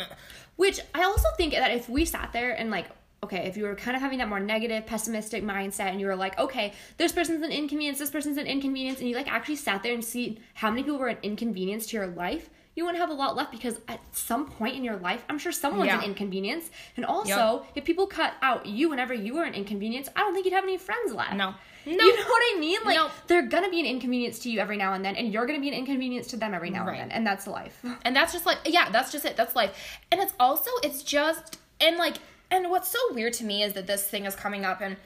Which 0.57 0.79
I 0.95 1.03
also 1.03 1.27
think 1.37 1.53
that 1.55 1.73
if 1.73 1.89
we 1.89 2.05
sat 2.05 2.33
there 2.33 2.53
and 2.53 2.71
like, 2.71 2.87
okay, 3.25 3.47
if 3.47 3.57
you 3.57 3.65
were 3.65 3.75
kind 3.75 3.97
of 3.97 4.01
having 4.03 4.19
that 4.19 4.29
more 4.29 4.41
negative, 4.41 4.87
pessimistic 4.87 5.43
mindset 5.43 5.91
and 5.91 6.01
you 6.01 6.07
were 6.07 6.17
like, 6.17 6.39
okay, 6.39 6.73
this 6.97 7.13
person's 7.13 7.43
an 7.43 7.51
inconvenience, 7.53 7.99
this 7.99 8.11
person's 8.11 8.39
an 8.39 8.47
inconvenience, 8.47 9.01
and 9.01 9.09
you 9.09 9.15
like 9.17 9.31
actually 9.31 9.57
sat 9.57 9.83
there 9.83 9.93
and 9.93 10.05
see 10.05 10.39
how 10.55 10.71
many 10.71 10.83
people 10.83 10.99
were 10.99 11.09
an 11.09 11.19
inconvenience 11.23 11.87
to 11.89 11.97
your 11.97 12.07
life, 12.07 12.49
you 12.77 12.85
wouldn't 12.85 13.01
have 13.01 13.11
a 13.11 13.15
lot 13.15 13.37
left 13.37 13.53
because 13.53 13.79
at 13.87 14.01
some 14.17 14.47
point 14.51 14.75
in 14.75 14.83
your 14.83 14.97
life, 14.97 15.25
I'm 15.29 15.39
sure 15.39 15.53
someone's 15.53 15.87
Yeah. 15.87 15.99
an 15.99 16.05
inconvenience. 16.05 16.71
And 16.97 17.05
also, 17.07 17.65
if 17.77 17.85
people 17.85 18.07
cut 18.09 18.35
out 18.43 18.67
you 18.67 18.89
whenever 18.91 19.15
you 19.15 19.35
were 19.35 19.45
an 19.45 19.55
inconvenience, 19.55 20.09
I 20.17 20.21
don't 20.23 20.35
think 20.35 20.45
you'd 20.45 20.55
have 20.55 20.65
any 20.65 20.77
friends 20.77 21.13
left. 21.15 21.35
No. 21.35 21.55
You 21.87 21.97
know 21.99 22.05
what 22.07 22.43
I 22.57 22.57
mean? 22.59 22.81
Like, 22.85 22.97
No. 22.97 23.11
they're 23.29 23.43
gonna 23.47 23.69
be 23.71 23.79
an 23.79 23.87
inconvenience 23.87 24.39
to 24.41 24.51
you 24.51 24.59
every 24.59 24.77
now 24.77 24.95
and 24.95 25.05
then, 25.05 25.15
and 25.17 25.33
you're 25.33 25.47
gonna 25.47 25.61
be 25.61 25.69
an 25.69 25.75
inconvenience 25.75 26.27
to 26.29 26.37
them 26.37 26.53
every 26.55 26.71
now 26.71 26.85
Right. 26.85 26.99
and 26.99 27.11
then, 27.11 27.17
and 27.19 27.27
that's 27.27 27.47
life. 27.47 27.79
and 28.05 28.17
that's 28.17 28.33
just 28.33 28.47
like 28.47 28.59
yeah 28.65 28.89
that's 28.91 29.13
just 29.13 29.25
it 29.27 29.37
that's 29.37 29.55
life 29.55 30.01
and 30.11 30.21
it's 30.21 30.33
also 30.41 30.71
it's 30.83 31.03
just 31.03 31.59
and 31.81 31.97
like 31.99 32.17
and 32.55 32.71
what's 32.71 32.89
so 32.89 32.99
weird 33.13 33.33
to 33.35 33.45
me 33.45 33.63
is 33.63 33.73
that 33.73 33.87
this 33.87 34.05
thing 34.05 34.25
is 34.25 34.35
coming 34.35 34.65
up 34.65 34.81
and 34.81 34.97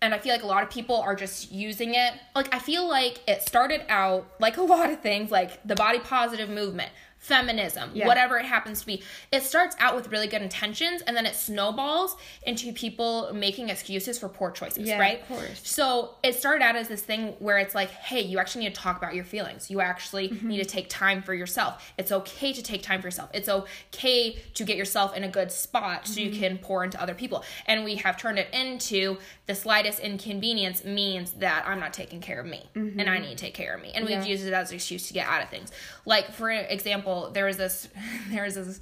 and 0.00 0.14
i 0.14 0.18
feel 0.18 0.32
like 0.32 0.42
a 0.42 0.46
lot 0.46 0.62
of 0.62 0.70
people 0.70 0.96
are 0.96 1.14
just 1.14 1.52
using 1.52 1.94
it. 1.94 2.14
Like 2.34 2.54
i 2.54 2.58
feel 2.58 2.88
like 2.88 3.20
it 3.28 3.42
started 3.42 3.82
out 3.88 4.26
like 4.40 4.56
a 4.56 4.62
lot 4.62 4.90
of 4.90 5.00
things 5.00 5.30
like 5.30 5.62
the 5.66 5.74
body 5.74 5.98
positive 5.98 6.48
movement 6.48 6.90
feminism 7.18 7.90
Yeah. 7.94 8.06
whatever 8.06 8.38
it 8.38 8.44
happens 8.46 8.80
to 8.80 8.86
be 8.86 9.02
it 9.32 9.42
starts 9.42 9.76
out 9.80 9.94
with 9.96 10.08
really 10.08 10.28
good 10.28 10.40
intentions 10.42 11.02
and 11.02 11.16
then 11.16 11.26
it 11.26 11.34
snowballs 11.34 12.16
into 12.44 12.72
people 12.72 13.30
making 13.34 13.68
excuses 13.70 14.18
for 14.18 14.28
poor 14.28 14.50
choices 14.50 14.86
Yeah, 14.88 14.98
right 14.98 15.20
of 15.22 15.28
course. 15.28 15.60
so 15.68 16.14
it 16.22 16.34
started 16.36 16.64
out 16.64 16.76
as 16.76 16.88
this 16.88 17.02
thing 17.02 17.34
where 17.40 17.58
it's 17.58 17.74
like, 17.74 17.90
hey, 17.90 18.20
you 18.22 18.38
actually 18.38 18.64
need 18.64 18.74
to 18.74 18.80
talk 18.80 18.96
about 18.96 19.14
your 19.14 19.24
feelings. 19.24 19.70
You 19.70 19.80
actually 19.80 20.28
Mm-hmm. 20.28 20.48
need 20.48 20.58
to 20.58 20.64
take 20.64 20.88
time 20.88 21.22
for 21.22 21.34
yourself. 21.34 21.92
It's 21.98 22.12
okay 22.12 22.52
to 22.52 22.62
take 22.62 22.82
time 22.82 23.00
for 23.00 23.06
yourself. 23.08 23.30
It's 23.34 23.48
okay 23.48 24.36
to 24.54 24.64
get 24.64 24.76
yourself 24.76 25.16
in 25.16 25.24
a 25.24 25.28
good 25.28 25.50
spot 25.52 26.06
so 26.06 26.20
Mm-hmm. 26.20 26.32
you 26.34 26.40
can 26.40 26.58
pour 26.58 26.84
into 26.84 27.00
other 27.00 27.14
people. 27.14 27.44
And 27.66 27.84
we 27.84 27.96
have 27.96 28.16
turned 28.16 28.38
it 28.38 28.48
into 28.52 29.18
the 29.46 29.54
slightest 29.54 30.00
inconvenience 30.00 30.84
means 30.84 31.32
that 31.44 31.64
I'm 31.66 31.80
not 31.80 31.92
taking 31.92 32.20
care 32.20 32.40
of 32.40 32.46
me 32.46 32.62
and 32.74 33.08
I 33.08 33.18
need 33.18 33.30
to 33.30 33.36
take 33.36 33.54
care 33.54 33.74
of 33.74 33.82
me. 33.82 33.92
And 33.94 34.04
we've 34.06 34.18
Mm-hmm. 34.18 34.28
Used 34.28 34.46
it 34.46 34.52
as 34.52 34.70
an 34.70 34.74
excuse 34.76 35.06
to 35.08 35.14
get 35.14 35.26
out 35.26 35.42
of 35.42 35.48
things. 35.48 35.70
Like 36.04 36.32
for 36.32 36.50
example, 36.50 37.07
there 37.34 37.46
was 37.46 37.56
this 37.56 37.88
there 38.30 38.44
was 38.44 38.54
this 38.54 38.80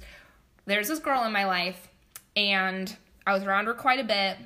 there's 0.65 0.87
this 0.87 0.99
girl 0.99 1.23
in 1.23 1.31
my 1.31 1.45
life 1.45 1.87
and 2.35 2.95
I 3.25 3.33
was 3.33 3.43
around 3.43 3.65
her 3.65 3.73
quite 3.73 3.99
a 3.99 4.03
bit. 4.03 4.37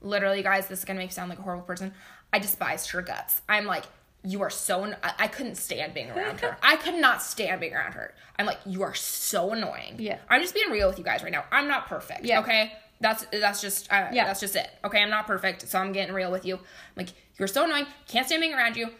Literally 0.00 0.42
guys 0.42 0.66
this 0.68 0.80
is 0.80 0.84
gonna 0.84 0.98
make 0.98 1.08
me 1.10 1.12
sound 1.12 1.30
like 1.30 1.38
a 1.38 1.42
horrible 1.42 1.64
person. 1.64 1.92
I 2.32 2.38
despised 2.38 2.90
her 2.90 3.02
guts. 3.02 3.40
I'm 3.48 3.64
like 3.64 3.84
you 4.26 4.40
are 4.42 4.50
so 4.50 4.84
an- 4.84 4.96
I, 5.02 5.12
I 5.20 5.28
couldn't 5.28 5.56
stand 5.56 5.92
being 5.94 6.10
around 6.10 6.40
her. 6.40 6.56
I 6.62 6.76
could 6.76 6.94
not 6.94 7.22
stand 7.22 7.60
being 7.60 7.74
around 7.74 7.92
her. 7.92 8.14
I'm 8.38 8.46
like 8.46 8.58
you 8.66 8.82
are 8.82 8.94
so 8.94 9.52
annoying. 9.52 9.96
Yeah. 9.98 10.18
i'm 10.28 10.40
just 10.42 10.54
being 10.54 10.70
real 10.70 10.88
with 10.88 10.98
you 10.98 11.04
guys 11.04 11.22
right 11.22 11.32
now. 11.32 11.44
I'm 11.52 11.68
not 11.68 11.86
perfect 11.86 12.24
Yeah. 12.24 12.40
okay? 12.40 12.72
That's 13.00 13.26
that's 13.32 13.60
just 13.60 13.90
uh, 13.92 14.08
Yeah. 14.12 14.24
that's 14.26 14.40
just 14.40 14.56
it 14.56 14.68
okay? 14.84 15.02
I'm 15.02 15.10
not 15.10 15.26
perfect 15.26 15.68
so 15.68 15.78
i'm 15.78 15.92
getting 15.92 16.14
real 16.14 16.30
with 16.30 16.44
you. 16.44 16.56
I'm 16.56 16.62
like 16.96 17.10
you're 17.38 17.48
so 17.48 17.64
annoying. 17.64 17.86
Can't 18.08 18.26
stand 18.26 18.40
being 18.40 18.54
around 18.54 18.76
you. 18.76 18.90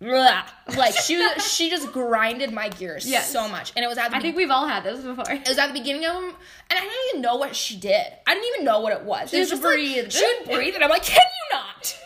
Like 0.00 0.94
she 0.94 1.26
she 1.40 1.70
just 1.70 1.90
grinded 1.92 2.52
my 2.52 2.68
gears 2.68 3.08
Yes. 3.08 3.32
so 3.32 3.48
much 3.48 3.72
and 3.76 3.84
it 3.84 3.88
was 3.88 3.96
at 3.96 4.10
the 4.10 4.16
I 4.16 4.20
think 4.20 4.36
we've 4.36 4.50
all 4.50 4.66
had 4.66 4.84
this 4.84 5.00
before. 5.02 5.24
it 5.30 5.48
was 5.48 5.56
at 5.58 5.68
the 5.68 5.72
beginning 5.72 6.04
of 6.04 6.14
them, 6.14 6.24
and 6.24 6.78
I 6.78 6.80
didn't 6.80 6.94
even 7.10 7.22
know 7.22 7.36
what 7.36 7.56
she 7.56 7.76
did. 7.76 8.06
I 8.26 8.34
didn't 8.34 8.48
even 8.54 8.64
know 8.66 8.80
what 8.80 8.92
it 8.92 9.02
was. 9.02 9.32
It 9.32 9.38
was 9.38 9.50
Just 9.50 9.62
just 9.62 9.62
breathe. 9.62 10.04
Like, 10.04 10.12
she 10.12 10.34
would 10.40 10.54
breathe, 10.54 10.74
and 10.74 10.84
I'm 10.84 10.90
like, 10.90 11.02
"Can 11.04 11.20
you 11.20 11.56
not? 11.58 11.98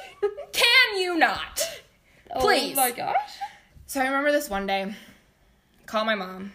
Can 0.52 1.00
you 1.00 1.16
not?" 1.16 1.80
Oh 2.32 2.38
Please. 2.42 2.78
Oh 2.78 2.80
my 2.82 2.92
gosh. 2.92 3.16
So 3.86 4.00
I 4.00 4.04
remember 4.06 4.30
this 4.30 4.48
one 4.48 4.64
day, 4.64 4.94
call 5.86 6.04
my 6.04 6.14
mom, 6.14 6.52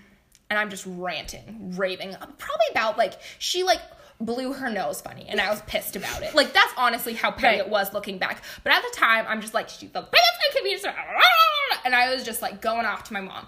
and 0.50 0.58
I'm 0.58 0.70
just 0.70 0.86
ranting, 0.88 1.74
raving, 1.76 2.12
probably 2.18 2.66
about 2.72 2.98
like 2.98 3.20
she 3.40 3.64
like 3.64 3.82
blew 4.20 4.54
her 4.54 4.70
nose 4.70 5.02
funny, 5.02 5.26
and 5.28 5.42
I 5.42 5.50
was 5.50 5.62
pissed 5.64 5.96
about 5.96 6.22
it. 6.24 6.34
Like 6.36 6.54
that's 6.54 6.74
honestly 6.78 7.14
how 7.14 7.32
petty 7.32 7.58
Right. 7.58 7.66
it 7.66 7.70
was 7.70 7.94
looking 7.94 8.18
back. 8.18 8.42
But 8.64 8.74
at 8.74 8.82
the 8.82 8.96
time, 8.98 9.26
I'm 9.28 9.42
just 9.42 9.54
like, 9.54 9.70
she's 9.70 9.90
the 9.92 10.02
biggest 10.02 10.32
inconvenience, 10.50 10.86
and 11.86 11.94
I 11.96 12.14
was 12.14 12.24
just 12.24 12.42
like 12.42 12.62
going 12.62 12.86
off 12.86 13.04
to 13.06 13.14
my 13.14 13.22
mom. 13.22 13.48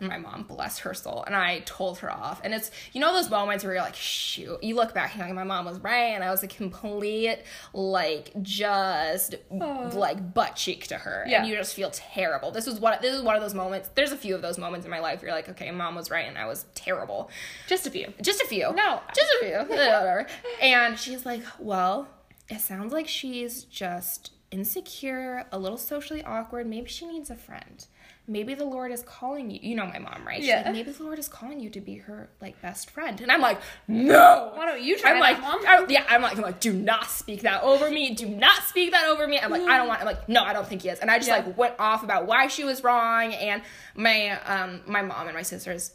And 0.00 0.08
my 0.08 0.18
mom, 0.18 0.42
bless 0.42 0.78
her 0.80 0.92
soul, 0.92 1.22
and 1.24 1.36
I 1.36 1.60
told 1.60 1.98
her 2.00 2.10
off. 2.10 2.40
And 2.42 2.52
it's 2.52 2.70
you 2.92 3.00
know 3.00 3.12
those 3.12 3.30
moments 3.30 3.62
where 3.64 3.74
you're 3.74 3.82
like, 3.82 3.94
shoot, 3.94 4.62
you 4.62 4.74
look 4.74 4.92
back 4.92 5.10
and 5.12 5.18
you're 5.20 5.28
like, 5.28 5.36
my 5.36 5.44
mom 5.44 5.64
was 5.66 5.78
right, 5.80 6.14
and 6.14 6.24
I 6.24 6.30
was 6.30 6.42
a 6.42 6.48
complete 6.48 7.38
like 7.72 8.32
just 8.42 9.36
like 9.50 10.34
butt 10.34 10.56
cheek 10.56 10.88
to 10.88 10.96
her, 10.98 11.24
Yeah. 11.28 11.38
and 11.40 11.48
you 11.48 11.54
just 11.56 11.74
feel 11.74 11.90
terrible. 11.92 12.50
This 12.50 12.66
was 12.66 12.80
one. 12.80 12.98
This 13.00 13.14
is 13.14 13.22
one 13.22 13.36
of 13.36 13.42
those 13.42 13.54
moments. 13.54 13.88
There's 13.94 14.12
a 14.12 14.16
few 14.16 14.34
of 14.34 14.42
those 14.42 14.58
moments 14.58 14.84
in 14.84 14.90
my 14.90 14.98
life. 15.00 15.20
Where 15.22 15.28
you're 15.28 15.36
like, 15.36 15.48
okay, 15.50 15.70
mom 15.70 15.94
was 15.94 16.10
right, 16.10 16.26
and 16.26 16.36
I 16.36 16.46
was 16.46 16.66
terrible. 16.74 17.30
Just 17.68 17.86
a 17.86 17.90
few. 17.90 18.12
Just 18.20 18.40
a 18.42 18.46
few. 18.46 18.72
No. 18.74 19.00
just 19.14 19.30
a 19.42 19.44
few. 19.44 19.56
Whatever. 19.76 20.26
And 20.60 20.98
she's 20.98 21.24
like, 21.24 21.42
well, 21.58 22.08
it 22.48 22.60
sounds 22.60 22.92
like 22.92 23.06
she's 23.08 23.64
just 23.64 24.32
insecure, 24.50 25.46
a 25.52 25.58
little 25.58 25.78
socially 25.78 26.22
awkward. 26.24 26.66
Maybe 26.66 26.88
she 26.88 27.06
needs 27.06 27.30
a 27.30 27.34
friend. 27.36 27.86
Maybe 28.26 28.54
the 28.54 28.64
Lord 28.64 28.90
is 28.90 29.02
calling 29.02 29.50
you. 29.50 29.58
You 29.62 29.74
know 29.76 29.84
my 29.84 29.98
mom, 29.98 30.26
right? 30.26 30.38
She's 30.38 30.46
Yeah. 30.48 30.62
like, 30.64 30.72
maybe 30.72 30.92
the 30.92 31.02
Lord 31.02 31.18
is 31.18 31.28
calling 31.28 31.60
you 31.60 31.68
to 31.70 31.80
be 31.80 31.96
her 31.96 32.30
like 32.40 32.60
best 32.62 32.90
friend. 32.90 33.20
And 33.20 33.30
I'm 33.30 33.42
like, 33.42 33.58
no. 33.86 34.52
Why 34.54 34.64
don't 34.64 34.80
you 34.82 34.98
try 34.98 35.12
I'm 35.12 35.20
like, 35.20 35.40
Mom? 35.40 35.60
I- 35.66 35.84
yeah, 35.90 36.04
I'm 36.08 36.22
like, 36.22 36.36
I'm 36.36 36.42
like, 36.42 36.58
do 36.58 36.72
not 36.72 37.10
speak 37.10 37.42
that 37.42 37.62
over 37.62 37.90
me. 37.90 38.14
Do 38.14 38.26
not 38.26 38.62
speak 38.62 38.92
that 38.92 39.06
over 39.08 39.26
me. 39.28 39.38
I'm 39.38 39.50
like, 39.50 39.62
I 39.62 39.76
don't 39.76 39.88
want. 39.88 40.00
I'm 40.00 40.06
like, 40.06 40.26
no, 40.28 40.42
I 40.42 40.54
don't 40.54 40.66
think 40.66 40.82
he 40.82 40.88
is. 40.88 41.00
And 41.00 41.10
I 41.10 41.18
just 41.18 41.28
Yeah. 41.28 41.36
like 41.44 41.58
went 41.58 41.74
off 41.78 42.02
about 42.02 42.26
why 42.26 42.46
she 42.46 42.64
was 42.64 42.82
wrong. 42.82 43.34
And 43.34 43.62
my 43.94 44.30
um 44.46 44.80
my 44.86 45.02
mom 45.02 45.26
and 45.26 45.36
my 45.36 45.42
sisters 45.42 45.92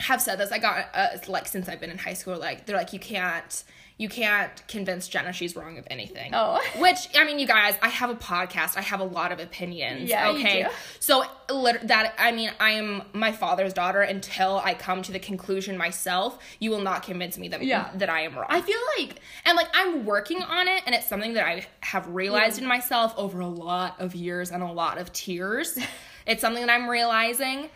have 0.00 0.22
said 0.22 0.38
this. 0.38 0.52
I 0.52 0.58
got 0.58 0.86
uh, 0.94 1.08
like 1.26 1.48
since 1.48 1.68
I've 1.68 1.80
been 1.80 1.90
in 1.90 1.98
high 1.98 2.12
school, 2.14 2.38
like 2.38 2.66
they're 2.66 2.76
like 2.76 2.92
you 2.92 3.00
can't 3.00 3.64
you 3.98 4.08
can't 4.08 4.66
convince 4.68 5.08
Jenna 5.08 5.32
she's 5.32 5.56
wrong 5.56 5.76
of 5.76 5.86
anything. 5.90 6.30
Oh. 6.32 6.62
which 6.78 7.08
I 7.16 7.24
mean, 7.24 7.38
you 7.38 7.46
guys, 7.46 7.74
I 7.82 7.88
have 7.88 8.10
a 8.10 8.14
podcast. 8.14 8.76
I 8.76 8.80
have 8.80 9.00
a 9.00 9.04
lot 9.04 9.32
of 9.32 9.40
opinions. 9.40 10.08
Yeah, 10.08 10.30
you 10.30 10.38
okay. 10.38 10.62
do. 10.62 10.68
So 11.00 11.24
that 11.48 12.14
I 12.16 12.32
mean, 12.32 12.52
I 12.60 12.70
am 12.72 13.02
my 13.12 13.32
father's 13.32 13.72
daughter 13.72 14.00
until 14.00 14.58
I 14.64 14.74
come 14.74 15.02
to 15.02 15.12
the 15.12 15.18
conclusion 15.18 15.76
myself. 15.76 16.38
You 16.60 16.70
will 16.70 16.80
not 16.80 17.02
convince 17.02 17.36
me 17.38 17.48
that 17.48 17.62
Yeah. 17.62 17.90
that 17.96 18.08
I 18.08 18.22
am 18.22 18.34
wrong. 18.36 18.46
I 18.48 18.60
feel 18.60 18.78
like 18.98 19.20
and 19.44 19.56
like 19.56 19.68
I'm 19.74 20.04
working 20.04 20.42
on 20.42 20.68
it, 20.68 20.84
and 20.86 20.94
it's 20.94 21.08
something 21.08 21.34
that 21.34 21.44
I 21.44 21.66
have 21.80 22.06
realized 22.08 22.60
in 22.60 22.66
myself 22.66 23.14
over 23.16 23.40
a 23.40 23.48
lot 23.48 23.96
of 24.00 24.14
years 24.14 24.50
and 24.52 24.62
a 24.62 24.70
lot 24.72 24.98
of 24.98 25.12
tears. 25.12 25.76
it's 26.26 26.40
something 26.40 26.64
that 26.64 26.72
I'm 26.72 26.88
realizing, 26.88 27.68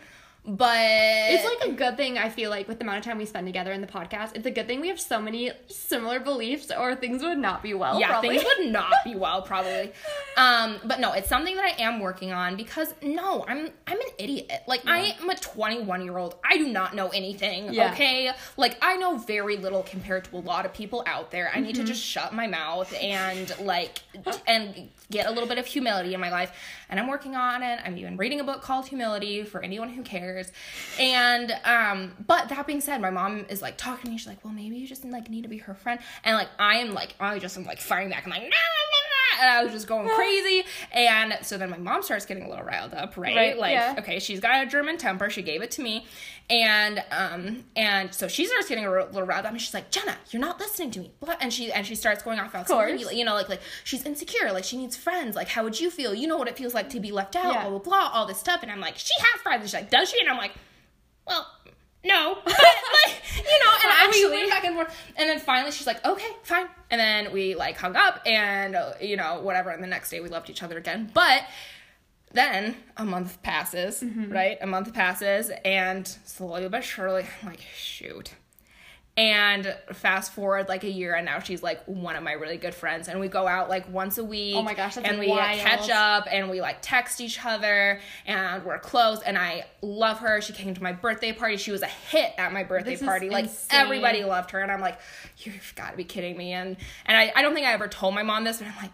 but 0.45 0.77
it's 0.77 1.45
like 1.45 1.69
a 1.69 1.73
good 1.73 1.95
thing 1.95 2.17
I 2.17 2.29
feel 2.29 2.49
like 2.49 2.67
with 2.67 2.77
the 2.79 2.83
amount 2.83 2.97
of 2.97 3.05
time 3.05 3.17
we 3.17 3.25
spend 3.25 3.47
together 3.47 3.71
in 3.71 3.79
the 3.79 3.87
podcast. 3.87 4.35
It's 4.35 4.45
a 4.45 4.51
good 4.51 4.67
thing 4.67 4.81
we 4.81 4.89
have 4.89 4.99
so 4.99 5.21
many 5.21 5.51
similar 5.67 6.19
beliefs 6.19 6.69
or 6.77 6.95
things 6.95 7.23
would 7.23 7.37
not 7.37 7.63
be 7.63 7.73
well. 7.73 7.99
yeah, 7.99 8.09
probably. 8.09 8.29
things 8.37 8.43
would 8.57 8.71
not 8.71 8.93
be 9.05 9.15
well 9.15 9.41
probably. 9.41 9.91
Um, 10.35 10.77
but 10.83 10.99
no, 10.99 11.11
it's 11.13 11.29
something 11.29 11.55
that 11.57 11.63
I 11.63 11.83
am 11.83 11.99
working 11.99 12.31
on 12.31 12.55
because 12.55 12.95
no, 13.03 13.45
I'm 13.47 13.69
I'm 13.85 14.01
an 14.01 14.07
idiot. 14.17 14.63
Like 14.67 14.81
I 14.87 15.15
am 15.21 15.29
a 15.29 15.35
21 15.35 16.01
year 16.03 16.17
old. 16.17 16.37
I 16.43 16.57
do 16.57 16.69
not 16.69 16.95
know 16.95 17.09
anything. 17.09 17.71
Yeah. 17.71 17.91
Okay, 17.91 18.31
like 18.57 18.75
I 18.81 18.97
know 18.97 19.17
very 19.17 19.57
little 19.57 19.83
compared 19.83 20.25
to 20.25 20.37
a 20.37 20.39
lot 20.39 20.65
of 20.65 20.73
people 20.73 21.03
out 21.05 21.29
there. 21.29 21.51
I 21.53 21.59
need 21.59 21.75
to 21.75 21.83
just 21.83 22.01
shut 22.03 22.33
my 22.33 22.47
mouth 22.47 22.91
and 22.99 23.55
like 23.59 23.99
and 24.47 24.89
get 25.11 25.27
a 25.27 25.31
little 25.31 25.47
bit 25.47 25.57
of 25.57 25.65
humility 25.65 26.13
in 26.13 26.19
my 26.19 26.29
life. 26.29 26.51
And 26.89 26.99
I'm 26.99 27.07
working 27.07 27.35
on 27.35 27.63
it. 27.63 27.79
I'm 27.83 27.97
even 27.97 28.17
reading 28.17 28.39
a 28.39 28.43
book 28.43 28.61
called 28.61 28.87
Humility 28.87 29.43
for 29.43 29.61
anyone 29.61 29.89
who 29.89 30.03
cares. 30.03 30.51
And 30.99 31.53
um, 31.65 32.13
but 32.25 32.49
that 32.49 32.67
being 32.67 32.81
said, 32.81 33.01
my 33.01 33.09
mom 33.09 33.45
is 33.49 33.61
like 33.61 33.77
talking 33.77 34.05
to 34.05 34.11
me. 34.11 34.17
She's 34.17 34.27
like, 34.27 34.43
"Well, 34.43 34.53
maybe 34.53 34.77
you 34.77 34.87
just 34.87 35.03
like 35.05 35.29
need 35.29 35.43
to 35.43 35.49
be 35.49 35.57
her 35.57 35.73
friend." 35.73 35.99
And 36.23 36.35
like 36.35 36.49
I 36.59 36.77
am 36.77 36.93
like 36.93 37.15
I 37.19 37.39
just 37.39 37.57
am 37.57 37.65
like 37.65 37.81
firing 37.81 38.09
back. 38.09 38.25
I'm 38.25 38.31
like, 38.31 38.41
"No, 38.41 38.47
no, 38.47 38.49
no." 38.49 38.92
And 39.39 39.49
I 39.49 39.63
was 39.63 39.71
just 39.71 39.87
going 39.87 40.07
crazy. 40.09 40.63
And 40.91 41.37
so 41.41 41.57
then 41.57 41.69
my 41.69 41.77
mom 41.77 42.03
starts 42.03 42.25
getting 42.25 42.43
a 42.43 42.49
little 42.49 42.65
riled 42.65 42.93
up, 42.93 43.17
right? 43.17 43.35
Right, 43.35 43.57
like, 43.57 43.73
yeah. 43.73 43.95
okay, 43.99 44.19
she's 44.19 44.39
got 44.39 44.63
a 44.63 44.69
German 44.69 44.97
temper. 44.97 45.29
She 45.29 45.41
gave 45.41 45.61
it 45.61 45.71
to 45.71 45.81
me, 45.81 46.05
and 46.49 47.03
um, 47.11 47.63
and 47.75 48.13
so 48.13 48.27
she 48.27 48.45
starts 48.45 48.67
getting 48.67 48.85
a 48.85 48.91
little 48.91 49.23
riled 49.23 49.45
up. 49.45 49.51
And 49.51 49.61
she's 49.61 49.73
like, 49.73 49.91
Jenna, 49.91 50.15
you're 50.31 50.41
not 50.41 50.59
listening 50.59 50.91
to 50.91 50.99
me. 50.99 51.11
Blah. 51.19 51.35
And 51.39 51.53
she 51.53 51.71
and 51.71 51.85
she 51.85 51.95
starts 51.95 52.23
going 52.23 52.39
off 52.39 52.49
about 52.49 52.67
something, 52.67 53.17
you 53.17 53.25
know, 53.25 53.33
like 53.33 53.49
like 53.49 53.61
she's 53.83 54.05
insecure, 54.05 54.51
like 54.51 54.63
she 54.63 54.77
needs 54.77 54.95
friends. 54.95 55.35
Like, 55.35 55.49
how 55.49 55.63
would 55.63 55.79
you 55.79 55.89
feel? 55.89 56.13
You 56.13 56.27
know 56.27 56.37
what 56.37 56.47
it 56.47 56.57
feels 56.57 56.73
like 56.73 56.89
to 56.91 56.99
be 56.99 57.11
left 57.11 57.35
out. 57.35 57.53
Yeah. 57.53 57.69
Blah 57.69 57.79
blah 57.79 57.79
blah. 57.79 58.09
All 58.13 58.25
this 58.25 58.39
stuff. 58.39 58.63
And 58.63 58.71
I'm 58.71 58.79
like, 58.79 58.97
she 58.97 59.13
has 59.19 59.41
friends. 59.41 59.61
And 59.61 59.69
she's 59.69 59.73
like, 59.73 59.89
does 59.89 60.09
she? 60.09 60.19
And 60.19 60.29
I'm 60.29 60.37
like, 60.37 60.53
well. 61.27 61.47
No, 62.03 62.37
but 62.45 62.53
like 62.53 63.21
you 63.37 63.59
know, 63.63 63.71
and 63.83 63.91
I 63.91 64.09
we 64.11 64.29
went 64.29 64.49
back 64.49 64.63
and 64.65 64.75
forth, 64.75 64.95
and 65.15 65.29
then 65.29 65.39
finally 65.39 65.71
she's 65.71 65.87
like, 65.87 66.03
"Okay, 66.05 66.27
fine," 66.43 66.67
and 66.91 66.99
then 66.99 67.31
we 67.31 67.55
like 67.55 67.77
hung 67.77 67.95
up, 67.95 68.21
and 68.25 68.75
uh, 68.75 68.93
you 69.01 69.15
know, 69.17 69.39
whatever. 69.41 69.69
And 69.69 69.81
the 69.81 69.87
next 69.87 70.09
day 70.09 70.19
we 70.19 70.29
loved 70.29 70.49
each 70.49 70.63
other 70.63 70.77
again, 70.77 71.09
but 71.13 71.43
then 72.31 72.75
a 72.97 73.05
month 73.05 73.41
passes, 73.43 74.03
right? 74.29 74.57
A 74.61 74.67
month 74.67 74.93
passes, 74.93 75.51
and 75.63 76.07
slowly 76.25 76.67
but 76.67 76.83
surely, 76.83 77.25
I'm 77.41 77.49
like, 77.49 77.61
shoot. 77.75 78.33
And 79.15 79.77
fast 79.91 80.33
forward 80.33 80.67
like 80.67 80.83
a 80.83 80.89
year, 80.89 81.13
and 81.13 81.23
now 81.23 81.37
she's 81.37 81.61
like 81.61 81.83
one 81.85 82.15
of 82.15 82.23
my 82.23 82.31
really 82.31 82.57
good 82.57 82.73
friends, 82.73 83.07
and 83.07 83.19
we 83.19 83.27
go 83.27 83.47
out 83.47 83.69
like 83.69 83.87
once 83.93 84.17
a 84.17 84.23
week. 84.23 84.55
Oh 84.55 84.63
my 84.63 84.73
gosh, 84.73 84.95
that's 84.95 85.07
and 85.07 85.19
we 85.19 85.27
wild. 85.27 85.59
catch 85.59 85.87
up, 85.91 86.27
and 86.31 86.49
we 86.49 86.61
like 86.61 86.77
text 86.81 87.21
each 87.21 87.39
other, 87.45 87.99
and 88.25 88.65
we're 88.65 88.79
close. 88.79 89.21
And 89.21 89.37
I 89.37 89.65
love 89.83 90.17
her. 90.17 90.41
She 90.41 90.51
came 90.53 90.73
to 90.73 90.81
my 90.81 90.93
birthday 90.93 91.31
party. 91.31 91.57
She 91.57 91.69
was 91.69 91.83
a 91.83 91.87
hit 91.87 92.33
at 92.39 92.51
my 92.53 92.63
birthday 92.63 92.91
This 92.91 93.01
is 93.01 93.07
party. 93.07 93.29
Like 93.29 93.45
insane. 93.45 93.81
everybody 93.81 94.23
loved 94.23 94.49
her, 94.49 94.61
and 94.61 94.71
I'm 94.71 94.81
like, 94.81 94.99
you've 95.37 95.73
got 95.75 95.91
to 95.91 95.97
be 95.97 96.05
kidding 96.05 96.35
me. 96.35 96.53
And 96.53 96.75
and 97.05 97.15
I, 97.15 97.31
I 97.35 97.43
don't 97.43 97.53
think 97.53 97.67
I 97.67 97.73
ever 97.73 97.87
told 97.87 98.15
my 98.15 98.23
mom 98.23 98.45
this, 98.45 98.57
but 98.57 98.67
I'm 98.67 98.77
like, 98.77 98.91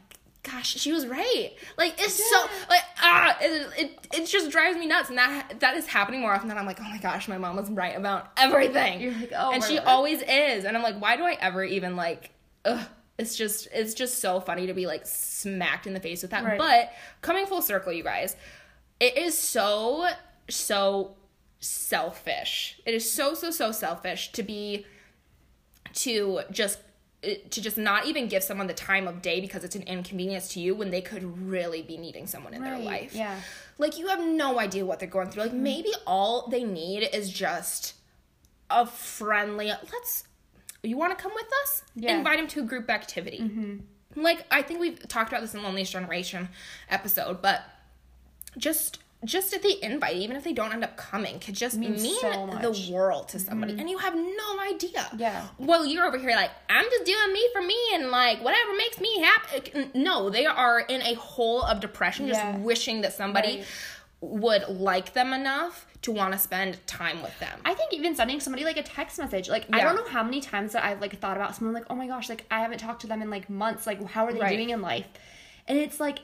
gosh, 0.52 0.76
she 0.76 0.92
was 0.92 1.08
right. 1.08 1.52
Like 1.78 1.96
it's 2.00 2.16
so 2.16 2.42
like 2.70 2.82
ah, 3.02 3.38
it, 3.42 3.68
it 3.78 4.08
it 4.14 4.26
just 4.28 4.52
drives 4.52 4.78
me 4.78 4.88
nuts, 4.88 5.10
and 5.10 5.18
that 5.18 5.60
that 5.60 5.76
is 5.76 5.88
happening 5.88 6.22
more 6.22 6.34
often 6.34 6.48
than 6.48 6.58
I'm 6.58 6.66
like, 6.66 6.80
oh 6.80 6.90
my 6.90 6.98
gosh, 6.98 7.28
my 7.28 7.38
mom 7.38 7.56
was 7.56 7.70
right 7.70 7.96
about 7.96 8.32
everything. 8.38 9.02
You're 9.02 9.14
like, 9.14 9.34
oh, 9.36 9.52
and 9.52 9.64
she 9.64 9.80
always 9.80 10.22
is, 10.22 10.66
and 10.66 10.76
I'm 10.76 10.84
like, 10.84 11.00
why 11.00 11.18
do 11.18 11.24
I 11.24 11.38
ever 11.40 11.64
even 11.64 11.96
like? 11.96 12.32
Ugh. 12.66 12.86
It's 13.18 13.36
just 13.36 13.68
it's 13.74 13.94
just 13.94 14.20
so 14.20 14.40
funny 14.40 14.68
to 14.68 14.74
be 14.74 14.88
like 14.88 15.06
smacked 15.06 15.86
in 15.86 15.94
the 15.94 16.00
face 16.00 16.22
with 16.22 16.32
that. 16.32 16.46
Right. 16.46 16.58
But 16.58 16.94
coming 17.22 17.46
full 17.46 17.62
circle, 17.62 17.92
you 17.92 18.04
guys, 18.04 18.38
it 19.00 19.18
is 19.18 19.38
so 19.38 20.08
so 20.50 21.18
selfish. 21.60 22.80
It 22.86 22.94
is 22.94 23.12
so 23.12 23.34
so 23.34 23.52
so 23.52 23.74
selfish 23.74 24.32
to 24.32 24.44
be 24.44 24.86
to 25.96 26.42
just 26.52 26.80
to 27.22 27.62
just 27.62 27.78
not 27.78 28.06
even 28.06 28.28
give 28.28 28.44
someone 28.44 28.68
the 28.68 28.74
time 28.74 29.08
of 29.08 29.22
day 29.22 29.42
because 29.42 29.64
it's 29.64 29.76
an 29.76 29.82
inconvenience 29.84 30.48
to 30.50 30.60
you 30.60 30.74
when 30.74 30.90
they 30.90 31.02
could 31.02 31.50
really 31.50 31.82
be 31.82 31.98
needing 31.98 32.26
someone 32.28 32.54
in 32.54 32.64
their 32.64 32.80
life. 32.80 33.14
yeah. 33.14 33.32
Mm-hmm. 33.34 33.40
Like 33.78 33.98
you 33.98 34.08
have 34.08 34.24
no 34.24 34.60
idea 34.60 34.86
what 34.86 35.00
they're 35.00 35.10
going 35.10 35.30
through. 35.30 35.44
Like 35.44 35.54
maybe 35.54 35.90
all 36.06 36.48
they 36.50 36.64
need 36.64 37.10
is 37.14 37.30
just 37.30 37.96
a 38.70 38.86
friendly 38.86 39.68
let's 39.68 40.24
you 40.84 40.96
want 40.96 41.18
to 41.18 41.22
come 41.22 41.34
with 41.34 41.48
us? 41.64 41.84
Yeah. 41.96 42.12
Mm-hmm. 42.12 42.18
Invite 42.20 42.40
them 42.40 42.48
to 42.48 42.60
a 42.62 42.64
group 42.64 42.90
activity. 42.90 43.82
Like 44.16 44.46
I 44.50 44.62
think 44.62 44.80
we've 44.80 45.08
talked 45.08 45.30
about 45.32 45.42
this 45.42 45.54
in 45.54 45.62
Loneliest 45.62 45.92
Generation 45.92 46.50
episode, 46.90 47.42
but 47.42 47.64
just 48.58 49.00
just 49.26 49.54
at 49.54 49.62
the 49.62 49.84
invite, 49.84 50.16
even 50.16 50.38
if 50.38 50.44
they 50.46 50.54
don't 50.54 50.72
end 50.72 50.84
up 50.84 50.96
coming, 50.96 51.40
could 51.40 51.54
just 51.56 51.78
mean 51.78 51.98
so. 51.98 52.28
Mm-hmm. 52.30 52.62
the 52.62 52.92
world 52.94 53.28
to 53.30 53.40
somebody, 53.40 53.78
and 53.78 53.90
you 53.90 53.98
have 53.98 54.16
no 54.16 54.60
idea. 54.62 55.08
Yeah. 55.18 55.48
Well, 55.58 55.86
you're 55.86 56.06
over 56.06 56.18
here 56.18 56.32
like 56.36 56.52
I'm 56.70 56.86
just 56.86 57.06
doing 57.06 57.34
me 57.34 57.50
for 57.54 57.62
me, 57.62 57.76
and 57.94 58.12
like 58.12 58.42
whatever 58.44 58.74
makes 58.78 59.00
me 59.00 59.20
happy. 59.20 59.90
No, 59.94 60.30
they 60.30 60.46
are 60.46 60.80
in 60.80 61.02
a 61.02 61.16
hole 61.16 61.62
of 61.64 61.80
depression, 61.82 62.28
just 62.28 62.40
Yeah. 62.40 62.58
wishing 62.58 63.02
that 63.02 63.14
somebody 63.14 63.58
Right. 63.58 63.66
would 64.22 64.64
like 64.70 65.14
them 65.14 65.34
enough 65.34 65.86
to 66.02 66.12
want 66.14 66.32
to 66.32 66.40
spend 66.40 66.80
time 66.88 67.22
with 67.22 67.38
them. 67.40 67.60
I 67.66 67.74
think 67.74 67.94
even 67.94 68.16
sending 68.16 68.40
somebody 68.40 68.64
like 68.64 68.78
a 68.78 68.84
text 68.84 69.18
message, 69.20 69.50
like 69.50 69.66
I 69.74 69.82
don't 69.82 69.96
know 69.96 70.08
how 70.08 70.24
many 70.24 70.40
times 70.40 70.72
that 70.74 70.86
I've 70.86 71.02
like 71.02 71.20
thought 71.20 71.36
about 71.36 71.56
someone 71.56 71.74
like, 71.74 71.86
oh 71.90 71.96
my 71.96 72.08
gosh, 72.08 72.30
like 72.30 72.46
I 72.50 72.62
haven't 72.62 72.78
talked 72.78 73.02
to 73.02 73.08
them 73.08 73.22
in 73.22 73.30
like 73.30 73.50
months. 73.50 73.86
Like 73.86 74.02
how 74.12 74.26
are 74.26 74.32
they 74.34 74.40
Right. 74.40 74.56
doing 74.56 74.70
in 74.70 74.82
life? 74.82 75.08
And 75.68 75.78
it's 75.78 76.00
like 76.00 76.20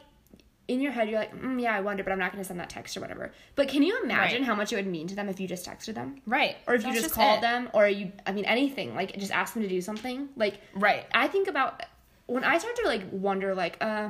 in 0.68 0.82
your 0.82 0.91
head, 0.91 1.09
you're 1.09 1.20
like, 1.20 1.36
mm, 1.39 1.61
yeah, 1.61 1.76
I 1.76 1.82
wonder, 1.82 2.03
but 2.03 2.11
I'm 2.11 2.18
not 2.20 2.32
going 2.32 2.43
to 2.43 2.47
send 2.47 2.59
that 2.59 2.70
text 2.70 2.97
or 2.97 3.01
whatever. 3.01 3.32
But 3.55 3.68
can 3.68 3.84
you 3.84 4.01
imagine 4.03 4.39
Right. 4.41 4.47
how 4.47 4.55
much 4.55 4.74
it 4.74 4.78
would 4.78 4.88
mean 4.88 5.07
to 5.07 5.16
them 5.16 5.30
if 5.30 5.39
you 5.39 5.47
just 5.47 5.66
texted 5.68 5.93
them? 5.93 6.22
right. 6.26 6.55
Or 6.68 6.74
if 6.74 6.82
you 6.84 6.89
That's 6.91 7.03
just, 7.03 7.13
called 7.13 7.39
it. 7.39 7.41
them, 7.41 7.70
or 7.74 7.88
you, 7.88 8.11
I 8.26 8.32
mean, 8.32 8.45
anything, 8.45 8.95
like 8.95 9.16
just 9.18 9.32
ask 9.32 9.53
them 9.53 9.63
to 9.63 9.70
do 9.70 9.80
something. 9.82 10.30
Like, 10.36 10.59
Right. 10.74 11.05
I 11.13 11.28
think 11.28 11.47
about 11.47 11.84
when 12.28 12.43
I 12.43 12.57
start 12.57 12.76
to 12.78 12.86
like 12.88 13.03
wonder, 13.11 13.53
like, 13.53 13.78
uh, 13.82 14.09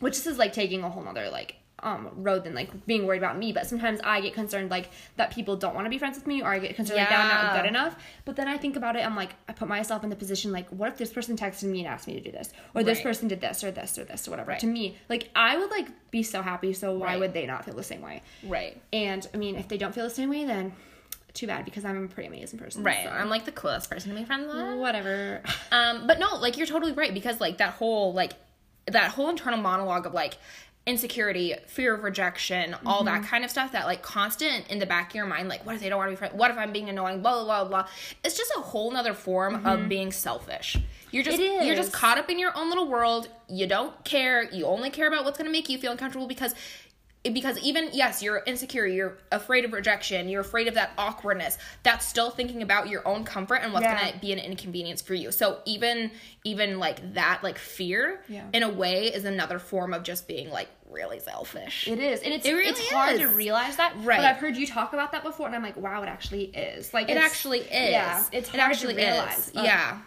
which 0.00 0.16
this 0.16 0.26
is 0.26 0.36
like 0.38 0.52
taking 0.52 0.82
a 0.84 0.90
whole 0.90 1.02
nother 1.02 1.28
like 1.30 1.56
um 1.80 2.08
road 2.16 2.44
than 2.44 2.54
like 2.54 2.86
being 2.86 3.06
worried 3.06 3.18
about 3.22 3.38
me. 3.38 3.52
But 3.52 3.66
sometimes 3.66 4.00
I 4.02 4.20
get 4.20 4.34
concerned 4.34 4.70
like 4.70 4.90
that 5.16 5.30
people 5.30 5.56
don't 5.56 5.74
want 5.74 5.86
to 5.86 5.90
be 5.90 5.98
friends 5.98 6.16
with 6.16 6.26
me, 6.26 6.42
or 6.42 6.48
I 6.48 6.58
get 6.58 6.74
concerned 6.76 6.98
like 6.98 7.08
that 7.08 7.20
I'm 7.20 7.46
not 7.54 7.62
good 7.62 7.68
enough. 7.68 7.96
But 8.24 8.36
then 8.36 8.48
I 8.48 8.56
think 8.56 8.76
about 8.76 8.96
it, 8.96 9.06
I'm 9.06 9.14
like, 9.16 9.34
I 9.48 9.52
put 9.52 9.68
myself 9.68 10.02
in 10.04 10.10
the 10.10 10.16
position 10.16 10.50
like, 10.52 10.68
what 10.70 10.88
if 10.88 10.98
this 10.98 11.12
person 11.12 11.36
texted 11.36 11.64
me 11.64 11.80
and 11.80 11.88
asked 11.88 12.06
me 12.08 12.14
to 12.14 12.20
do 12.20 12.32
this, 12.32 12.52
or 12.74 12.82
this 12.82 13.00
person 13.00 13.28
did 13.28 13.40
this, 13.40 13.62
or 13.62 13.70
this, 13.70 13.96
or 13.98 14.04
this, 14.04 14.26
or 14.26 14.32
whatever. 14.32 14.50
Right. 14.50 14.60
To 14.60 14.66
me, 14.66 14.96
like 15.08 15.30
I 15.36 15.56
would 15.56 15.70
like 15.70 15.88
be 16.10 16.22
so 16.22 16.42
happy. 16.42 16.72
So 16.72 16.92
why 16.96 17.06
Right. 17.08 17.20
would 17.20 17.32
they 17.34 17.46
not 17.46 17.64
feel 17.64 17.74
the 17.74 17.82
same 17.82 18.02
way? 18.02 18.22
Right. 18.44 18.80
And 18.92 19.26
I 19.32 19.36
mean, 19.36 19.56
if 19.56 19.68
they 19.68 19.78
don't 19.78 19.94
feel 19.94 20.04
the 20.04 20.10
same 20.10 20.30
way, 20.30 20.44
then 20.44 20.72
too 21.34 21.46
bad 21.46 21.64
because 21.64 21.84
I'm 21.84 22.04
a 22.06 22.08
pretty 22.08 22.26
amazing 22.26 22.58
person. 22.58 22.82
Right. 22.82 23.04
so- 23.04 23.10
I'm 23.10 23.28
like 23.28 23.44
the 23.44 23.52
coolest 23.52 23.88
person 23.90 24.10
to 24.12 24.16
be 24.18 24.24
friends 24.24 24.52
with. 24.52 24.78
whatever. 24.78 25.42
Um, 25.70 26.06
but 26.08 26.18
no, 26.18 26.34
like 26.36 26.56
you're 26.56 26.66
totally 26.66 26.92
right 26.92 27.14
because 27.14 27.40
like 27.40 27.58
that 27.58 27.74
whole 27.74 28.12
like 28.12 28.32
that 28.86 29.10
whole 29.10 29.28
internal 29.28 29.60
monologue 29.60 30.06
of 30.06 30.14
like 30.14 30.38
insecurity, 30.88 31.54
fear 31.66 31.94
of 31.94 32.02
rejection, 32.02 32.74
all 32.86 33.04
that 33.04 33.20
Mm-hmm. 33.20 33.30
kind 33.30 33.44
of 33.44 33.50
stuff 33.50 33.72
that 33.72 33.86
like 33.86 34.02
constant 34.02 34.66
in 34.68 34.78
the 34.78 34.86
back 34.86 35.10
of 35.10 35.14
your 35.14 35.26
mind, 35.26 35.48
like 35.48 35.64
what 35.66 35.74
if 35.76 35.80
they 35.80 35.88
don't 35.88 35.98
want 35.98 36.08
to 36.08 36.12
be 36.12 36.16
friends? 36.16 36.34
What 36.34 36.50
if 36.50 36.56
I'm 36.58 36.72
being 36.72 36.88
annoying? 36.88 37.20
Blah 37.22 37.44
blah 37.44 37.64
blah 37.64 37.68
blah. 37.82 37.88
It's 38.24 38.36
just 38.36 38.50
a 38.56 38.60
whole 38.60 38.90
nother 38.90 39.14
form 39.14 39.66
of 39.66 39.88
being 39.88 40.10
selfish. 40.10 40.76
You're 41.10 41.22
just 41.24 41.38
Mm-hmm. 41.38 41.66
You're 41.66 41.76
just 41.76 41.92
caught 41.92 42.18
up 42.18 42.30
in 42.30 42.38
your 42.38 42.56
own 42.56 42.68
little 42.70 42.88
world. 42.88 43.28
You 43.48 43.66
don't 43.66 44.02
care. 44.04 44.42
You 44.50 44.66
only 44.66 44.90
care 44.90 45.06
about 45.08 45.24
what's 45.24 45.38
gonna 45.38 45.50
make 45.50 45.68
you 45.68 45.78
feel 45.78 45.92
uncomfortable 45.92 46.26
because 46.26 46.54
because 47.32 47.58
even 47.58 47.90
yes 47.92 48.22
you're 48.22 48.42
insecure 48.46 48.86
you're 48.86 49.18
afraid 49.32 49.64
of 49.64 49.72
rejection 49.72 50.28
you're 50.28 50.40
afraid 50.40 50.68
of 50.68 50.74
that 50.74 50.92
awkwardness 50.96 51.58
that's 51.82 52.06
still 52.06 52.30
thinking 52.30 52.62
about 52.62 52.88
your 52.88 53.06
own 53.06 53.24
comfort 53.24 53.56
and 53.56 53.72
what's 53.72 53.82
Yeah. 53.82 54.00
going 54.00 54.12
to 54.14 54.18
be 54.20 54.32
an 54.32 54.38
inconvenience 54.38 55.02
for 55.02 55.14
you 55.14 55.32
so 55.32 55.58
even 55.66 56.12
even 56.44 56.78
like 56.78 57.14
that 57.14 57.42
like 57.42 57.58
fear 57.58 58.20
Yeah. 58.28 58.44
in 58.54 58.62
a 58.62 58.70
way 58.70 59.06
is 59.12 59.24
another 59.24 59.58
form 59.58 59.92
of 59.92 60.04
just 60.04 60.28
being 60.28 60.48
like 60.50 60.68
really 60.90 61.20
selfish 61.20 61.86
It 61.88 61.98
is, 61.98 62.20
and 62.22 62.32
it's 62.32 62.46
It 62.46 62.52
really 62.52 62.70
it's 62.70 62.88
hard 62.90 63.18
to 63.18 63.26
realize 63.28 63.76
that. 63.76 63.94
Right. 64.02 64.16
But 64.18 64.26
I've 64.26 64.36
heard 64.38 64.56
you 64.56 64.66
talk 64.66 64.92
about 64.92 65.12
that 65.12 65.22
before, 65.22 65.46
and 65.46 65.54
I'm 65.56 65.62
like, 65.62 65.76
wow, 65.76 66.02
it 66.02 66.06
actually 66.08 66.44
is. 66.44 66.92
Like 66.94 67.08
it 67.08 67.16
actually 67.16 67.60
is 67.60 67.90
Yeah, 67.92 68.24
it's 68.32 68.48
it 68.48 68.58
hard 68.58 68.72
actually 68.72 68.94
to 68.94 69.00
realize. 69.02 69.48
is 69.48 69.56
Um, 69.56 69.64
yeah 69.64 69.98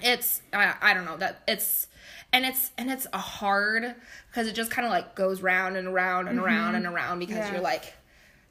it's 0.00 0.40
I, 0.52 0.74
I 0.80 0.94
don't 0.94 1.04
know 1.06 1.16
that 1.16 1.42
it's 1.48 1.88
and 2.32 2.44
it's 2.44 2.70
and 2.78 2.88
it's 2.90 3.06
a 3.12 3.18
hard 3.18 3.94
because 4.30 4.46
it 4.46 4.52
just 4.54 4.70
kind 4.70 4.86
of 4.86 4.92
like 4.92 5.14
goes 5.16 5.42
round 5.42 5.76
and 5.76 5.88
around 5.88 6.28
and 6.28 6.38
around 6.38 6.76
and 6.76 6.86
around 6.86 7.18
because 7.18 7.36
Mm-hmm. 7.36 7.46
Yeah. 7.46 7.52
you're 7.54 7.62
like 7.62 7.94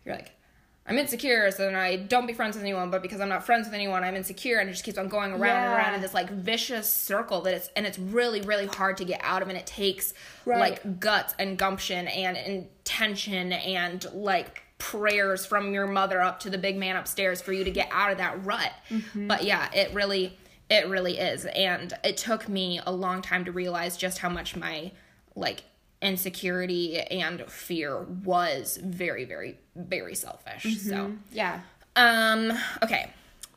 you're 0.06 0.16
like 0.16 0.32
I'm 0.88 0.98
insecure, 0.98 1.52
so 1.52 1.66
then 1.66 1.76
I 1.76 1.98
don't 1.98 2.26
be 2.26 2.34
friends 2.34 2.56
with 2.56 2.64
anyone. 2.64 2.90
But 2.90 3.02
because 3.02 3.20
I'm 3.20 3.28
not 3.28 3.46
friends 3.46 3.68
with 3.68 3.74
anyone, 3.74 4.04
I'm 4.04 4.16
insecure, 4.16 4.60
and 4.60 4.70
it 4.70 4.72
just 4.72 4.86
keeps 4.86 4.98
on 4.98 5.10
going 5.10 5.32
around 5.34 5.66
and 5.66 5.74
around 5.74 5.96
in 5.96 6.02
this 6.02 6.14
like 6.14 6.30
vicious 6.30 6.92
circle 6.92 7.42
that 7.42 7.54
it's 7.54 7.70
and 7.76 7.86
it's 7.86 8.00
really 8.00 8.42
really 8.42 8.68
hard 8.68 8.98
to 8.98 9.06
get 9.06 9.20
out 9.24 9.42
of, 9.42 9.50
and 9.50 9.58
it 9.58 9.66
takes 9.68 10.14
Right. 10.46 10.60
like 10.60 11.00
guts 11.02 11.36
and 11.38 11.58
gumption 11.58 12.08
and 12.08 12.38
intention 12.38 13.52
and 13.52 14.06
like 14.14 14.64
prayers 14.78 15.46
from 15.46 15.74
your 15.74 15.88
mother 15.88 16.22
up 16.22 16.40
to 16.42 16.50
the 16.50 16.58
big 16.58 16.78
man 16.78 16.96
upstairs 16.96 17.42
for 17.42 17.52
you 17.52 17.64
to 17.66 17.72
get 17.72 17.90
out 17.92 18.12
of 18.12 18.20
that 18.20 18.46
rut. 18.46 18.72
Mm-hmm. 18.90 19.28
But 19.28 19.44
yeah, 19.44 19.70
it 19.74 19.94
really 19.94 20.38
it 20.70 20.88
really 20.88 21.18
is, 21.18 21.46
and 21.46 21.94
it 22.04 22.16
took 22.18 22.48
me 22.48 22.80
a 22.86 22.92
long 22.94 23.22
time 23.22 23.44
to 23.46 23.52
realize 23.52 23.98
just 23.98 24.20
how 24.20 24.30
much 24.30 24.56
my 24.56 24.92
like 25.36 25.64
insecurity 26.02 27.00
and 27.00 27.42
fear 27.50 28.04
was 28.04 28.78
very 28.84 29.26
very 29.26 29.58
very 29.76 30.16
selfish 30.16 30.78
so 30.80 31.12
yeah. 31.32 31.62
um 31.96 32.52
okay 32.84 33.10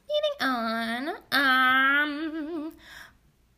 moving 0.09 0.49
on 0.49 1.09
um 1.32 2.72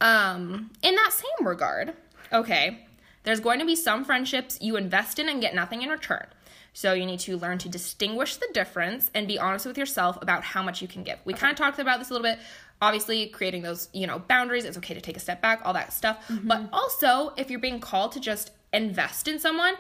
um 0.01 0.71
in 0.83 0.95
that 0.97 1.13
same 1.13 1.47
regard 1.47 1.95
okay 2.33 2.87
There's 3.25 3.41
going 3.41 3.61
to 3.61 3.67
be 3.67 3.77
some 3.77 4.05
friendships 4.05 4.59
you 4.61 4.77
invest 4.77 5.19
in 5.19 5.29
and 5.29 5.41
get 5.41 5.55
nothing 5.55 5.83
in 5.83 5.89
return. 5.91 6.27
So 6.75 6.93
you 6.93 7.05
need 7.07 7.21
to 7.21 7.37
learn 7.37 7.59
to 7.59 7.69
distinguish 7.69 8.37
the 8.37 8.49
difference 8.53 9.11
and 9.15 9.29
be 9.29 9.39
honest 9.39 9.67
with 9.67 9.79
yourself 9.79 10.19
about 10.21 10.43
how 10.43 10.63
much 10.63 10.81
you 10.83 10.89
can 10.89 11.03
give. 11.05 11.19
We 11.25 11.35
kind 11.35 11.53
of 11.53 11.57
talked 11.59 11.79
about 11.79 11.99
this 11.99 12.11
a 12.11 12.15
little 12.15 12.25
bit. 12.25 12.39
Obviously, 12.81 13.27
creating 13.29 13.63
those, 13.63 13.89
you 13.93 14.07
know, 14.09 14.19
boundaries, 14.19 14.65
it's 14.65 14.77
okay 14.79 14.95
to 14.95 15.01
take 15.01 15.17
a 15.17 15.21
step 15.21 15.41
back, 15.41 15.61
all 15.65 15.75
that 15.75 15.93
stuff. 15.93 16.25
But 16.43 16.69
also, 16.73 17.33
if 17.37 17.51
you're 17.51 17.61
being 17.61 17.79
called 17.79 18.13
to 18.13 18.21
just 18.21 18.51
invest 18.73 19.29
in 19.29 19.39
someone 19.39 19.75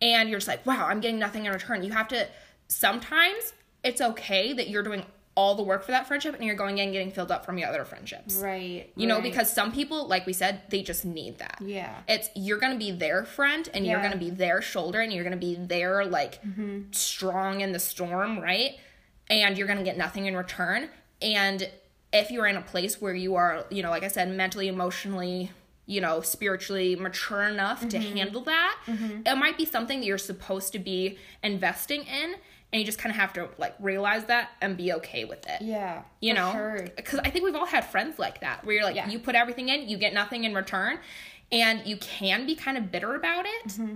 and 0.00 0.28
you're 0.28 0.38
just 0.38 0.48
like, 0.48 0.64
"Wow, 0.66 0.86
I'm 0.86 1.00
getting 1.00 1.18
nothing 1.18 1.46
in 1.46 1.52
return." 1.52 1.82
You 1.82 1.92
have 1.92 2.08
to 2.08 2.28
sometimes 2.68 3.52
it's 3.82 4.00
okay 4.00 4.52
that 4.52 4.68
you're 4.68 4.82
doing 4.82 5.04
all 5.36 5.54
the 5.54 5.62
work 5.62 5.84
for 5.84 5.92
that 5.92 6.06
friendship 6.06 6.34
and 6.34 6.44
you're 6.44 6.54
going 6.54 6.78
in 6.78 6.84
and 6.84 6.92
getting 6.94 7.10
filled 7.10 7.30
up 7.30 7.44
from 7.44 7.58
your 7.58 7.68
other 7.68 7.84
friendships. 7.84 8.36
Right. 8.36 8.90
You 8.96 9.06
know, 9.06 9.20
because 9.20 9.52
some 9.52 9.70
people, 9.70 10.08
like 10.08 10.24
we 10.24 10.32
said, 10.32 10.62
they 10.70 10.82
just 10.82 11.04
need 11.04 11.38
that. 11.38 11.58
Yeah. 11.60 11.94
It's 12.08 12.30
you're 12.34 12.58
gonna 12.58 12.78
be 12.78 12.90
their 12.90 13.24
friend 13.26 13.68
and 13.74 13.86
you're 13.86 14.00
gonna 14.00 14.16
be 14.16 14.30
their 14.30 14.62
shoulder 14.62 15.00
and 15.00 15.12
you're 15.12 15.24
gonna 15.24 15.36
be 15.36 15.54
their 15.54 16.06
like 16.06 16.42
mm-hmm. 16.42 16.90
strong 16.90 17.60
in 17.60 17.72
the 17.72 17.78
storm, 17.78 18.40
right? 18.40 18.78
And 19.28 19.58
you're 19.58 19.68
gonna 19.68 19.84
get 19.84 19.98
nothing 19.98 20.24
in 20.24 20.34
return. 20.34 20.88
And 21.20 21.68
if 22.14 22.30
you're 22.30 22.46
in 22.46 22.56
a 22.56 22.62
place 22.62 23.00
where 23.00 23.14
you 23.14 23.34
are, 23.34 23.66
you 23.70 23.82
know, 23.82 23.90
like 23.90 24.04
I 24.04 24.08
said, 24.08 24.30
mentally, 24.30 24.68
emotionally, 24.68 25.50
you 25.86 26.00
know, 26.00 26.20
spiritually 26.20 26.96
mature 26.96 27.42
enough 27.44 27.88
to 27.88 27.98
handle 27.98 28.42
that, 28.42 28.76
it 28.88 29.36
might 29.38 29.56
be 29.56 29.64
something 29.64 30.00
that 30.00 30.06
you're 30.06 30.18
supposed 30.18 30.72
to 30.72 30.78
be 30.78 31.16
investing 31.42 32.02
in. 32.02 32.34
And 32.72 32.80
you 32.80 32.84
just 32.84 32.98
kind 32.98 33.12
of 33.12 33.16
have 33.16 33.32
to 33.34 33.48
like 33.58 33.74
realize 33.78 34.24
that 34.24 34.50
and 34.60 34.76
be 34.76 34.92
okay 34.94 35.24
with 35.24 35.46
it 35.48 35.62
Yeah. 35.62 36.02
you 36.20 36.34
know 36.34 36.50
sure. 36.52 36.88
because 36.96 37.20
i 37.20 37.30
think 37.30 37.44
we've 37.44 37.54
all 37.54 37.64
had 37.64 37.84
friends 37.86 38.18
like 38.18 38.40
that 38.40 38.64
where 38.64 38.74
you're 38.74 38.84
like 38.84 38.96
Yeah. 38.96 39.08
you 39.08 39.18
put 39.20 39.34
everything 39.36 39.68
in 39.70 39.88
you 39.88 39.96
get 39.96 40.12
nothing 40.12 40.42
in 40.44 40.52
return 40.52 40.98
and 41.52 41.86
you 41.86 41.96
can 41.96 42.44
be 42.44 42.54
kind 42.56 42.76
of 42.76 42.90
bitter 42.90 43.14
about 43.14 43.46
it 43.46 43.68
Mm-hmm. 43.68 43.94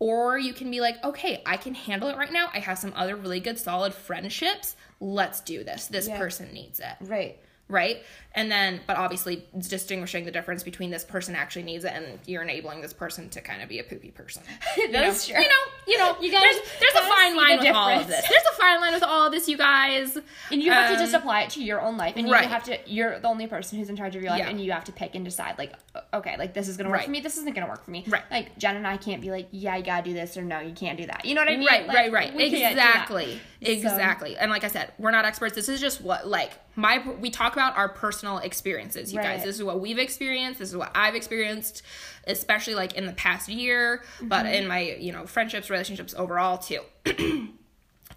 or 0.00 0.36
you 0.38 0.52
can 0.52 0.70
be 0.70 0.80
like 0.80 1.02
okay 1.04 1.40
i 1.46 1.56
can 1.56 1.72
handle 1.72 2.08
it 2.08 2.16
right 2.16 2.32
now 2.32 2.48
i 2.52 2.58
have 2.58 2.78
some 2.78 2.92
other 2.96 3.14
really 3.16 3.40
good 3.40 3.58
solid 3.58 3.94
friendships 3.94 4.74
let's 4.98 5.40
do 5.40 5.62
this 5.64 5.86
this 5.86 6.08
Yeah. 6.08 6.18
person 6.18 6.52
needs 6.52 6.80
it 6.80 6.96
Right. 7.00 7.38
Right 7.70 8.02
and 8.34 8.50
then 8.50 8.80
but 8.86 8.96
obviously 8.96 9.44
distinguishing 9.58 10.24
the 10.24 10.30
difference 10.30 10.62
between 10.62 10.90
this 10.90 11.02
person 11.04 11.34
actually 11.34 11.62
needs 11.62 11.84
it 11.84 11.92
and 11.92 12.18
you're 12.26 12.42
enabling 12.42 12.80
this 12.80 12.92
person 12.92 13.28
to 13.28 13.40
kind 13.40 13.62
of 13.62 13.68
be 13.68 13.78
a 13.78 13.82
poopy 13.84 14.10
person 14.10 14.42
That's 14.92 15.28
you 15.28 15.34
true. 15.34 15.42
know, 15.42 15.48
you 15.86 15.98
know, 15.98 16.16
You 16.20 16.30
gotta- 16.30 16.44
there's, 16.52 16.70
there's 16.80 16.94
a 16.94 17.08
fine 17.08 17.36
line 17.36 17.58
with 17.58 17.74
all 17.74 17.88
of 17.88 18.06
this. 18.06 18.20
There's 18.28 18.44
a 18.52 18.56
fine 18.56 18.80
line 18.80 18.92
with 18.92 19.02
all 19.02 19.26
of 19.26 19.32
this, 19.32 19.48
you 19.48 19.56
guys. 19.56 20.16
And 20.52 20.62
you 20.62 20.70
have 20.70 20.88
to 20.90 20.94
Um, 20.94 21.00
just 21.00 21.14
apply 21.14 21.42
it 21.42 21.50
to 21.50 21.62
your 21.64 21.80
own 21.80 21.96
life, 21.96 22.14
and 22.16 22.26
you 22.28 22.32
right. 22.32 22.46
have 22.48 22.62
to. 22.64 22.78
You're 22.86 23.18
the 23.18 23.28
only 23.28 23.46
person 23.46 23.78
who's 23.78 23.88
in 23.88 23.96
charge 23.96 24.14
of 24.16 24.22
your 24.22 24.30
life, 24.30 24.40
Yeah. 24.40 24.48
and 24.50 24.60
you 24.60 24.70
have 24.72 24.84
to 24.84 24.92
pick 24.92 25.14
and 25.14 25.24
decide. 25.24 25.58
Like, 25.58 25.72
okay, 26.14 26.36
like 26.38 26.54
this 26.54 26.68
is 26.68 26.76
gonna 26.76 26.88
work 26.90 26.98
Right. 26.98 27.04
for 27.06 27.10
me. 27.10 27.20
This 27.20 27.36
isn't 27.38 27.52
gonna 27.54 27.66
work 27.68 27.84
for 27.84 27.90
me. 27.90 28.04
Right. 28.06 28.22
Like 28.30 28.56
Jen 28.58 28.76
and 28.76 28.86
I 28.86 28.96
can't 28.96 29.20
be 29.20 29.30
like, 29.30 29.48
yeah, 29.50 29.76
you 29.76 29.82
gotta 29.84 30.04
do 30.04 30.12
this, 30.14 30.36
or 30.36 30.42
no, 30.42 30.60
you 30.60 30.72
can't 30.72 30.96
do 30.98 31.06
that. 31.06 31.24
You 31.24 31.34
know 31.34 31.42
what 31.42 31.50
I 31.50 31.56
mean? 31.56 31.66
Right, 31.66 31.86
Like, 31.86 31.96
right, 31.96 32.12
right. 32.12 32.34
we 32.34 32.50
can't 32.50 32.74
do 32.74 32.76
that. 32.76 32.90
Exactly. 33.10 33.40
Exactly. 33.60 34.36
And 34.36 34.50
like 34.50 34.64
I 34.64 34.68
said, 34.68 34.92
we're 34.98 35.10
not 35.10 35.24
experts. 35.24 35.54
This 35.54 35.68
is 35.68 35.80
just 35.80 36.00
what 36.00 36.26
like 36.26 36.52
my 36.76 36.98
we 37.20 37.30
talk 37.30 37.52
about 37.52 37.59
our 37.76 37.88
personal 37.88 38.38
experiences, 38.38 39.12
you 39.12 39.20
guys. 39.20 39.44
This 39.44 39.56
is 39.56 39.62
what 39.64 39.80
we've 39.80 39.98
experienced. 39.98 40.58
This 40.58 40.70
is 40.70 40.76
what 40.76 40.90
I've 40.94 41.14
experienced, 41.14 41.82
especially 42.26 42.74
like 42.74 42.94
in 42.94 43.06
the 43.06 43.12
past 43.12 43.48
year, 43.48 44.02
but 44.22 44.44
Mm-hmm. 44.46 44.54
in 44.54 44.66
my, 44.68 44.80
you 44.98 45.12
know, 45.12 45.26
friendships, 45.26 45.70
relationships 45.70 46.14
overall 46.16 46.58
too. 46.58 46.80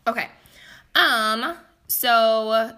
okay. 0.08 0.30
Um 0.96 1.56
so 1.88 2.72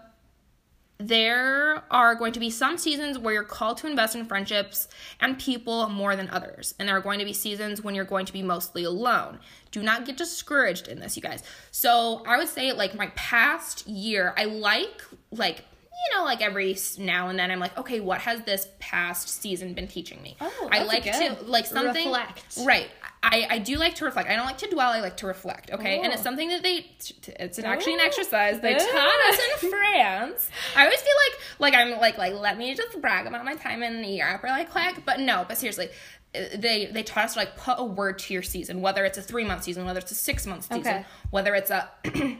there 0.98 1.84
are 1.92 2.16
going 2.16 2.32
to 2.32 2.40
be 2.40 2.50
some 2.50 2.78
seasons 2.78 3.20
where 3.20 3.34
you're 3.34 3.44
called 3.44 3.78
to 3.78 3.88
invest 3.88 4.16
in 4.16 4.26
friendships 4.26 4.88
and 5.20 5.38
people 5.38 5.90
more 5.90 6.16
than 6.16 6.30
others. 6.30 6.74
And 6.80 6.88
there 6.88 6.96
are 6.96 7.02
going 7.02 7.20
to 7.20 7.26
be 7.26 7.34
seasons 7.34 7.82
when 7.82 7.96
you're 7.96 8.06
going 8.06 8.26
to 8.26 8.32
be 8.34 8.42
mostly 8.42 8.86
alone. 8.86 9.40
Do 9.72 9.84
not 9.84 10.06
get 10.06 10.16
discouraged 10.16 10.88
in 10.88 11.02
this, 11.02 11.18
you 11.18 11.22
guys. 11.22 11.44
So 11.70 12.24
I 12.26 12.38
would 12.38 12.48
say, 12.48 12.72
like, 12.72 12.96
my 12.96 13.08
past 13.16 13.86
year, 13.90 14.34
I 14.38 14.46
like, 14.46 15.02
like, 15.32 15.66
you 16.12 16.18
know, 16.18 16.24
like 16.24 16.42
every 16.42 16.78
now 17.00 17.30
and 17.30 17.38
then, 17.40 17.52
I'm 17.52 17.60
like, 17.60 17.78
okay, 17.78 18.00
what 18.00 18.20
has 18.22 18.42
this 18.42 18.68
past 18.80 19.30
season 19.30 19.74
been 19.74 19.88
teaching 19.88 20.22
me? 20.22 20.36
Oh, 20.42 20.70
I 20.72 20.84
like 20.84 21.04
good. 21.04 21.14
to 21.14 21.44
like 21.46 21.66
something 21.66 22.06
Reflect. 22.08 22.58
right. 22.66 22.88
I, 23.24 23.48
I 23.50 23.58
do 23.58 23.78
like 23.78 23.96
to 23.96 24.06
reflect. 24.06 24.30
I 24.30 24.36
don't 24.36 24.46
like 24.46 24.60
to 24.60 24.70
dwell. 24.70 24.92
I 24.92 25.00
like 25.00 25.18
to 25.18 25.26
reflect. 25.26 25.72
Okay, 25.72 25.98
and 26.00 26.12
it's 26.14 26.22
Oh. 26.22 26.26
something 26.26 26.50
that 26.50 26.62
they. 26.62 26.86
It's 27.40 27.58
an, 27.58 27.66
actually 27.66 27.94
an 27.96 28.02
Oh. 28.04 28.06
exercise 28.06 28.60
they 28.60 28.76
taught 28.76 29.30
us 29.30 29.40
in 29.64 29.70
France. 29.72 30.50
I 30.76 30.84
always 30.84 31.02
feel 31.02 31.14
like 31.32 31.40
like 31.60 31.74
I'm 31.74 32.00
like 32.00 32.20
like 32.20 32.34
let 32.36 32.58
me 32.60 32.76
just 32.76 33.02
brag 33.02 33.26
about 33.26 33.44
my 33.44 33.56
time 33.56 33.82
in 33.82 34.04
Europe 34.04 34.44
or 34.44 34.50
like 34.50 34.70
quick, 34.70 35.04
but 35.06 35.20
no. 35.20 35.44
But 35.48 35.58
seriously, 35.58 35.90
uh, 36.36 36.40
they 36.56 36.86
they 36.86 37.02
taught 37.02 37.26
us 37.26 37.34
to 37.34 37.40
like 37.40 37.58
put 37.58 37.76
a 37.80 37.84
word 37.84 38.20
to 38.20 38.34
your 38.36 38.44
season, 38.44 38.82
whether 38.82 39.04
it's 39.06 39.18
a 39.18 39.24
three 39.24 39.44
month 39.44 39.64
season, 39.64 39.86
whether 39.86 40.00
it's 40.00 40.12
a 40.12 40.16
six 40.16 40.46
month 40.46 40.66
season, 40.66 40.82
Okay. 40.82 41.06
whether 41.32 41.56
it's 41.56 41.72
a 41.72 41.90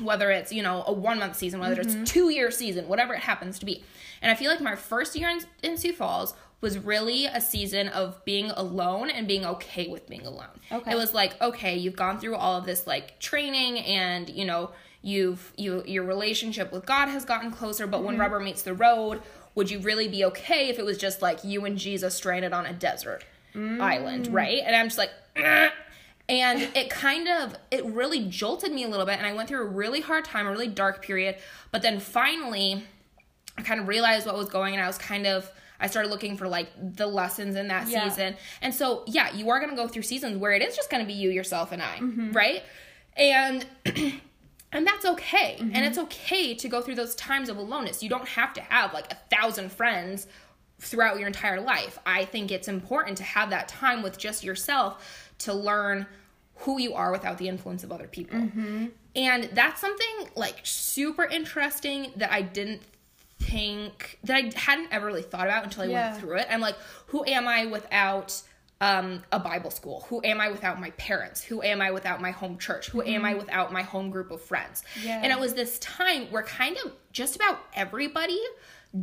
whether 0.00 0.30
it's 0.30 0.52
you 0.52 0.62
know 0.62 0.82
a 0.86 0.92
one 0.92 1.18
month 1.18 1.36
season 1.36 1.60
whether 1.60 1.82
Mm-hmm. 1.82 2.02
it's 2.02 2.10
two 2.10 2.30
year 2.30 2.50
season 2.50 2.88
whatever 2.88 3.14
it 3.14 3.20
happens 3.20 3.58
to 3.58 3.66
be 3.66 3.82
and 4.22 4.30
i 4.30 4.34
feel 4.34 4.50
like 4.50 4.60
my 4.60 4.74
first 4.76 5.14
year 5.16 5.28
in, 5.28 5.40
in 5.62 5.76
sioux 5.76 5.92
falls 5.92 6.34
was 6.60 6.78
really 6.78 7.26
a 7.26 7.40
season 7.40 7.88
of 7.88 8.24
being 8.24 8.50
alone 8.52 9.10
and 9.10 9.28
being 9.28 9.44
okay 9.44 9.86
with 9.88 10.08
being 10.08 10.26
alone 10.26 10.48
Okay. 10.72 10.92
it 10.92 10.94
was 10.94 11.12
like 11.14 11.40
okay 11.42 11.76
you've 11.76 11.96
gone 11.96 12.18
through 12.18 12.36
all 12.36 12.56
of 12.56 12.64
this 12.66 12.86
like 12.86 13.18
training 13.20 13.78
and 13.80 14.30
you 14.30 14.44
know 14.44 14.70
you've 15.02 15.52
you 15.56 15.82
your 15.86 16.04
relationship 16.04 16.72
with 16.72 16.86
god 16.86 17.08
has 17.08 17.24
gotten 17.24 17.50
closer 17.50 17.86
but 17.86 17.98
Mm-hmm. 17.98 18.06
when 18.06 18.18
rubber 18.18 18.40
meets 18.40 18.62
the 18.62 18.72
road 18.74 19.20
would 19.54 19.70
you 19.70 19.78
really 19.80 20.08
be 20.08 20.24
okay 20.24 20.68
if 20.70 20.78
it 20.78 20.84
was 20.84 20.96
just 20.98 21.20
like 21.22 21.44
you 21.44 21.64
and 21.66 21.76
jesus 21.78 22.14
stranded 22.14 22.52
on 22.52 22.66
a 22.66 22.72
desert 22.72 23.24
Mm. 23.54 23.80
island 23.80 24.26
right 24.34 24.62
and 24.66 24.74
i'm 24.74 24.86
just 24.88 24.98
like. 24.98 25.10
and 26.28 26.62
it 26.74 26.88
kind 26.90 27.28
of 27.28 27.54
it 27.70 27.84
really 27.84 28.24
jolted 28.26 28.72
me 28.72 28.84
a 28.84 28.88
little 28.88 29.04
bit 29.04 29.18
and 29.18 29.26
i 29.26 29.32
went 29.32 29.48
through 29.48 29.60
a 29.62 29.66
really 29.66 30.00
hard 30.00 30.24
time 30.24 30.46
a 30.46 30.50
really 30.50 30.68
dark 30.68 31.02
period 31.04 31.36
but 31.70 31.82
then 31.82 32.00
finally 32.00 32.82
i 33.58 33.62
kind 33.62 33.78
of 33.80 33.86
realized 33.88 34.26
what 34.26 34.34
was 34.36 34.48
going 34.48 34.74
and 34.74 34.82
i 34.82 34.86
was 34.86 34.96
kind 34.96 35.26
of 35.26 35.50
i 35.80 35.86
started 35.86 36.08
looking 36.08 36.36
for 36.36 36.48
like 36.48 36.68
the 36.96 37.06
lessons 37.06 37.56
in 37.56 37.68
that 37.68 37.86
Yeah. 37.88 38.08
season 38.08 38.36
and 38.62 38.74
so 38.74 39.04
yeah 39.06 39.34
you 39.34 39.50
are 39.50 39.58
going 39.58 39.70
to 39.70 39.76
go 39.76 39.86
through 39.86 40.02
seasons 40.02 40.38
where 40.38 40.52
it 40.52 40.62
is 40.62 40.74
just 40.74 40.90
going 40.90 41.02
to 41.02 41.06
be 41.06 41.12
you 41.12 41.28
yourself 41.30 41.72
and 41.72 41.82
i 41.82 41.96
Mm-hmm. 41.98 42.32
right 42.32 42.62
and 43.16 43.66
and 44.72 44.86
that's 44.86 45.04
okay 45.04 45.56
and 45.58 45.72
Mm-hmm. 45.72 45.84
it's 45.84 45.98
okay 45.98 46.54
to 46.54 46.68
go 46.68 46.80
through 46.80 46.94
those 46.96 47.14
times 47.14 47.48
of 47.50 47.56
aloneness 47.58 48.02
you 48.02 48.08
don't 48.08 48.28
have 48.28 48.54
to 48.54 48.60
have 48.62 48.92
like 48.94 49.12
a 49.12 49.16
thousand 49.36 49.70
friends 49.72 50.26
throughout 50.80 51.18
your 51.18 51.28
entire 51.28 51.60
life 51.60 51.98
i 52.06 52.24
think 52.24 52.50
it's 52.50 52.66
important 52.68 53.16
to 53.18 53.22
have 53.22 53.50
that 53.50 53.68
time 53.68 54.02
with 54.02 54.18
just 54.18 54.42
yourself 54.42 55.23
to 55.38 55.52
learn 55.52 56.06
who 56.58 56.78
you 56.80 56.94
are 56.94 57.10
without 57.10 57.38
the 57.38 57.48
influence 57.48 57.84
of 57.84 57.92
other 57.92 58.06
people 58.06 58.38
mm-hmm. 58.38 58.86
and 59.16 59.44
that's 59.52 59.80
something 59.80 60.28
like 60.36 60.60
super 60.62 61.24
interesting 61.24 62.12
that 62.16 62.32
i 62.32 62.42
didn't 62.42 62.82
think 63.40 64.18
that 64.24 64.36
i 64.36 64.52
hadn't 64.58 64.88
ever 64.92 65.06
really 65.06 65.22
thought 65.22 65.46
about 65.46 65.64
until 65.64 65.82
i 65.82 65.86
Yeah. 65.86 66.10
went 66.10 66.20
through 66.20 66.36
it 66.38 66.46
i'm 66.50 66.60
like 66.60 66.76
who 67.08 67.24
am 67.24 67.48
i 67.48 67.66
without 67.66 68.42
um, 68.80 69.22
a 69.32 69.38
Bible 69.38 69.70
school? 69.70 70.04
Who 70.08 70.20
am 70.24 70.40
I 70.40 70.50
without 70.50 70.80
my 70.80 70.90
parents? 70.90 71.42
Who 71.42 71.62
am 71.62 71.80
I 71.80 71.90
without 71.90 72.20
my 72.20 72.32
home 72.32 72.58
church? 72.58 72.88
Who 72.90 73.02
am 73.02 73.24
I 73.24 73.30
mm-hmm. 73.30 73.38
without 73.38 73.72
my 73.72 73.82
home 73.82 74.10
group 74.10 74.30
of 74.30 74.42
friends? 74.42 74.82
Yeah. 75.02 75.20
And 75.22 75.32
it 75.32 75.38
was 75.38 75.54
this 75.54 75.78
time 75.78 76.30
where 76.30 76.42
kind 76.42 76.76
of 76.84 76.92
just 77.12 77.36
about 77.36 77.60
everybody 77.74 78.40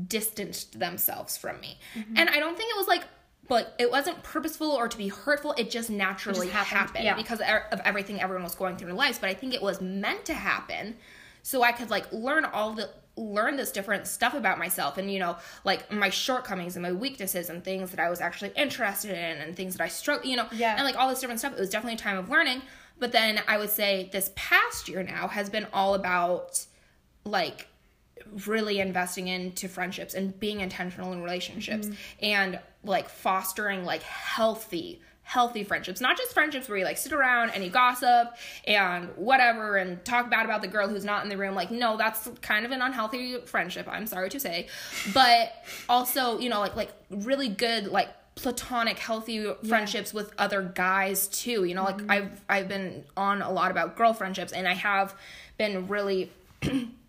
distanced 0.08 0.80
themselves 0.80 1.38
from 1.38 1.60
me. 1.62 1.80
Mm-hmm. 1.96 2.18
And 2.18 2.30
I 2.30 2.40
don't 2.40 2.56
think 2.56 2.70
it 2.70 2.78
was 2.78 2.88
like, 2.88 3.04
but 3.52 3.76
it 3.78 3.92
wasn't 3.92 4.24
purposeful 4.24 4.72
or 4.72 4.88
to 4.88 4.98
be 4.98 5.10
hurtful. 5.10 5.54
It 5.58 5.70
just 5.70 5.90
naturally 5.90 6.48
happened, 6.48 6.80
happened, 6.80 7.04
yeah. 7.04 7.16
because 7.16 7.42
of 7.42 7.82
everything 7.84 8.22
everyone 8.22 8.46
was 8.46 8.56
going 8.56 8.78
through 8.78 8.88
in 8.88 8.96
their 8.96 9.06
lives. 9.06 9.20
But 9.20 9.30
I 9.30 9.34
think 9.34 9.54
it 9.54 9.62
was 9.62 9.82
meant 9.82 10.24
to 10.28 10.34
happen 10.34 10.96
so 11.44 11.62
I 11.62 11.74
could 11.74 11.90
like 11.90 12.10
learn 12.14 12.46
all 12.46 12.72
the 12.72 12.90
learn 13.18 13.58
this 13.58 13.74
different 13.74 14.08
stuff 14.08 14.34
about 14.34 14.58
myself 14.58 14.98
and 14.98 15.12
you 15.12 15.20
know 15.20 15.36
like 15.66 15.92
my 15.92 16.10
shortcomings 16.10 16.78
and 16.78 16.84
my 16.84 16.94
weaknesses 16.94 17.50
and 17.50 17.62
things 17.62 17.92
that 17.92 18.00
I 18.00 18.10
was 18.10 18.22
actually 18.22 18.54
interested 18.56 19.12
in 19.12 19.42
and 19.42 19.54
things 19.54 19.76
that 19.76 19.84
I 19.84 19.90
struggle 19.90 20.30
you 20.30 20.38
know 20.38 20.48
Yeah. 20.54 20.76
and 20.76 20.86
like 20.86 20.96
all 20.96 21.10
this 21.10 21.20
different 21.20 21.42
stuff 21.42 21.52
it 21.52 21.60
was 21.60 21.70
definitely 21.70 21.96
a 21.96 21.98
time 21.98 22.18
of 22.18 22.30
learning 22.30 22.62
but 23.00 23.12
then 23.12 23.42
I 23.50 23.58
would 23.58 23.70
say 23.70 24.10
this 24.14 24.32
past 24.36 24.88
year 24.88 25.04
now 25.04 25.28
has 25.28 25.50
been 25.50 25.68
all 25.74 25.94
about 25.94 26.66
like 27.26 27.68
really 28.46 28.80
investing 28.80 29.28
into 29.28 29.68
friendships 29.68 30.14
and 30.14 30.40
being 30.40 30.62
intentional 30.62 31.12
in 31.12 31.22
relationships 31.22 31.88
mm-hmm. 31.88 32.26
and 32.26 32.60
like 32.84 33.10
fostering 33.10 33.84
like 33.86 34.04
healthy 34.04 35.02
healthy 35.24 35.64
friendships. 35.64 36.02
Not 36.02 36.18
just 36.18 36.34
friendships 36.34 36.68
where 36.68 36.78
you 36.78 36.84
like 36.84 36.98
sit 36.98 37.14
around 37.14 37.52
and 37.52 37.64
you 37.64 37.70
gossip 37.70 38.36
and 38.68 39.08
whatever 39.16 39.78
and 39.78 40.04
talk 40.04 40.30
bad 40.30 40.44
about 40.44 40.62
the 40.62 40.68
girl 40.68 40.90
who's 40.90 41.06
not 41.06 41.24
in 41.24 41.30
the 41.30 41.38
room. 41.38 41.56
Like 41.56 41.72
no 41.72 41.96
that's 41.96 42.30
kind 42.42 42.66
of 42.66 42.72
an 42.72 42.82
unhealthy 42.82 43.40
friendship 43.46 43.88
i'm 43.90 44.06
sorry 44.08 44.30
to 44.30 44.40
say. 44.40 44.68
But 45.14 45.54
also 45.88 46.40
you 46.40 46.50
know 46.50 46.60
like 46.60 46.76
like 46.76 46.92
really 47.10 47.48
good 47.48 47.88
like 47.88 48.10
platonic 48.36 48.98
healthy 48.98 49.54
friendships 49.68 50.14
with 50.14 50.34
other 50.38 50.64
guys 50.64 51.30
too. 51.30 51.64
You 51.64 51.76
know 51.76 51.84
like 51.84 51.98
mm-hmm. 51.98 52.12
i've 52.12 52.42
i've 52.50 52.68
been 52.68 53.06
on 53.16 53.42
a 53.42 53.52
lot 53.52 53.72
about 53.72 53.96
girl 53.96 54.14
friendships 54.14 54.52
and 54.52 54.68
i 54.68 54.74
have 54.74 55.16
been 55.58 55.88
really 55.88 56.32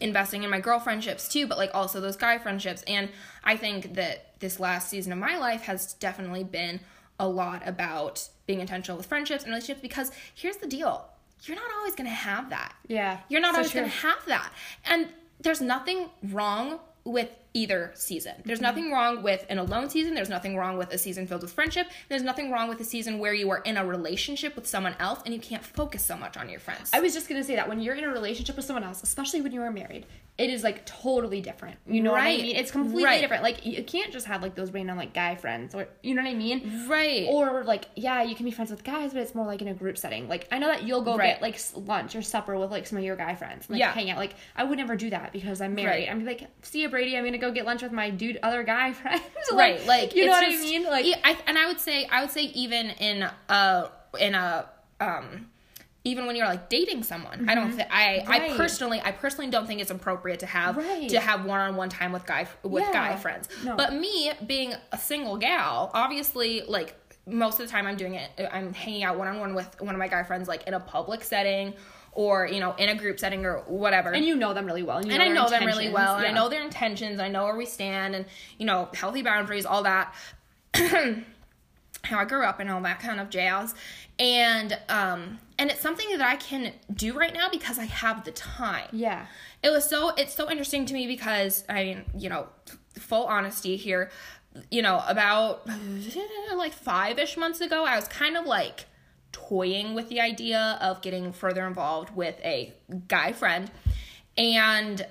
investing 0.00 0.42
in 0.42 0.50
my 0.50 0.60
girl 0.60 0.78
friendships 0.78 1.28
too, 1.28 1.46
but 1.46 1.58
like 1.58 1.70
also 1.74 2.00
those 2.00 2.16
guy 2.16 2.38
friendships. 2.38 2.82
And 2.86 3.10
I 3.44 3.56
think 3.56 3.94
that 3.94 4.38
this 4.40 4.60
last 4.60 4.88
season 4.88 5.12
of 5.12 5.18
my 5.18 5.36
life 5.36 5.62
has 5.62 5.94
definitely 5.94 6.44
been 6.44 6.80
a 7.18 7.28
lot 7.28 7.66
about 7.66 8.28
being 8.46 8.60
intentional 8.60 8.96
with 8.96 9.06
friendships 9.06 9.44
and 9.44 9.50
relationships 9.50 9.80
because 9.82 10.12
here's 10.34 10.56
the 10.58 10.66
deal 10.66 11.06
you're 11.44 11.56
not 11.56 11.70
always 11.78 11.94
going 11.94 12.08
to 12.08 12.14
have 12.14 12.50
that. 12.50 12.74
Yeah, 12.88 13.18
You're 13.28 13.40
not 13.40 13.54
always 13.54 13.72
going 13.72 13.88
to 13.88 13.96
have 13.98 14.24
that. 14.26 14.52
And 14.84 15.08
there's 15.40 15.60
nothing 15.60 16.10
wrong 16.32 16.80
with 17.04 17.28
either 17.58 17.90
season. 17.94 18.34
There's 18.44 18.60
nothing 18.60 18.84
mm-hmm. 18.84 18.92
wrong 18.92 19.22
with 19.22 19.44
an 19.48 19.58
alone 19.58 19.90
season. 19.90 20.14
There's 20.14 20.28
nothing 20.28 20.56
wrong 20.56 20.78
with 20.78 20.92
a 20.92 20.98
season 20.98 21.26
filled 21.26 21.42
with 21.42 21.52
friendship. 21.52 21.88
There's 22.08 22.22
nothing 22.22 22.52
wrong 22.52 22.68
with 22.68 22.80
a 22.80 22.84
season 22.84 23.18
where 23.18 23.34
you 23.34 23.50
are 23.50 23.58
in 23.58 23.76
a 23.76 23.84
relationship 23.84 24.54
with 24.54 24.66
someone 24.66 24.94
else 25.00 25.20
and 25.24 25.34
you 25.34 25.40
can't 25.40 25.64
focus 25.64 26.04
so 26.04 26.16
much 26.16 26.36
on 26.36 26.48
your 26.48 26.60
friends. 26.60 26.90
I 26.92 27.00
was 27.00 27.12
just 27.12 27.28
gonna 27.28 27.42
say 27.42 27.56
that 27.56 27.68
when 27.68 27.80
you're 27.80 27.96
in 27.96 28.04
a 28.04 28.08
relationship 28.08 28.54
with 28.54 28.64
someone 28.64 28.84
else, 28.84 29.02
especially 29.02 29.40
when 29.40 29.50
you 29.50 29.62
are 29.62 29.72
married, 29.72 30.06
it 30.38 30.50
is 30.50 30.62
like 30.62 30.86
totally 30.86 31.40
different. 31.40 31.76
You 31.86 32.00
know 32.00 32.12
what 32.12 32.20
I 32.22 32.36
mean? 32.36 32.54
It's 32.54 32.70
completely 32.70 33.04
Right. 33.04 33.20
different. 33.20 33.42
Like 33.42 33.66
you 33.66 33.82
can't 33.82 34.12
just 34.12 34.26
have 34.26 34.40
like 34.40 34.54
those 34.54 34.70
random 34.70 34.96
like 34.96 35.12
guy 35.12 35.34
friends, 35.34 35.74
or 35.74 35.88
you 36.02 36.14
know 36.14 36.22
what 36.22 36.28
I 36.30 36.34
mean? 36.34 36.86
right. 36.88 37.26
Or 37.28 37.64
like 37.64 37.86
yeah, 37.96 38.22
you 38.22 38.36
can 38.36 38.44
be 38.44 38.52
friends 38.52 38.70
with 38.70 38.84
guys, 38.84 39.12
but 39.12 39.20
it's 39.22 39.34
more 39.34 39.44
like 39.46 39.60
in 39.62 39.68
a 39.68 39.74
group 39.74 39.98
setting. 39.98 40.28
Like 40.28 40.46
I 40.52 40.58
know 40.58 40.68
that 40.68 40.84
you'll 40.84 41.02
go 41.02 41.16
Right. 41.16 41.32
get 41.32 41.42
like 41.42 41.58
lunch 41.74 42.14
or 42.14 42.22
supper 42.22 42.56
with 42.56 42.70
like 42.70 42.86
some 42.86 42.98
of 42.98 43.04
your 43.04 43.16
guy 43.16 43.34
friends, 43.34 43.68
like 43.68 43.80
Yeah. 43.80 43.90
hang 43.92 44.10
out. 44.10 44.18
Like 44.18 44.34
I 44.54 44.62
would 44.62 44.78
never 44.78 44.94
do 44.94 45.10
that 45.10 45.32
because 45.32 45.60
I'm 45.60 45.74
married. 45.74 46.06
Right. 46.06 46.10
I'm 46.10 46.24
like, 46.24 46.46
see 46.62 46.82
you, 46.82 46.88
Brady. 46.88 47.16
I'm 47.16 47.24
gonna 47.24 47.38
go 47.38 47.50
get 47.50 47.66
lunch 47.66 47.82
with 47.82 47.90
my 47.92 48.10
dude, 48.10 48.38
other 48.42 48.62
guy 48.62 48.92
friends. 49.00 49.22
right 49.52 49.84
like 49.86 50.14
you 50.14 50.26
know 50.26 50.32
what 50.32 50.48
just- 50.48 50.58
I 50.60 50.62
mean? 50.62 50.84
Like 50.84 51.06
I, 51.24 51.36
and 51.48 51.58
i 51.58 51.66
would 51.66 51.80
say 51.80 52.06
i 52.12 52.20
would 52.20 52.30
say 52.30 52.42
even 52.42 52.90
in 52.90 53.28
a 53.48 53.90
in 54.20 54.34
a 54.34 54.66
um 55.00 55.48
even 56.08 56.26
when 56.26 56.34
you're 56.36 56.46
like 56.46 56.68
dating 56.68 57.02
someone 57.02 57.48
i 57.48 57.54
don't 57.54 57.72
think 57.72 57.88
i 57.92 58.24
i 58.26 58.56
personally 58.56 59.00
i 59.04 59.12
personally 59.12 59.50
don't 59.50 59.66
think 59.66 59.80
it's 59.80 59.90
appropriate 59.90 60.40
to 60.40 60.46
have 60.46 60.76
Right. 60.76 61.08
to 61.10 61.20
have 61.20 61.44
one-on-one 61.44 61.88
time 61.90 62.12
with 62.12 62.24
guy 62.26 62.46
with 62.62 62.84
Yeah. 62.84 62.92
guy 62.92 63.16
friends 63.16 63.48
No. 63.64 63.76
but 63.76 63.92
me 63.94 64.32
being 64.46 64.74
a 64.92 64.98
single 64.98 65.36
gal 65.36 65.90
obviously 65.94 66.62
like 66.62 66.94
most 67.26 67.60
of 67.60 67.66
the 67.66 67.70
time 67.70 67.86
i'm 67.86 67.96
doing 67.96 68.14
it 68.14 68.30
i'm 68.52 68.72
hanging 68.72 69.02
out 69.04 69.18
one-on-one 69.18 69.54
with 69.54 69.80
one 69.80 69.94
of 69.94 69.98
my 69.98 70.08
guy 70.08 70.22
friends 70.22 70.48
like 70.48 70.66
in 70.66 70.74
a 70.74 70.80
public 70.80 71.22
setting 71.24 71.74
or 72.12 72.46
you 72.46 72.58
know 72.58 72.74
in 72.78 72.88
a 72.88 72.94
group 72.94 73.20
setting 73.20 73.44
or 73.44 73.58
whatever 73.66 74.10
and 74.12 74.24
you 74.24 74.34
know 74.34 74.52
them 74.54 74.64
really 74.66 74.82
well, 74.82 74.96
and, 74.98 75.12
and 75.12 75.22
I 75.22 75.26
their 75.26 75.34
know 75.34 75.48
them 75.48 75.64
really 75.66 75.86
intentions. 75.86 75.94
well, 75.94 76.16
and 76.16 76.26
I 76.26 76.32
know 76.32 76.48
their 76.48 76.62
intentions, 76.62 77.20
I 77.20 77.28
know 77.28 77.44
where 77.44 77.54
we 77.54 77.66
stand, 77.66 78.14
and 78.16 78.24
you 78.58 78.66
know 78.66 78.88
healthy 78.94 79.22
boundaries, 79.22 79.64
all 79.66 79.82
that. 79.84 80.12
How 82.04 82.18
I 82.20 82.24
grew 82.24 82.42
up 82.44 82.58
and 82.60 82.70
all 82.70 82.80
that 82.82 83.00
kind 83.00 83.20
of 83.20 83.28
jazz, 83.28 83.74
and 84.18 84.76
um, 84.88 85.38
and 85.58 85.70
it's 85.70 85.80
something 85.80 86.08
that 86.16 86.20
I 86.20 86.36
can 86.36 86.72
do 86.92 87.18
right 87.18 87.34
now 87.34 87.48
because 87.50 87.78
I 87.78 87.84
have 87.84 88.24
the 88.24 88.32
time. 88.32 88.88
Yeah. 88.92 89.26
It 89.62 89.70
was 89.70 89.88
so 89.88 90.10
it's 90.10 90.34
so 90.34 90.50
interesting 90.50 90.86
to 90.86 90.94
me 90.94 91.06
because 91.06 91.64
I 91.68 91.84
mean 91.84 92.04
you 92.16 92.28
know 92.28 92.48
full 92.94 93.26
honesty 93.26 93.76
here, 93.76 94.10
you 94.70 94.82
know 94.82 95.02
about 95.06 95.66
like 96.56 96.72
five 96.72 97.18
ish 97.18 97.36
months 97.36 97.60
ago 97.60 97.84
I 97.84 97.96
was 97.96 98.08
kind 98.08 98.36
of 98.36 98.46
like 98.46 98.86
toying 99.32 99.94
with 99.94 100.08
the 100.08 100.20
idea 100.20 100.78
of 100.80 101.00
getting 101.02 101.32
further 101.32 101.66
involved 101.66 102.14
with 102.14 102.36
a 102.42 102.72
guy 103.08 103.32
friend 103.32 103.70
and 104.36 105.06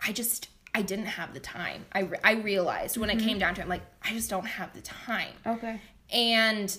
i 0.00 0.12
just 0.12 0.48
i 0.74 0.82
didn't 0.82 1.06
have 1.06 1.34
the 1.34 1.40
time 1.40 1.84
i, 1.92 2.08
I 2.24 2.32
realized 2.32 2.96
when 2.96 3.10
it 3.10 3.18
mm-hmm. 3.18 3.26
came 3.26 3.38
down 3.38 3.54
to 3.56 3.60
it 3.60 3.64
I'm 3.64 3.68
like 3.68 3.82
i 4.02 4.10
just 4.10 4.30
don't 4.30 4.46
have 4.46 4.72
the 4.74 4.80
time 4.80 5.32
Okay. 5.46 5.80
and 6.12 6.76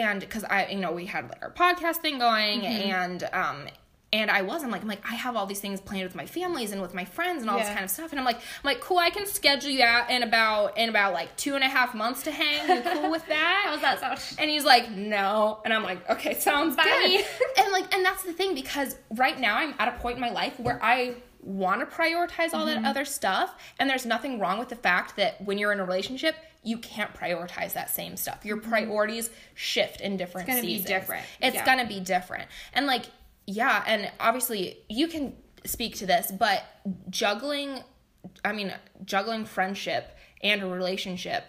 and 0.00 0.20
because 0.20 0.44
i 0.44 0.66
you 0.66 0.78
know 0.80 0.92
we 0.92 1.06
had 1.06 1.28
like 1.28 1.42
our 1.42 1.50
podcast 1.50 1.96
thing 1.96 2.18
going 2.18 2.64
and 2.66 3.28
um 3.32 3.66
and 4.14 4.30
I 4.30 4.42
was, 4.42 4.62
I'm 4.62 4.70
like, 4.70 4.82
I'm 4.82 4.88
like, 4.88 5.00
I 5.10 5.14
have 5.14 5.36
all 5.36 5.46
these 5.46 5.60
things 5.60 5.80
planned 5.80 6.04
with 6.04 6.14
my 6.14 6.26
families 6.26 6.70
and 6.72 6.82
with 6.82 6.92
my 6.92 7.06
friends 7.06 7.40
and 7.40 7.48
all 7.50 7.56
this 7.56 7.68
kind 7.68 7.82
of 7.82 7.88
stuff. 7.88 8.10
And 8.10 8.18
I'm 8.20 8.26
like, 8.26 8.36
I'm 8.36 8.42
like, 8.62 8.82
cool, 8.82 8.98
I 8.98 9.08
can 9.08 9.24
schedule 9.26 9.70
you 9.70 9.82
out 9.82 10.10
in 10.10 10.22
about 10.22 10.76
in 10.76 10.90
about 10.90 11.14
like 11.14 11.34
two 11.38 11.54
and 11.54 11.64
a 11.64 11.66
half 11.66 11.94
months 11.94 12.22
to 12.24 12.30
hang. 12.30 12.68
You 12.68 12.82
cool 12.92 13.10
with 13.10 13.26
that? 13.28 13.62
How's 13.70 13.80
that 13.80 14.00
sound? 14.00 14.20
And 14.38 14.50
he's 14.50 14.66
like, 14.66 14.90
no. 14.90 15.62
And 15.64 15.72
I'm 15.72 15.82
like, 15.82 16.10
okay, 16.10 16.34
sounds 16.38 16.76
Bye. 16.76 16.84
good. 16.84 17.24
and 17.64 17.72
like, 17.72 17.94
and 17.94 18.04
that's 18.04 18.22
the 18.22 18.34
thing 18.34 18.54
because 18.54 18.96
right 19.12 19.40
now 19.40 19.56
I'm 19.56 19.72
at 19.78 19.88
a 19.88 19.92
point 19.92 20.16
in 20.16 20.20
my 20.20 20.30
life 20.30 20.60
where 20.60 20.78
I 20.84 21.14
want 21.40 21.80
to 21.80 21.86
prioritize 21.96 22.52
all 22.52 22.66
Mm-hmm. 22.66 22.82
that 22.82 22.90
other 22.90 23.06
stuff. 23.06 23.54
And 23.78 23.88
there's 23.88 24.04
nothing 24.04 24.38
wrong 24.38 24.58
with 24.58 24.68
the 24.68 24.76
fact 24.76 25.16
that 25.16 25.40
when 25.42 25.56
you're 25.56 25.72
in 25.72 25.80
a 25.80 25.84
relationship, 25.86 26.34
you 26.62 26.78
can't 26.78 27.12
prioritize 27.14 27.72
that 27.72 27.90
same 27.90 28.16
stuff. 28.16 28.44
Your 28.44 28.56
priorities 28.58 29.30
shift 29.54 30.00
in 30.00 30.16
different 30.16 30.46
Mm-hmm. 30.48 30.56
gonna 30.58 30.66
be 30.66 30.78
different. 30.82 31.26
It's 31.40 31.54
Yeah. 31.56 31.64
gonna 31.66 31.86
be 31.86 32.00
different. 32.00 32.48
And 32.72 32.86
like, 32.86 33.06
yeah, 33.46 33.82
and 33.86 34.10
obviously 34.20 34.78
you 34.88 35.08
can 35.08 35.34
speak 35.64 35.96
to 35.96 36.06
this, 36.06 36.30
but 36.30 36.64
juggling 37.10 37.82
I 38.44 38.52
mean, 38.52 38.72
juggling 39.04 39.44
friendship 39.44 40.16
and 40.42 40.62
a 40.62 40.66
relationship 40.66 41.44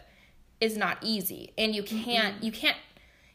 is 0.59 0.76
not 0.76 0.97
easy. 1.03 1.53
And 1.57 1.76
you 1.76 1.84
can't 1.84 2.43
you 2.43 2.51
can't 2.51 2.78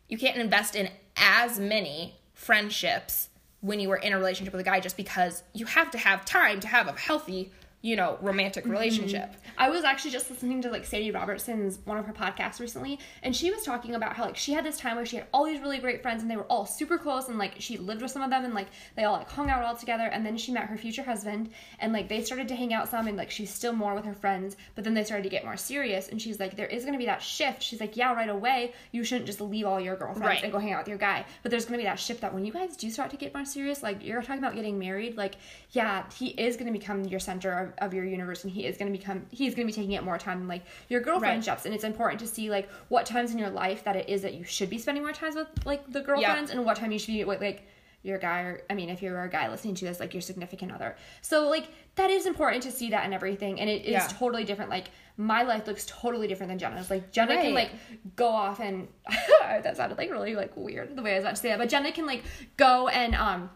you 0.09 0.19
can't 0.19 0.37
invest 0.37 0.75
in 0.75 0.91
as 1.17 1.61
many 1.61 2.17
friendships 2.35 3.29
when 3.61 3.79
you 3.79 3.91
are 3.93 3.97
in 3.97 4.13
a 4.13 4.17
relationship 4.17 4.53
with 4.55 4.61
a 4.61 4.65
guy 4.65 4.81
just 4.81 4.97
because 4.97 5.43
you 5.53 5.67
have 5.67 5.91
to 5.93 5.99
have 5.99 6.25
time 6.25 6.59
to 6.61 6.69
have 6.69 6.89
a 6.89 6.93
healthy, 6.93 7.53
you 7.81 7.95
know, 7.95 8.19
romantic 8.21 8.65
mm-hmm. 8.65 8.73
relationship. 8.73 9.35
I 9.57 9.71
was 9.71 9.85
actually 9.85 10.11
just 10.11 10.29
listening 10.31 10.63
to 10.63 10.71
like 10.71 10.85
Sadie 10.85 11.13
Robertson's 11.13 11.79
one 11.85 11.97
of 11.97 12.07
her 12.07 12.13
podcasts 12.13 12.59
recently, 12.59 12.99
and 13.23 13.35
she 13.35 13.51
was 13.51 13.63
talking 13.63 13.95
about 13.95 14.15
how 14.15 14.25
like 14.25 14.37
she 14.37 14.53
had 14.53 14.65
this 14.65 14.79
time 14.79 14.97
where 14.97 15.07
she 15.07 15.17
had 15.17 15.27
all 15.33 15.45
these 15.45 15.61
really 15.61 15.79
great 15.79 16.03
friends 16.03 16.23
and 16.23 16.31
they 16.31 16.37
were 16.37 16.45
all 16.45 16.67
super 16.67 16.99
close 16.99 17.29
and 17.29 17.39
like 17.39 17.55
she 17.59 17.79
lived 17.79 18.03
with 18.03 18.11
some 18.11 18.23
of 18.23 18.31
them 18.31 18.45
and 18.45 18.53
like 18.53 18.67
they 18.97 19.05
all 19.05 19.13
like 19.13 19.31
hung 19.31 19.49
out 19.49 19.63
all 19.63 19.77
together 19.77 20.07
and 20.07 20.27
then 20.27 20.37
she 20.37 20.51
met 20.51 20.65
her 20.65 20.77
future 20.77 21.05
husband 21.05 21.51
and 21.79 21.93
like 21.93 22.09
they 22.09 22.23
started 22.23 22.49
to 22.49 22.57
hang 22.57 22.73
out 22.73 22.89
some 22.89 23.07
and 23.07 23.17
like 23.17 23.31
she's 23.31 23.53
still 23.53 23.73
more 23.73 23.95
with 23.95 24.05
her 24.05 24.15
friends, 24.15 24.57
but 24.75 24.83
then 24.83 24.95
they 24.95 25.05
started 25.05 25.23
to 25.23 25.29
get 25.29 25.45
more 25.45 25.57
serious 25.57 26.09
and 26.09 26.21
she's 26.21 26.41
like 26.41 26.57
there 26.57 26.67
is 26.67 26.85
gonna 26.85 26.99
be 26.99 27.07
that 27.07 27.23
shift. 27.23 27.63
She's 27.63 27.81
like, 27.81 27.97
Yeah, 27.97 28.13
right 28.13 28.29
away 28.29 28.73
you 28.91 29.05
shouldn't 29.05 29.27
just 29.27 29.41
leave 29.41 29.67
all 29.67 29.79
your 29.79 29.95
girlfriends 29.95 30.27
Right. 30.27 30.43
and 30.43 30.53
go 30.53 30.59
hang 30.59 30.73
out 30.73 30.81
with 30.81 30.89
your 30.89 30.99
guy. 30.99 31.25
But 31.43 31.51
there's 31.53 31.65
gonna 31.65 31.79
be 31.79 31.85
that 31.85 32.01
shift 32.01 32.23
that 32.23 32.35
when 32.35 32.45
you 32.45 32.53
guys 32.53 32.77
do 32.77 32.91
start 32.91 33.11
to 33.11 33.17
get 33.17 33.33
more 33.33 33.45
serious, 33.45 33.85
like 33.85 34.05
you're 34.05 34.21
talking 34.21 34.39
about 34.39 34.57
getting 34.57 34.81
married, 34.81 35.17
like 35.17 35.37
yeah, 35.71 36.05
he 36.19 36.29
is 36.29 36.57
gonna 36.57 36.73
become 36.73 37.05
your 37.05 37.21
center 37.21 37.53
of, 37.53 37.68
of 37.79 37.93
your 37.95 38.05
universe 38.05 38.45
and 38.45 38.53
he 38.53 38.65
is 38.67 38.77
gonna 38.77 38.91
become 38.91 39.27
he's 39.31 39.55
gonna 39.55 39.67
be 39.67 39.73
taking 39.73 39.93
it 39.93 40.03
more 40.03 40.19
time 40.19 40.39
than 40.41 40.49
like 40.49 40.63
your 40.89 41.01
girlfriendships. 41.01 41.65
And 41.65 41.75
it's 41.75 41.85
important 41.85 42.21
to 42.21 42.27
see 42.27 42.51
like 42.51 42.69
what 42.89 43.07
times 43.07 43.33
in 43.33 43.39
your 43.39 43.51
life 43.51 43.85
that 43.85 43.97
it 43.97 44.09
is 44.09 44.23
that 44.23 44.35
you 44.35 44.45
should 44.45 44.71
be 44.71 44.79
spending 44.79 45.03
more 45.05 45.13
times 45.13 45.35
with 45.35 45.49
like 45.65 45.91
the 45.93 46.01
girlfriends 46.01 46.51
and 46.51 46.65
what 46.65 46.77
time 46.77 46.93
you 46.93 46.99
should 46.99 47.13
be 47.13 47.25
with 47.25 47.41
like 47.41 47.63
your 48.03 48.17
guy 48.17 48.43
or 48.43 48.63
I 48.71 48.75
mean 48.75 48.91
if 48.91 49.03
you're 49.03 49.21
a 49.23 49.29
guy 49.29 49.49
listening 49.49 49.75
to 49.77 49.85
this, 49.85 49.99
like 50.01 50.15
your 50.15 50.21
significant 50.21 50.71
other. 50.73 50.97
So 51.21 51.49
like 51.49 51.69
that 51.97 52.11
is 52.11 52.27
important 52.27 52.63
to 52.63 52.71
see 52.71 52.91
that 52.91 53.05
and 53.05 53.13
everything 53.13 53.61
and 53.61 53.69
it 53.69 53.85
is 53.85 53.93
Yeah. 53.93 54.09
totally 54.09 54.45
different. 54.45 54.71
Like 54.71 54.91
my 55.17 55.43
life 55.43 55.67
looks 55.67 55.85
totally 55.85 56.29
different 56.29 56.49
than 56.51 56.59
Jenna's. 56.61 56.91
Like 56.91 57.11
Jenna 57.11 57.35
can 57.43 57.55
like 57.55 57.71
go 58.15 58.29
off 58.29 58.61
and 58.61 58.87
that 59.41 59.77
sounded 59.77 59.99
like 59.99 60.11
really 60.11 60.37
like 60.37 60.57
weird 60.57 60.95
the 60.95 61.03
way 61.03 61.13
I 61.13 61.15
was 61.17 61.25
about 61.25 61.35
to 61.37 61.41
say 61.43 61.49
that. 61.49 61.59
But 61.59 61.69
Jenna 61.69 61.91
can 61.91 62.07
like 62.07 62.23
go 62.57 62.87
and 62.89 63.15
um 63.17 63.51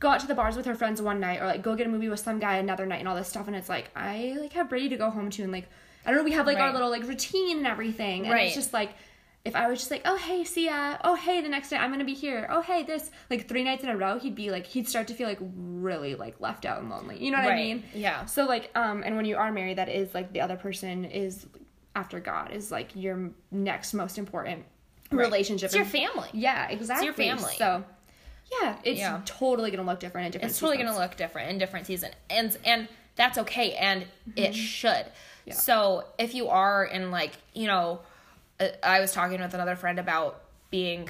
go 0.00 0.08
out 0.08 0.18
to 0.20 0.26
the 0.26 0.34
bars 0.34 0.56
with 0.56 0.66
her 0.66 0.74
friends 0.74 1.00
one 1.00 1.20
night 1.20 1.40
or 1.40 1.46
like 1.46 1.62
go 1.62 1.74
get 1.76 1.86
a 1.86 1.90
movie 1.90 2.08
with 2.08 2.20
some 2.20 2.38
guy 2.40 2.56
another 2.56 2.86
night 2.86 2.98
and 3.00 3.06
all 3.08 3.14
this 3.16 3.28
stuff 3.28 3.46
and 3.46 3.54
it's 3.54 3.68
like 3.68 3.90
I 3.94 4.36
like 4.40 4.52
have 4.54 4.68
Brady 4.68 4.88
to 4.88 4.96
go 4.96 5.10
home 5.10 5.30
to 5.30 5.42
and 5.42 5.52
like 5.52 5.68
I 6.04 6.10
don't 6.10 6.18
know 6.18 6.24
we 6.24 6.32
have 6.32 6.46
like 6.46 6.58
our 6.58 6.72
little 6.72 6.90
like 6.90 7.02
routine 7.06 7.58
and 7.58 7.66
everything 7.66 8.24
and 8.24 8.32
Right. 8.32 8.46
it's 8.46 8.54
just 8.56 8.72
like 8.72 8.90
if 9.44 9.54
I 9.56 9.68
was 9.68 9.78
just 9.78 9.90
like 9.90 10.02
oh 10.04 10.16
hey 10.16 10.44
see 10.44 10.66
ya 10.66 10.96
oh 11.04 11.14
hey 11.14 11.40
the 11.42 11.48
next 11.48 11.68
day 11.70 11.76
I'm 11.76 11.90
gonna 11.90 12.04
be 12.04 12.14
here 12.14 12.46
oh 12.50 12.60
hey 12.62 12.82
this 12.82 13.10
like 13.30 13.48
three 13.48 13.62
nights 13.64 13.82
in 13.84 13.88
a 13.90 13.96
row 13.96 14.18
he'd 14.18 14.34
be 14.34 14.50
like 14.50 14.66
he'd 14.66 14.88
start 14.88 15.06
to 15.08 15.14
feel 15.14 15.28
like 15.28 15.38
really 15.40 16.14
like 16.14 16.40
left 16.40 16.64
out 16.66 16.80
and 16.80 16.90
lonely 16.90 17.22
you 17.22 17.30
know 17.30 17.38
what 17.38 17.46
I 17.46 17.50
Right. 17.50 17.56
mean 17.56 17.84
Yeah. 17.94 18.24
so 18.26 18.44
like 18.46 18.70
um 18.74 19.02
and 19.04 19.16
when 19.16 19.24
you 19.26 19.36
are 19.36 19.52
married 19.52 19.78
that 19.78 19.88
is 19.88 20.14
like 20.14 20.32
the 20.32 20.40
other 20.40 20.56
person 20.56 21.04
is 21.04 21.46
after 21.94 22.20
God 22.20 22.52
is 22.52 22.70
like 22.70 22.90
your 22.94 23.30
next 23.50 23.92
most 23.94 24.16
important 24.18 24.64
relationship 25.10 25.66
It's 25.66 25.74
your 25.74 25.84
family. 25.84 26.28
yeah, 26.32 26.68
exactly. 26.68 27.08
It's 27.08 27.18
your 27.18 27.26
family. 27.36 27.54
So, 27.56 27.82
yeah, 28.50 28.76
it's 28.84 28.98
Yeah. 29.00 29.20
totally 29.24 29.70
gonna 29.70 29.86
look 29.86 30.00
different 30.00 30.26
in 30.26 30.32
different. 30.32 30.50
it's 30.50 30.58
totally 30.60 30.76
going 30.76 30.88
to 30.92 30.98
look 30.98 31.16
different 31.16 31.50
in 31.50 31.58
different 31.58 31.86
season 31.86 32.10
and 32.28 32.56
and 32.64 32.88
that's 33.16 33.38
okay 33.38 33.74
and 33.74 34.06
it 34.36 34.54
should 34.54 34.90
Mm-hmm. 34.90 35.50
Yeah. 35.50 35.54
so 35.54 36.04
if 36.18 36.34
you 36.34 36.48
are 36.48 36.84
in 36.84 37.10
like 37.10 37.32
you 37.54 37.66
know 37.66 38.00
uh, 38.60 38.68
i 38.82 39.00
was 39.00 39.12
talking 39.12 39.40
with 39.40 39.54
another 39.54 39.74
friend 39.76 39.98
about 39.98 40.40
being 40.70 41.08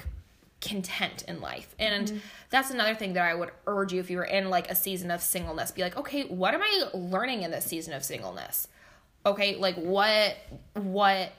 content 0.61 1.23
in 1.27 1.41
life 1.41 1.73
and 1.79 2.07
Mm-hmm. 2.07 2.17
that's 2.49 2.69
another 2.71 2.95
thing 2.95 3.13
that 3.13 3.23
i 3.23 3.33
would 3.33 3.49
urge 3.67 3.91
you 3.93 3.99
if 3.99 4.09
you 4.09 4.17
were 4.17 4.23
in 4.23 4.49
like 4.49 4.69
a 4.69 4.75
season 4.75 5.09
of 5.11 5.21
singleness 5.21 5.71
be 5.71 5.81
like 5.81 5.97
okay 5.97 6.23
what 6.25 6.53
am 6.53 6.61
i 6.61 6.89
learning 6.93 7.41
in 7.43 7.51
this 7.51 7.65
season 7.65 7.93
of 7.93 8.03
singleness 8.05 8.67
okay 9.25 9.55
like 9.55 9.75
what 9.75 10.37
what 10.75 11.31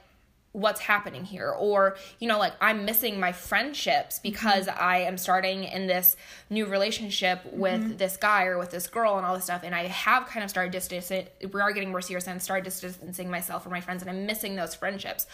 what's 0.52 0.80
happening 0.80 1.24
here 1.24 1.50
or 1.50 1.96
you 2.18 2.28
know 2.28 2.38
like 2.38 2.52
i'm 2.60 2.84
missing 2.84 3.18
my 3.18 3.32
friendships 3.32 4.16
mm-hmm. 4.16 4.30
because 4.30 4.68
i 4.68 4.98
am 4.98 5.16
starting 5.16 5.64
in 5.64 5.86
this 5.86 6.14
new 6.50 6.66
relationship 6.66 7.40
with 7.52 7.80
mm-hmm. 7.80 7.96
this 7.96 8.18
guy 8.18 8.44
or 8.44 8.58
with 8.58 8.70
this 8.70 8.86
girl 8.86 9.16
and 9.16 9.24
all 9.24 9.34
this 9.34 9.44
stuff 9.44 9.62
and 9.64 9.74
i 9.74 9.86
have 9.86 10.26
kind 10.26 10.44
of 10.44 10.50
started 10.50 10.70
distancing 10.70 11.26
we 11.52 11.60
are 11.60 11.72
getting 11.72 11.90
more 11.90 12.02
serious 12.02 12.26
and 12.26 12.42
started 12.42 12.64
distancing 12.64 13.30
myself 13.30 13.62
from 13.62 13.72
my 13.72 13.80
friends 13.80 14.02
and 14.02 14.10
i'm 14.10 14.26
missing 14.26 14.56
those 14.56 14.74
friendships. 14.74 15.26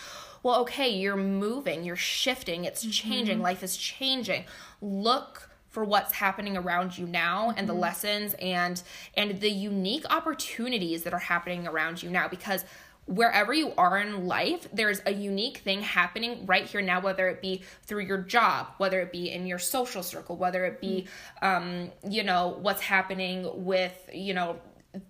Well 0.43 0.61
okay 0.61 0.89
you're 0.89 1.17
moving 1.17 1.85
you're 1.85 1.97
shifting 1.97 2.65
it's 2.65 2.83
mm-hmm. 2.83 2.91
changing 2.91 3.41
life 3.41 3.63
is 3.63 3.77
changing. 3.77 4.45
Look 4.81 5.51
for 5.69 5.85
what's 5.85 6.13
happening 6.13 6.57
around 6.57 6.97
you 6.97 7.07
now 7.07 7.53
and 7.57 7.69
the 7.69 7.75
lessons 7.75 8.35
and 8.41 8.83
and 9.17 9.41
the 9.41 9.51
unique 9.51 10.05
opportunities 10.11 11.03
that 11.03 11.13
are 11.13 11.19
happening 11.19 11.67
around 11.67 12.03
you 12.03 12.11
now 12.11 12.27
because 12.27 12.65
wherever 13.09 13.55
you 13.55 13.73
are 13.79 13.99
in 13.99 14.27
life, 14.27 14.69
there's 14.73 15.01
a 15.07 15.13
unique 15.13 15.59
thing 15.59 15.81
happening 15.81 16.45
right 16.47 16.67
here 16.67 16.83
now, 16.83 17.01
whether 17.01 17.29
it 17.29 17.41
be 17.41 17.63
through 17.85 18.05
your 18.05 18.19
job, 18.19 18.69
whether 18.77 19.01
it 19.01 19.11
be 19.11 19.31
in 19.31 19.47
your 19.47 19.59
social 19.59 20.03
circle, 20.03 20.37
whether 20.37 20.67
it 20.67 20.81
be, 20.81 21.07
um, 21.41 21.91
you 22.09 22.23
know, 22.23 22.59
what's 22.61 22.83
happening 22.83 23.49
with, 23.65 24.09
you 24.13 24.35
know, 24.35 24.61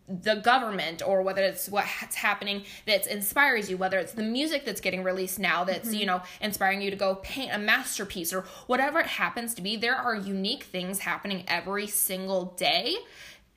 the 0.09 0.37
government 0.37 1.03
or 1.07 1.23
whether 1.23 1.43
it's 1.43 1.69
what's 1.69 2.15
happening 2.15 2.65
that 2.87 3.07
inspires 3.07 3.71
you 3.71 3.77
whether 3.77 3.97
it's 3.99 4.13
the 4.13 4.23
music 4.23 4.65
that's 4.65 4.81
getting 4.81 5.05
released 5.05 5.39
now 5.39 5.63
that's 5.63 5.95
you 5.95 6.05
know 6.05 6.21
inspiring 6.41 6.83
you 6.83 6.91
to 6.91 6.97
go 6.97 7.15
paint 7.17 7.53
a 7.55 7.59
masterpiece 7.59 8.33
or 8.33 8.45
whatever 8.67 8.99
it 8.99 9.07
happens 9.07 9.55
to 9.55 9.63
be 9.63 9.77
there 9.77 9.95
are 9.95 10.17
unique 10.17 10.65
things 10.65 10.99
happening 10.99 11.45
every 11.47 11.87
single 11.87 12.47
day 12.57 12.97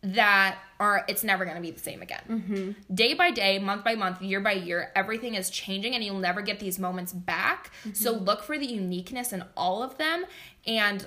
that 0.04 0.58
are 0.80 1.06
it's 1.08 1.24
never 1.24 1.45
going 1.45 1.56
to 1.56 1.62
be 1.62 1.72
the 1.72 1.80
same 1.80 2.02
again. 2.02 2.22
Mm-hmm. 2.28 2.93
Day 2.93 3.14
by 3.14 3.32
day 3.32 3.60
month 3.60 3.84
by 3.84 3.95
month 3.95 4.22
year 4.22 4.39
by 4.39 4.54
year 4.54 4.91
everything 4.95 5.36
is 5.36 5.49
changing 5.49 5.93
and 5.93 6.04
you'll 6.04 6.20
never 6.20 6.41
get 6.41 6.60
these 6.60 6.80
moments 6.80 7.14
back. 7.14 7.72
So 7.93 8.16
mm-hmm. 8.16 8.26
look 8.26 8.43
for 8.43 8.58
the 8.58 8.66
uniqueness 8.66 9.32
in 9.32 9.43
all 9.56 9.84
of 9.84 9.97
them 9.97 10.26
and 10.66 11.06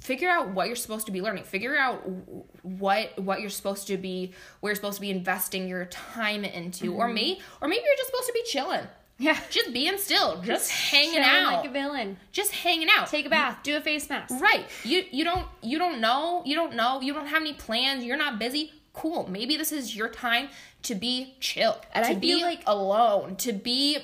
figure 0.00 0.28
out 0.28 0.50
what 0.50 0.66
you're 0.66 0.76
supposed 0.76 1.06
to 1.06 1.12
be 1.12 1.22
learning. 1.22 1.44
Figure 1.44 1.76
out 1.78 2.02
what 2.62 3.18
what 3.18 3.40
you're 3.40 3.48
supposed 3.48 3.86
to 3.86 3.96
be 3.96 4.34
where 4.60 4.70
you're 4.70 4.76
supposed 4.76 4.96
to 4.96 5.00
be 5.00 5.10
investing 5.10 5.66
your 5.66 5.86
time 5.86 6.44
into. 6.44 6.94
Or 6.94 7.06
mm-hmm. 7.06 7.14
me 7.14 7.40
or 7.62 7.68
maybe 7.68 7.82
you're 7.86 7.96
just 7.96 8.10
supposed 8.10 8.26
to 8.26 8.34
be 8.34 8.42
chilling 8.44 8.86
Yeah. 9.18 9.38
just 9.50 9.72
being 9.72 9.96
still 9.98 10.42
just 10.42 10.70
hanging 10.70 11.20
out 11.22 11.52
like 11.62 11.70
a 11.70 11.72
villain. 11.72 12.18
just 12.32 12.52
hanging 12.52 12.88
out 12.90 13.08
Take 13.08 13.26
a 13.26 13.30
bath. 13.30 13.58
Do 13.62 13.76
a 13.76 13.80
face 13.80 14.08
mask. 14.10 14.34
Right. 14.40 14.66
You 14.84 15.04
you 15.10 15.24
don't 15.24 15.46
you 15.62 15.78
don't 15.78 16.00
know, 16.00 16.42
you 16.44 16.54
don't 16.54 16.74
know, 16.74 17.00
you 17.00 17.12
don't 17.14 17.26
have 17.26 17.40
any 17.42 17.54
plans, 17.54 18.04
you're 18.04 18.16
not 18.18 18.38
busy. 18.38 18.72
Cool. 18.92 19.26
Maybe 19.30 19.56
this 19.56 19.72
is 19.72 19.94
your 19.96 20.08
time 20.08 20.48
to 20.82 20.94
be 20.94 21.34
chill, 21.40 21.78
And 21.92 22.04
to 22.04 22.10
I 22.12 22.14
be 22.14 22.42
like- 22.42 22.62
alone, 22.66 23.36
to 23.36 23.52
be 23.52 23.98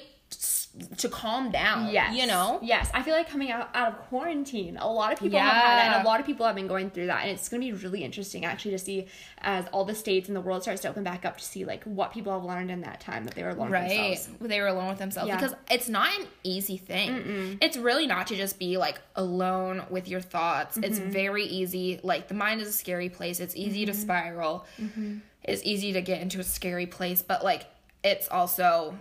to 0.96 1.08
calm 1.10 1.50
down. 1.50 1.92
Yes. 1.92 2.16
You 2.16 2.26
know? 2.26 2.58
Yes. 2.62 2.90
I 2.94 3.02
feel 3.02 3.14
like 3.14 3.28
coming 3.28 3.50
out, 3.50 3.68
out 3.74 3.88
of 3.92 3.98
quarantine, 4.08 4.78
a 4.78 4.90
lot 4.90 5.12
of 5.12 5.18
people 5.18 5.38
have 5.38 5.52
had 5.52 5.62
that, 5.78 5.96
and 5.96 6.06
a 6.06 6.08
lot 6.08 6.18
of 6.18 6.24
people 6.24 6.46
have 6.46 6.54
been 6.54 6.66
going 6.66 6.88
through 6.90 7.06
that. 7.08 7.22
And 7.22 7.30
it's 7.30 7.48
going 7.50 7.60
to 7.60 7.66
be 7.66 7.84
really 7.84 8.02
interesting, 8.02 8.46
actually, 8.46 8.70
to 8.70 8.78
see 8.78 9.06
as 9.42 9.66
all 9.72 9.84
the 9.84 9.94
states 9.94 10.28
and 10.28 10.36
the 10.36 10.40
world 10.40 10.62
starts 10.62 10.80
to 10.82 10.88
open 10.88 11.04
back 11.04 11.26
up 11.26 11.36
to 11.36 11.44
see, 11.44 11.66
like, 11.66 11.84
what 11.84 12.12
people 12.12 12.32
have 12.32 12.44
learned 12.44 12.70
in 12.70 12.80
that 12.82 13.00
time 13.00 13.24
that 13.26 13.34
they 13.34 13.42
were 13.42 13.50
alone 13.50 13.66
with 13.70 13.72
Right. 13.80 13.88
themselves. 14.16 14.28
They 14.40 14.60
were 14.60 14.66
alone 14.68 14.88
with 14.88 14.98
themselves 14.98 15.28
Yeah. 15.28 15.36
because 15.36 15.54
it's 15.70 15.88
not 15.90 16.08
an 16.18 16.26
easy 16.42 16.78
thing. 16.78 17.58
It's 17.60 17.76
really 17.76 18.06
not 18.06 18.28
to 18.28 18.36
just 18.36 18.58
be 18.58 18.78
like 18.78 18.98
alone 19.14 19.84
with 19.90 20.08
your 20.08 20.20
thoughts. 20.22 20.78
It's 20.78 20.98
Mm-hmm. 20.98 21.10
very 21.10 21.44
easy. 21.44 22.00
Like 22.02 22.28
the 22.28 22.34
mind 22.34 22.62
is 22.62 22.68
a 22.68 22.72
scary 22.72 23.10
place. 23.10 23.40
It's 23.40 23.54
easy 23.56 23.84
Mm-hmm. 23.84 23.92
to 23.92 23.98
spiral. 23.98 24.66
It's 25.42 25.62
easy 25.64 25.92
to 25.92 26.00
get 26.00 26.22
into 26.22 26.40
a 26.40 26.44
scary 26.44 26.86
place, 26.86 27.20
but 27.20 27.44
like 27.44 27.66
it's 28.04 28.28
also 28.28 28.96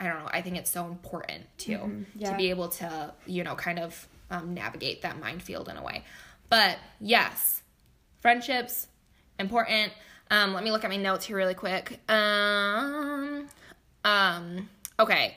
I 0.00 0.04
don't 0.08 0.18
know, 0.20 0.30
I 0.32 0.40
think 0.42 0.56
it's 0.56 0.70
so 0.70 0.86
important 0.86 1.44
too 1.58 1.72
Mm-hmm. 1.72 2.02
Yeah. 2.16 2.30
to 2.32 2.36
be 2.36 2.50
able 2.50 2.68
to, 2.70 3.12
you 3.26 3.44
know, 3.44 3.54
kind 3.54 3.78
of 3.78 4.08
um, 4.30 4.54
navigate 4.54 5.02
that 5.02 5.20
minefield 5.20 5.68
in 5.68 5.76
a 5.76 5.82
way. 5.82 6.04
But 6.48 6.78
yes, 7.00 7.62
friendships 8.20 8.86
important. 9.38 9.92
Um, 10.30 10.54
let 10.54 10.64
me 10.64 10.70
look 10.70 10.84
at 10.84 10.90
my 10.90 10.96
notes 10.96 11.26
here 11.26 11.36
really 11.36 11.54
quick. 11.54 12.00
Um, 12.08 13.48
um, 14.04 14.68
okay. 14.98 15.36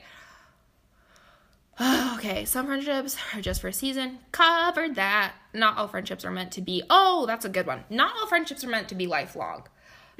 Okay, 2.14 2.44
some 2.46 2.66
friendships 2.66 3.16
are 3.34 3.40
just 3.42 3.60
for 3.60 3.68
a 3.68 3.72
season. 3.72 4.18
Covered 4.32 4.94
that. 4.94 5.34
Not 5.52 5.76
all 5.76 5.88
friendships 5.88 6.24
are 6.24 6.30
meant 6.30 6.52
to 6.52 6.62
be. 6.62 6.82
Oh, 6.88 7.24
that's 7.26 7.44
a 7.44 7.48
good 7.50 7.66
one. 7.66 7.84
Not 7.90 8.14
all 8.18 8.26
friendships 8.26 8.64
are 8.64 8.68
meant 8.68 8.88
to 8.88 8.94
be 8.94 9.06
lifelong. 9.06 9.64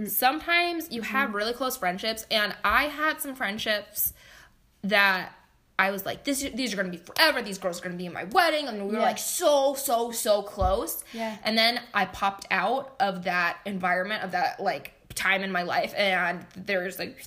Sometimes 0.06 0.90
you 0.90 1.02
have 1.02 1.32
really 1.34 1.52
close 1.54 1.76
friendships, 1.76 2.26
and 2.30 2.54
I 2.64 2.84
had 2.88 3.20
some 3.20 3.34
friendships 3.34 4.12
that 4.84 5.32
I 5.78 5.90
was 5.90 6.06
like, 6.06 6.22
this, 6.24 6.42
these 6.54 6.72
are 6.72 6.76
gonna 6.76 6.90
be 6.90 6.98
forever. 6.98 7.42
These 7.42 7.58
girls 7.58 7.80
are 7.80 7.82
gonna 7.84 7.96
be 7.96 8.06
in 8.06 8.12
my 8.12 8.24
wedding, 8.24 8.68
and 8.68 8.86
we 8.86 8.92
were 8.92 8.98
Yeah. 9.00 9.06
like 9.06 9.18
so, 9.18 9.74
so, 9.74 10.12
so 10.12 10.42
close. 10.42 11.02
Yeah. 11.12 11.36
And 11.42 11.58
then 11.58 11.80
I 11.92 12.04
popped 12.06 12.46
out 12.50 12.94
of 13.00 13.24
that 13.24 13.58
environment 13.64 14.22
of 14.22 14.30
that 14.32 14.60
like 14.60 14.92
time 15.14 15.42
in 15.42 15.50
my 15.50 15.62
life, 15.62 15.92
and 15.96 16.46
there's 16.56 16.98
like 16.98 17.18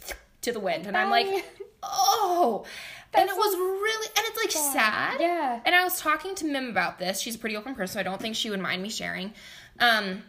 to 0.42 0.52
the 0.54 0.60
wind, 0.62 0.88
and 0.88 0.96
I'm 0.96 1.10
like, 1.10 1.26
Bye. 1.28 1.44
oh. 1.84 2.66
And 3.14 3.24
it 3.24 3.28
That's 3.28 3.38
was 3.38 3.56
really, 3.56 4.08
and 4.18 4.26
it's 4.28 4.38
like 4.38 4.74
sad. 4.74 5.18
Yeah. 5.20 5.60
And 5.66 5.74
I 5.74 5.84
was 5.84 6.00
talking 6.00 6.36
to 6.36 6.46
Mim 6.46 6.70
about 6.70 7.00
this. 7.00 7.20
She's 7.20 7.36
a 7.36 7.40
pretty 7.40 7.56
open 7.58 7.74
person, 7.76 7.96
so 7.96 8.00
I 8.00 8.04
don't 8.04 8.22
think 8.22 8.36
she 8.36 8.50
would 8.50 8.60
mind 8.60 8.82
me 8.84 8.90
sharing. 8.90 9.34
Um, 9.80 10.24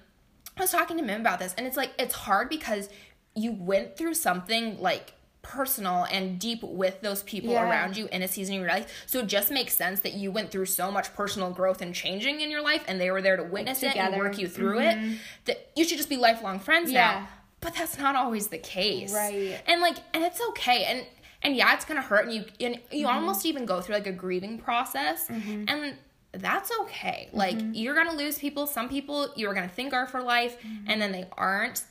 I 0.56 0.60
was 0.62 0.70
talking 0.70 0.96
to 0.96 1.02
Mim 1.02 1.20
about 1.20 1.38
this, 1.40 1.54
and 1.58 1.66
it's 1.66 1.76
like 1.76 1.92
it's 1.98 2.14
hard 2.14 2.48
because 2.48 2.88
you 3.34 3.52
went 3.52 3.96
through 3.96 4.14
something 4.14 4.78
like 4.80 5.12
personal 5.42 6.04
and 6.10 6.38
deep 6.38 6.62
with 6.62 7.00
those 7.00 7.22
people 7.22 7.50
Yeah. 7.52 7.68
around 7.68 7.96
you 7.96 8.08
in 8.12 8.22
a 8.22 8.28
season 8.28 8.56
of 8.56 8.60
your 8.62 8.68
life. 8.70 9.04
So 9.06 9.20
it 9.20 9.26
just 9.26 9.50
makes 9.50 9.74
sense 9.74 10.00
that 10.00 10.14
you 10.14 10.30
went 10.30 10.50
through 10.50 10.66
so 10.66 10.90
much 10.90 11.14
personal 11.14 11.50
growth 11.50 11.80
and 11.80 11.94
changing 11.94 12.40
in 12.40 12.50
your 12.50 12.62
life, 12.62 12.84
and 12.88 13.00
they 13.00 13.10
were 13.10 13.22
there 13.22 13.36
to 13.36 13.44
witness 13.44 13.82
it 13.82 13.96
and 13.96 14.16
work 14.16 14.38
you 14.38 14.48
through 14.48 14.80
it. 14.80 14.98
That 15.46 15.70
you 15.76 15.84
should 15.84 15.96
just 15.98 16.08
be 16.10 16.16
lifelong 16.16 16.58
friends 16.60 16.90
Yeah. 16.90 17.00
now. 17.20 17.28
But 17.60 17.74
that's 17.74 17.98
not 17.98 18.14
always 18.14 18.48
the 18.48 18.58
case, 18.58 19.12
Right. 19.12 19.60
And 19.66 19.80
like, 19.80 19.96
and 20.14 20.22
it's 20.24 20.40
okay, 20.50 20.84
and 20.84 21.04
and 21.42 21.54
yeah, 21.56 21.72
it's 21.74 21.84
gonna 21.84 22.02
hurt, 22.02 22.24
and 22.26 22.34
you 22.34 22.44
and 22.60 22.80
you 22.90 23.06
Mm-hmm. 23.06 23.16
almost 23.16 23.46
even 23.46 23.64
go 23.64 23.80
through 23.80 23.94
like 23.96 24.06
a 24.06 24.12
grieving 24.12 24.58
process, 24.58 25.28
and 25.30 25.96
that's 26.32 26.70
okay. 26.82 27.30
Like 27.32 27.56
Mm-hmm. 27.58 27.74
you're 27.74 27.94
gonna 27.94 28.14
lose 28.14 28.38
people. 28.38 28.66
Some 28.66 28.88
people 28.88 29.32
you're 29.36 29.54
gonna 29.54 29.68
think 29.68 29.92
are 29.92 30.06
for 30.06 30.20
life, 30.22 30.56
Mm-hmm. 30.62 30.90
and 30.90 31.00
then 31.02 31.10
they 31.12 31.26
aren't, 31.36 31.82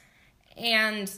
and 0.58 1.12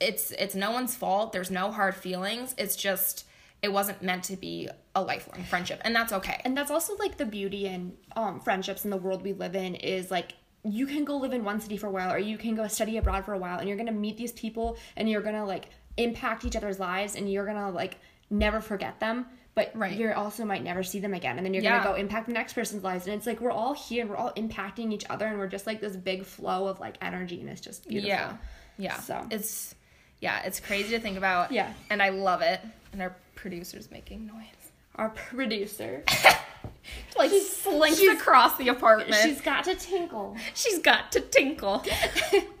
it's 0.00 0.30
it's 0.32 0.54
no 0.54 0.70
one's 0.70 0.94
fault. 0.96 1.32
There's 1.32 1.50
no 1.50 1.70
hard 1.70 1.94
feelings. 1.94 2.54
It's 2.58 2.76
just 2.76 3.26
it 3.62 3.72
wasn't 3.72 4.02
meant 4.02 4.24
to 4.24 4.36
be 4.36 4.68
a 4.94 5.02
lifelong 5.02 5.42
friendship, 5.44 5.80
and 5.84 5.94
that's 5.96 6.12
okay. 6.12 6.40
And 6.44 6.56
that's 6.56 6.70
also 6.70 6.96
like 6.96 7.16
the 7.16 7.24
beauty 7.26 7.66
in 7.66 7.94
um, 8.14 8.40
friendships 8.40 8.84
in 8.84 8.90
the 8.90 8.96
world 8.96 9.22
we 9.22 9.32
live 9.32 9.56
in 9.56 9.74
is 9.76 10.10
like 10.10 10.34
you 10.64 10.86
can 10.86 11.04
go 11.04 11.16
live 11.16 11.32
in 11.32 11.44
one 11.44 11.60
city 11.60 11.76
for 11.76 11.86
a 11.86 11.90
while 11.90 12.10
or 12.12 12.18
you 12.18 12.38
can 12.38 12.54
go 12.54 12.66
study 12.68 12.96
abroad 12.96 13.24
for 13.24 13.34
a 13.34 13.38
while 13.38 13.58
and 13.58 13.68
you're 13.68 13.76
gonna 13.76 13.92
meet 13.92 14.16
these 14.16 14.32
people 14.32 14.76
and 14.96 15.08
you're 15.10 15.20
gonna 15.22 15.44
like 15.44 15.68
impact 15.98 16.44
each 16.44 16.56
other's 16.56 16.80
lives 16.80 17.16
and 17.16 17.30
you're 17.30 17.44
gonna 17.46 17.70
like 17.70 17.98
never 18.30 18.60
forget 18.62 18.98
them 18.98 19.26
but 19.54 19.70
Right. 19.76 19.92
you 19.96 20.10
also 20.12 20.44
might 20.46 20.64
never 20.64 20.82
see 20.82 21.00
them 21.00 21.12
again 21.12 21.36
and 21.36 21.44
then 21.44 21.52
you're 21.52 21.62
Yeah. 21.62 21.78
gonna 21.82 21.90
go 21.90 21.94
impact 22.00 22.26
the 22.28 22.32
next 22.32 22.54
person's 22.54 22.82
lives 22.82 23.06
and 23.06 23.14
it's 23.14 23.26
like 23.26 23.40
we're 23.42 23.50
all 23.50 23.74
here 23.74 24.00
and 24.00 24.10
we're 24.10 24.16
all 24.16 24.32
impacting 24.38 24.90
each 24.90 25.04
other 25.10 25.26
and 25.26 25.38
we're 25.38 25.48
just 25.48 25.66
like 25.66 25.82
this 25.82 25.96
big 25.96 26.24
flow 26.24 26.66
of 26.66 26.80
like 26.80 26.96
energy 27.02 27.40
and 27.40 27.48
it's 27.50 27.60
just 27.60 27.86
beautiful 27.86 28.08
Yeah. 28.08 28.36
Yeah. 28.78 28.98
So. 29.00 29.26
it's 29.30 29.74
yeah, 30.20 30.42
it's 30.44 30.60
crazy 30.60 30.90
to 30.90 31.00
think 31.00 31.16
about. 31.18 31.52
Yeah. 31.52 31.72
And 31.90 32.02
I 32.02 32.08
love 32.10 32.40
it. 32.42 32.60
And 32.92 33.02
our 33.02 33.14
producer's 33.34 33.90
making 33.90 34.26
noise. 34.26 34.72
our 34.96 35.10
producer 35.10 36.02
Like 37.18 37.30
slinks 37.30 38.00
across 38.02 38.56
the 38.58 38.68
apartment. 38.68 39.14
she's 39.22 39.40
got 39.40 39.64
to 39.64 39.74
tinkle 39.74 40.36
she's 40.54 40.78
got 40.80 41.10
to 41.12 41.20
tinkle. 41.20 41.82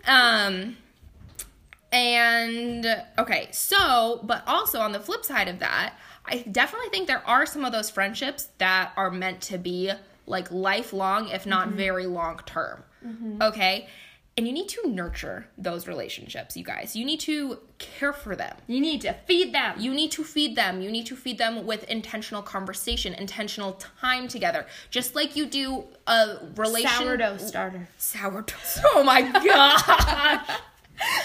um 0.06 0.76
and 1.92 3.02
okay, 3.18 3.48
so 3.52 4.20
but 4.24 4.42
also 4.46 4.80
on 4.80 4.92
the 4.92 5.00
flip 5.00 5.24
side 5.24 5.46
of 5.48 5.60
that, 5.60 5.94
I 6.26 6.38
definitely 6.50 6.88
think 6.88 7.06
there 7.06 7.26
are 7.26 7.46
some 7.46 7.64
of 7.64 7.72
those 7.72 7.88
friendships 7.90 8.48
that 8.58 8.92
are 8.96 9.10
meant 9.10 9.40
to 9.42 9.58
be 9.58 9.92
like 10.26 10.50
lifelong, 10.50 11.28
if 11.28 11.46
not 11.46 11.68
very 11.68 12.06
long 12.06 12.40
term. 12.46 12.82
Okay? 13.42 13.88
And 14.36 14.48
you 14.48 14.52
need 14.52 14.68
to 14.70 14.88
nurture 14.88 15.46
those 15.56 15.86
relationships, 15.86 16.56
you 16.56 16.64
guys. 16.64 16.96
You 16.96 17.04
need 17.04 17.20
to 17.20 17.58
care 17.78 18.12
for 18.12 18.34
them. 18.34 18.56
you 18.66 18.80
need 18.80 19.00
to 19.02 19.12
feed 19.12 19.54
them 19.54 19.78
You 19.78 19.94
need 19.94 20.10
to 20.12 20.24
feed 20.24 20.56
them. 20.56 20.80
You 20.80 20.90
need 20.90 21.06
to 21.06 21.14
feed 21.14 21.38
them 21.38 21.64
with 21.66 21.84
intentional 21.84 22.42
conversation, 22.42 23.14
intentional 23.14 23.74
time 23.74 24.26
together. 24.26 24.66
Just 24.90 25.14
like 25.14 25.36
you 25.36 25.46
do 25.46 25.84
a 26.08 26.38
relation 26.56 26.90
sourdough 26.98 27.36
starter 27.36 27.88
sourdough. 27.96 28.44
Oh 28.94 29.04
my 29.04 29.22
god. 29.22 30.40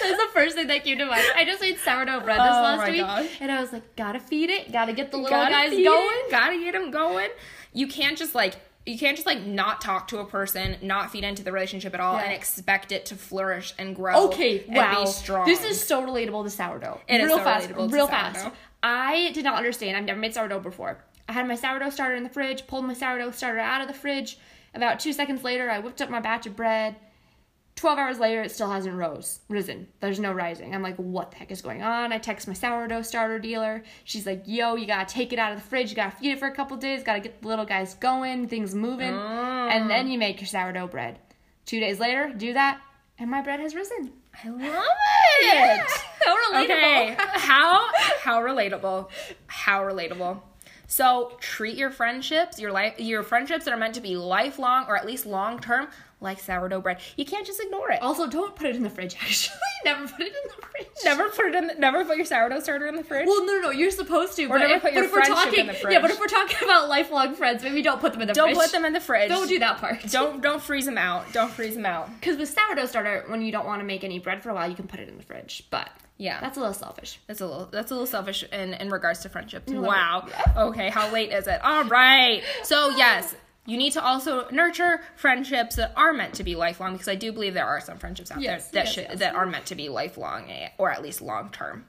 That's 0.02 0.18
the 0.18 0.28
first 0.34 0.56
thing 0.56 0.68
that 0.68 0.84
came 0.84 0.98
to 0.98 1.06
mind. 1.06 1.24
I 1.36 1.46
just 1.46 1.62
made 1.62 1.78
sourdough 1.80 2.22
bread 2.22 2.40
this 2.40 2.48
Oh 2.48 2.62
last 2.64 2.90
week, 2.92 3.02
gosh. 3.02 3.28
and 3.40 3.52
I 3.52 3.62
was 3.62 3.72
like, 3.72 3.96
gotta 3.96 4.20
feed 4.20 4.50
it, 4.50 4.72
gotta 4.72 4.94
get 4.94 5.12
the 5.12 5.18
little 5.18 5.30
gotta 5.38 5.52
guys 5.54 5.70
going. 5.72 5.86
it, 5.86 6.32
Gotta 6.32 6.58
get 6.60 6.74
them 6.74 6.90
going. 6.92 7.30
You 7.74 7.88
can't 7.88 8.18
just 8.18 8.34
like 8.34 8.56
you 8.90 8.98
can't 8.98 9.16
just 9.16 9.28
like 9.28 9.42
not 9.46 9.82
talk 9.82 10.08
to 10.10 10.18
a 10.20 10.26
person, 10.26 10.76
not 10.82 11.12
feed 11.12 11.24
into 11.24 11.44
the 11.44 11.52
relationship 11.52 11.94
at 11.94 12.00
all, 12.00 12.16
Yeah. 12.16 12.24
and 12.24 12.34
expect 12.34 12.92
it 12.92 13.06
to 13.08 13.16
flourish 13.16 13.74
and 13.78 13.96
grow. 13.96 14.26
Okay, 14.28 14.64
and 14.66 14.76
wow. 14.76 15.02
Be 15.06 15.12
strong. 15.12 15.46
This 15.46 15.64
is 15.64 15.82
so 15.82 16.02
relatable 16.02 16.44
to 16.44 16.50
sourdough. 16.50 17.00
It 17.08 17.22
is 17.22 17.28
real 17.28 17.38
so 17.38 17.44
fast, 17.44 17.70
relatable 17.70 17.90
to 17.90 17.96
real 17.96 18.08
sourdough. 18.08 18.12
fast. 18.34 18.48
I 18.82 19.32
did 19.34 19.44
not 19.44 19.56
understand. 19.58 19.96
I've 19.96 20.06
never 20.06 20.20
made 20.20 20.34
sourdough 20.34 20.62
before. 20.62 20.98
I 21.28 21.34
had 21.34 21.48
my 21.48 21.56
sourdough 21.56 21.92
starter 21.92 22.16
in 22.16 22.24
the 22.24 22.30
fridge, 22.30 22.66
pulled 22.66 22.86
my 22.86 22.94
sourdough 22.94 23.32
starter 23.32 23.60
out 23.60 23.82
of 23.82 23.88
the 23.88 23.94
fridge. 23.94 24.38
About 24.74 25.00
two 25.00 25.14
seconds 25.14 25.44
later, 25.44 25.70
I 25.70 25.80
whipped 25.80 26.02
up 26.02 26.10
my 26.10 26.20
batch 26.20 26.46
of 26.48 26.56
bread. 26.56 26.96
12 27.80 27.98
hours 27.98 28.20
later, 28.20 28.42
it 28.42 28.52
still 28.52 28.70
hasn't 28.70 28.94
rose, 28.94 29.40
risen. 29.48 29.88
There's 30.02 30.20
no 30.20 30.34
rising. 30.34 30.76
I'm 30.76 30.82
like, 30.84 30.98
what 30.98 31.32
the 31.32 31.38
heck 31.38 31.50
is 31.50 31.62
going 31.62 31.82
on? 31.82 32.12
I 32.12 32.18
text 32.18 32.46
my 32.46 32.54
sourdough 32.54 33.04
starter 33.04 33.40
dealer. 33.40 33.84
She's 34.04 34.26
like, 34.26 34.44
yo, 34.46 34.76
you 34.76 34.86
gotta 34.86 35.12
take 35.12 35.32
it 35.32 35.40
out 35.40 35.54
of 35.54 35.60
the 35.60 35.66
fridge. 35.66 35.90
You 35.90 35.96
gotta 35.96 36.16
feed 36.16 36.32
it 36.32 36.40
for 36.40 36.48
a 36.50 36.54
couple 36.54 36.76
days. 36.76 37.04
Gotta 37.04 37.22
get 37.22 37.42
the 37.42 37.48
little 37.48 37.64
guys 37.66 37.94
going, 37.94 38.50
things 38.50 38.76
moving. 38.76 39.14
And 39.14 39.90
then 39.90 40.10
you 40.10 40.18
make 40.20 40.42
your 40.42 40.48
sourdough 40.48 40.88
bread. 40.88 41.20
Two 41.66 41.80
days 41.80 42.00
later, 42.00 42.34
do 42.36 42.52
that, 42.54 42.82
and 43.18 43.32
my 43.32 43.42
bread 43.42 43.62
has 43.62 43.74
risen. 43.74 44.12
I 44.44 44.50
love 44.50 44.62
it. 44.62 45.92
How 46.26 46.36
relatable. 46.36 46.64
Okay. 46.66 47.16
How 47.18 47.88
how 48.20 48.42
relatable. 48.42 49.10
How 49.48 49.82
relatable. 49.84 50.42
So 50.88 51.38
treat 51.40 51.78
your 51.78 51.92
friendships, 51.92 52.60
your 52.60 52.72
life 52.72 53.00
your 53.00 53.24
friendships 53.24 53.66
that 53.66 53.74
are 53.74 53.78
meant 53.78 53.96
to 53.96 54.02
be 54.02 54.18
lifelong 54.18 54.86
or 54.88 54.98
at 54.98 55.06
least 55.06 55.26
long 55.26 55.60
term, 55.60 55.88
like 56.22 56.40
sourdough 56.40 56.82
bread. 56.82 57.00
You 57.16 57.26
can't 57.26 57.46
just 57.46 57.60
ignore 57.62 57.92
it. 57.92 58.02
Also, 58.02 58.28
don't 58.28 58.56
put 58.56 58.68
it 58.68 58.76
in 58.76 58.84
the 58.84 58.90
fridge. 58.90 59.16
Actually, 59.22 59.56
never 59.86 60.08
put 60.08 60.22
it 60.22 60.28
in 60.28 60.34
the 60.56 60.66
fridge. 60.68 60.88
Never 61.06 61.30
put 61.30 61.46
it 61.46 61.56
in 61.56 61.68
the, 61.68 61.76
never 61.76 62.04
put 62.04 62.18
your 62.18 62.26
sourdough 62.26 62.60
starter 62.60 62.88
in 62.88 62.96
the 62.96 63.04
fridge. 63.04 63.26
Well, 63.28 63.46
no, 63.46 63.54
no, 63.54 63.62
no. 63.62 63.70
You're 63.72 63.92
supposed 63.92 64.36
to. 64.36 64.46
Or 64.46 64.50
but 64.50 64.58
never 64.60 64.74
if, 64.74 64.82
put 64.82 64.94
your 64.94 65.04
but 65.04 65.06
if 65.08 65.12
we're 65.14 65.24
friendship 65.26 65.46
talking, 65.46 65.60
in 65.62 65.68
the 65.68 65.74
fridge. 65.74 65.94
yeah, 65.94 66.02
but 66.02 66.12
if 66.12 66.20
we're 66.20 66.28
talking 66.28 66.58
about 66.68 66.90
lifelong 66.90 67.36
friends, 67.36 67.64
maybe 67.64 67.82
don't 67.82 68.02
put 68.02 68.12
them 68.14 68.22
in 68.22 68.28
the 68.28 68.34
don't 68.34 68.50
fridge. 68.50 68.58
put 68.66 68.72
them 68.72 68.86
in 68.86 68.94
the 68.94 69.00
fridge. 69.00 69.30
Don't 69.30 69.48
do 69.48 69.60
that 69.60 69.78
part. 69.78 70.02
Don't 70.12 70.42
don't 70.42 70.62
freeze 70.62 70.86
them 70.86 70.98
out. 70.98 71.32
Don't 71.32 71.52
freeze 71.52 71.76
them 71.76 71.86
out. 71.86 72.10
Because 72.20 72.38
with 72.38 72.50
sourdough 72.50 72.86
starter, 72.88 73.24
when 73.28 73.42
you 73.42 73.52
don't 73.52 73.66
want 73.66 73.80
to 73.82 73.86
make 73.86 74.04
any 74.04 74.20
bread 74.20 74.44
for 74.44 74.50
a 74.50 74.54
while, 74.54 74.70
you 74.70 74.76
can 74.76 74.88
put 74.88 75.00
it 75.00 75.08
in 75.08 75.16
the 75.18 75.24
fridge. 75.24 75.64
But 75.70 75.90
Yeah. 76.18 76.42
that's 76.42 76.58
a 76.58 76.60
little 76.60 76.74
selfish. 76.74 77.20
That's 77.28 77.40
a 77.42 77.48
little 77.48 77.66
that's 77.68 77.92
a 77.92 77.94
little 77.94 78.08
selfish 78.08 78.44
in 78.52 78.74
in 78.74 78.90
regards 78.90 79.22
to 79.22 79.30
friendships. 79.30 79.72
Wow. 79.72 80.28
Okay, 80.58 80.90
how 80.90 81.10
late 81.14 81.32
is 81.32 81.48
it? 81.48 81.64
All 81.64 81.86
right. 81.86 82.44
So 82.64 82.90
yes, 82.90 83.36
you 83.66 83.78
need 83.78 83.94
to 83.94 84.04
also 84.04 84.48
nurture 84.50 85.02
friendships 85.16 85.76
that 85.76 85.94
are 85.96 86.14
meant 86.14 86.34
to 86.36 86.44
be 86.44 86.56
lifelong 86.56 86.94
because 86.94 87.08
I 87.08 87.16
do 87.16 87.32
believe 87.32 87.54
there 87.54 87.68
are 87.68 87.82
some 87.82 87.98
friendships 87.98 88.32
out 88.32 88.42
Yes, 88.42 88.70
there 88.70 88.84
that 88.84 88.86
yes, 88.88 88.94
should 88.94 89.08
yes. 89.10 89.20
that 89.20 89.36
are 89.36 89.46
meant 89.46 89.66
to 89.68 89.76
be 89.76 89.90
lifelong 89.90 90.50
eh, 90.50 90.70
or 90.78 90.92
at 90.92 91.02
least 91.04 91.22
long 91.22 91.50
term. 91.52 91.86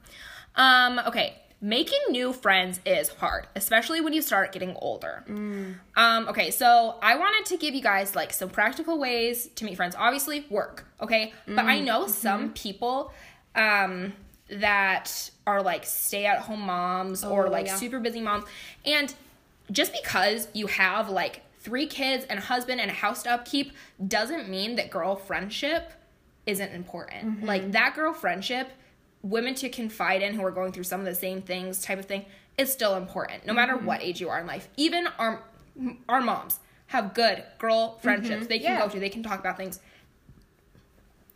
Um 0.55 0.99
okay, 1.07 1.37
making 1.61 1.99
new 2.09 2.33
friends 2.33 2.79
is 2.85 3.09
hard, 3.09 3.47
especially 3.55 4.01
when 4.01 4.13
you 4.13 4.21
start 4.21 4.51
getting 4.51 4.75
older. 4.81 5.23
Mm. 5.27 5.75
Um, 5.95 6.27
okay, 6.27 6.49
so 6.51 6.95
I 7.01 7.15
wanted 7.17 7.45
to 7.51 7.57
give 7.57 7.73
you 7.75 7.81
guys 7.81 8.15
like 8.15 8.33
some 8.33 8.49
practical 8.49 8.97
ways 8.99 9.47
to 9.55 9.65
meet 9.65 9.75
friends. 9.75 9.95
Obviously, 9.97 10.45
work, 10.49 10.85
okay? 10.99 11.33
But 11.47 11.65
Mm, 11.65 11.69
I 11.75 11.79
know 11.79 12.01
mm-hmm. 12.01 12.11
some 12.11 12.53
people 12.53 13.13
um 13.55 14.13
that 14.49 15.31
are 15.47 15.61
like 15.61 15.85
stay-at-home 15.85 16.61
moms 16.61 17.23
or 17.23 17.47
Oh, 17.47 17.49
like 17.49 17.67
yeah. 17.67 17.75
super 17.77 17.99
busy 17.99 18.19
moms. 18.21 18.43
And 18.85 19.13
just 19.71 19.93
because 19.93 20.47
you 20.53 20.67
have 20.67 21.09
like 21.09 21.41
three 21.61 21.85
kids 21.87 22.25
and 22.25 22.39
a 22.39 22.41
husband 22.41 22.81
and 22.81 22.89
a 22.91 22.93
house 22.93 23.23
to 23.23 23.31
upkeep 23.31 23.71
doesn't 24.07 24.49
mean 24.49 24.75
that 24.75 24.89
girl 24.91 25.15
friendship 25.15 25.91
isn't 26.45 26.71
important. 26.73 27.25
Mm-hmm. 27.25 27.45
Like 27.45 27.71
that 27.71 27.95
girl 27.95 28.13
friendship, 28.13 28.71
women 29.21 29.53
to 29.55 29.69
confide 29.69 30.21
in 30.21 30.33
who 30.33 30.43
are 30.43 30.51
going 30.51 30.71
through 30.71 30.83
some 30.85 30.99
of 30.99 31.05
the 31.05 31.15
same 31.15 31.41
things 31.41 31.81
type 31.81 31.99
of 31.99 32.05
thing 32.05 32.25
is 32.57 32.71
still 32.71 32.95
important 32.97 33.45
no 33.45 33.53
matter 33.53 33.73
Mm-hmm. 33.75 33.85
what 33.85 34.01
age 34.01 34.19
you 34.19 34.29
are 34.29 34.39
in 34.39 34.47
life. 34.47 34.67
Even 34.77 35.07
our 35.19 35.43
our 36.09 36.19
moms 36.21 36.59
have 36.87 37.13
good 37.13 37.43
girl 37.59 37.97
friendships. 38.01 38.47
They 38.47 38.59
can 38.59 38.71
Mm-hmm. 38.71 38.79
Yeah. 38.79 38.85
go 38.87 38.91
to, 38.93 38.99
they 38.99 39.09
can 39.09 39.23
talk 39.23 39.39
about 39.39 39.55
things 39.57 39.79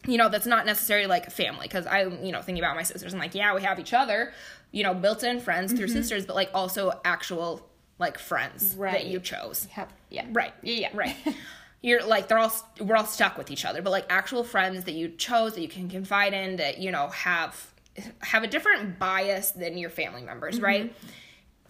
you 0.08 0.18
know, 0.20 0.30
that's 0.30 0.46
not 0.46 0.68
necessarily 0.68 1.08
like 1.08 1.32
family 1.32 1.64
because 1.68 1.88
I, 1.88 2.04
you 2.04 2.32
know, 2.32 2.40
thinking 2.42 2.64
about 2.64 2.76
my 2.76 2.84
sisters 2.84 3.12
and 3.14 3.20
like, 3.20 3.34
yeah, 3.34 3.56
we 3.56 3.64
have 3.64 3.80
each 3.80 3.92
other, 3.94 4.34
you 4.72 4.84
know, 4.84 4.94
built 4.94 5.24
in 5.24 5.40
friends 5.40 5.74
through 5.74 5.88
sisters, 5.88 6.28
but 6.28 6.36
like 6.36 6.52
also 6.54 7.00
actual 7.04 7.68
like 8.00 8.18
friends 8.18 8.76
right. 8.78 8.94
that 8.94 9.06
you 9.06 9.20
chose. 9.20 9.68
Yep. 9.78 9.94
Yeah. 10.10 10.26
Right. 10.32 10.54
Yeah. 10.62 10.74
Yeah. 10.74 10.90
Right. 10.94 11.16
You're 11.82 12.04
like 12.04 12.28
they're 12.28 12.40
all 12.40 12.52
we're 12.80 12.96
all 12.96 13.06
stuck 13.06 13.38
with 13.38 13.52
each 13.52 13.64
other, 13.64 13.82
but 13.82 13.92
like 13.92 14.06
actual 14.10 14.44
friends 14.44 14.86
that 14.86 14.96
you 14.96 15.10
chose 15.10 15.54
that 15.54 15.62
you 15.62 15.68
can 15.68 15.88
confide 15.88 16.34
in 16.34 16.56
that 16.56 16.80
you 16.80 16.92
know 16.92 17.10
have 17.10 17.72
have 18.20 18.44
a 18.44 18.48
different 18.48 18.98
bias 18.98 19.52
than 19.52 19.78
your 19.78 19.92
family 19.92 20.24
members, 20.24 20.56
mm-hmm. 20.56 20.66
right? 20.66 20.96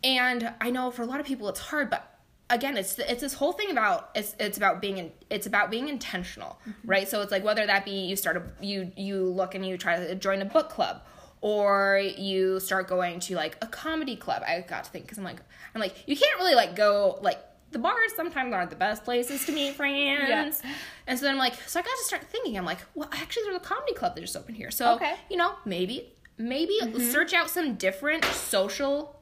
And 0.03 0.53
I 0.61 0.69
know 0.69 0.89
for 0.91 1.01
a 1.01 1.05
lot 1.05 1.19
of 1.19 1.25
people 1.25 1.49
it's 1.49 1.59
hard, 1.59 1.89
but 1.89 2.15
again, 2.49 2.77
it's 2.77 2.97
it's 2.97 3.21
this 3.21 3.33
whole 3.33 3.51
thing 3.51 3.71
about 3.71 4.11
it's 4.15 4.35
it's 4.39 4.57
about 4.57 4.81
being 4.81 4.99
in, 4.99 5.11
it's 5.29 5.47
about 5.47 5.69
being 5.69 5.89
intentional, 5.89 6.59
mm-hmm. 6.67 6.87
right? 6.87 7.09
So 7.09 7.21
it's 7.21 7.31
like 7.31 7.43
whether 7.43 7.65
that 7.65 7.83
be 7.83 8.05
you 8.05 8.15
start 8.15 8.37
a 8.37 8.65
you 8.65 8.91
you 8.95 9.25
look 9.25 9.53
and 9.53 9.65
you 9.65 9.77
try 9.77 9.97
to 9.99 10.15
join 10.15 10.41
a 10.41 10.45
book 10.45 10.69
club 10.69 11.01
or 11.45 12.01
you 12.17 12.59
start 12.59 12.87
going 12.87 13.19
to 13.19 13.35
like 13.35 13.55
a 13.61 13.67
comedy 13.67 14.15
club. 14.15 14.41
I 14.47 14.61
got 14.61 14.85
to 14.85 14.89
think 14.89 15.05
because 15.05 15.19
I'm 15.19 15.23
like 15.23 15.39
I'm 15.75 15.79
like 15.79 15.93
you 16.07 16.17
can't 16.17 16.39
really 16.39 16.55
like 16.55 16.75
go 16.75 17.19
like 17.21 17.37
the 17.69 17.77
bars 17.77 18.15
sometimes 18.15 18.51
aren't 18.51 18.71
the 18.71 18.75
best 18.75 19.03
places 19.03 19.45
to 19.45 19.51
meet 19.51 19.75
friends. 19.75 20.63
And 21.05 21.19
so 21.19 21.25
then 21.25 21.33
I'm 21.33 21.37
like, 21.37 21.53
so 21.67 21.79
I 21.79 21.83
got 21.83 21.95
to 21.97 22.03
start 22.05 22.23
thinking. 22.31 22.57
I'm 22.57 22.65
like, 22.65 22.79
well, 22.95 23.09
actually, 23.11 23.43
there's 23.43 23.57
a 23.57 23.59
comedy 23.59 23.93
club 23.93 24.15
that 24.15 24.21
just 24.21 24.35
opened 24.35 24.57
here. 24.57 24.71
So 24.71 24.95
Okay. 24.95 25.13
you 25.29 25.37
know, 25.37 25.53
maybe 25.65 26.13
maybe 26.39 26.79
mm-hmm. 26.81 26.99
search 27.11 27.33
out 27.33 27.51
some 27.51 27.75
different 27.75 28.25
social 28.25 29.21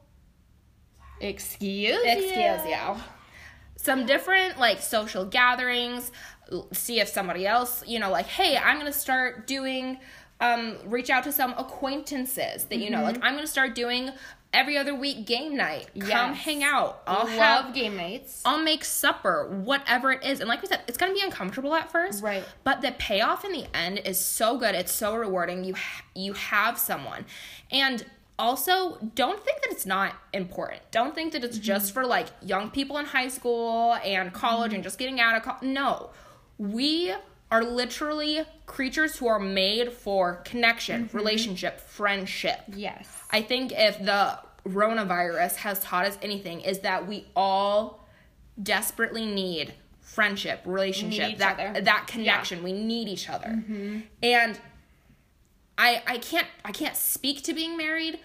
Excuse. 1.20 2.00
excuse 2.04 2.66
you. 2.66 3.02
Some 3.76 4.06
different 4.06 4.58
like 4.58 4.80
social 4.80 5.26
gatherings. 5.26 6.10
See 6.72 7.00
if 7.00 7.08
somebody 7.08 7.46
else, 7.46 7.86
you 7.86 7.98
know, 7.98 8.10
like, 8.10 8.26
hey, 8.26 8.56
I'm 8.56 8.78
gonna 8.78 8.94
start 8.94 9.46
doing. 9.46 9.98
Um, 10.44 10.76
reach 10.86 11.10
out 11.10 11.24
to 11.24 11.32
some 11.32 11.54
acquaintances 11.56 12.64
that 12.64 12.78
you 12.78 12.90
know. 12.90 13.02
Like, 13.02 13.16
mm-hmm. 13.16 13.24
I'm 13.24 13.34
gonna 13.34 13.46
start 13.46 13.74
doing 13.74 14.10
every 14.52 14.78
other 14.78 14.94
week 14.94 15.26
game 15.26 15.56
night. 15.56 15.88
Come 15.98 16.08
Yes. 16.08 16.44
hang 16.44 16.62
out. 16.62 17.02
I'll 17.06 17.24
Love 17.24 17.28
have 17.30 17.74
game 17.74 17.96
nights. 17.96 18.40
I'll 18.44 18.62
make 18.62 18.84
supper, 18.84 19.48
whatever 19.48 20.12
it 20.12 20.24
is. 20.24 20.40
And 20.40 20.48
like 20.48 20.62
we 20.62 20.68
said, 20.68 20.82
it's 20.86 20.96
gonna 20.96 21.12
be 21.12 21.20
uncomfortable 21.20 21.74
at 21.74 21.90
first, 21.90 22.22
Right. 22.22 22.44
But 22.62 22.80
the 22.80 22.92
payoff 22.92 23.44
in 23.44 23.52
the 23.52 23.66
end 23.74 24.00
is 24.04 24.18
so 24.18 24.56
good. 24.56 24.74
It's 24.74 24.92
so 24.92 25.16
rewarding. 25.16 25.64
You 25.64 25.74
ha- 25.74 26.04
you 26.14 26.32
have 26.34 26.78
someone, 26.78 27.26
and 27.70 28.06
also 28.38 28.98
don't 29.14 29.42
think 29.44 29.62
that 29.62 29.70
it's 29.70 29.86
not 29.86 30.14
important. 30.32 30.82
Don't 30.90 31.14
think 31.14 31.32
that 31.32 31.44
it's 31.44 31.56
mm-hmm. 31.56 31.64
just 31.64 31.92
for 31.92 32.04
like 32.04 32.28
young 32.42 32.70
people 32.70 32.98
in 32.98 33.06
high 33.06 33.28
school 33.28 33.94
and 34.04 34.32
college 34.32 34.70
mm-hmm. 34.70 34.76
and 34.76 34.84
just 34.84 34.98
getting 34.98 35.20
out 35.20 35.36
of 35.36 35.42
college. 35.42 35.62
No, 35.62 36.10
we 36.58 37.14
are 37.54 37.62
literally 37.62 38.42
creatures 38.66 39.16
who 39.16 39.28
are 39.28 39.38
made 39.38 39.92
for 39.92 40.42
connection, 40.44 41.04
mm-hmm. 41.04 41.16
relationship, 41.16 41.80
friendship. 41.80 42.60
Yes. 42.74 43.08
I 43.30 43.42
think 43.42 43.70
if 43.72 43.96
the 44.04 44.40
coronavirus 44.66 45.54
has 45.56 45.78
taught 45.78 46.04
us 46.04 46.18
anything, 46.20 46.62
is 46.62 46.80
that 46.80 47.06
we 47.06 47.28
all 47.36 48.08
desperately 48.60 49.24
need 49.24 49.72
friendship, 50.00 50.62
relationship, 50.64 51.38
that 51.38 51.60
other. 51.60 51.80
that 51.82 52.08
connection. 52.08 52.64
We 52.64 52.72
need 52.72 53.08
each 53.08 53.28
other, 53.30 53.46
mm-hmm. 53.46 54.00
and 54.20 54.58
I 55.78 56.02
I 56.06 56.18
can't 56.18 56.48
I 56.64 56.72
can't 56.72 56.96
speak 56.96 57.42
to 57.44 57.54
being 57.54 57.76
married, 57.76 58.18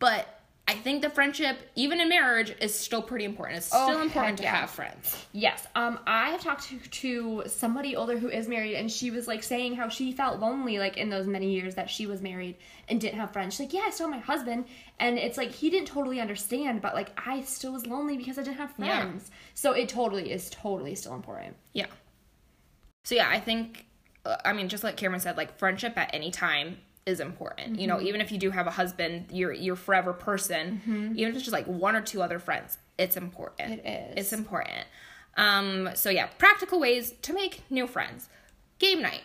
but 0.00 0.41
I 0.72 0.76
think 0.76 1.02
the 1.02 1.10
friendship, 1.10 1.58
even 1.74 2.00
in 2.00 2.08
marriage, 2.08 2.54
is 2.60 2.74
still 2.74 3.02
pretty 3.02 3.24
important. 3.26 3.58
It's 3.58 3.70
Oh, 3.72 3.86
still 3.86 4.00
important 4.02 4.38
to 4.38 4.44
yeah. 4.44 4.56
have 4.56 4.70
friends. 4.70 5.26
Yes. 5.32 5.66
Um, 5.74 5.98
I 6.06 6.30
have 6.30 6.40
talked 6.40 6.64
to, 6.70 6.78
to 6.78 7.42
somebody 7.46 7.94
older 7.94 8.16
who 8.18 8.28
is 8.28 8.48
married, 8.48 8.76
and 8.76 8.90
she 8.90 9.10
was 9.10 9.28
like 9.28 9.42
saying 9.42 9.74
how 9.74 9.88
she 9.88 10.12
felt 10.12 10.40
lonely, 10.40 10.78
like 10.78 10.96
in 10.96 11.10
those 11.10 11.26
many 11.26 11.52
years 11.52 11.74
that 11.74 11.90
she 11.90 12.06
was 12.06 12.22
married 12.22 12.56
and 12.88 13.00
didn't 13.00 13.18
have 13.20 13.32
friends. 13.32 13.54
She's 13.54 13.66
like, 13.66 13.74
yeah, 13.74 13.82
I 13.86 13.90
still 13.90 14.10
have 14.10 14.16
my 14.16 14.22
husband, 14.24 14.64
and 14.98 15.18
it's 15.18 15.36
like 15.36 15.52
he 15.52 15.68
didn't 15.68 15.88
totally 15.88 16.20
understand, 16.20 16.80
but 16.80 16.94
like 16.94 17.10
I 17.26 17.42
still 17.42 17.72
was 17.72 17.86
lonely 17.86 18.16
because 18.16 18.38
I 18.38 18.42
didn't 18.42 18.56
have 18.56 18.72
Yeah. 18.78 19.00
friends. 19.02 19.30
So 19.54 19.72
it 19.72 19.88
totally 19.90 20.32
is 20.32 20.48
totally 20.50 20.94
still 20.94 21.14
important. 21.14 21.54
Yeah. 21.74 21.86
So 23.04 23.14
yeah, 23.14 23.28
I 23.28 23.40
think 23.40 23.84
uh, 24.24 24.36
I 24.44 24.52
mean 24.52 24.68
just 24.68 24.84
like 24.84 24.96
Cameron 24.96 25.20
said, 25.20 25.36
like 25.36 25.58
friendship 25.58 25.98
at 25.98 26.10
any 26.14 26.30
time 26.30 26.78
is 27.06 27.20
important. 27.20 27.78
You 27.80 27.86
know, 27.86 28.00
even 28.00 28.20
if 28.20 28.30
you 28.30 28.38
do 28.38 28.50
have 28.50 28.66
a 28.66 28.70
husband, 28.70 29.26
you're 29.30 29.52
you're 29.52 29.76
forever 29.76 30.12
person. 30.12 31.12
Even 31.16 31.30
if 31.30 31.34
it's 31.36 31.44
just 31.44 31.52
like 31.52 31.66
one 31.66 31.96
or 31.96 32.00
two 32.00 32.22
other 32.22 32.38
friends, 32.38 32.78
it's 32.98 33.16
important. 33.16 33.80
It 33.84 33.86
is. 34.16 34.26
It's 34.26 34.32
important. 34.32 34.86
Um. 35.36 35.90
So 35.94 36.10
yeah, 36.10 36.26
practical 36.38 36.78
ways 36.80 37.12
to 37.22 37.32
make 37.32 37.62
new 37.70 37.86
friends. 37.86 38.28
Game 38.78 39.02
night. 39.02 39.22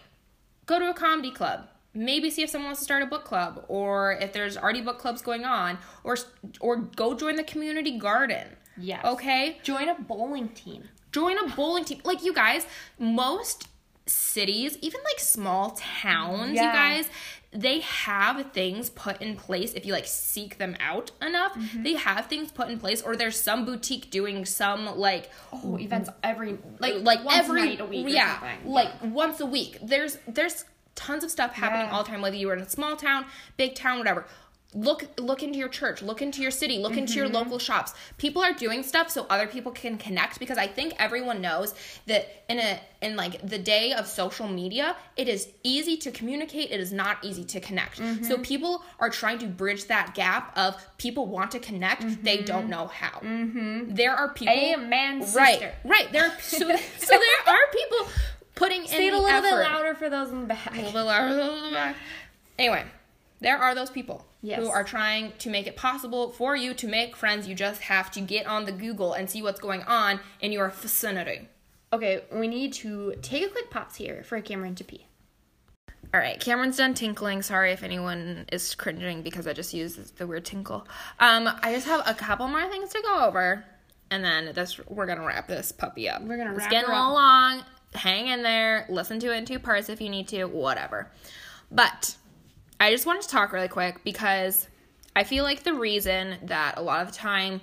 Go 0.65 0.80
to 0.80 0.89
a 0.89 0.93
comedy 0.93 1.32
club. 1.32 1.67
Maybe 1.93 2.30
see 2.30 2.43
if 2.43 2.49
someone 2.49 2.67
wants 2.67 2.82
to 2.82 2.84
start 2.86 3.01
a 3.01 3.07
book 3.07 3.25
club, 3.25 3.65
or 3.67 4.13
if 4.13 4.32
there's 4.34 4.55
already 4.57 4.82
book 4.82 4.99
clubs 4.99 5.21
going 5.21 5.45
on, 5.45 5.78
or 6.03 6.17
or 6.59 6.75
go 6.78 7.13
join 7.15 7.36
the 7.36 7.43
community 7.43 7.97
garden. 7.97 8.47
Yes. 8.80 9.03
Okay 9.03 9.57
Join 9.63 9.89
a 9.89 9.95
bowling 9.95 10.49
team. 10.49 10.84
join 11.11 11.38
a 11.39 11.47
bowling 11.55 11.84
team. 11.86 12.01
Like 12.03 12.23
you 12.23 12.34
guys, 12.34 12.67
most 12.99 13.67
cities, 14.05 14.78
even 14.82 15.01
like 15.03 15.19
small 15.19 15.71
towns, 15.71 16.51
you 16.51 16.61
guys, 16.61 17.09
they 17.51 17.79
have 17.79 18.51
things 18.51 18.89
put 18.89 19.21
in 19.21 19.35
place 19.37 19.73
if 19.73 19.85
you 19.85 19.93
like 19.93 20.05
seek 20.05 20.57
them 20.57 20.75
out 20.79 21.11
enough. 21.21 21.53
Mm-hmm. 21.55 21.83
They 21.83 21.93
have 21.93 22.25
things 22.27 22.51
put 22.51 22.69
in 22.69 22.77
place 22.79 23.01
or 23.01 23.15
there's 23.15 23.39
some 23.39 23.63
boutique 23.65 24.11
doing 24.11 24.45
some 24.45 24.85
like 24.97 25.31
Oh, 25.53 25.78
events 25.79 26.09
every 26.24 26.57
like 26.79 26.95
like 27.01 27.24
once 27.24 27.37
every 27.37 27.61
night 27.65 27.79
a 27.79 27.86
week. 27.86 28.05
or 28.05 28.09
yeah, 28.09 28.55
like 28.65 28.89
once 29.01 29.39
a 29.39 29.45
week. 29.45 29.78
There's 29.82 30.17
there's 30.28 30.65
tons 30.95 31.24
of 31.24 31.32
stuff 31.32 31.53
happening 31.53 31.87
Yeah. 31.87 31.93
all 31.93 32.03
the 32.03 32.09
time 32.09 32.21
whether 32.21 32.36
you 32.36 32.47
were 32.47 32.53
in 32.55 32.61
a 32.61 32.69
small 32.69 32.95
town, 32.97 33.25
big 33.55 33.75
town, 33.75 33.97
whatever. 33.99 34.25
Look 34.73 35.07
look 35.17 35.43
into 35.43 35.57
your 35.57 35.69
church, 35.69 36.01
look 36.01 36.21
into 36.21 36.41
your 36.41 36.51
city, 36.51 36.77
look 36.77 36.97
into 36.97 37.13
Mm-hmm. 37.13 37.17
your 37.19 37.29
local 37.29 37.57
shops. 37.57 37.93
People 38.17 38.41
are 38.43 38.51
doing 38.53 38.83
stuff 38.83 39.09
so 39.09 39.25
other 39.29 39.47
people 39.47 39.71
can 39.71 39.97
connect 39.97 40.39
because 40.39 40.57
I 40.57 40.67
think 40.67 40.93
everyone 40.99 41.41
knows 41.41 41.73
that 42.05 42.43
in 42.49 42.59
a 42.59 42.79
in 43.01 43.15
like 43.15 43.47
the 43.47 43.57
day 43.57 43.93
of 43.93 44.05
social 44.07 44.47
media, 44.47 44.97
it 45.15 45.29
is 45.29 45.47
easy 45.63 45.95
to 45.97 46.11
communicate, 46.11 46.69
it 46.69 46.81
is 46.81 46.91
not 46.91 47.23
easy 47.23 47.45
to 47.45 47.61
connect. 47.61 47.99
Mm-hmm. 48.01 48.25
So 48.25 48.37
people 48.39 48.83
are 48.99 49.09
trying 49.09 49.39
to 49.39 49.47
bridge 49.47 49.85
that 49.85 50.13
gap 50.15 50.51
of 50.57 50.75
people 50.97 51.27
want 51.27 51.51
to 51.51 51.59
connect, 51.59 52.21
they 52.23 52.41
don't 52.43 52.67
know 52.69 52.87
how. 52.87 53.21
There 53.87 54.13
are 54.13 54.29
people 54.33 54.53
Amen, 54.53 55.19
Right, 55.33 55.59
sister. 55.59 55.73
right. 55.85 56.11
There, 56.11 56.25
are, 56.25 56.33
so, 56.41 56.57
so 56.57 56.65
there 56.67 57.53
are 57.55 57.71
people 57.71 58.07
putting 58.55 58.81
in. 58.81 58.87
Say 58.89 59.07
in 59.07 59.13
it 59.13 59.17
a 59.17 59.19
the 59.19 59.23
little 59.23 59.41
bit 59.41 59.53
louder 59.53 59.95
for 59.95 60.09
those 60.09 60.29
in 60.29 60.41
the 60.41 60.47
back. 60.47 60.71
A 60.73 60.75
little 60.75 60.91
bit 60.91 61.01
louder, 61.03 61.27
a 61.27 61.37
little 61.37 61.61
bit 61.61 61.73
back. 61.73 61.95
Anyway, 62.59 62.83
there 63.39 63.58
are 63.58 63.74
those 63.76 63.89
people 63.89 64.26
Yes. 64.42 64.59
who 64.62 64.70
are 64.70 64.84
trying 64.84 65.34
to 65.39 65.50
make 65.50 65.68
it 65.68 65.76
possible 65.76 66.32
for 66.32 66.55
you 66.55 66.74
to 66.76 66.88
make 66.88 67.16
friends. 67.16 67.47
You 67.47 67.55
just 67.55 67.82
have 67.84 68.09
to 68.12 68.22
get 68.22 68.46
on 68.47 68.66
the 68.66 68.72
Google 68.72 69.14
and 69.14 69.30
see 69.30 69.42
what's 69.42 69.59
going 69.59 69.84
on 69.84 70.20
in 70.39 70.51
your 70.51 70.70
vicinity. 70.70 71.50
Okay, 71.93 72.22
we 72.32 72.47
need 72.47 72.74
to 72.74 73.16
take 73.22 73.46
a 73.46 73.50
quick 73.50 73.70
pause 73.70 73.96
here 73.96 74.24
for 74.24 74.39
Cameron 74.42 74.76
to 74.76 74.84
pee. 74.84 75.05
All 76.14 76.20
right, 76.22 76.39
Cameron's 76.39 76.78
done 76.78 76.93
tinkling. 76.93 77.42
Sorry 77.42 77.72
if 77.72 77.84
anyone 77.84 78.46
is 78.51 78.74
cringing 78.76 79.22
because 79.22 79.46
I 79.47 79.54
just 79.54 79.74
used 79.74 80.18
the 80.18 80.26
weird 80.26 80.46
tinkle. 80.46 80.88
Um, 81.20 81.50
I 81.62 81.74
just 81.74 81.86
have 81.88 82.01
a 82.08 82.14
couple 82.14 82.47
more 82.47 82.68
things 82.70 82.92
to 82.93 83.01
go 83.01 83.26
over, 83.26 83.64
and 84.09 84.24
then 84.24 84.54
this 84.54 84.80
we're 84.88 85.05
gonna 85.05 85.26
wrap 85.26 85.47
this 85.47 85.72
puppy 85.72 86.08
up. 86.09 86.22
We're 86.22 86.38
gonna 86.38 86.51
It's 86.51 86.59
wrap 86.59 86.72
getting 86.72 86.89
her 86.89 86.93
up. 86.96 87.00
little 87.00 87.14
long. 87.14 87.64
Hang 87.93 88.28
in 88.28 88.42
there. 88.43 88.86
Listen 88.89 89.20
to 89.20 89.34
it 89.34 89.38
in 89.38 89.46
two 89.46 89.59
parts 89.59 89.89
if 89.89 90.00
you 90.01 90.09
need 90.09 90.28
to. 90.30 90.46
Whatever. 90.46 91.12
But 91.72 92.16
I 92.79 92.91
just 92.91 93.05
wanted 93.05 93.24
to 93.24 93.29
talk 93.29 93.51
really 93.51 93.67
quick 93.67 94.04
because 94.04 94.67
I 95.16 95.24
feel 95.24 95.43
like 95.43 95.63
the 95.63 95.74
reason 95.74 96.36
that 96.43 96.78
a 96.78 96.82
lot 96.82 97.01
of 97.01 97.08
the 97.08 97.17
time. 97.17 97.62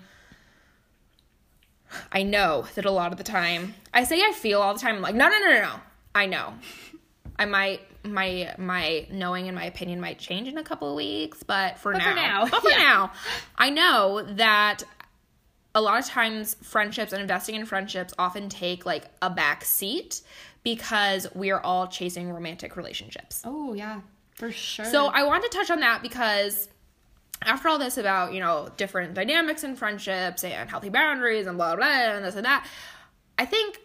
I 2.11 2.25
know 2.25 2.67
that 2.75 2.85
a 2.85 2.91
lot 2.91 3.13
of 3.13 3.19
the 3.19 3.25
time 3.25 3.75
I 3.93 4.03
say 4.03 4.21
I 4.21 4.33
feel 4.33 4.61
all 4.61 4.75
the 4.75 4.81
time. 4.81 4.97
I'm 4.97 5.03
like, 5.03 5.15
no, 5.15 5.29
no, 5.29 5.39
no, 5.39 5.51
no, 5.51 5.61
no. 5.61 5.75
I 6.15 6.27
know. 6.27 6.55
I 7.39 7.45
might 7.45 7.83
my 8.05 8.55
my 8.59 9.07
knowing 9.11 9.47
and 9.47 9.55
my 9.55 9.65
opinion 9.65 10.01
might 10.01 10.19
change 10.19 10.49
in 10.49 10.59
a 10.59 10.63
couple 10.63 10.91
of 10.91 10.97
weeks, 10.97 11.43
but 11.43 11.79
for 11.79 11.93
But 11.93 11.99
now, 11.99 12.11
for 12.11 12.17
now, 12.17 12.47
but 12.47 12.63
for 12.63 12.71
yeah. 12.71 12.79
now, 12.79 13.13
I 13.57 13.71
know 13.71 14.23
that 14.35 14.85
a 15.75 15.81
lot 15.81 15.99
of 15.99 16.07
times 16.07 16.55
friendships 16.63 17.13
and 17.13 17.21
investing 17.21 17.55
in 17.57 17.67
friendships 17.67 18.15
often 18.19 18.49
take 18.49 18.87
like 18.87 19.07
a 19.23 19.31
back 19.31 19.65
seat 19.65 20.23
because 20.63 21.27
we 21.35 21.51
are 21.51 21.61
all 21.61 21.89
chasing 21.89 22.31
romantic 22.31 22.77
relationships. 22.77 23.43
Oh 23.45 23.75
yeah, 23.75 24.01
for 24.35 24.51
sure. 24.51 24.85
So 24.85 25.07
I 25.07 25.25
want 25.25 25.45
to 25.45 25.57
touch 25.57 25.71
on 25.71 25.81
that 25.81 26.03
because 26.03 26.69
after 27.43 27.69
all 27.69 27.79
this 27.79 27.99
about, 27.99 28.33
you 28.33 28.41
know, 28.41 28.69
different 28.77 29.15
dynamics 29.15 29.65
in 29.65 29.77
friendships 29.77 30.45
and 30.45 30.69
healthy 30.69 30.89
boundaries 30.89 31.47
and 31.47 31.57
blah 31.57 31.77
blah 31.77 31.87
and 31.87 32.25
this 32.25 32.37
and 32.37 32.45
that, 32.45 32.67
I 33.39 33.45
think 33.45 33.79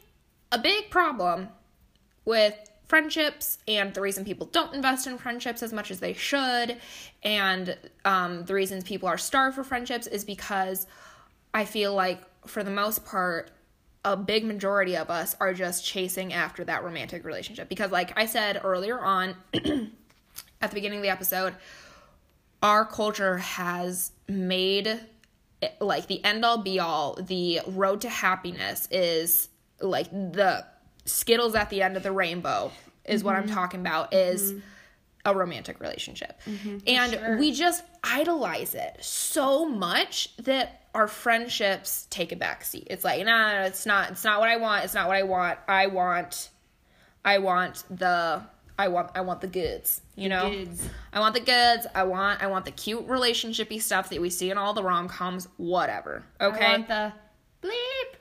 a 0.51 0.59
big 0.59 0.89
problem 0.89 1.49
with 2.25 2.55
friendships 2.87 3.59
and 3.67 3.93
the 3.93 4.01
reason 4.01 4.25
people 4.25 4.47
don't 4.47 4.73
invest 4.73 5.05
in 5.05 5.17
friendships 5.17 5.61
as 5.61 5.71
much 5.71 5.91
as 5.91 5.99
they 5.99 6.13
should 6.13 6.75
and 7.21 7.77
um, 8.03 8.45
the 8.45 8.53
reasons 8.53 8.83
people 8.83 9.07
are 9.07 9.17
starved 9.17 9.55
for 9.55 9.63
friendships 9.63 10.07
is 10.07 10.25
because 10.25 10.87
I 11.53 11.65
feel 11.65 11.93
like 11.93 12.21
for 12.47 12.63
the 12.63 12.71
most 12.71 13.05
part 13.05 13.51
a 14.03 14.17
big 14.17 14.43
majority 14.43 14.97
of 14.97 15.11
us 15.11 15.35
are 15.39 15.53
just 15.53 15.85
chasing 15.85 16.33
after 16.33 16.63
that 16.63 16.83
romantic 16.83 17.25
relationship 17.25 17.69
because 17.69 17.91
like 17.91 18.17
I 18.17 18.25
said 18.25 18.59
earlier 18.63 18.99
on 18.99 19.35
at 20.61 20.71
the 20.71 20.75
beginning 20.75 20.99
of 20.99 21.03
the 21.03 21.09
episode 21.09 21.55
our 22.61 22.85
culture 22.85 23.37
has 23.37 24.11
made 24.27 24.99
it- 25.61 25.77
like 25.81 26.07
the 26.07 26.23
end 26.23 26.45
all 26.45 26.57
be 26.57 26.79
all 26.79 27.15
the 27.15 27.61
road 27.67 28.01
to 28.01 28.09
happiness 28.09 28.87
is 28.91 29.49
like 29.81 30.09
the 30.11 30.65
skittles 31.05 31.55
at 31.55 31.69
the 31.69 31.81
end 31.81 31.97
of 31.97 32.03
the 32.03 32.11
rainbow 32.11 32.71
is 33.05 33.23
what 33.23 33.35
i'm 33.35 33.43
mm-hmm. 33.43 33.53
talking 33.53 33.79
about 33.79 34.13
is 34.13 34.53
mm-hmm. 34.53 34.59
a 35.25 35.35
romantic 35.35 35.79
relationship. 35.79 36.39
Mm-hmm, 36.45 36.77
and 36.87 37.39
we 37.39 37.51
just 37.51 37.83
idolize 38.03 38.75
it 38.75 38.97
so 39.01 39.67
much 39.67 40.35
that 40.37 40.87
our 40.93 41.07
friendships 41.07 42.07
take 42.09 42.31
a 42.31 42.35
backseat. 42.35 42.87
it's 42.87 43.03
like 43.03 43.25
no 43.25 43.63
it's 43.65 43.85
not 43.85 44.11
it's 44.11 44.23
not 44.23 44.39
what 44.39 44.49
i 44.49 44.57
want 44.57 44.83
it's 44.85 44.93
not 44.93 45.07
what 45.07 45.17
i 45.17 45.23
want. 45.23 45.59
I 45.67 45.87
want 45.87 46.49
i 47.25 47.37
want 47.39 47.83
the 47.89 48.43
i 48.79 48.87
want 48.87 49.11
i 49.13 49.21
want 49.21 49.41
the 49.41 49.47
goods 49.47 50.01
you 50.15 50.27
know 50.27 50.49
goods. 50.49 50.89
I 51.13 51.19
want 51.21 51.33
the 51.33 51.39
goods. 51.39 51.87
I 51.95 52.03
want 52.03 52.43
I 52.43 52.47
want 52.47 52.65
the 52.65 52.71
cute 52.71 53.07
relationshipy 53.07 53.81
stuff 53.81 54.09
that 54.09 54.21
we 54.21 54.29
see 54.29 54.51
in 54.51 54.57
all 54.57 54.73
the 54.73 54.83
rom 54.83 55.07
coms. 55.07 55.47
Whatever. 55.55 56.23
Okay. 56.41 56.65
I 56.65 56.71
want 56.71 56.87
the 56.89 57.13
bleep. 57.63 58.15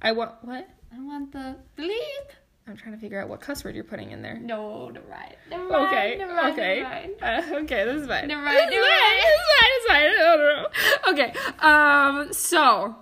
I 0.00 0.12
want 0.12 0.32
what? 0.42 0.68
I 0.94 1.00
want 1.00 1.32
the 1.32 1.56
bleep. 1.76 2.28
I'm 2.68 2.76
trying 2.76 2.94
to 2.94 3.00
figure 3.00 3.20
out 3.20 3.28
what 3.28 3.40
cuss 3.40 3.64
word 3.64 3.74
you're 3.74 3.82
putting 3.82 4.12
in 4.12 4.22
there. 4.22 4.38
No, 4.38 4.88
never 4.88 5.08
mind. 5.08 5.34
Never 5.50 5.68
mind. 5.68 5.86
Okay. 5.86 6.16
Never 6.16 6.34
mind. 6.34 6.52
okay. 6.52 6.80
Never 6.80 6.94
mind. 6.94 7.12
Uh, 7.22 7.56
okay. 7.62 7.84
This 7.84 8.02
is 8.02 8.06
fine. 8.06 8.28
Never 8.28 8.42
mind, 8.42 8.56
This 8.56 8.66
is 8.66 8.70
never 8.70 8.86
fine. 8.86 9.18
It's 9.18 9.50
fine. 9.58 9.70
It's 9.74 9.86
fine. 9.88 10.12
No, 10.18 10.36
no, 10.36 10.62
no. 10.62 11.12
Okay. 11.12 12.26
Um. 12.26 12.32
So. 12.32 12.96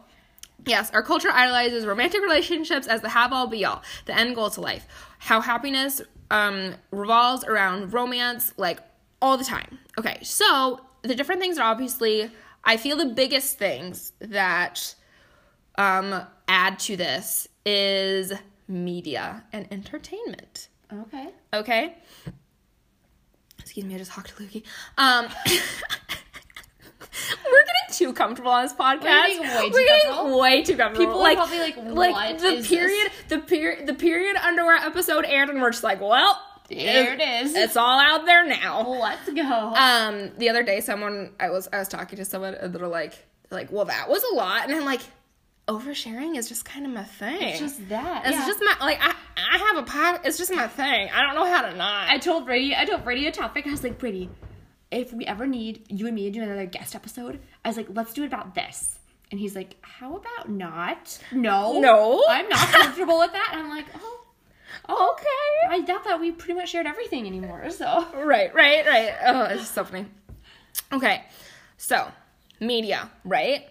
Yes, 0.67 0.91
our 0.91 1.03
culture 1.03 1.31
idolizes 1.31 1.87
romantic 1.87 2.21
relationships 2.21 2.87
as 2.87 3.01
the 3.01 3.09
have 3.09 3.33
all 3.33 3.47
be 3.47 3.65
all, 3.65 3.83
the 4.05 4.15
end 4.15 4.35
goal 4.35 4.51
to 4.51 4.61
life. 4.61 4.87
How 5.19 5.41
happiness 5.41 6.03
um, 6.31 6.75
revolves 6.91 7.45
around 7.45 7.93
romance, 7.93 8.55
like 8.57 8.81
all 9.21 9.37
the 9.37 9.45
time. 9.45 9.79
Okay, 9.99 10.19
so 10.23 10.81
the 11.03 11.15
different 11.15 11.41
things 11.41 11.59
are 11.59 11.71
obviously, 11.71 12.31
I 12.65 12.77
feel 12.77 12.97
the 12.97 13.07
biggest 13.07 13.59
things 13.59 14.13
that 14.21 14.95
um, 15.77 16.23
add 16.49 16.79
to 16.81 16.97
this 16.97 17.49
is 17.65 18.33
media 18.69 19.45
and 19.53 19.67
entertainment. 19.71 20.69
Okay. 20.93 21.29
Okay. 21.53 21.97
Excuse 23.59 23.87
me, 23.87 23.95
I 23.95 23.99
just 23.99 24.11
talked 24.11 24.37
to 24.37 24.43
Lukey. 24.43 24.63
Um, 24.99 25.29
too 27.97 28.13
comfortable 28.13 28.51
on 28.51 28.65
this 28.65 28.73
podcast. 28.73 29.03
getting 29.03 29.41
way 29.43 29.47
too 29.47 29.71
We're 29.73 29.85
getting 29.85 30.11
comfortable. 30.11 30.41
way 30.41 30.63
too 30.63 30.77
comfortable. 30.77 31.07
People 31.07 31.21
are 31.21 31.23
like, 31.23 31.37
probably 31.37 31.59
like, 31.59 31.77
like 31.77 32.15
"What 32.15 32.39
the 32.39 32.63
period, 32.63 33.11
the 33.29 33.39
period, 33.39 33.87
the 33.87 33.95
period 33.95 34.37
underwear 34.37 34.77
episode 34.77 35.25
aired, 35.27 35.51
and 35.51 35.61
we're 35.61 35.71
just 35.71 35.85
like, 35.85 36.01
well, 36.01 36.41
There 36.69 37.15
it 37.15 37.21
is. 37.21 37.55
It's 37.55 37.77
all 37.77 37.99
out 37.99 38.27
there 38.27 38.47
now. 38.47 38.89
Let's 38.89 39.29
go. 39.31 39.43
Um, 39.43 40.31
the 40.39 40.49
other 40.49 40.63
day, 40.63 40.81
someone 40.81 41.33
I 41.41 41.51
was 41.51 41.69
I 41.73 41.79
was 41.79 41.89
talking 41.89 42.17
to 42.19 42.25
someone, 42.25 42.55
and 42.55 42.73
they're 42.75 42.87
like, 42.87 43.27
like, 43.51 43.73
well, 43.73 43.87
that 43.87 44.09
was 44.09 44.23
a 44.33 44.35
lot, 44.35 44.65
and 44.65 44.75
I'm 44.75 44.85
like, 44.85 45.01
oversharing 45.69 46.37
is 46.37 46.49
just 46.49 46.65
kind 46.65 46.85
of 46.87 46.93
my 46.93 47.05
thing. 47.05 47.41
it's 47.43 47.59
just 47.61 47.89
that. 47.89 48.27
It's 48.27 48.37
yeah. 48.37 48.47
just 48.47 48.61
my 48.61 48.75
like 48.81 48.99
I 49.01 49.15
I 49.37 49.59
have 49.59 49.77
a 49.79 49.83
pod. 49.85 50.21
It's 50.25 50.39
just 50.39 50.53
my 50.53 50.67
thing. 50.69 51.09
I 51.13 51.23
don't 51.23 51.35
know 51.35 51.45
how 51.45 51.63
to 51.63 51.77
not. 51.77 52.09
I 52.09 52.19
told 52.19 52.47
Brady, 52.47 52.75
I 52.77 52.85
told 52.85 53.05
Brady 53.05 53.27
a 53.27 53.33
topic. 53.33 53.67
I 53.67 53.71
was 53.71 53.83
like, 53.83 53.99
Brady, 53.99 54.29
if 54.91 55.13
we 55.13 55.25
ever 55.27 55.47
need 55.47 55.85
you 55.89 56.07
and 56.07 56.15
me 56.15 56.25
to 56.25 56.31
do 56.31 56.43
another 56.43 56.67
guest 56.67 56.95
episode, 56.95 57.41
I 57.65 57.69
was 57.69 57.77
like, 57.77 57.89
let's 57.91 58.13
do 58.13 58.23
it 58.25 58.27
about 58.27 58.55
this. 58.55 58.99
And 59.31 59.39
he's 59.39 59.55
like, 59.55 59.77
how 59.83 60.17
about 60.17 60.49
not? 60.49 61.19
No. 61.33 61.81
No. 61.81 62.25
I'm 62.29 62.49
not 62.49 62.69
comfortable 62.69 63.19
with 63.21 63.33
that. 63.33 63.51
And 63.53 63.63
I'm 63.63 63.69
like, 63.69 63.87
oh, 63.95 64.27
oh, 64.89 65.15
okay. 65.15 65.75
I 65.75 65.81
doubt 65.83 66.05
that 66.05 66.21
we 66.21 66.33
pretty 66.33 66.55
much 66.55 66.71
shared 66.71 66.87
everything 66.87 67.27
anymore. 67.27 67.71
So. 67.71 68.07
Right, 68.15 68.53
right, 68.55 68.85
right. 68.87 69.15
Oh, 69.25 69.45
it's 69.45 69.71
so 69.71 69.85
funny. 69.85 70.07
Okay, 70.93 71.25
so 71.77 72.11
media, 72.59 73.11
right, 73.25 73.69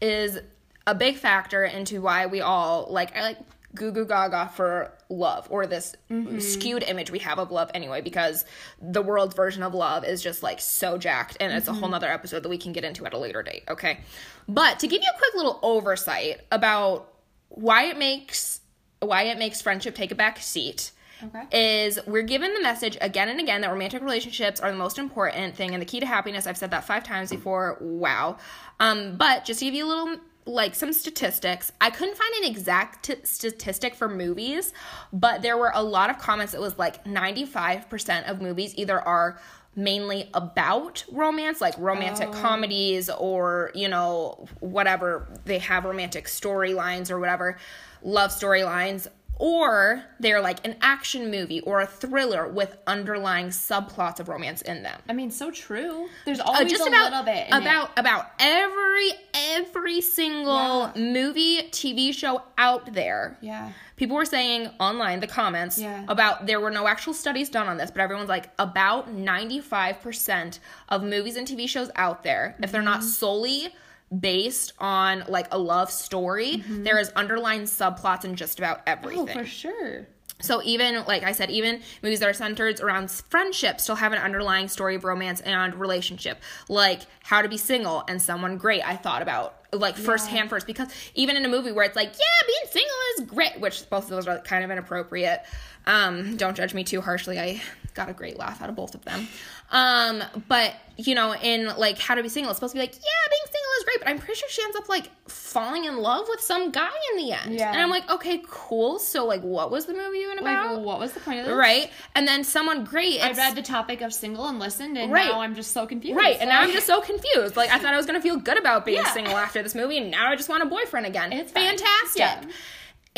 is 0.00 0.38
a 0.86 0.94
big 0.94 1.16
factor 1.16 1.64
into 1.64 2.00
why 2.00 2.26
we 2.26 2.40
all 2.40 2.88
like 2.90 3.16
I 3.16 3.22
like 3.22 3.38
goo 3.78 3.90
goo 3.92 4.04
gaga 4.04 4.50
for 4.54 4.92
love 5.08 5.46
or 5.50 5.66
this 5.66 5.94
skewed 6.40 6.82
image 6.82 7.10
we 7.10 7.18
have 7.20 7.38
of 7.38 7.50
love 7.50 7.70
anyway 7.72 8.00
because 8.02 8.44
the 8.82 9.00
world's 9.00 9.34
version 9.34 9.62
of 9.62 9.72
love 9.72 10.04
is 10.04 10.20
just 10.22 10.42
like 10.42 10.60
so 10.60 10.98
jacked 10.98 11.36
and 11.40 11.52
it's 11.52 11.68
a 11.68 11.72
whole 11.72 11.88
nother 11.88 12.08
episode 12.10 12.42
that 12.42 12.48
we 12.50 12.58
can 12.58 12.72
get 12.72 12.84
into 12.84 13.06
at 13.06 13.14
a 13.14 13.18
later 13.18 13.42
date 13.42 13.62
okay 13.68 14.00
but 14.48 14.78
to 14.80 14.86
give 14.86 15.00
you 15.00 15.08
a 15.14 15.18
quick 15.18 15.34
little 15.34 15.58
oversight 15.62 16.40
about 16.52 17.12
why 17.48 17.84
it 17.84 17.96
makes 17.96 18.60
why 19.00 19.22
it 19.22 19.38
makes 19.38 19.62
friendship 19.62 19.94
take 19.94 20.10
a 20.10 20.14
back 20.14 20.38
seat 20.38 20.90
Okay. 21.20 21.82
is 21.82 21.98
we're 22.06 22.22
given 22.22 22.54
the 22.54 22.60
message 22.62 22.96
again 23.00 23.28
and 23.28 23.40
again 23.40 23.60
that 23.62 23.70
romantic 23.72 24.02
relationships 24.02 24.60
are 24.60 24.70
the 24.70 24.78
most 24.78 24.98
important 25.00 25.56
thing 25.56 25.72
and 25.74 25.82
the 25.82 25.84
key 25.84 25.98
to 25.98 26.06
happiness. 26.06 26.46
I've 26.46 26.56
said 26.56 26.70
that 26.70 26.84
five 26.84 27.02
times 27.02 27.30
before. 27.30 27.76
Wow. 27.80 28.36
Um, 28.78 29.16
but 29.16 29.44
just 29.44 29.58
to 29.58 29.64
give 29.64 29.74
you 29.74 29.84
a 29.84 29.88
little 29.88 30.16
like 30.48 30.74
some 30.74 30.92
statistics, 30.92 31.70
I 31.80 31.90
couldn't 31.90 32.16
find 32.16 32.34
an 32.42 32.50
exact 32.50 33.04
t- 33.04 33.16
statistic 33.24 33.94
for 33.94 34.08
movies, 34.08 34.72
but 35.12 35.42
there 35.42 35.58
were 35.58 35.70
a 35.74 35.82
lot 35.82 36.10
of 36.10 36.18
comments 36.18 36.52
that 36.52 36.60
was 36.60 36.78
like 36.78 37.04
95% 37.04 38.28
of 38.28 38.40
movies 38.40 38.74
either 38.76 38.98
are 39.00 39.38
mainly 39.76 40.28
about 40.34 41.04
romance 41.12 41.60
like 41.60 41.74
romantic 41.78 42.28
oh. 42.30 42.32
comedies 42.32 43.08
or 43.10 43.70
you 43.74 43.88
know 43.88 44.48
whatever. 44.60 45.28
They 45.44 45.58
have 45.58 45.84
romantic 45.84 46.24
storylines 46.24 47.10
or 47.10 47.20
whatever 47.20 47.58
love 48.02 48.30
storylines 48.30 49.08
or 49.38 50.02
they're 50.18 50.40
like 50.40 50.66
an 50.66 50.74
action 50.82 51.30
movie 51.30 51.60
or 51.60 51.80
a 51.80 51.86
thriller 51.86 52.48
with 52.48 52.76
underlying 52.86 53.46
subplots 53.48 54.18
of 54.18 54.28
romance 54.28 54.62
in 54.62 54.82
them. 54.82 55.00
I 55.08 55.12
mean, 55.12 55.30
so 55.30 55.50
true. 55.50 56.08
There's 56.24 56.40
Uh, 56.40 56.44
always 56.46 56.70
just 56.70 56.84
a 56.84 56.88
about 56.88 57.10
little 57.10 57.22
bit. 57.24 57.46
in 57.48 57.54
it. 57.54 57.60
about 57.62 57.96
about 57.98 58.26
every 58.40 59.10
every 59.34 60.00
single 60.00 60.90
movie 60.96 61.62
TV 61.70 62.12
show 62.12 62.42
out 62.58 62.92
there. 62.92 63.36
Yeah. 63.40 63.70
People 63.96 64.16
were 64.16 64.24
saying 64.24 64.70
online 64.80 65.20
the 65.20 65.26
comments 65.26 65.78
Yeah. 65.78 66.04
about 66.08 66.46
there 66.46 66.60
were 66.60 66.70
no 66.70 66.86
actual 66.88 67.14
studies 67.14 67.48
done 67.48 67.66
on 67.68 67.76
this, 67.78 67.90
but 67.90 68.00
everyone's 68.00 68.28
like 68.28 68.50
about 68.58 69.08
95% 69.12 70.58
of 70.88 71.02
movies 71.02 71.36
and 71.36 71.46
TV 71.46 71.68
shows 71.68 71.90
out 71.96 72.22
there, 72.22 72.56
if 72.62 72.70
they're 72.72 72.80
Mm-hmm. 72.80 72.90
not 72.90 73.04
solely 73.04 73.74
based 74.16 74.72
on 74.78 75.24
like 75.28 75.48
a 75.52 75.58
love 75.58 75.90
story, 75.90 76.62
there 76.68 76.98
is 76.98 77.10
underlying 77.10 77.62
subplots 77.62 78.24
in 78.24 78.36
just 78.36 78.58
about 78.58 78.80
everything. 78.86 79.28
Oh, 79.28 79.32
for 79.32 79.44
sure. 79.44 80.06
So 80.40 80.62
even 80.62 81.04
like 81.06 81.24
I 81.24 81.32
said, 81.32 81.50
even 81.50 81.80
movies 82.02 82.20
that 82.20 82.28
are 82.28 82.34
centered 82.34 82.80
around 82.80 83.10
friendship 83.10 83.80
still 83.80 83.96
have 83.96 84.12
an 84.12 84.18
underlying 84.20 84.68
story 84.68 84.94
of 84.94 85.04
romance 85.04 85.40
and 85.40 85.74
relationship, 85.74 86.40
like 86.68 87.02
How 87.24 87.42
to 87.42 87.48
Be 87.48 87.56
Single 87.56 88.04
and 88.08 88.22
Someone 88.22 88.56
Great. 88.56 88.86
I 88.86 88.96
thought 88.96 89.22
about 89.22 89.56
like 89.72 89.96
firsthand 89.96 90.48
first 90.48 90.66
because 90.66 90.88
even 91.14 91.36
in 91.36 91.44
a 91.44 91.48
movie 91.48 91.72
where 91.72 91.84
it's 91.84 91.96
like, 91.96 92.08
yeah, 92.08 92.46
being 92.46 92.72
single 92.72 92.96
is 93.16 93.30
great, 93.30 93.60
which 93.60 93.88
both 93.90 94.04
of 94.04 94.10
those 94.10 94.28
are 94.28 94.38
kind 94.38 94.64
of 94.64 94.70
inappropriate. 94.70 95.42
Um, 95.86 96.36
don't 96.36 96.56
judge 96.56 96.72
me 96.72 96.84
too 96.84 97.00
harshly. 97.00 97.38
I 97.38 97.60
got 97.98 98.08
a 98.08 98.12
great 98.14 98.38
laugh 98.38 98.62
out 98.62 98.68
of 98.70 98.76
both 98.76 98.94
of 98.94 99.04
them. 99.04 99.26
Um, 99.70 100.22
but 100.48 100.74
you 100.96 101.14
know, 101.14 101.34
in 101.34 101.66
like 101.76 101.98
How 101.98 102.14
to 102.14 102.22
Be 102.22 102.28
Single, 102.28 102.50
it's 102.50 102.58
supposed 102.58 102.72
to 102.72 102.76
be 102.76 102.80
like, 102.80 102.94
yeah, 102.94 103.00
being 103.30 103.44
single 103.44 103.70
is 103.78 103.84
great, 103.84 103.98
but 104.00 104.08
I'm 104.08 104.18
pretty 104.18 104.34
sure 104.38 104.48
she 104.48 104.62
ends 104.62 104.76
up 104.76 104.88
like 104.88 105.10
falling 105.28 105.84
in 105.84 105.98
love 105.98 106.26
with 106.28 106.40
some 106.40 106.70
guy 106.72 106.88
in 107.12 107.18
the 107.18 107.32
end. 107.32 107.54
Yeah. 107.54 107.70
And 107.72 107.80
I'm 107.80 107.90
like, 107.90 108.08
okay, 108.10 108.42
cool. 108.48 108.98
So 108.98 109.24
like, 109.26 109.42
what 109.42 109.70
was 109.70 109.86
the 109.86 109.92
movie 109.94 110.18
even 110.18 110.38
about? 110.38 110.76
Like, 110.76 110.84
what 110.84 110.98
was 110.98 111.12
the 111.12 111.20
point 111.20 111.40
of 111.40 111.46
this? 111.46 111.54
Right. 111.54 111.90
And 112.14 112.26
then 112.26 112.42
someone 112.44 112.84
great. 112.84 113.20
I 113.22 113.32
read 113.32 113.54
the 113.56 113.62
topic 113.62 114.00
of 114.00 114.12
single 114.14 114.46
and 114.48 114.58
listened, 114.58 114.96
and 114.96 115.12
Right. 115.12 115.26
now 115.28 115.40
I'm 115.40 115.54
just 115.54 115.72
so 115.72 115.86
confused. 115.86 116.16
Right. 116.16 116.36
And 116.40 116.48
now 116.48 116.62
I'm 116.62 116.72
just 116.72 116.86
so 116.86 117.00
confused. 117.00 117.56
Like 117.56 117.70
I 117.70 117.78
thought 117.78 117.92
I 117.94 117.96
was 117.96 118.06
gonna 118.06 118.20
feel 118.22 118.36
good 118.36 118.58
about 118.58 118.84
being 118.86 118.98
Yeah. 118.98 119.12
single 119.12 119.36
after 119.36 119.62
this 119.62 119.74
movie, 119.74 119.98
and 119.98 120.10
now 120.10 120.28
I 120.30 120.36
just 120.36 120.48
want 120.48 120.62
a 120.62 120.66
boyfriend 120.66 121.06
again. 121.06 121.32
It's 121.32 121.52
fantastic. 121.52 122.16
Yeah. 122.20 122.42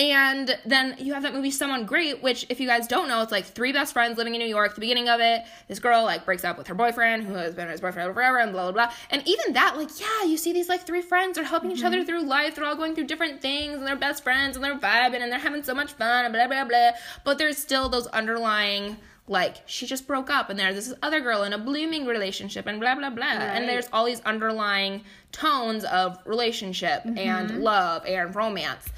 And 0.01 0.59
then 0.65 0.95
you 0.99 1.13
have 1.13 1.25
that 1.25 1.35
movie 1.35 1.51
Someone 1.51 1.85
Great, 1.85 2.23
which 2.23 2.47
if 2.49 2.59
you 2.59 2.67
guys 2.67 2.87
don't 2.87 3.07
know, 3.07 3.21
it's 3.21 3.31
like 3.31 3.45
three 3.45 3.71
best 3.71 3.93
friends 3.93 4.17
living 4.17 4.35
in 4.35 4.41
New 4.41 4.49
York. 4.49 4.75
The 4.75 4.81
beginning 4.81 5.11
of 5.11 5.21
it, 5.21 5.43
this 5.69 5.79
girl 5.79 6.05
like 6.05 6.25
breaks 6.25 6.43
up 6.43 6.57
with 6.57 6.69
her 6.69 6.75
boyfriend, 6.75 7.25
who 7.25 7.35
has 7.35 7.55
been 7.55 7.69
his 7.69 7.83
boyfriend 7.83 8.15
forever, 8.15 8.39
and 8.39 8.51
blah 8.51 8.73
blah 8.73 8.87
blah. 8.87 8.95
And 9.11 9.23
even 9.29 9.53
that, 9.53 9.77
like, 9.77 9.91
yeah, 10.01 10.25
you 10.25 10.39
see 10.39 10.55
these 10.55 10.71
like 10.71 10.87
three 10.87 11.03
friends 11.03 11.37
are 11.37 11.45
helping 11.45 11.71
each 11.71 11.79
Mm-hmm. 11.81 11.87
other 11.87 12.05
through 12.05 12.23
life. 12.23 12.55
They're 12.55 12.65
all 12.65 12.77
going 12.77 12.95
through 12.95 13.09
different 13.09 13.43
things, 13.43 13.75
and 13.77 13.87
they're 13.87 13.95
best 13.95 14.25
friends, 14.25 14.57
and 14.57 14.65
they're 14.65 14.79
vibing, 14.79 15.21
and 15.21 15.31
they're 15.31 15.39
having 15.39 15.63
so 15.63 15.75
much 15.75 15.93
fun, 15.93 16.25
and 16.25 16.33
blah 16.33 16.47
blah 16.49 16.65
blah. 16.65 16.93
But 17.23 17.37
there's 17.37 17.59
still 17.59 17.91
those 17.91 18.07
underlying 18.07 18.97
like 19.29 19.57
she 19.67 19.87
just 19.87 20.09
broke 20.09 20.29
up 20.29 20.51
and 20.51 20.59
there's 20.59 20.75
this 20.75 20.93
other 21.05 21.21
girl 21.21 21.45
in 21.45 21.53
a 21.53 21.59
blooming 21.59 22.05
relationship 22.05 22.67
and 22.67 22.81
blah 22.81 22.97
blah 22.97 23.11
blah 23.11 23.27
and 23.27 23.69
there's 23.69 23.89
all 23.93 24.05
these 24.05 24.19
underlying 24.23 25.05
tones 25.31 25.85
of 25.85 26.19
relationship 26.25 27.05
Mm-hmm. 27.05 27.19
and 27.19 27.61
love 27.63 28.05
and 28.07 28.35
romance 28.35 28.89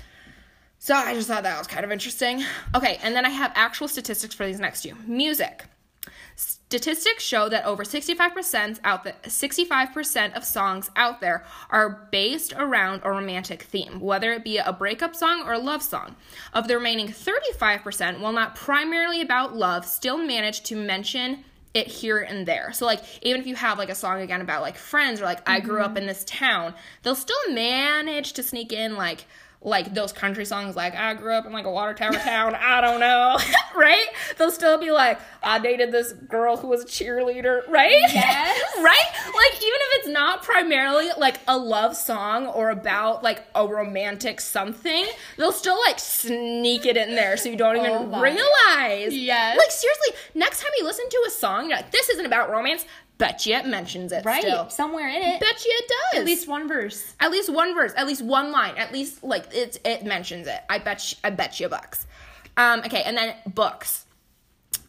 so 0.83 0.97
i 0.97 1.15
just 1.15 1.29
thought 1.29 1.45
that 1.45 1.59
was 1.59 1.69
kind 1.69 1.85
of 1.85 1.93
interesting 1.93 2.43
okay 2.75 2.99
and 3.05 3.15
then 3.15 3.25
i 3.25 3.31
have 3.31 3.53
actual 3.55 3.87
statistics 3.87 4.35
for 4.35 4.45
these 4.45 4.59
next 4.59 4.83
two 4.83 4.95
music 5.07 5.65
Statistics 6.35 7.23
show 7.23 7.49
that 7.51 7.65
over 7.67 7.85
65% 7.85 8.81
out 8.83 9.05
the 9.05 9.13
65% 9.25 10.35
of 10.35 10.45
songs 10.45 10.91
out 10.97 11.21
there 11.21 11.45
are 11.71 12.09
based 12.11 12.55
around 12.55 13.03
a 13.05 13.11
romantic 13.11 13.63
theme, 13.63 14.01
whether 14.01 14.33
it 14.33 14.43
be 14.43 14.57
a 14.57 14.73
breakup 14.73 15.15
song 15.15 15.43
or 15.43 15.53
a 15.53 15.59
love 15.59 15.83
song. 15.83 16.17
Of 16.55 16.67
the 16.67 16.77
remaining 16.77 17.09
35%, 17.09 18.21
while 18.21 18.33
not 18.33 18.55
primarily 18.57 19.21
about 19.21 19.55
love, 19.55 19.85
still 19.85 20.17
manage 20.17 20.63
to 20.63 20.75
mention 20.75 21.45
it 21.75 21.87
here 21.87 22.19
and 22.19 22.47
there. 22.47 22.73
So 22.73 22.87
like 22.87 23.03
even 23.23 23.41
if 23.41 23.47
you 23.47 23.55
have 23.55 23.79
like 23.79 23.89
a 23.89 23.95
song 23.95 24.21
again 24.21 24.41
about 24.41 24.63
like 24.63 24.77
friends 24.77 25.21
or 25.21 25.25
like 25.25 25.49
I 25.49 25.61
grew 25.61 25.81
up 25.81 25.91
mm-hmm. 25.91 25.99
in 25.99 26.07
this 26.07 26.25
town, 26.25 26.75
they'll 27.03 27.15
still 27.15 27.51
manage 27.51 28.33
to 28.35 28.43
sneak 28.43 28.73
in 28.73 28.97
like 28.97 29.27
like 29.65 29.95
those 29.95 30.13
country 30.13 30.45
songs 30.45 30.75
like 30.75 30.95
I 30.97 31.15
grew 31.15 31.33
up 31.35 31.47
in 31.47 31.53
like 31.53 31.67
a 31.67 31.71
water 31.71 31.95
tower 31.95 32.13
town, 32.13 32.57
I 32.57 32.81
don't 32.81 32.99
know, 32.99 33.39
right? 33.77 34.07
They'll 34.37 34.51
still 34.51 34.77
be 34.79 34.91
like 34.91 35.21
I 35.43 35.59
dated 35.61 35.93
this 35.93 36.13
girl 36.13 36.57
who 36.57 36.67
was 36.69 36.83
a 36.83 36.87
cheerleader, 36.87 37.67
right? 37.69 37.93
Yes. 38.13 38.61
right? 38.79 39.07
Like 39.27 39.55
even 39.63 39.79
if 39.81 39.99
it's 40.01 40.09
not 40.09 40.43
primarily 40.43 41.09
like 41.17 41.37
a 41.47 41.57
love 41.57 41.97
song 41.97 42.47
or 42.47 42.71
about 42.71 43.23
like 43.23 43.45
a 43.55 43.67
romantic 43.67 44.41
something, 44.41 45.07
they'll 45.39 45.53
still 45.53 45.79
like 45.87 45.99
sneak 45.99 46.85
it 46.87 46.97
in 46.97 47.15
there 47.15 47.37
so 47.37 47.49
you 47.49 47.57
don't 47.57 47.77
Oh 47.77 47.85
even 47.97 48.11
my. 48.11 48.21
realize. 48.23 49.15
Yes. 49.17 49.57
Like 49.57 49.71
seriously, 49.71 50.15
next 50.35 50.61
time 50.61 50.71
you 50.79 50.85
listen 50.85 51.09
to 51.09 51.25
a 51.27 51.31
song, 51.31 51.69
you're 51.69 51.77
like, 51.77 51.91
this 51.93 52.09
isn't 52.11 52.27
about 52.27 52.51
romance. 52.51 52.85
Bet 53.23 53.47
you 53.47 53.55
it 53.55 53.67
mentions 53.67 54.11
it 54.11 54.25
right 54.25 54.43
still. 54.43 54.69
somewhere 54.69 55.09
in 55.09 55.23
it. 55.23 55.39
Bet 55.39 55.65
you 55.65 55.71
it 55.73 55.93
does. 56.13 56.21
At 56.21 56.27
least 56.27 56.49
one 56.49 56.67
verse. 56.67 57.15
At 57.21 57.31
least 57.31 57.51
one 57.51 57.73
verse, 57.73 57.93
at 57.97 58.05
least 58.05 58.21
one 58.23 58.51
line, 58.51 58.77
at 58.77 58.93
least 58.93 59.23
like 59.23 59.47
it 59.55 59.79
it 59.85 60.05
mentions 60.05 60.49
it. 60.49 60.61
I 60.69 60.79
bet 60.79 61.13
you, 61.13 61.19
I 61.23 61.31
bet 61.31 61.61
you 61.61 61.69
bucks. 61.69 62.05
Um, 62.57 62.81
okay, 62.81 63.05
and 63.05 63.17
then 63.17 63.37
books. 63.47 64.07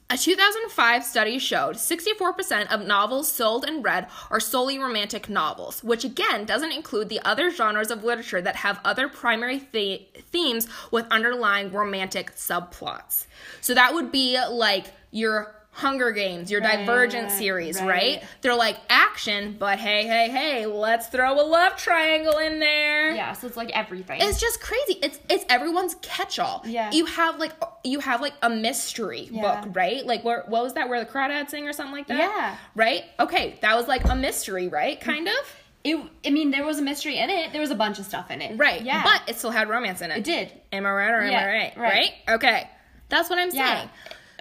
A 0.09 0.17
2005 0.17 1.03
study 1.03 1.37
showed 1.39 1.75
64% 1.75 2.71
of 2.71 2.85
novels 2.85 3.31
sold 3.31 3.65
and 3.65 3.83
read 3.83 4.07
are 4.29 4.39
solely 4.39 4.77
romantic 4.77 5.29
novels, 5.29 5.83
which 5.83 6.03
again 6.03 6.45
doesn't 6.45 6.71
include 6.71 7.09
the 7.09 7.19
other 7.21 7.51
genres 7.51 7.89
of 7.91 8.03
literature 8.03 8.41
that 8.41 8.57
have 8.57 8.79
other 8.83 9.07
primary 9.07 9.67
the- 9.71 10.07
themes 10.31 10.67
with 10.91 11.05
underlying 11.11 11.71
romantic 11.71 12.35
subplots. 12.35 13.27
So 13.61 13.75
that 13.75 13.93
would 13.93 14.11
be 14.11 14.39
like 14.49 14.87
your 15.11 15.55
Hunger 15.75 16.11
Games, 16.11 16.51
your 16.51 16.61
Divergent 16.61 17.31
series, 17.31 17.79
right. 17.81 17.87
right? 17.87 18.23
They're 18.41 18.55
like 18.55 18.77
action, 18.89 19.55
but 19.57 19.79
hey, 19.79 20.05
hey, 20.05 20.29
hey, 20.29 20.65
let's 20.67 21.07
throw 21.07 21.41
a 21.41 21.45
love 21.45 21.75
triangle 21.77 22.37
in 22.37 22.59
there. 22.59 23.15
Yeah, 23.15 23.33
so 23.33 23.47
it's 23.47 23.57
like 23.57 23.71
everything. 23.71 24.21
It's 24.21 24.39
just 24.39 24.61
crazy. 24.61 24.99
It's 25.01 25.19
it's 25.29 25.45
everyone's 25.49 25.95
catch-all. 26.03 26.61
Yeah. 26.65 26.91
You 26.91 27.05
have 27.05 27.39
like 27.39 27.53
you 27.83 27.99
have 28.01 28.21
like 28.21 28.33
a 28.43 28.49
mystery 28.49 29.27
Yeah. 29.31 29.61
book, 29.61 29.75
right? 29.75 30.05
Like 30.05 30.23
where 30.23 30.43
what 30.47 30.63
was 30.63 30.73
that? 30.75 30.89
Where 30.89 31.03
the 31.03 31.09
crawdads 31.09 31.49
sing 31.49 31.67
or 31.67 31.73
something 31.73 31.93
like 31.95 32.07
that? 32.07 32.19
Yeah. 32.19 32.55
Right? 32.75 33.03
Okay, 33.19 33.57
that 33.61 33.75
was 33.75 33.87
like 33.87 34.07
a 34.07 34.15
mystery, 34.15 34.67
right? 34.67 35.01
Kind 35.01 35.27
of. 35.27 35.33
it, 35.83 35.97
I 36.25 36.29
mean, 36.29 36.51
there 36.51 36.65
was 36.65 36.77
a 36.77 36.83
mystery 36.83 37.17
in 37.17 37.29
it. 37.31 37.51
There 37.51 37.61
was 37.61 37.71
a 37.71 37.75
bunch 37.75 37.97
of 37.97 38.05
stuff 38.05 38.29
in 38.29 38.41
it. 38.41 38.57
Right. 38.59 38.83
Yeah. 38.83 39.03
But 39.03 39.27
it 39.27 39.37
still 39.37 39.51
had 39.51 39.67
romance 39.69 40.01
in 40.01 40.11
it. 40.11 40.19
it 40.19 40.23
did. 40.23 40.51
Am 40.71 40.85
I 40.85 40.91
right 40.91 41.09
or 41.11 41.21
am 41.21 41.31
Yeah, 41.31 41.39
I 41.43 41.47
right? 41.47 41.73
right. 41.77 41.91
Right? 41.93 42.35
Okay. 42.35 42.69
That's 43.09 43.29
what 43.29 43.39
I'm 43.39 43.49
Yeah. 43.51 43.87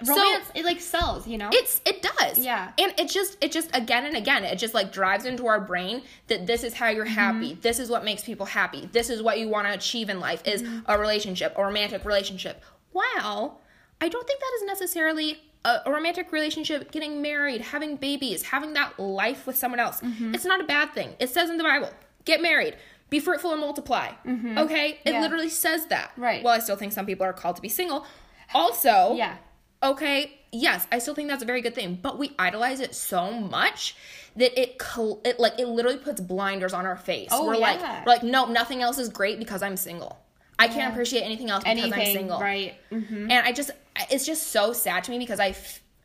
Romance, 0.07 0.45
So 0.47 0.51
it 0.55 0.65
like 0.65 0.79
sells, 0.81 1.27
you 1.27 1.37
know? 1.37 1.49
it's 1.53 1.81
it 1.85 2.01
does. 2.01 2.39
Yeah. 2.39 2.71
And 2.77 2.93
it 2.99 3.09
just 3.09 3.37
it 3.41 3.51
just 3.51 3.69
again 3.75 4.05
and 4.05 4.15
again 4.15 4.43
it 4.43 4.57
just 4.57 4.73
like 4.73 4.91
drives 4.91 5.25
into 5.25 5.47
our 5.47 5.59
brain 5.59 6.01
that 6.27 6.47
this 6.47 6.63
is 6.63 6.73
how 6.73 6.89
you're 6.89 7.05
Mm-hmm. 7.05 7.13
happy. 7.13 7.53
This 7.61 7.79
is 7.79 7.89
what 7.89 8.03
makes 8.03 8.23
people 8.23 8.45
happy. 8.45 8.89
This 8.91 9.09
is 9.09 9.21
what 9.21 9.39
you 9.39 9.49
want 9.49 9.67
to 9.67 9.73
achieve 9.73 10.09
in 10.09 10.19
life 10.19 10.41
is 10.45 10.61
Mm-hmm. 10.63 10.79
a 10.91 10.97
relationship, 10.97 11.53
a 11.57 11.63
romantic 11.63 12.05
relationship. 12.05 12.63
Wow. 12.93 13.57
I 14.01 14.09
don't 14.09 14.27
think 14.27 14.39
that 14.39 14.51
is 14.57 14.63
necessarily 14.67 15.39
a, 15.65 15.79
a 15.85 15.91
romantic 15.91 16.31
relationship, 16.31 16.91
getting 16.91 17.21
married, 17.21 17.61
having 17.61 17.95
babies, 17.95 18.43
having 18.43 18.73
that 18.73 18.99
life 18.99 19.47
with 19.47 19.55
someone 19.57 19.79
else. 19.79 20.01
Mm-hmm. 20.01 20.35
It's 20.35 20.45
not 20.45 20.59
a 20.59 20.65
bad 20.65 20.93
thing. 20.93 21.15
It 21.19 21.29
says 21.29 21.49
in 21.49 21.57
the 21.57 21.63
Bible, 21.63 21.89
get 22.25 22.41
married, 22.41 22.75
be 23.09 23.19
fruitful 23.19 23.51
and 23.51 23.61
multiply. 23.61 24.07
Okay? 24.07 24.11
It 24.25 24.65
Mm-hmm. 24.65 25.07
Yeah. 25.07 25.21
literally 25.21 25.49
says 25.49 25.85
that. 25.87 26.11
Right. 26.17 26.43
Well, 26.43 26.53
I 26.53 26.59
still 26.59 26.75
think 26.75 26.91
some 26.93 27.05
people 27.05 27.25
are 27.25 27.33
called 27.33 27.55
to 27.57 27.61
be 27.61 27.69
single. 27.69 28.05
Also, 28.53 29.13
Yeah. 29.15 29.37
Okay, 29.83 30.31
yes, 30.51 30.87
I 30.91 30.99
still 30.99 31.13
think 31.15 31.29
that's 31.29 31.43
a 31.43 31.45
very 31.45 31.61
good 31.61 31.75
thing, 31.75 31.99
but 32.01 32.17
we 32.17 32.31
idolize 32.39 32.79
it 32.79 32.95
so 32.95 33.31
much 33.31 33.95
that 34.35 34.59
it 34.59 34.79
col- 34.79 35.21
it 35.25 35.39
like 35.39 35.59
it 35.59 35.67
literally 35.67 35.97
puts 35.97 36.19
blinders 36.21 36.73
on 36.73 36.85
our 36.85 36.95
face. 36.95 37.29
Oh, 37.31 37.45
we're 37.45 37.57
like 37.57 37.79
yeah. 37.79 38.03
we're 38.05 38.11
like 38.13 38.23
no, 38.23 38.45
nothing 38.45 38.81
else 38.81 38.97
is 38.97 39.09
great 39.09 39.37
because 39.39 39.61
I'm 39.61 39.77
single. 39.77 40.19
I 40.57 40.67
can't 40.67 40.93
appreciate 40.93 41.21
anything 41.21 41.49
else 41.49 41.63
because 41.63 41.77
Anything, 41.79 41.93
I'm 42.07 42.13
single. 42.13 42.39
right? 42.39 42.75
Mm-hmm. 42.91 43.31
And 43.31 43.45
I 43.47 43.51
just 43.51 43.71
it's 44.09 44.25
just 44.25 44.47
so 44.47 44.71
sad 44.73 45.03
to 45.05 45.11
me 45.11 45.19
because 45.19 45.39
I 45.39 45.55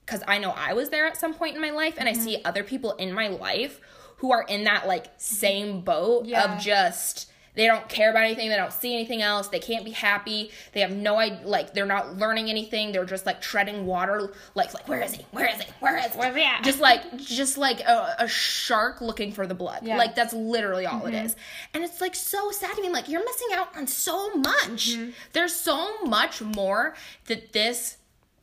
because 0.05 0.23
I 0.27 0.39
know 0.39 0.51
I 0.51 0.73
was 0.73 0.89
there 0.91 1.07
at 1.07 1.17
some 1.17 1.35
point 1.35 1.55
in 1.55 1.61
my 1.63 1.71
life 1.71 1.95
and 1.99 2.09
Mm-hmm. 2.09 2.21
I 2.21 2.25
see 2.25 2.39
other 2.45 2.65
people 2.65 2.93
in 2.93 3.13
my 3.13 3.29
life 3.29 3.81
who 4.17 4.33
are 4.33 4.43
in 4.43 4.65
that 4.65 4.87
like 4.89 5.07
same 5.19 5.83
boat 5.83 6.25
Yeah. 6.27 6.55
of 6.57 6.61
just 6.61 7.31
they 7.59 7.67
don't 7.67 7.89
care 7.89 8.09
about 8.09 8.23
anything, 8.23 8.49
they 8.49 8.57
don't 8.57 8.73
see 8.73 8.95
anything 8.95 9.21
else, 9.21 9.49
they 9.49 9.59
can't 9.59 9.85
be 9.85 9.91
happy, 9.91 10.53
they 10.75 10.81
have 10.81 10.93
no 10.93 11.19
idea 11.19 11.41
like 11.45 11.75
they're 11.75 11.87
not 11.87 12.17
learning 12.17 12.49
anything, 12.49 12.93
they're 12.93 13.05
just 13.05 13.27
like 13.27 13.41
treading 13.41 13.85
water 13.85 14.33
like 14.55 14.73
like 14.73 14.89
where 14.89 15.03
is 15.03 15.13
he? 15.15 15.27
Where 15.33 15.53
is 15.53 15.61
he? 15.61 15.69
Where 15.81 15.99
is 15.99 16.13
he? 16.13 16.19
Where's 16.19 16.37
he 16.37 16.45
at? 16.45 16.63
Just 16.63 16.79
like 16.79 17.17
just 17.17 17.59
like 17.59 17.81
a, 17.81 18.15
a 18.21 18.29
shark 18.29 19.01
looking 19.01 19.33
for 19.33 19.45
the 19.45 19.57
blood. 19.57 19.81
Yeah. 19.83 19.97
Like 19.97 20.15
that's 20.15 20.33
literally 20.33 20.87
all 20.87 21.05
it 21.07 21.15
mm-hmm. 21.15 21.27
is. 21.27 21.35
And 21.75 21.83
it's 21.83 22.01
like 22.01 22.15
so 22.15 22.53
sad 22.53 22.77
to 22.77 22.81
me. 22.81 22.91
Like 22.91 23.09
you're 23.09 23.25
missing 23.25 23.49
out 23.55 23.77
on 23.77 23.89
so 23.89 24.33
much. 24.35 24.93
Mm-hmm. 24.93 25.11
There's 25.33 25.55
so 25.55 26.05
much 26.05 26.41
more 26.41 26.95
that 27.27 27.53
this 27.53 27.97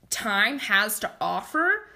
time 0.10 0.60
has 0.60 1.00
to 1.00 1.12
offer 1.22 1.88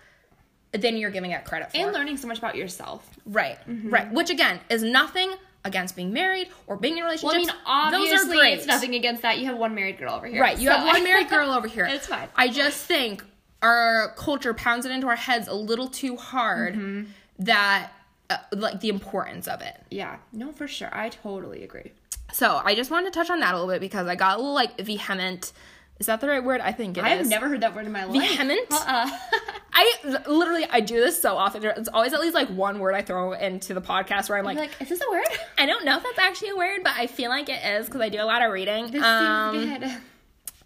than 0.71 0.95
you're 0.95 1.11
giving 1.11 1.31
it 1.31 1.43
credit 1.43 1.71
for. 1.71 1.77
And 1.77 1.91
learning 1.91 2.15
so 2.15 2.29
much 2.29 2.37
about 2.37 2.55
yourself. 2.55 3.05
right, 3.25 3.57
mm-hmm. 3.67 3.89
right. 3.89 4.09
Which 4.09 4.29
again 4.29 4.61
is 4.69 4.83
nothing 4.83 5.33
against 5.65 5.95
being 5.95 6.13
married 6.13 6.47
or 6.67 6.77
being 6.77 6.97
in 6.97 7.03
relationships. 7.03 7.47
Well, 7.47 7.55
I 7.65 7.91
mean, 7.91 8.01
obviously, 8.01 8.17
Those 8.17 8.27
are 8.27 8.33
great. 8.39 8.53
it's 8.59 8.65
nothing 8.67 8.95
against 8.95 9.21
that. 9.23 9.39
You 9.39 9.45
have 9.47 9.57
one 9.57 9.75
married 9.75 9.97
girl 9.97 10.13
over 10.13 10.27
here. 10.27 10.41
Right, 10.41 10.57
you 10.57 10.69
so- 10.69 10.75
have 10.77 10.85
one 10.87 11.03
married 11.09 11.29
girl 11.29 11.51
over 11.51 11.67
here. 11.67 11.85
It's 11.85 12.07
fine. 12.07 12.27
I 12.35 12.47
just 12.47 12.85
think 12.85 13.23
our 13.61 14.13
culture 14.15 14.53
pounds 14.53 14.85
it 14.85 14.91
into 14.91 15.07
our 15.07 15.17
heads 15.17 15.47
a 15.47 15.53
little 15.53 15.87
too 15.87 16.15
hard 16.15 16.75
Mm-hmm. 16.75 17.11
that 17.39 17.91
uh, 18.29 18.37
like 18.53 18.79
the 18.79 18.89
importance 18.89 19.47
of 19.47 19.61
it. 19.61 19.75
Yeah, 19.89 20.17
no, 20.31 20.51
for 20.51 20.67
sure. 20.67 20.89
I 20.95 21.09
totally 21.09 21.63
agree. 21.63 21.91
So 22.31 22.61
I 22.63 22.75
just 22.75 22.91
wanted 22.91 23.11
to 23.11 23.19
touch 23.19 23.29
on 23.31 23.39
that 23.39 23.53
a 23.53 23.57
little 23.57 23.73
bit 23.73 23.81
because 23.81 24.07
I 24.07 24.15
got 24.15 24.35
a 24.35 24.37
little 24.39 24.53
like 24.53 24.79
vehement. 24.79 25.51
Is 25.99 26.05
that 26.05 26.21
the 26.21 26.27
right 26.29 26.43
word? 26.43 26.61
I 26.61 26.71
think 26.71 26.97
it 26.97 27.01
is. 27.01 27.05
I 27.05 27.09
have 27.09 27.27
never 27.27 27.49
heard 27.49 27.59
that 27.61 27.75
word 27.75 27.85
in 27.85 27.91
my 27.91 28.05
life. 28.05 28.21
Vehement? 28.29 28.71
Uh-uh. 28.71 29.09
I 29.73 29.93
literally 30.27 30.65
I 30.69 30.79
do 30.79 30.95
this 30.95 31.21
so 31.21 31.35
often. 31.35 31.63
It's 31.65 31.89
always 31.89 32.13
at 32.13 32.21
least 32.21 32.33
like 32.33 32.47
one 32.49 32.79
word 32.79 32.95
I 32.95 33.01
throw 33.01 33.33
into 33.33 33.73
the 33.73 33.81
podcast 33.81 34.29
where 34.29 34.37
I'm 34.37 34.45
like, 34.45 34.57
like, 34.57 34.71
is 34.81 34.87
this 34.89 35.01
a 35.05 35.11
word? 35.11 35.25
I 35.57 35.65
don't 35.65 35.83
know 35.85 35.97
if 35.97 36.03
that's 36.03 36.19
actually 36.19 36.49
a 36.49 36.55
word, 36.55 36.81
but 36.83 36.93
I 36.95 37.07
feel 37.07 37.29
like 37.29 37.49
it 37.49 37.63
is 37.65 37.85
because 37.87 37.99
I 38.01 38.09
do 38.09 38.21
a 38.21 38.23
lot 38.23 38.41
of 38.41 38.51
reading. 38.51 38.91
This 38.91 39.03
Um, 39.03 39.55
seems 39.59 39.79
good. 39.79 39.91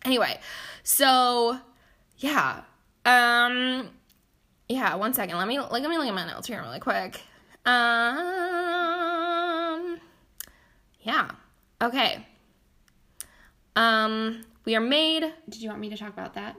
Anyway, 0.06 0.40
so 0.84 1.60
yeah. 2.18 2.62
Um 3.06 3.90
yeah, 4.70 4.96
one 4.96 5.14
second. 5.14 5.38
Let 5.38 5.48
me 5.48 5.60
let 5.60 5.82
me 5.82 5.98
look 5.98 6.08
at 6.08 6.14
my 6.14 6.26
notes 6.28 6.48
here 6.48 6.62
really 6.62 6.80
quick. 6.80 7.22
Um 7.66 7.90
yeah. 11.02 11.30
Okay. 11.82 12.26
Um 13.76 14.44
we 14.66 14.76
are 14.76 14.82
made 14.82 15.32
Did 15.50 15.62
you 15.62 15.70
want 15.70 15.82
me 15.82 15.90
to 15.90 15.98
talk 15.98 16.10
about 16.10 16.34
that? 16.36 16.56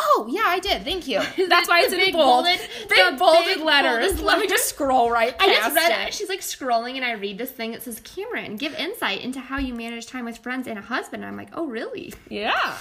Oh 0.00 0.28
yeah, 0.30 0.44
I 0.46 0.60
did. 0.60 0.84
Thank 0.84 1.08
you. 1.08 1.18
That's 1.48 1.68
why 1.68 1.80
it's 1.80 1.92
in 1.92 2.12
bold. 2.12 2.44
bolded- 2.44 2.60
big 2.88 3.12
the 3.12 3.16
bolded 3.18 3.54
big 3.56 3.64
letters. 3.64 4.12
bolded 4.12 4.24
Let 4.24 4.38
me 4.38 4.46
just 4.46 4.68
scroll 4.68 5.10
right 5.10 5.34
I 5.40 5.48
just 5.48 5.74
read 5.74 5.90
it. 5.90 6.08
it. 6.08 6.14
She's 6.14 6.28
like 6.28 6.40
scrolling, 6.40 6.94
and 6.94 7.04
I 7.04 7.12
read 7.12 7.36
this 7.36 7.50
thing 7.50 7.72
that 7.72 7.82
says, 7.82 8.00
Cameron, 8.00 8.56
give 8.56 8.74
insight 8.74 9.22
into 9.22 9.40
how 9.40 9.58
you 9.58 9.74
manage 9.74 10.06
time 10.06 10.24
with 10.24 10.38
friends 10.38 10.68
and 10.68 10.78
a 10.78 10.82
husband. 10.82 11.24
And 11.24 11.30
I'm 11.32 11.36
like, 11.36 11.50
oh, 11.52 11.66
really? 11.66 12.14
Yeah. 12.28 12.76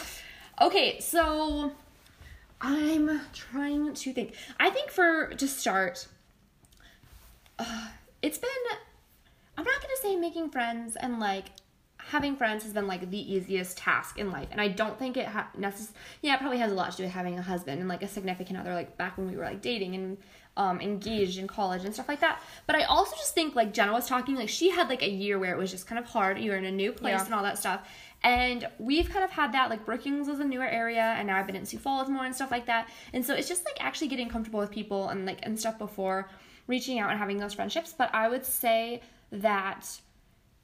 Okay, 0.61 0.99
so 0.99 1.72
I'm 2.61 3.22
trying 3.34 3.94
to 3.95 4.14
think. 4.14 4.34
I 4.60 4.69
think 4.69 4.91
for 4.91 5.27
to 5.27 5.48
start, 5.48 6.07
uh, 7.57 7.88
it's 8.22 8.38
been. 8.38 8.49
I'm 9.57 9.64
not 9.64 9.81
gonna 9.81 9.94
say 10.03 10.15
making 10.15 10.52
friends 10.52 10.95
and 10.95 11.19
like 11.19 11.45
having 12.10 12.36
friends 12.36 12.64
has 12.64 12.74
been 12.74 12.88
like 12.88 13.10
the 13.10 13.34
easiest 13.34 13.78
task 13.78 14.18
in 14.18 14.32
life, 14.32 14.48
and 14.52 14.60
I 14.62 14.68
don't 14.70 14.98
think 14.98 15.18
it 15.18 15.26
ha- 15.28 15.50
necess- 15.58 15.92
Yeah, 16.22 16.36
it 16.36 16.40
probably 16.40 16.58
has 16.60 16.72
a 16.72 16.76
lot 16.76 16.92
to 16.92 16.98
do 16.98 17.04
with 17.04 17.12
having 17.14 17.38
a 17.38 17.42
husband 17.42 17.80
and 17.80 17.90
like 17.90 18.04
a 18.04 18.08
significant 18.08 18.60
other, 18.60 18.74
like 18.74 18.98
back 18.98 19.18
when 19.18 19.30
we 19.30 19.36
were 19.38 19.44
like 19.46 19.62
dating 19.62 19.96
and 19.96 20.18
um, 20.56 20.82
engaged 20.82 21.38
in 21.38 21.48
college 21.48 21.86
and 21.86 21.94
stuff 21.94 22.08
like 22.08 22.22
that. 22.22 22.42
But 22.66 22.76
I 22.76 22.84
also 22.84 23.16
just 23.16 23.36
think 23.36 23.56
like 23.56 23.74
Jenna 23.74 23.94
was 23.94 24.08
talking, 24.08 24.36
like 24.36 24.50
she 24.50 24.70
had 24.72 24.90
like 24.90 25.04
a 25.04 25.10
year 25.10 25.38
where 25.38 25.54
it 25.54 25.58
was 25.58 25.70
just 25.70 25.86
kind 25.86 26.00
of 26.00 26.06
hard. 26.06 26.40
You 26.40 26.50
were 26.52 26.58
in 26.58 26.66
a 26.66 26.72
new 26.72 26.92
place 26.92 27.12
Yeah. 27.14 27.26
and 27.26 27.34
all 27.34 27.44
that 27.44 27.60
stuff. 27.60 27.88
And 28.24 28.68
we've 28.80 29.08
kind 29.08 29.24
of 29.24 29.30
had 29.30 29.54
that, 29.54 29.70
like 29.70 29.86
Brookings 29.86 30.28
was 30.28 30.40
a 30.40 30.44
newer 30.44 30.66
area, 30.68 31.14
and 31.18 31.28
now 31.28 31.38
I've 31.38 31.46
been 31.46 31.56
in 31.56 31.66
Sioux 31.68 31.78
Falls 31.78 32.10
more 32.10 32.26
and 32.26 32.34
stuff 32.34 32.50
like 32.50 32.66
that. 32.66 32.90
And 33.14 33.24
so 33.24 33.36
it's 33.36 33.48
just 33.48 33.64
like 33.66 33.78
actually 33.80 34.08
getting 34.08 34.30
comfortable 34.30 34.60
with 34.60 34.72
people 34.72 35.10
and 35.10 35.26
like 35.28 35.40
and 35.44 35.60
stuff 35.60 35.78
before 35.78 36.28
reaching 36.66 36.98
out 36.98 37.12
and 37.12 37.20
having 37.20 37.38
those 37.38 37.54
friendships. 37.54 37.94
But 37.96 38.10
I 38.16 38.28
would 38.28 38.44
say 38.44 39.02
that 39.32 39.88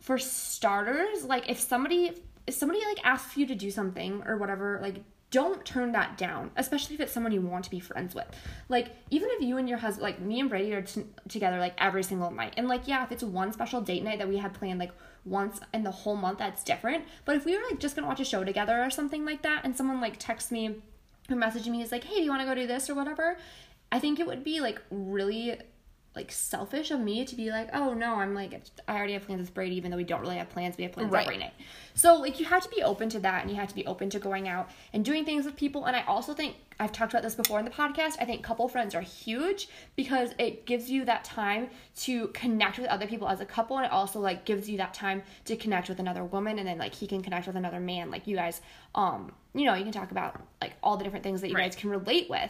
for 0.03 0.17
starters, 0.17 1.23
like 1.23 1.49
if 1.49 1.59
somebody 1.59 2.11
if 2.45 2.53
somebody 2.53 2.81
like 2.85 2.99
asks 3.05 3.37
you 3.37 3.47
to 3.47 3.55
do 3.55 3.71
something 3.71 4.21
or 4.25 4.35
whatever, 4.35 4.77
like 4.81 4.97
don't 5.31 5.63
turn 5.63 5.93
that 5.93 6.17
down, 6.17 6.51
especially 6.57 6.93
if 6.95 6.99
it's 6.99 7.13
someone 7.13 7.31
you 7.31 7.41
want 7.41 7.63
to 7.63 7.71
be 7.71 7.79
friends 7.79 8.13
with. 8.13 8.27
Like 8.67 8.89
even 9.09 9.29
if 9.31 9.41
you 9.41 9.57
and 9.57 9.67
your 9.67 9.77
husband, 9.77 10.03
like 10.03 10.19
me 10.19 10.41
and 10.41 10.49
Brady 10.49 10.73
are 10.73 10.81
t- 10.81 11.05
together 11.29 11.57
like 11.57 11.73
every 11.77 12.03
single 12.03 12.31
night, 12.31 12.53
and 12.57 12.67
like 12.67 12.85
yeah, 12.85 13.05
if 13.05 13.13
it's 13.13 13.23
one 13.23 13.53
special 13.53 13.79
date 13.79 14.03
night 14.03 14.19
that 14.19 14.27
we 14.27 14.37
had 14.37 14.53
planned 14.53 14.77
like 14.77 14.91
once 15.23 15.61
in 15.73 15.83
the 15.83 15.91
whole 15.91 16.17
month, 16.17 16.39
that's 16.39 16.65
different. 16.65 17.05
But 17.23 17.37
if 17.37 17.45
we 17.45 17.55
were 17.55 17.63
like 17.71 17.79
just 17.79 17.95
gonna 17.95 18.07
watch 18.07 18.19
a 18.19 18.25
show 18.25 18.43
together 18.43 18.83
or 18.83 18.89
something 18.89 19.23
like 19.23 19.41
that, 19.43 19.63
and 19.63 19.73
someone 19.73 20.01
like 20.01 20.17
texts 20.19 20.51
me 20.51 20.81
or 21.29 21.37
messaging 21.37 21.71
me 21.71 21.81
is 21.81 21.93
like, 21.93 22.03
hey, 22.03 22.15
do 22.15 22.23
you 22.23 22.29
want 22.29 22.41
to 22.41 22.45
go 22.45 22.53
do 22.53 22.67
this 22.67 22.89
or 22.89 22.93
whatever? 22.93 23.37
I 23.89 23.99
think 23.99 24.19
it 24.19 24.27
would 24.27 24.43
be 24.43 24.59
like 24.59 24.81
really 24.91 25.59
like 26.15 26.31
selfish 26.31 26.91
of 26.91 26.99
me 26.99 27.25
to 27.25 27.35
be 27.35 27.49
like, 27.49 27.69
oh 27.73 27.93
no, 27.93 28.15
I'm 28.15 28.35
like 28.35 28.61
I 28.87 28.95
already 28.95 29.13
have 29.13 29.25
plans 29.25 29.41
with 29.41 29.53
Brady, 29.53 29.75
even 29.77 29.89
though 29.91 29.97
we 29.97 30.03
don't 30.03 30.21
really 30.21 30.37
have 30.37 30.49
plans. 30.49 30.77
We 30.77 30.83
have 30.83 30.93
plans 30.93 31.11
Right. 31.11 31.25
every 31.25 31.37
night. 31.37 31.53
So 31.95 32.15
like 32.15 32.39
you 32.39 32.45
have 32.45 32.63
to 32.63 32.69
be 32.69 32.83
open 32.83 33.09
to 33.09 33.19
that, 33.21 33.41
and 33.41 33.49
you 33.51 33.57
have 33.57 33.69
to 33.69 33.75
be 33.75 33.85
open 33.85 34.09
to 34.11 34.19
going 34.19 34.47
out 34.47 34.69
and 34.93 35.03
doing 35.03 35.25
things 35.25 35.45
with 35.45 35.55
people. 35.55 35.85
And 35.85 35.95
I 35.95 36.03
also 36.03 36.33
think 36.33 36.55
I've 36.79 36.91
talked 36.91 37.13
about 37.13 37.23
this 37.23 37.35
before 37.35 37.59
in 37.59 37.65
the 37.65 37.71
podcast. 37.71 38.15
I 38.19 38.25
think 38.25 38.43
couple 38.43 38.67
friends 38.67 38.95
are 38.95 39.01
huge 39.01 39.69
because 39.95 40.31
it 40.39 40.65
gives 40.65 40.89
you 40.89 41.05
that 41.05 41.23
time 41.23 41.69
to 41.97 42.27
connect 42.29 42.79
with 42.79 42.87
other 42.87 43.07
people 43.07 43.27
as 43.27 43.41
a 43.41 43.45
couple, 43.45 43.77
and 43.77 43.85
it 43.85 43.91
also 43.91 44.19
like 44.19 44.45
gives 44.45 44.69
you 44.69 44.77
that 44.77 44.93
time 44.93 45.23
to 45.45 45.55
connect 45.55 45.89
with 45.89 45.99
another 45.99 46.23
woman, 46.23 46.59
and 46.59 46.67
then 46.67 46.77
like 46.77 46.93
he 46.93 47.07
can 47.07 47.21
connect 47.21 47.47
with 47.47 47.55
another 47.55 47.79
man. 47.79 48.11
Like 48.11 48.27
you 48.27 48.35
guys, 48.35 48.61
um, 48.95 49.31
you 49.55 49.65
know, 49.65 49.73
you 49.75 49.83
can 49.83 49.93
talk 49.93 50.11
about 50.11 50.41
like 50.61 50.73
all 50.81 50.97
the 50.97 51.03
different 51.03 51.23
things 51.23 51.41
that 51.41 51.49
you 51.49 51.55
Right. 51.55 51.71
guys 51.71 51.75
can 51.75 51.89
relate 51.89 52.29
with. 52.29 52.49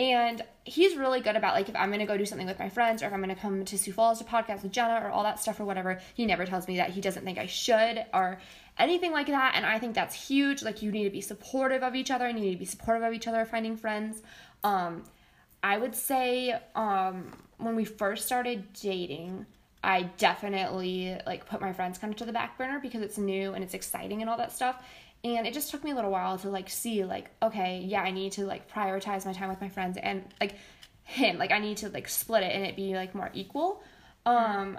And 0.00 0.42
he's 0.64 0.96
really 0.96 1.20
good 1.20 1.36
about 1.36 1.54
like 1.54 1.68
if 1.68 1.76
I'm 1.76 1.90
gonna 1.90 2.06
go 2.06 2.16
do 2.16 2.24
something 2.24 2.46
with 2.46 2.58
my 2.58 2.70
friends 2.70 3.02
or 3.02 3.06
if 3.06 3.12
I'm 3.12 3.20
gonna 3.20 3.36
come 3.36 3.66
to 3.66 3.78
Sioux 3.78 3.92
Falls 3.92 4.18
to 4.18 4.24
podcast 4.24 4.62
with 4.62 4.72
Jenna 4.72 4.98
or 5.04 5.10
all 5.10 5.22
that 5.24 5.38
stuff 5.38 5.60
or 5.60 5.66
whatever, 5.66 6.00
he 6.14 6.24
never 6.24 6.46
tells 6.46 6.66
me 6.66 6.78
that 6.78 6.88
he 6.88 7.02
doesn't 7.02 7.22
think 7.22 7.36
I 7.36 7.44
should 7.44 8.06
or 8.14 8.40
anything 8.78 9.12
like 9.12 9.26
that. 9.26 9.52
And 9.56 9.66
I 9.66 9.78
think 9.78 9.94
that's 9.94 10.14
huge. 10.14 10.62
Like 10.62 10.80
you 10.80 10.90
need 10.90 11.04
to 11.04 11.10
be 11.10 11.20
supportive 11.20 11.82
of 11.82 11.94
each 11.94 12.10
other 12.10 12.24
and 12.24 12.38
you 12.38 12.46
need 12.46 12.52
to 12.52 12.58
be 12.58 12.64
supportive 12.64 13.02
of 13.02 13.12
each 13.12 13.28
other 13.28 13.44
finding 13.44 13.76
friends. 13.76 14.22
Um, 14.64 15.04
I 15.62 15.76
would 15.76 15.94
say 15.94 16.58
um, 16.74 17.30
when 17.58 17.76
we 17.76 17.84
first 17.84 18.24
started 18.24 18.72
dating, 18.72 19.44
I 19.84 20.04
definitely 20.16 21.18
like 21.26 21.44
put 21.44 21.60
my 21.60 21.74
friends 21.74 21.98
kind 21.98 22.10
of 22.10 22.18
to 22.20 22.24
the 22.24 22.32
back 22.32 22.56
burner 22.56 22.80
because 22.80 23.02
it's 23.02 23.18
new 23.18 23.52
and 23.52 23.62
it's 23.62 23.74
exciting 23.74 24.22
and 24.22 24.30
all 24.30 24.38
that 24.38 24.52
stuff. 24.52 24.82
And 25.22 25.46
it 25.46 25.52
just 25.52 25.70
took 25.70 25.84
me 25.84 25.90
a 25.90 25.94
little 25.94 26.10
while 26.10 26.38
to 26.38 26.48
like 26.48 26.70
see 26.70 27.04
like 27.04 27.30
okay, 27.42 27.82
yeah, 27.86 28.02
I 28.02 28.10
need 28.10 28.32
to 28.32 28.46
like 28.46 28.70
prioritize 28.70 29.26
my 29.26 29.32
time 29.32 29.48
with 29.48 29.60
my 29.60 29.68
friends 29.68 29.98
and 30.02 30.24
like 30.40 30.56
him, 31.04 31.38
like 31.38 31.52
I 31.52 31.58
need 31.58 31.78
to 31.78 31.88
like 31.88 32.08
split 32.08 32.42
it 32.42 32.54
and 32.54 32.64
it 32.64 32.76
be 32.76 32.94
like 32.94 33.14
more 33.14 33.30
equal. 33.34 33.82
Um 34.24 34.78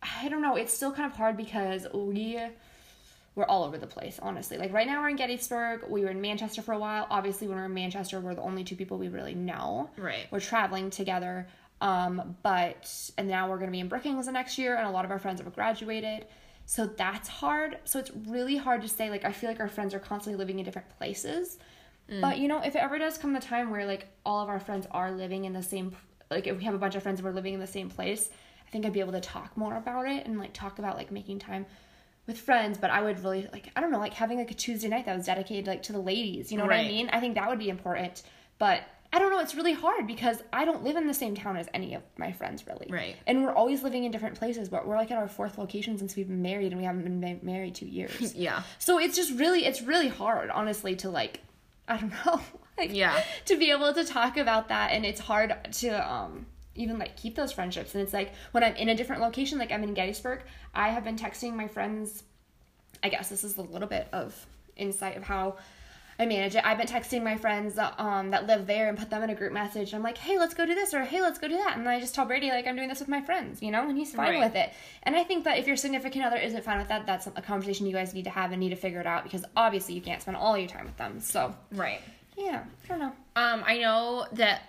I 0.00 0.28
don't 0.28 0.42
know, 0.42 0.56
it's 0.56 0.72
still 0.72 0.92
kind 0.92 1.10
of 1.10 1.16
hard 1.16 1.36
because 1.36 1.86
we 1.92 2.38
we're 3.38 3.46
all 3.46 3.62
over 3.62 3.78
the 3.78 3.86
place, 3.86 4.18
honestly. 4.20 4.58
Like 4.58 4.72
right 4.72 4.86
now 4.86 5.00
we're 5.00 5.10
in 5.10 5.16
Gettysburg. 5.16 5.84
We 5.88 6.02
were 6.02 6.10
in 6.10 6.20
Manchester 6.20 6.60
for 6.60 6.72
a 6.72 6.78
while. 6.78 7.06
Obviously, 7.08 7.46
when 7.46 7.56
we're 7.56 7.66
in 7.66 7.74
Manchester, 7.74 8.18
we're 8.18 8.34
the 8.34 8.42
only 8.42 8.64
two 8.64 8.74
people 8.74 8.98
we 8.98 9.08
really 9.08 9.34
know. 9.34 9.90
Right. 9.96 10.26
We're 10.32 10.40
traveling 10.40 10.90
together. 10.90 11.46
Um, 11.80 12.36
but 12.42 13.12
and 13.16 13.28
now 13.28 13.48
we're 13.48 13.58
gonna 13.58 13.70
be 13.70 13.78
in 13.78 13.88
Brookings 13.88 14.26
the 14.26 14.32
next 14.32 14.58
year, 14.58 14.76
and 14.76 14.86
a 14.86 14.90
lot 14.90 15.04
of 15.04 15.12
our 15.12 15.20
friends 15.20 15.40
have 15.40 15.54
graduated. 15.54 16.26
So 16.68 16.84
that's 16.84 17.28
hard. 17.28 17.78
So 17.84 17.98
it's 17.98 18.10
really 18.26 18.58
hard 18.58 18.82
to 18.82 18.88
say. 18.88 19.08
Like 19.08 19.24
I 19.24 19.32
feel 19.32 19.48
like 19.48 19.58
our 19.58 19.68
friends 19.68 19.94
are 19.94 19.98
constantly 19.98 20.38
living 20.38 20.58
in 20.58 20.66
different 20.66 20.90
places. 20.98 21.56
Mm. 22.10 22.20
But 22.20 22.40
you 22.40 22.46
know, 22.46 22.60
if 22.60 22.76
it 22.76 22.82
ever 22.82 22.98
does 22.98 23.16
come 23.16 23.32
the 23.32 23.40
time 23.40 23.70
where 23.70 23.86
like 23.86 24.06
all 24.26 24.42
of 24.42 24.50
our 24.50 24.60
friends 24.60 24.86
are 24.90 25.10
living 25.10 25.46
in 25.46 25.54
the 25.54 25.62
same, 25.62 25.96
like 26.30 26.46
if 26.46 26.58
we 26.58 26.64
have 26.64 26.74
a 26.74 26.78
bunch 26.78 26.94
of 26.94 27.02
friends 27.02 27.20
and 27.20 27.26
we're 27.26 27.32
living 27.32 27.54
in 27.54 27.60
the 27.60 27.66
same 27.66 27.88
place, 27.88 28.28
I 28.66 28.70
think 28.70 28.84
I'd 28.84 28.92
be 28.92 29.00
able 29.00 29.12
to 29.12 29.20
talk 29.20 29.56
more 29.56 29.76
about 29.76 30.06
it 30.08 30.26
and 30.26 30.38
like 30.38 30.52
talk 30.52 30.78
about 30.78 30.94
like 30.94 31.10
making 31.10 31.38
time 31.38 31.64
with 32.26 32.38
friends. 32.38 32.76
But 32.76 32.90
I 32.90 33.00
would 33.00 33.24
really 33.24 33.48
like 33.50 33.72
I 33.74 33.80
don't 33.80 33.90
know 33.90 33.98
like 33.98 34.12
having 34.12 34.36
like 34.36 34.50
a 34.50 34.54
Tuesday 34.54 34.88
night 34.88 35.06
that 35.06 35.16
was 35.16 35.24
dedicated 35.24 35.66
like 35.66 35.84
to 35.84 35.94
the 35.94 36.00
ladies. 36.00 36.52
You 36.52 36.58
know 36.58 36.64
what 36.64 36.74
I 36.74 36.84
mean? 36.84 37.08
I 37.08 37.18
think 37.18 37.36
that 37.36 37.48
would 37.48 37.58
be 37.58 37.70
important. 37.70 38.24
But 38.58 38.82
I 39.12 39.18
don't 39.18 39.30
know. 39.30 39.40
It's 39.40 39.54
really 39.54 39.72
hard 39.72 40.06
because 40.06 40.42
I 40.52 40.64
don't 40.66 40.84
live 40.84 40.96
in 40.96 41.06
the 41.06 41.14
same 41.14 41.34
town 41.34 41.56
as 41.56 41.66
any 41.72 41.94
of 41.94 42.02
my 42.18 42.30
friends 42.32 42.66
really. 42.66 42.88
Right. 42.90 43.16
And 43.26 43.42
we're 43.42 43.52
always 43.54 43.82
living 43.82 44.04
in 44.04 44.12
different 44.12 44.34
places. 44.38 44.68
But 44.68 44.86
we're 44.86 44.96
like 44.96 45.10
at 45.10 45.16
our 45.16 45.28
fourth 45.28 45.56
location 45.56 45.96
since 45.96 46.14
we've 46.14 46.28
been 46.28 46.42
married 46.42 46.72
and 46.72 46.78
we 46.78 46.84
haven't 46.84 47.04
been 47.04 47.20
ma- 47.20 47.38
married 47.52 47.74
two 47.74 47.86
years. 47.86 48.34
Yeah. 48.36 48.62
So 48.78 48.98
it's 48.98 49.16
just 49.16 49.32
really 49.38 49.64
it's 49.64 49.80
really 49.82 50.08
hard, 50.08 50.50
honestly, 50.50 50.94
to 50.96 51.08
like 51.10 51.40
I 51.88 51.96
don't 51.96 52.12
know. 52.26 52.40
Like 52.76 52.92
Yeah. 52.94 53.22
to 53.46 53.56
be 53.56 53.70
able 53.72 53.92
to 53.94 54.04
talk 54.04 54.36
about 54.36 54.68
that 54.68 54.92
and 54.92 55.04
it's 55.04 55.20
hard 55.20 55.56
to 55.80 55.88
um 56.12 56.46
even 56.76 56.96
like 56.98 57.16
keep 57.16 57.34
those 57.34 57.50
friendships. 57.50 57.94
And 57.94 58.02
it's 58.02 58.12
like 58.12 58.32
when 58.52 58.62
I'm 58.62 58.76
in 58.76 58.88
a 58.90 58.94
different 58.94 59.20
location, 59.22 59.58
like 59.58 59.72
I'm 59.72 59.82
in 59.82 59.94
Gettysburg, 59.94 60.42
I 60.74 60.90
have 60.90 61.02
been 61.02 61.16
texting 61.16 61.54
my 61.54 61.66
friends 61.66 62.22
I 63.02 63.08
guess 63.08 63.28
this 63.30 63.42
is 63.42 63.56
a 63.56 63.62
little 63.62 63.88
bit 63.88 64.06
of 64.12 64.46
insight 64.76 65.16
of 65.16 65.22
how 65.24 65.56
I 66.20 66.26
manage 66.26 66.56
it. 66.56 66.64
I've 66.66 66.78
been 66.78 66.88
texting 66.88 67.22
my 67.22 67.36
friends 67.36 67.74
that, 67.76 67.94
um, 68.00 68.30
that 68.30 68.46
live 68.48 68.66
there 68.66 68.88
and 68.88 68.98
put 68.98 69.08
them 69.08 69.22
in 69.22 69.30
a 69.30 69.36
group 69.36 69.52
message. 69.52 69.94
I'm 69.94 70.02
like, 70.02 70.18
hey, 70.18 70.36
let's 70.36 70.52
go 70.52 70.66
do 70.66 70.74
this 70.74 70.92
or 70.92 71.04
hey, 71.04 71.20
let's 71.20 71.38
go 71.38 71.46
do 71.46 71.56
that. 71.56 71.76
And 71.76 71.86
then 71.86 71.94
I 71.94 72.00
just 72.00 72.14
tell 72.14 72.24
Brady 72.26 72.48
like 72.50 72.66
I'm 72.66 72.74
doing 72.74 72.88
this 72.88 72.98
with 72.98 73.08
my 73.08 73.20
friends, 73.20 73.62
you 73.62 73.70
know, 73.70 73.88
and 73.88 73.96
he's 73.96 74.12
fine 74.12 74.30
Right. 74.30 74.40
with 74.40 74.56
it. 74.56 74.72
And 75.04 75.14
I 75.14 75.22
think 75.22 75.44
that 75.44 75.58
if 75.58 75.66
your 75.68 75.76
significant 75.76 76.24
other 76.24 76.36
isn't 76.36 76.64
fine 76.64 76.78
with 76.78 76.88
that, 76.88 77.06
that's 77.06 77.28
a 77.28 77.30
conversation 77.42 77.86
you 77.86 77.92
guys 77.92 78.14
need 78.14 78.24
to 78.24 78.30
have 78.30 78.50
and 78.50 78.58
need 78.58 78.70
to 78.70 78.76
figure 78.76 79.00
it 79.00 79.06
out 79.06 79.22
because 79.22 79.44
obviously 79.56 79.94
you 79.94 80.00
can't 80.00 80.20
spend 80.20 80.36
all 80.36 80.58
your 80.58 80.68
time 80.68 80.86
with 80.86 80.96
them. 80.96 81.20
So 81.20 81.54
Right. 81.70 82.00
yeah, 82.36 82.64
I 82.84 82.88
don't 82.88 82.98
know. 82.98 83.12
Um, 83.36 83.62
I 83.64 83.78
know 83.78 84.26
that 84.32 84.62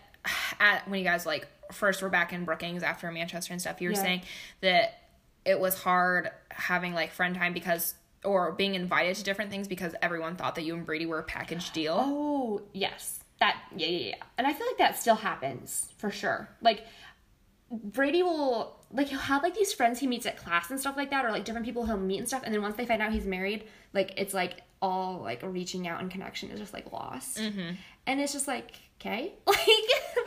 at 0.59 0.88
when 0.88 0.99
you 0.99 1.05
guys 1.05 1.26
like 1.26 1.47
first 1.71 2.01
were 2.03 2.09
back 2.09 2.31
in 2.31 2.45
Brookings 2.45 2.84
after 2.84 3.09
Manchester 3.11 3.53
and 3.53 3.61
stuff, 3.61 3.81
you 3.81 3.89
were 3.89 3.95
Yeah. 3.95 4.01
saying 4.03 4.21
that 4.61 4.99
it 5.45 5.59
was 5.59 5.81
hard 5.81 6.30
having 6.51 6.93
like 6.93 7.11
friend 7.11 7.34
time 7.35 7.53
because 7.53 7.95
or 8.23 8.51
being 8.51 8.75
invited 8.75 9.15
to 9.15 9.23
different 9.23 9.49
things 9.51 9.67
because 9.67 9.95
everyone 10.01 10.35
thought 10.35 10.55
that 10.55 10.63
you 10.63 10.75
and 10.75 10.85
Brady 10.85 11.05
were 11.05 11.19
a 11.19 11.23
package 11.23 11.71
deal. 11.71 11.95
Oh, 12.05 12.61
yes. 12.73 13.19
That 13.39 13.57
yeah, 13.75 13.87
yeah, 13.87 14.07
yeah. 14.09 14.15
And 14.37 14.45
I 14.45 14.53
feel 14.53 14.67
like 14.67 14.77
that 14.79 14.97
still 14.99 15.15
happens 15.15 15.87
for 15.97 16.11
sure. 16.11 16.49
Like 16.61 16.85
Brady 17.71 18.23
will 18.23 18.75
like 18.91 19.07
he'll 19.07 19.19
have 19.19 19.43
like 19.43 19.55
these 19.55 19.71
friends 19.71 19.99
he 19.99 20.07
meets 20.07 20.25
at 20.25 20.37
class 20.37 20.71
and 20.71 20.79
stuff 20.79 20.97
like 20.97 21.11
that 21.11 21.23
or 21.23 21.31
like 21.31 21.45
different 21.45 21.65
people 21.65 21.85
he'll 21.85 21.97
meet 21.97 22.17
and 22.17 22.27
stuff 22.27 22.41
and 22.43 22.53
then 22.53 22.61
once 22.61 22.75
they 22.75 22.85
find 22.85 23.01
out 23.01 23.13
he's 23.13 23.25
married, 23.25 23.63
like 23.93 24.13
it's 24.17 24.33
like 24.33 24.61
all 24.81 25.19
like 25.21 25.41
reaching 25.43 25.87
out 25.87 26.01
and 26.01 26.09
connection 26.09 26.49
is 26.49 26.59
just 26.59 26.73
like 26.73 26.91
lost. 26.91 27.37
Mm-hmm. 27.37 27.75
And 28.07 28.19
it's 28.19 28.33
just 28.33 28.47
like, 28.47 28.71
okay, 28.99 29.33
like 29.47 29.57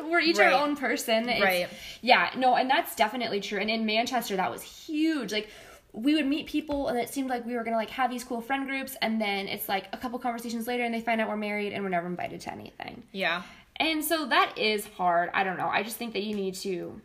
we're 0.05 0.21
each 0.21 0.39
Right. 0.39 0.53
our 0.53 0.63
own 0.65 0.77
person. 0.77 1.25
It's- 1.29 1.43
Right. 1.43 1.69
Yeah, 2.01 2.31
no, 2.37 2.55
and 2.55 2.71
that's 2.71 2.95
definitely 2.95 3.41
true. 3.41 3.59
And 3.59 3.69
in 3.69 3.85
Manchester, 3.85 4.37
that 4.37 4.51
was 4.51 4.63
huge. 4.63 5.33
Like 5.33 5.49
we 5.93 6.15
would 6.15 6.27
meet 6.27 6.47
people, 6.47 6.89
and 6.89 6.99
it 6.99 7.09
seemed 7.11 7.29
like 7.29 7.45
we 7.45 7.55
were 7.55 7.65
gonna 7.65 7.77
like 7.77 7.91
have 7.91 8.11
these 8.11 8.25
cool 8.25 8.41
friend 8.41 8.67
groups, 8.67 8.97
and 9.03 9.21
then 9.21 9.47
it's 9.49 9.69
like 9.69 9.89
a 9.93 9.97
couple 9.97 10.19
conversations 10.19 10.67
later, 10.67 10.85
and 10.85 10.95
they 10.95 11.01
find 11.01 11.21
out 11.21 11.29
we're 11.29 11.37
married, 11.37 11.73
and 11.73 11.83
we're 11.85 11.91
never 11.91 12.07
invited 12.07 12.41
to 12.43 12.53
anything. 12.53 13.03
Yeah. 13.13 13.43
And 13.77 14.05
so 14.05 14.27
that 14.27 14.57
is 14.59 14.87
hard. 14.87 15.31
I 15.35 15.45
don't 15.45 15.57
know. 15.57 15.69
I 15.69 15.83
just 15.83 15.97
think 15.97 16.13
that 16.13 16.23
you 16.23 16.35
need 16.35 16.55
to, 16.57 17.01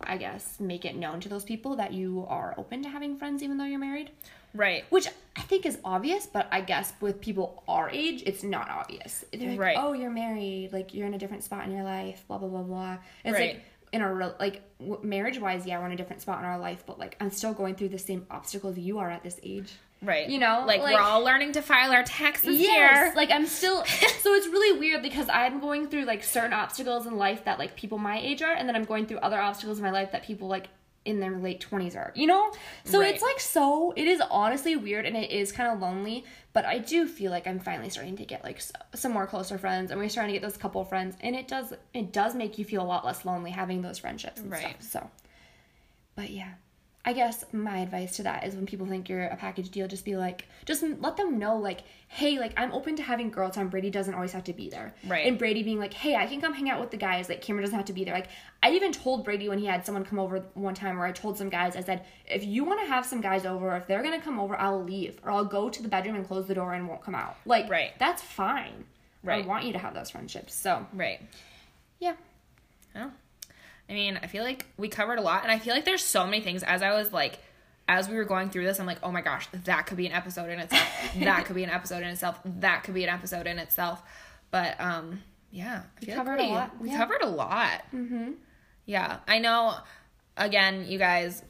I 0.00 0.16
guess, 0.16 0.58
make 0.60 0.84
it 0.84 0.96
known 0.96 1.20
to 1.20 1.28
those 1.28 1.44
people 1.44 1.76
that 1.76 1.92
you 1.92 2.24
are 2.28 2.54
open 2.56 2.82
to 2.84 2.88
having 2.88 3.16
friends, 3.16 3.42
even 3.42 3.58
though 3.58 3.64
you're 3.64 3.78
married. 3.78 4.10
Right. 4.54 4.84
Which 4.90 5.08
I 5.36 5.40
think 5.42 5.64
is 5.64 5.78
obvious, 5.84 6.26
but 6.26 6.46
I 6.52 6.60
guess 6.60 6.92
with 7.00 7.20
people 7.20 7.62
our 7.66 7.88
age, 7.90 8.22
it's 8.26 8.42
not 8.42 8.68
obvious. 8.70 9.24
They're 9.32 9.50
like, 9.50 9.58
Right. 9.58 9.76
oh, 9.78 9.92
you're 9.94 10.10
married, 10.10 10.72
like 10.72 10.92
you're 10.94 11.06
in 11.06 11.14
a 11.14 11.18
different 11.18 11.42
spot 11.42 11.64
in 11.64 11.72
your 11.72 11.84
life, 11.84 12.22
blah 12.28 12.38
blah 12.38 12.48
blah 12.48 12.62
blah. 12.62 12.98
It's 13.24 13.32
Right. 13.34 13.54
like 13.54 13.64
in 13.92 14.00
a 14.02 14.12
real 14.14 14.34
like 14.40 14.62
w- 14.78 15.00
marriage 15.02 15.38
wise, 15.38 15.66
yeah, 15.66 15.78
we're 15.78 15.86
in 15.86 15.92
a 15.92 15.96
different 15.96 16.22
spot 16.22 16.38
in 16.38 16.44
our 16.44 16.58
life, 16.58 16.84
but 16.86 16.98
like 16.98 17.16
I'm 17.20 17.30
still 17.30 17.52
going 17.52 17.74
through 17.74 17.90
the 17.90 17.98
same 17.98 18.26
obstacles 18.30 18.78
you 18.78 18.98
are 18.98 19.10
at 19.10 19.22
this 19.22 19.38
age. 19.42 19.72
Right. 20.04 20.28
You 20.28 20.40
know, 20.40 20.64
like, 20.66 20.80
like- 20.82 20.94
we're 20.94 21.00
all 21.00 21.22
learning 21.22 21.52
to 21.52 21.62
file 21.62 21.92
our 21.92 22.02
taxes 22.02 22.58
Yes, 22.58 22.98
here. 23.06 23.12
like 23.14 23.30
I'm 23.30 23.46
still. 23.46 23.84
so 23.84 24.34
it's 24.34 24.48
really 24.48 24.78
weird 24.78 25.02
because 25.02 25.28
I'm 25.28 25.60
going 25.60 25.88
through 25.88 26.06
like 26.06 26.24
certain 26.24 26.52
obstacles 26.52 27.06
in 27.06 27.16
life 27.16 27.44
that 27.44 27.58
like 27.58 27.76
people 27.76 27.98
my 27.98 28.18
age 28.18 28.42
are, 28.42 28.52
and 28.52 28.68
then 28.68 28.74
I'm 28.74 28.84
going 28.84 29.06
through 29.06 29.18
other 29.18 29.40
obstacles 29.40 29.78
in 29.78 29.84
my 29.84 29.90
life 29.92 30.10
that 30.12 30.24
people 30.24 30.48
like 30.48 30.68
in 31.04 31.18
their 31.20 31.36
late 31.38 31.60
twenties 31.60 31.96
are. 31.96 32.12
You 32.14 32.26
know, 32.28 32.52
so 32.84 33.00
Right. 33.00 33.12
it's 33.14 33.22
like 33.22 33.40
so. 33.40 33.92
It 33.96 34.06
is 34.06 34.20
honestly 34.30 34.76
weird, 34.76 35.04
and 35.06 35.16
it 35.16 35.30
is 35.30 35.50
kind 35.52 35.72
of 35.72 35.80
lonely. 35.80 36.24
But 36.52 36.64
I 36.66 36.78
do 36.78 37.06
feel 37.08 37.30
like 37.30 37.46
I'm 37.46 37.58
finally 37.60 37.88
starting 37.88 38.16
to 38.18 38.24
get 38.24 38.44
like 38.44 38.56
s- 38.56 38.72
some 38.94 39.12
more 39.12 39.26
closer 39.26 39.56
friends, 39.58 39.90
and 39.90 39.98
we're 39.98 40.08
starting 40.08 40.34
to 40.34 40.38
get 40.40 40.46
those 40.46 40.56
couple 40.58 40.84
friends, 40.84 41.16
and 41.20 41.34
it 41.34 41.48
does 41.48 41.72
it 41.94 42.12
does 42.12 42.34
make 42.34 42.58
you 42.58 42.64
feel 42.64 42.82
a 42.82 42.84
lot 42.84 43.04
less 43.04 43.24
lonely 43.24 43.50
having 43.50 43.82
those 43.82 43.98
friendships 43.98 44.40
and 44.40 44.50
Right. 44.50 44.60
stuff. 44.82 44.82
So, 44.82 45.10
but 46.14 46.30
yeah. 46.30 46.52
I 47.04 47.12
guess 47.14 47.44
my 47.52 47.78
advice 47.78 48.14
to 48.18 48.22
that 48.22 48.46
is 48.46 48.54
when 48.54 48.64
people 48.64 48.86
think 48.86 49.08
you're 49.08 49.24
a 49.24 49.34
package 49.34 49.70
deal, 49.70 49.88
just 49.88 50.04
be 50.04 50.14
like, 50.16 50.46
just 50.64 50.84
let 51.00 51.16
them 51.16 51.36
know, 51.36 51.56
like, 51.56 51.80
hey, 52.06 52.38
like, 52.38 52.52
I'm 52.56 52.70
open 52.70 52.94
to 52.94 53.02
having 53.02 53.28
girl 53.28 53.50
time. 53.50 53.70
Brady 53.70 53.90
doesn't 53.90 54.14
always 54.14 54.30
have 54.30 54.44
to 54.44 54.52
be 54.52 54.70
there. 54.70 54.94
Right. 55.08 55.26
And 55.26 55.36
Brady 55.36 55.64
being 55.64 55.80
like, 55.80 55.92
hey, 55.92 56.14
I 56.14 56.26
can 56.28 56.40
come 56.40 56.54
hang 56.54 56.70
out 56.70 56.78
with 56.80 56.92
the 56.92 56.96
guys. 56.96 57.28
Like, 57.28 57.40
Cameron 57.42 57.64
doesn't 57.64 57.76
have 57.76 57.86
to 57.86 57.92
be 57.92 58.04
there. 58.04 58.14
Like, 58.14 58.28
I 58.62 58.70
even 58.70 58.92
told 58.92 59.24
Brady 59.24 59.48
when 59.48 59.58
he 59.58 59.66
had 59.66 59.84
someone 59.84 60.04
come 60.04 60.20
over 60.20 60.44
one 60.54 60.74
time 60.74 60.96
where 60.96 61.06
I 61.06 61.10
told 61.10 61.36
some 61.36 61.48
guys, 61.48 61.74
I 61.74 61.80
said, 61.80 62.04
if 62.24 62.44
you 62.44 62.62
want 62.62 62.80
to 62.82 62.86
have 62.86 63.04
some 63.04 63.20
guys 63.20 63.44
over, 63.46 63.74
if 63.74 63.88
they're 63.88 64.02
going 64.04 64.16
to 64.16 64.24
come 64.24 64.38
over, 64.38 64.54
I'll 64.56 64.84
leave. 64.84 65.18
Or 65.24 65.32
I'll 65.32 65.44
go 65.44 65.68
to 65.70 65.82
the 65.82 65.88
bedroom 65.88 66.14
and 66.14 66.24
close 66.24 66.46
the 66.46 66.54
door 66.54 66.72
and 66.72 66.86
won't 66.86 67.02
come 67.02 67.16
out. 67.16 67.34
Like, 67.44 67.68
Right. 67.68 67.90
that's 67.98 68.22
fine. 68.22 68.84
Right. 69.24 69.44
I 69.44 69.48
want 69.48 69.64
you 69.64 69.72
to 69.72 69.78
have 69.80 69.92
those 69.94 70.10
friendships. 70.10 70.54
So, 70.54 70.86
Right. 70.92 71.20
yeah. 71.98 72.14
Oh. 72.94 73.10
I 73.88 73.92
mean, 73.94 74.18
I 74.22 74.26
feel 74.26 74.44
like 74.44 74.66
we 74.76 74.88
covered 74.88 75.18
a 75.18 75.22
lot, 75.22 75.42
and 75.42 75.52
I 75.52 75.58
feel 75.58 75.74
like 75.74 75.84
there's 75.84 76.04
so 76.04 76.24
many 76.24 76.40
things. 76.40 76.62
As 76.62 76.82
I 76.82 76.92
was 76.94 77.12
like, 77.12 77.38
as 77.88 78.08
we 78.08 78.16
were 78.16 78.24
going 78.24 78.48
through 78.50 78.64
this, 78.64 78.78
I'm 78.80 78.86
like, 78.86 78.98
oh 79.02 79.10
my 79.12 79.20
gosh, 79.20 79.48
that 79.64 79.86
could 79.86 79.96
be 79.96 80.06
an 80.06 80.12
episode 80.12 80.48
in 80.50 80.58
itself. 80.60 80.88
that 81.20 81.44
could 81.44 81.56
be 81.56 81.64
an 81.64 81.70
episode 81.70 82.02
in 82.02 82.08
itself. 82.08 82.38
That 82.44 82.84
could 82.84 82.94
be 82.94 83.02
an 83.04 83.10
episode 83.10 83.46
in 83.46 83.58
itself. 83.58 84.02
But 84.50 84.80
um, 84.80 85.20
yeah, 85.50 85.82
I 86.02 86.06
like 86.06 86.16
covered 86.16 86.40
a 86.40 86.44
we- 86.44 86.50
lot, 86.50 86.80
We 86.80 86.90
yeah. 86.90 86.96
covered 86.96 87.22
a 87.22 87.28
lot. 87.28 87.82
Mm-hmm. 87.94 88.32
Yeah, 88.86 89.18
I 89.28 89.38
know. 89.38 89.74
Again, 90.36 90.86
you 90.88 90.98
guys. 90.98 91.42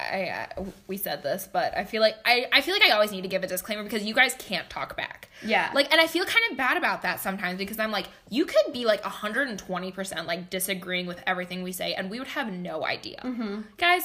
I, 0.00 0.46
I 0.58 0.64
we 0.86 0.96
said 0.96 1.22
this, 1.22 1.48
but 1.50 1.76
I 1.76 1.84
feel 1.84 2.00
like 2.00 2.16
I, 2.24 2.46
I 2.52 2.60
feel 2.60 2.74
like 2.74 2.82
I 2.82 2.90
always 2.90 3.12
need 3.12 3.22
to 3.22 3.28
give 3.28 3.42
a 3.42 3.46
disclaimer 3.46 3.82
because 3.82 4.04
you 4.04 4.14
guys 4.14 4.34
can't 4.38 4.68
talk 4.70 4.96
back. 4.96 5.28
Yeah. 5.44 5.70
Like 5.74 5.90
and 5.92 6.00
I 6.00 6.06
feel 6.06 6.24
kind 6.24 6.44
of 6.50 6.56
bad 6.56 6.76
about 6.76 7.02
that 7.02 7.20
sometimes 7.20 7.58
because 7.58 7.78
I'm 7.78 7.90
like 7.90 8.06
you 8.28 8.44
could 8.44 8.72
be 8.72 8.84
like 8.84 9.02
120% 9.02 10.26
like 10.26 10.50
disagreeing 10.50 11.06
with 11.06 11.22
everything 11.26 11.62
we 11.62 11.72
say 11.72 11.94
and 11.94 12.10
we 12.10 12.18
would 12.18 12.28
have 12.28 12.52
no 12.52 12.84
idea. 12.84 13.20
Mm-hmm. 13.24 13.60
Guys, 13.76 14.02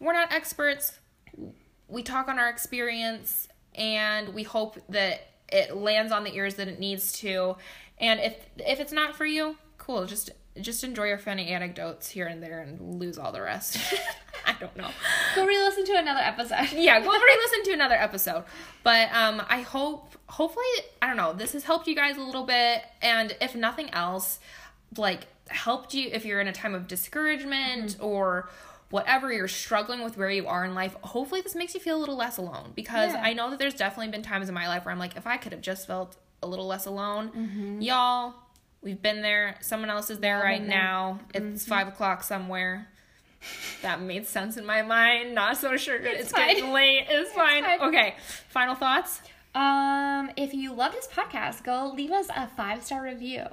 we're 0.00 0.12
not 0.12 0.32
experts. 0.32 0.98
We 1.88 2.02
talk 2.02 2.28
on 2.28 2.38
our 2.38 2.48
experience 2.48 3.48
and 3.74 4.34
we 4.34 4.42
hope 4.42 4.78
that 4.88 5.28
it 5.48 5.76
lands 5.76 6.12
on 6.12 6.24
the 6.24 6.34
ears 6.34 6.54
that 6.54 6.68
it 6.68 6.78
needs 6.78 7.12
to. 7.20 7.56
And 7.98 8.20
if 8.20 8.36
if 8.58 8.80
it's 8.80 8.92
not 8.92 9.14
for 9.14 9.26
you, 9.26 9.56
cool, 9.78 10.06
just 10.06 10.30
just 10.60 10.84
enjoy 10.84 11.04
your 11.04 11.18
funny 11.18 11.48
anecdotes 11.48 12.10
here 12.10 12.26
and 12.26 12.42
there 12.42 12.60
and 12.60 13.00
lose 13.00 13.18
all 13.18 13.32
the 13.32 13.42
rest. 13.42 13.78
I 14.50 14.54
don't 14.60 14.76
know 14.76 14.90
Go 15.34 15.44
re 15.46 15.58
listen 15.58 15.84
to 15.86 15.92
another 15.98 16.20
episode. 16.20 16.72
yeah, 16.76 17.00
go 17.00 17.10
re-listen 17.10 17.64
to 17.64 17.72
another 17.72 17.94
episode. 17.96 18.44
But 18.82 19.10
um, 19.12 19.42
I 19.48 19.60
hope, 19.62 20.14
hopefully, 20.28 20.64
I 21.02 21.06
don't 21.08 21.16
know, 21.16 21.32
this 21.32 21.52
has 21.54 21.64
helped 21.64 21.86
you 21.88 21.94
guys 21.96 22.16
a 22.16 22.20
little 22.22 22.44
bit, 22.44 22.82
and 23.02 23.36
if 23.40 23.54
nothing 23.56 23.90
else, 23.94 24.38
like 24.96 25.26
helped 25.48 25.92
you 25.94 26.08
if 26.12 26.24
you're 26.24 26.40
in 26.40 26.46
a 26.48 26.52
time 26.52 26.74
of 26.74 26.86
discouragement 26.86 27.96
or 28.00 28.48
whatever 28.90 29.32
you're 29.32 29.48
struggling 29.48 30.04
with 30.04 30.16
where 30.16 30.30
you 30.30 30.46
are 30.46 30.64
in 30.64 30.74
life. 30.74 30.94
Hopefully, 31.02 31.40
this 31.40 31.54
makes 31.56 31.74
you 31.74 31.80
feel 31.80 31.96
a 31.96 32.00
little 32.00 32.16
less 32.16 32.36
alone 32.36 32.72
because 32.76 33.12
Yeah. 33.12 33.22
I 33.24 33.32
know 33.32 33.50
that 33.50 33.58
there's 33.58 33.74
definitely 33.74 34.12
been 34.12 34.22
times 34.22 34.48
in 34.48 34.54
my 34.54 34.68
life 34.68 34.84
where 34.84 34.92
I'm 34.92 34.98
like, 35.00 35.16
if 35.16 35.26
I 35.26 35.36
could 35.36 35.52
have 35.52 35.62
just 35.62 35.86
felt 35.86 36.16
a 36.42 36.46
little 36.46 36.66
less 36.66 36.86
alone, 36.86 37.30
Mm-hmm. 37.30 37.80
y'all. 37.80 38.34
We've 38.82 39.00
been 39.00 39.22
there. 39.22 39.56
Someone 39.62 39.88
else 39.88 40.10
is 40.10 40.18
there 40.18 40.36
All 40.36 40.42
right 40.44 40.60
there. 40.60 40.68
now. 40.68 41.18
It's 41.32 41.64
five 41.64 41.88
o'clock 41.88 42.22
somewhere. 42.22 42.88
That 43.82 44.00
made 44.00 44.26
sense 44.26 44.56
in 44.56 44.64
my 44.64 44.82
mind. 44.82 45.34
Not 45.34 45.56
so 45.56 45.76
sure. 45.76 45.96
It's, 45.96 46.32
fine. 46.32 46.54
getting 46.54 46.72
late. 46.72 47.06
It's, 47.08 47.32
fine. 47.32 47.62
fine. 47.62 47.80
Okay. 47.80 48.14
Final 48.48 48.74
thoughts. 48.74 49.20
Um, 49.54 50.30
if 50.36 50.52
you 50.52 50.72
love 50.72 50.92
this 50.92 51.06
podcast, 51.06 51.62
go 51.62 51.92
leave 51.94 52.10
us 52.10 52.28
a 52.34 52.48
five 52.48 52.82
star 52.82 53.02
review. 53.02 53.44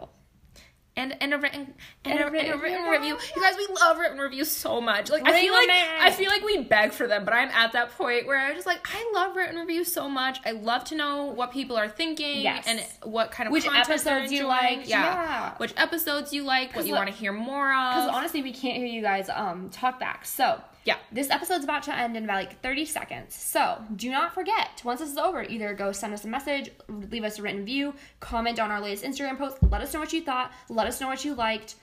And 0.98 1.16
and 1.22 1.34
a 1.34 1.38
written 1.38 1.74
and, 2.04 2.20
And 2.20 2.20
a, 2.20 2.24
a 2.24 2.28
and 2.28 2.36
a 2.54 2.58
written 2.58 2.60
written 2.60 2.84
review. 2.90 3.18
You 3.36 3.42
guys, 3.42 3.56
we 3.58 3.66
love 3.80 3.98
written 3.98 4.18
reviews 4.18 4.52
so 4.52 4.82
much. 4.82 5.10
Like 5.10 5.26
I 5.26 5.40
feel 5.40 5.54
like 5.54 5.70
in. 5.70 5.86
I 6.02 6.12
feel 6.12 6.30
like 6.30 6.44
we 6.44 6.64
beg 6.66 6.92
for 6.92 7.08
them, 7.08 7.24
but 7.24 7.34
I'm 7.34 7.48
at 7.50 7.72
that 7.72 7.92
point 7.98 8.28
where 8.28 8.38
I'm 8.38 8.56
just 8.56 8.68
like 8.68 8.86
I 8.94 9.10
love 9.14 9.36
written 9.38 9.56
reviews 9.58 9.92
so 9.92 10.10
much. 10.10 10.40
I 10.46 10.52
love 10.52 10.84
to 10.86 10.96
know 10.96 11.26
what 11.28 11.52
people 11.54 11.78
are 11.78 11.88
thinking 11.88 12.42
Yes. 12.42 12.66
and 12.68 12.84
what 13.10 13.32
kind 13.32 13.48
of 13.48 13.54
Which 13.54 13.66
episodes 13.68 14.34
you 14.34 14.46
like. 14.48 14.90
Yeah. 14.90 15.04
yeah. 15.04 15.54
Which 15.58 15.74
episodes 15.78 16.34
you 16.34 16.44
like, 16.44 16.76
what 16.76 16.86
you 16.86 16.94
want 16.94 17.08
to 17.08 17.16
hear 17.16 17.32
more 17.32 17.74
of. 17.74 17.96
Because 17.96 18.10
honestly, 18.14 18.42
we 18.44 18.52
can't 18.52 18.76
hear 18.76 18.88
you 18.88 19.02
guys 19.02 19.30
um 19.30 19.70
talk 19.70 19.98
back. 19.98 20.26
So 20.26 20.62
Yeah. 20.84 20.98
this 21.12 21.30
episode's 21.30 21.64
about 21.64 21.84
to 21.84 21.96
end 21.96 22.18
in 22.18 22.24
about 22.24 22.36
like 22.38 22.62
30 22.62 22.86
seconds. 22.86 23.36
So 23.36 23.78
do 23.96 24.10
not 24.10 24.34
forget, 24.34 24.82
once 24.84 25.00
this 25.00 25.10
is 25.12 25.18
over, 25.18 25.44
either 25.44 25.74
go 25.74 25.92
send 25.92 26.14
us 26.14 26.24
a 26.26 26.28
message, 26.28 26.72
leave 26.88 27.24
us 27.24 27.38
a 27.40 27.42
written 27.42 27.60
review, 27.62 27.94
comment 28.20 28.60
on 28.60 28.72
our 28.72 28.82
latest 28.82 29.04
Instagram 29.04 29.38
post, 29.38 29.58
let 29.62 29.82
us 29.82 29.94
know 29.94 30.00
what 30.00 30.12
you 30.14 30.22
thought, 30.24 30.52
let 30.70 30.88
us 30.88 31.00
know 31.00 31.08
what 31.08 31.24
you 31.24 31.34
liked. 31.36 31.76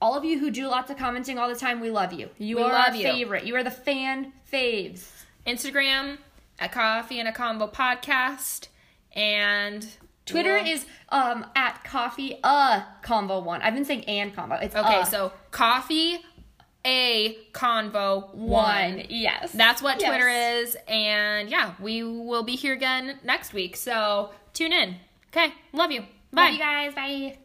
All 0.00 0.14
of 0.14 0.24
you 0.24 0.38
who 0.38 0.50
do 0.50 0.68
lots 0.68 0.90
of 0.90 0.96
commenting 0.98 1.38
all 1.38 1.48
the 1.48 1.54
time, 1.56 1.80
we 1.80 1.90
love 1.90 2.12
you. 2.12 2.28
You 2.38 2.56
We 2.56 2.62
are 2.62 2.72
our 2.72 2.94
you. 2.94 3.02
favorite. 3.02 3.44
You 3.44 3.56
are 3.56 3.64
the 3.64 3.70
fan 3.70 4.32
faves. 4.52 5.08
Instagram 5.46 6.18
at 6.58 6.70
Coffee 6.72 7.18
and 7.18 7.28
a 7.28 7.32
Convo 7.32 7.72
Podcast 7.72 8.68
and 9.14 9.86
Twitter 10.26 10.54
we'll- 10.54 10.66
is 10.66 10.86
um 11.10 11.46
at 11.54 11.82
coffee 11.84 12.38
uh 12.42 12.82
convo 13.02 13.42
one. 13.42 13.62
I've 13.62 13.74
been 13.74 13.84
saying 13.84 14.04
and 14.04 14.34
convo. 14.34 14.60
It's 14.62 14.74
okay. 14.74 14.96
uh, 15.00 15.04
So 15.04 15.32
Coffee 15.50 16.18
a 16.86 17.36
Convo 17.52 18.32
one. 18.34 18.94
one. 18.96 19.02
Yes. 19.08 19.52
That's 19.52 19.82
what 19.82 20.00
Yes. 20.00 20.08
Twitter 20.08 20.28
is. 20.28 20.76
And 20.88 21.50
yeah, 21.50 21.74
we 21.80 22.02
will 22.04 22.44
be 22.44 22.54
here 22.56 22.72
again 22.72 23.18
next 23.24 23.52
week. 23.52 23.76
So 23.76 24.30
tune 24.54 24.72
in. 24.72 24.96
Okay. 25.34 25.52
Love 25.72 25.90
you. 25.90 26.02
Bye. 26.32 26.44
Love 26.44 26.52
you 26.52 26.58
guys. 26.58 26.94
Bye. 26.94 27.38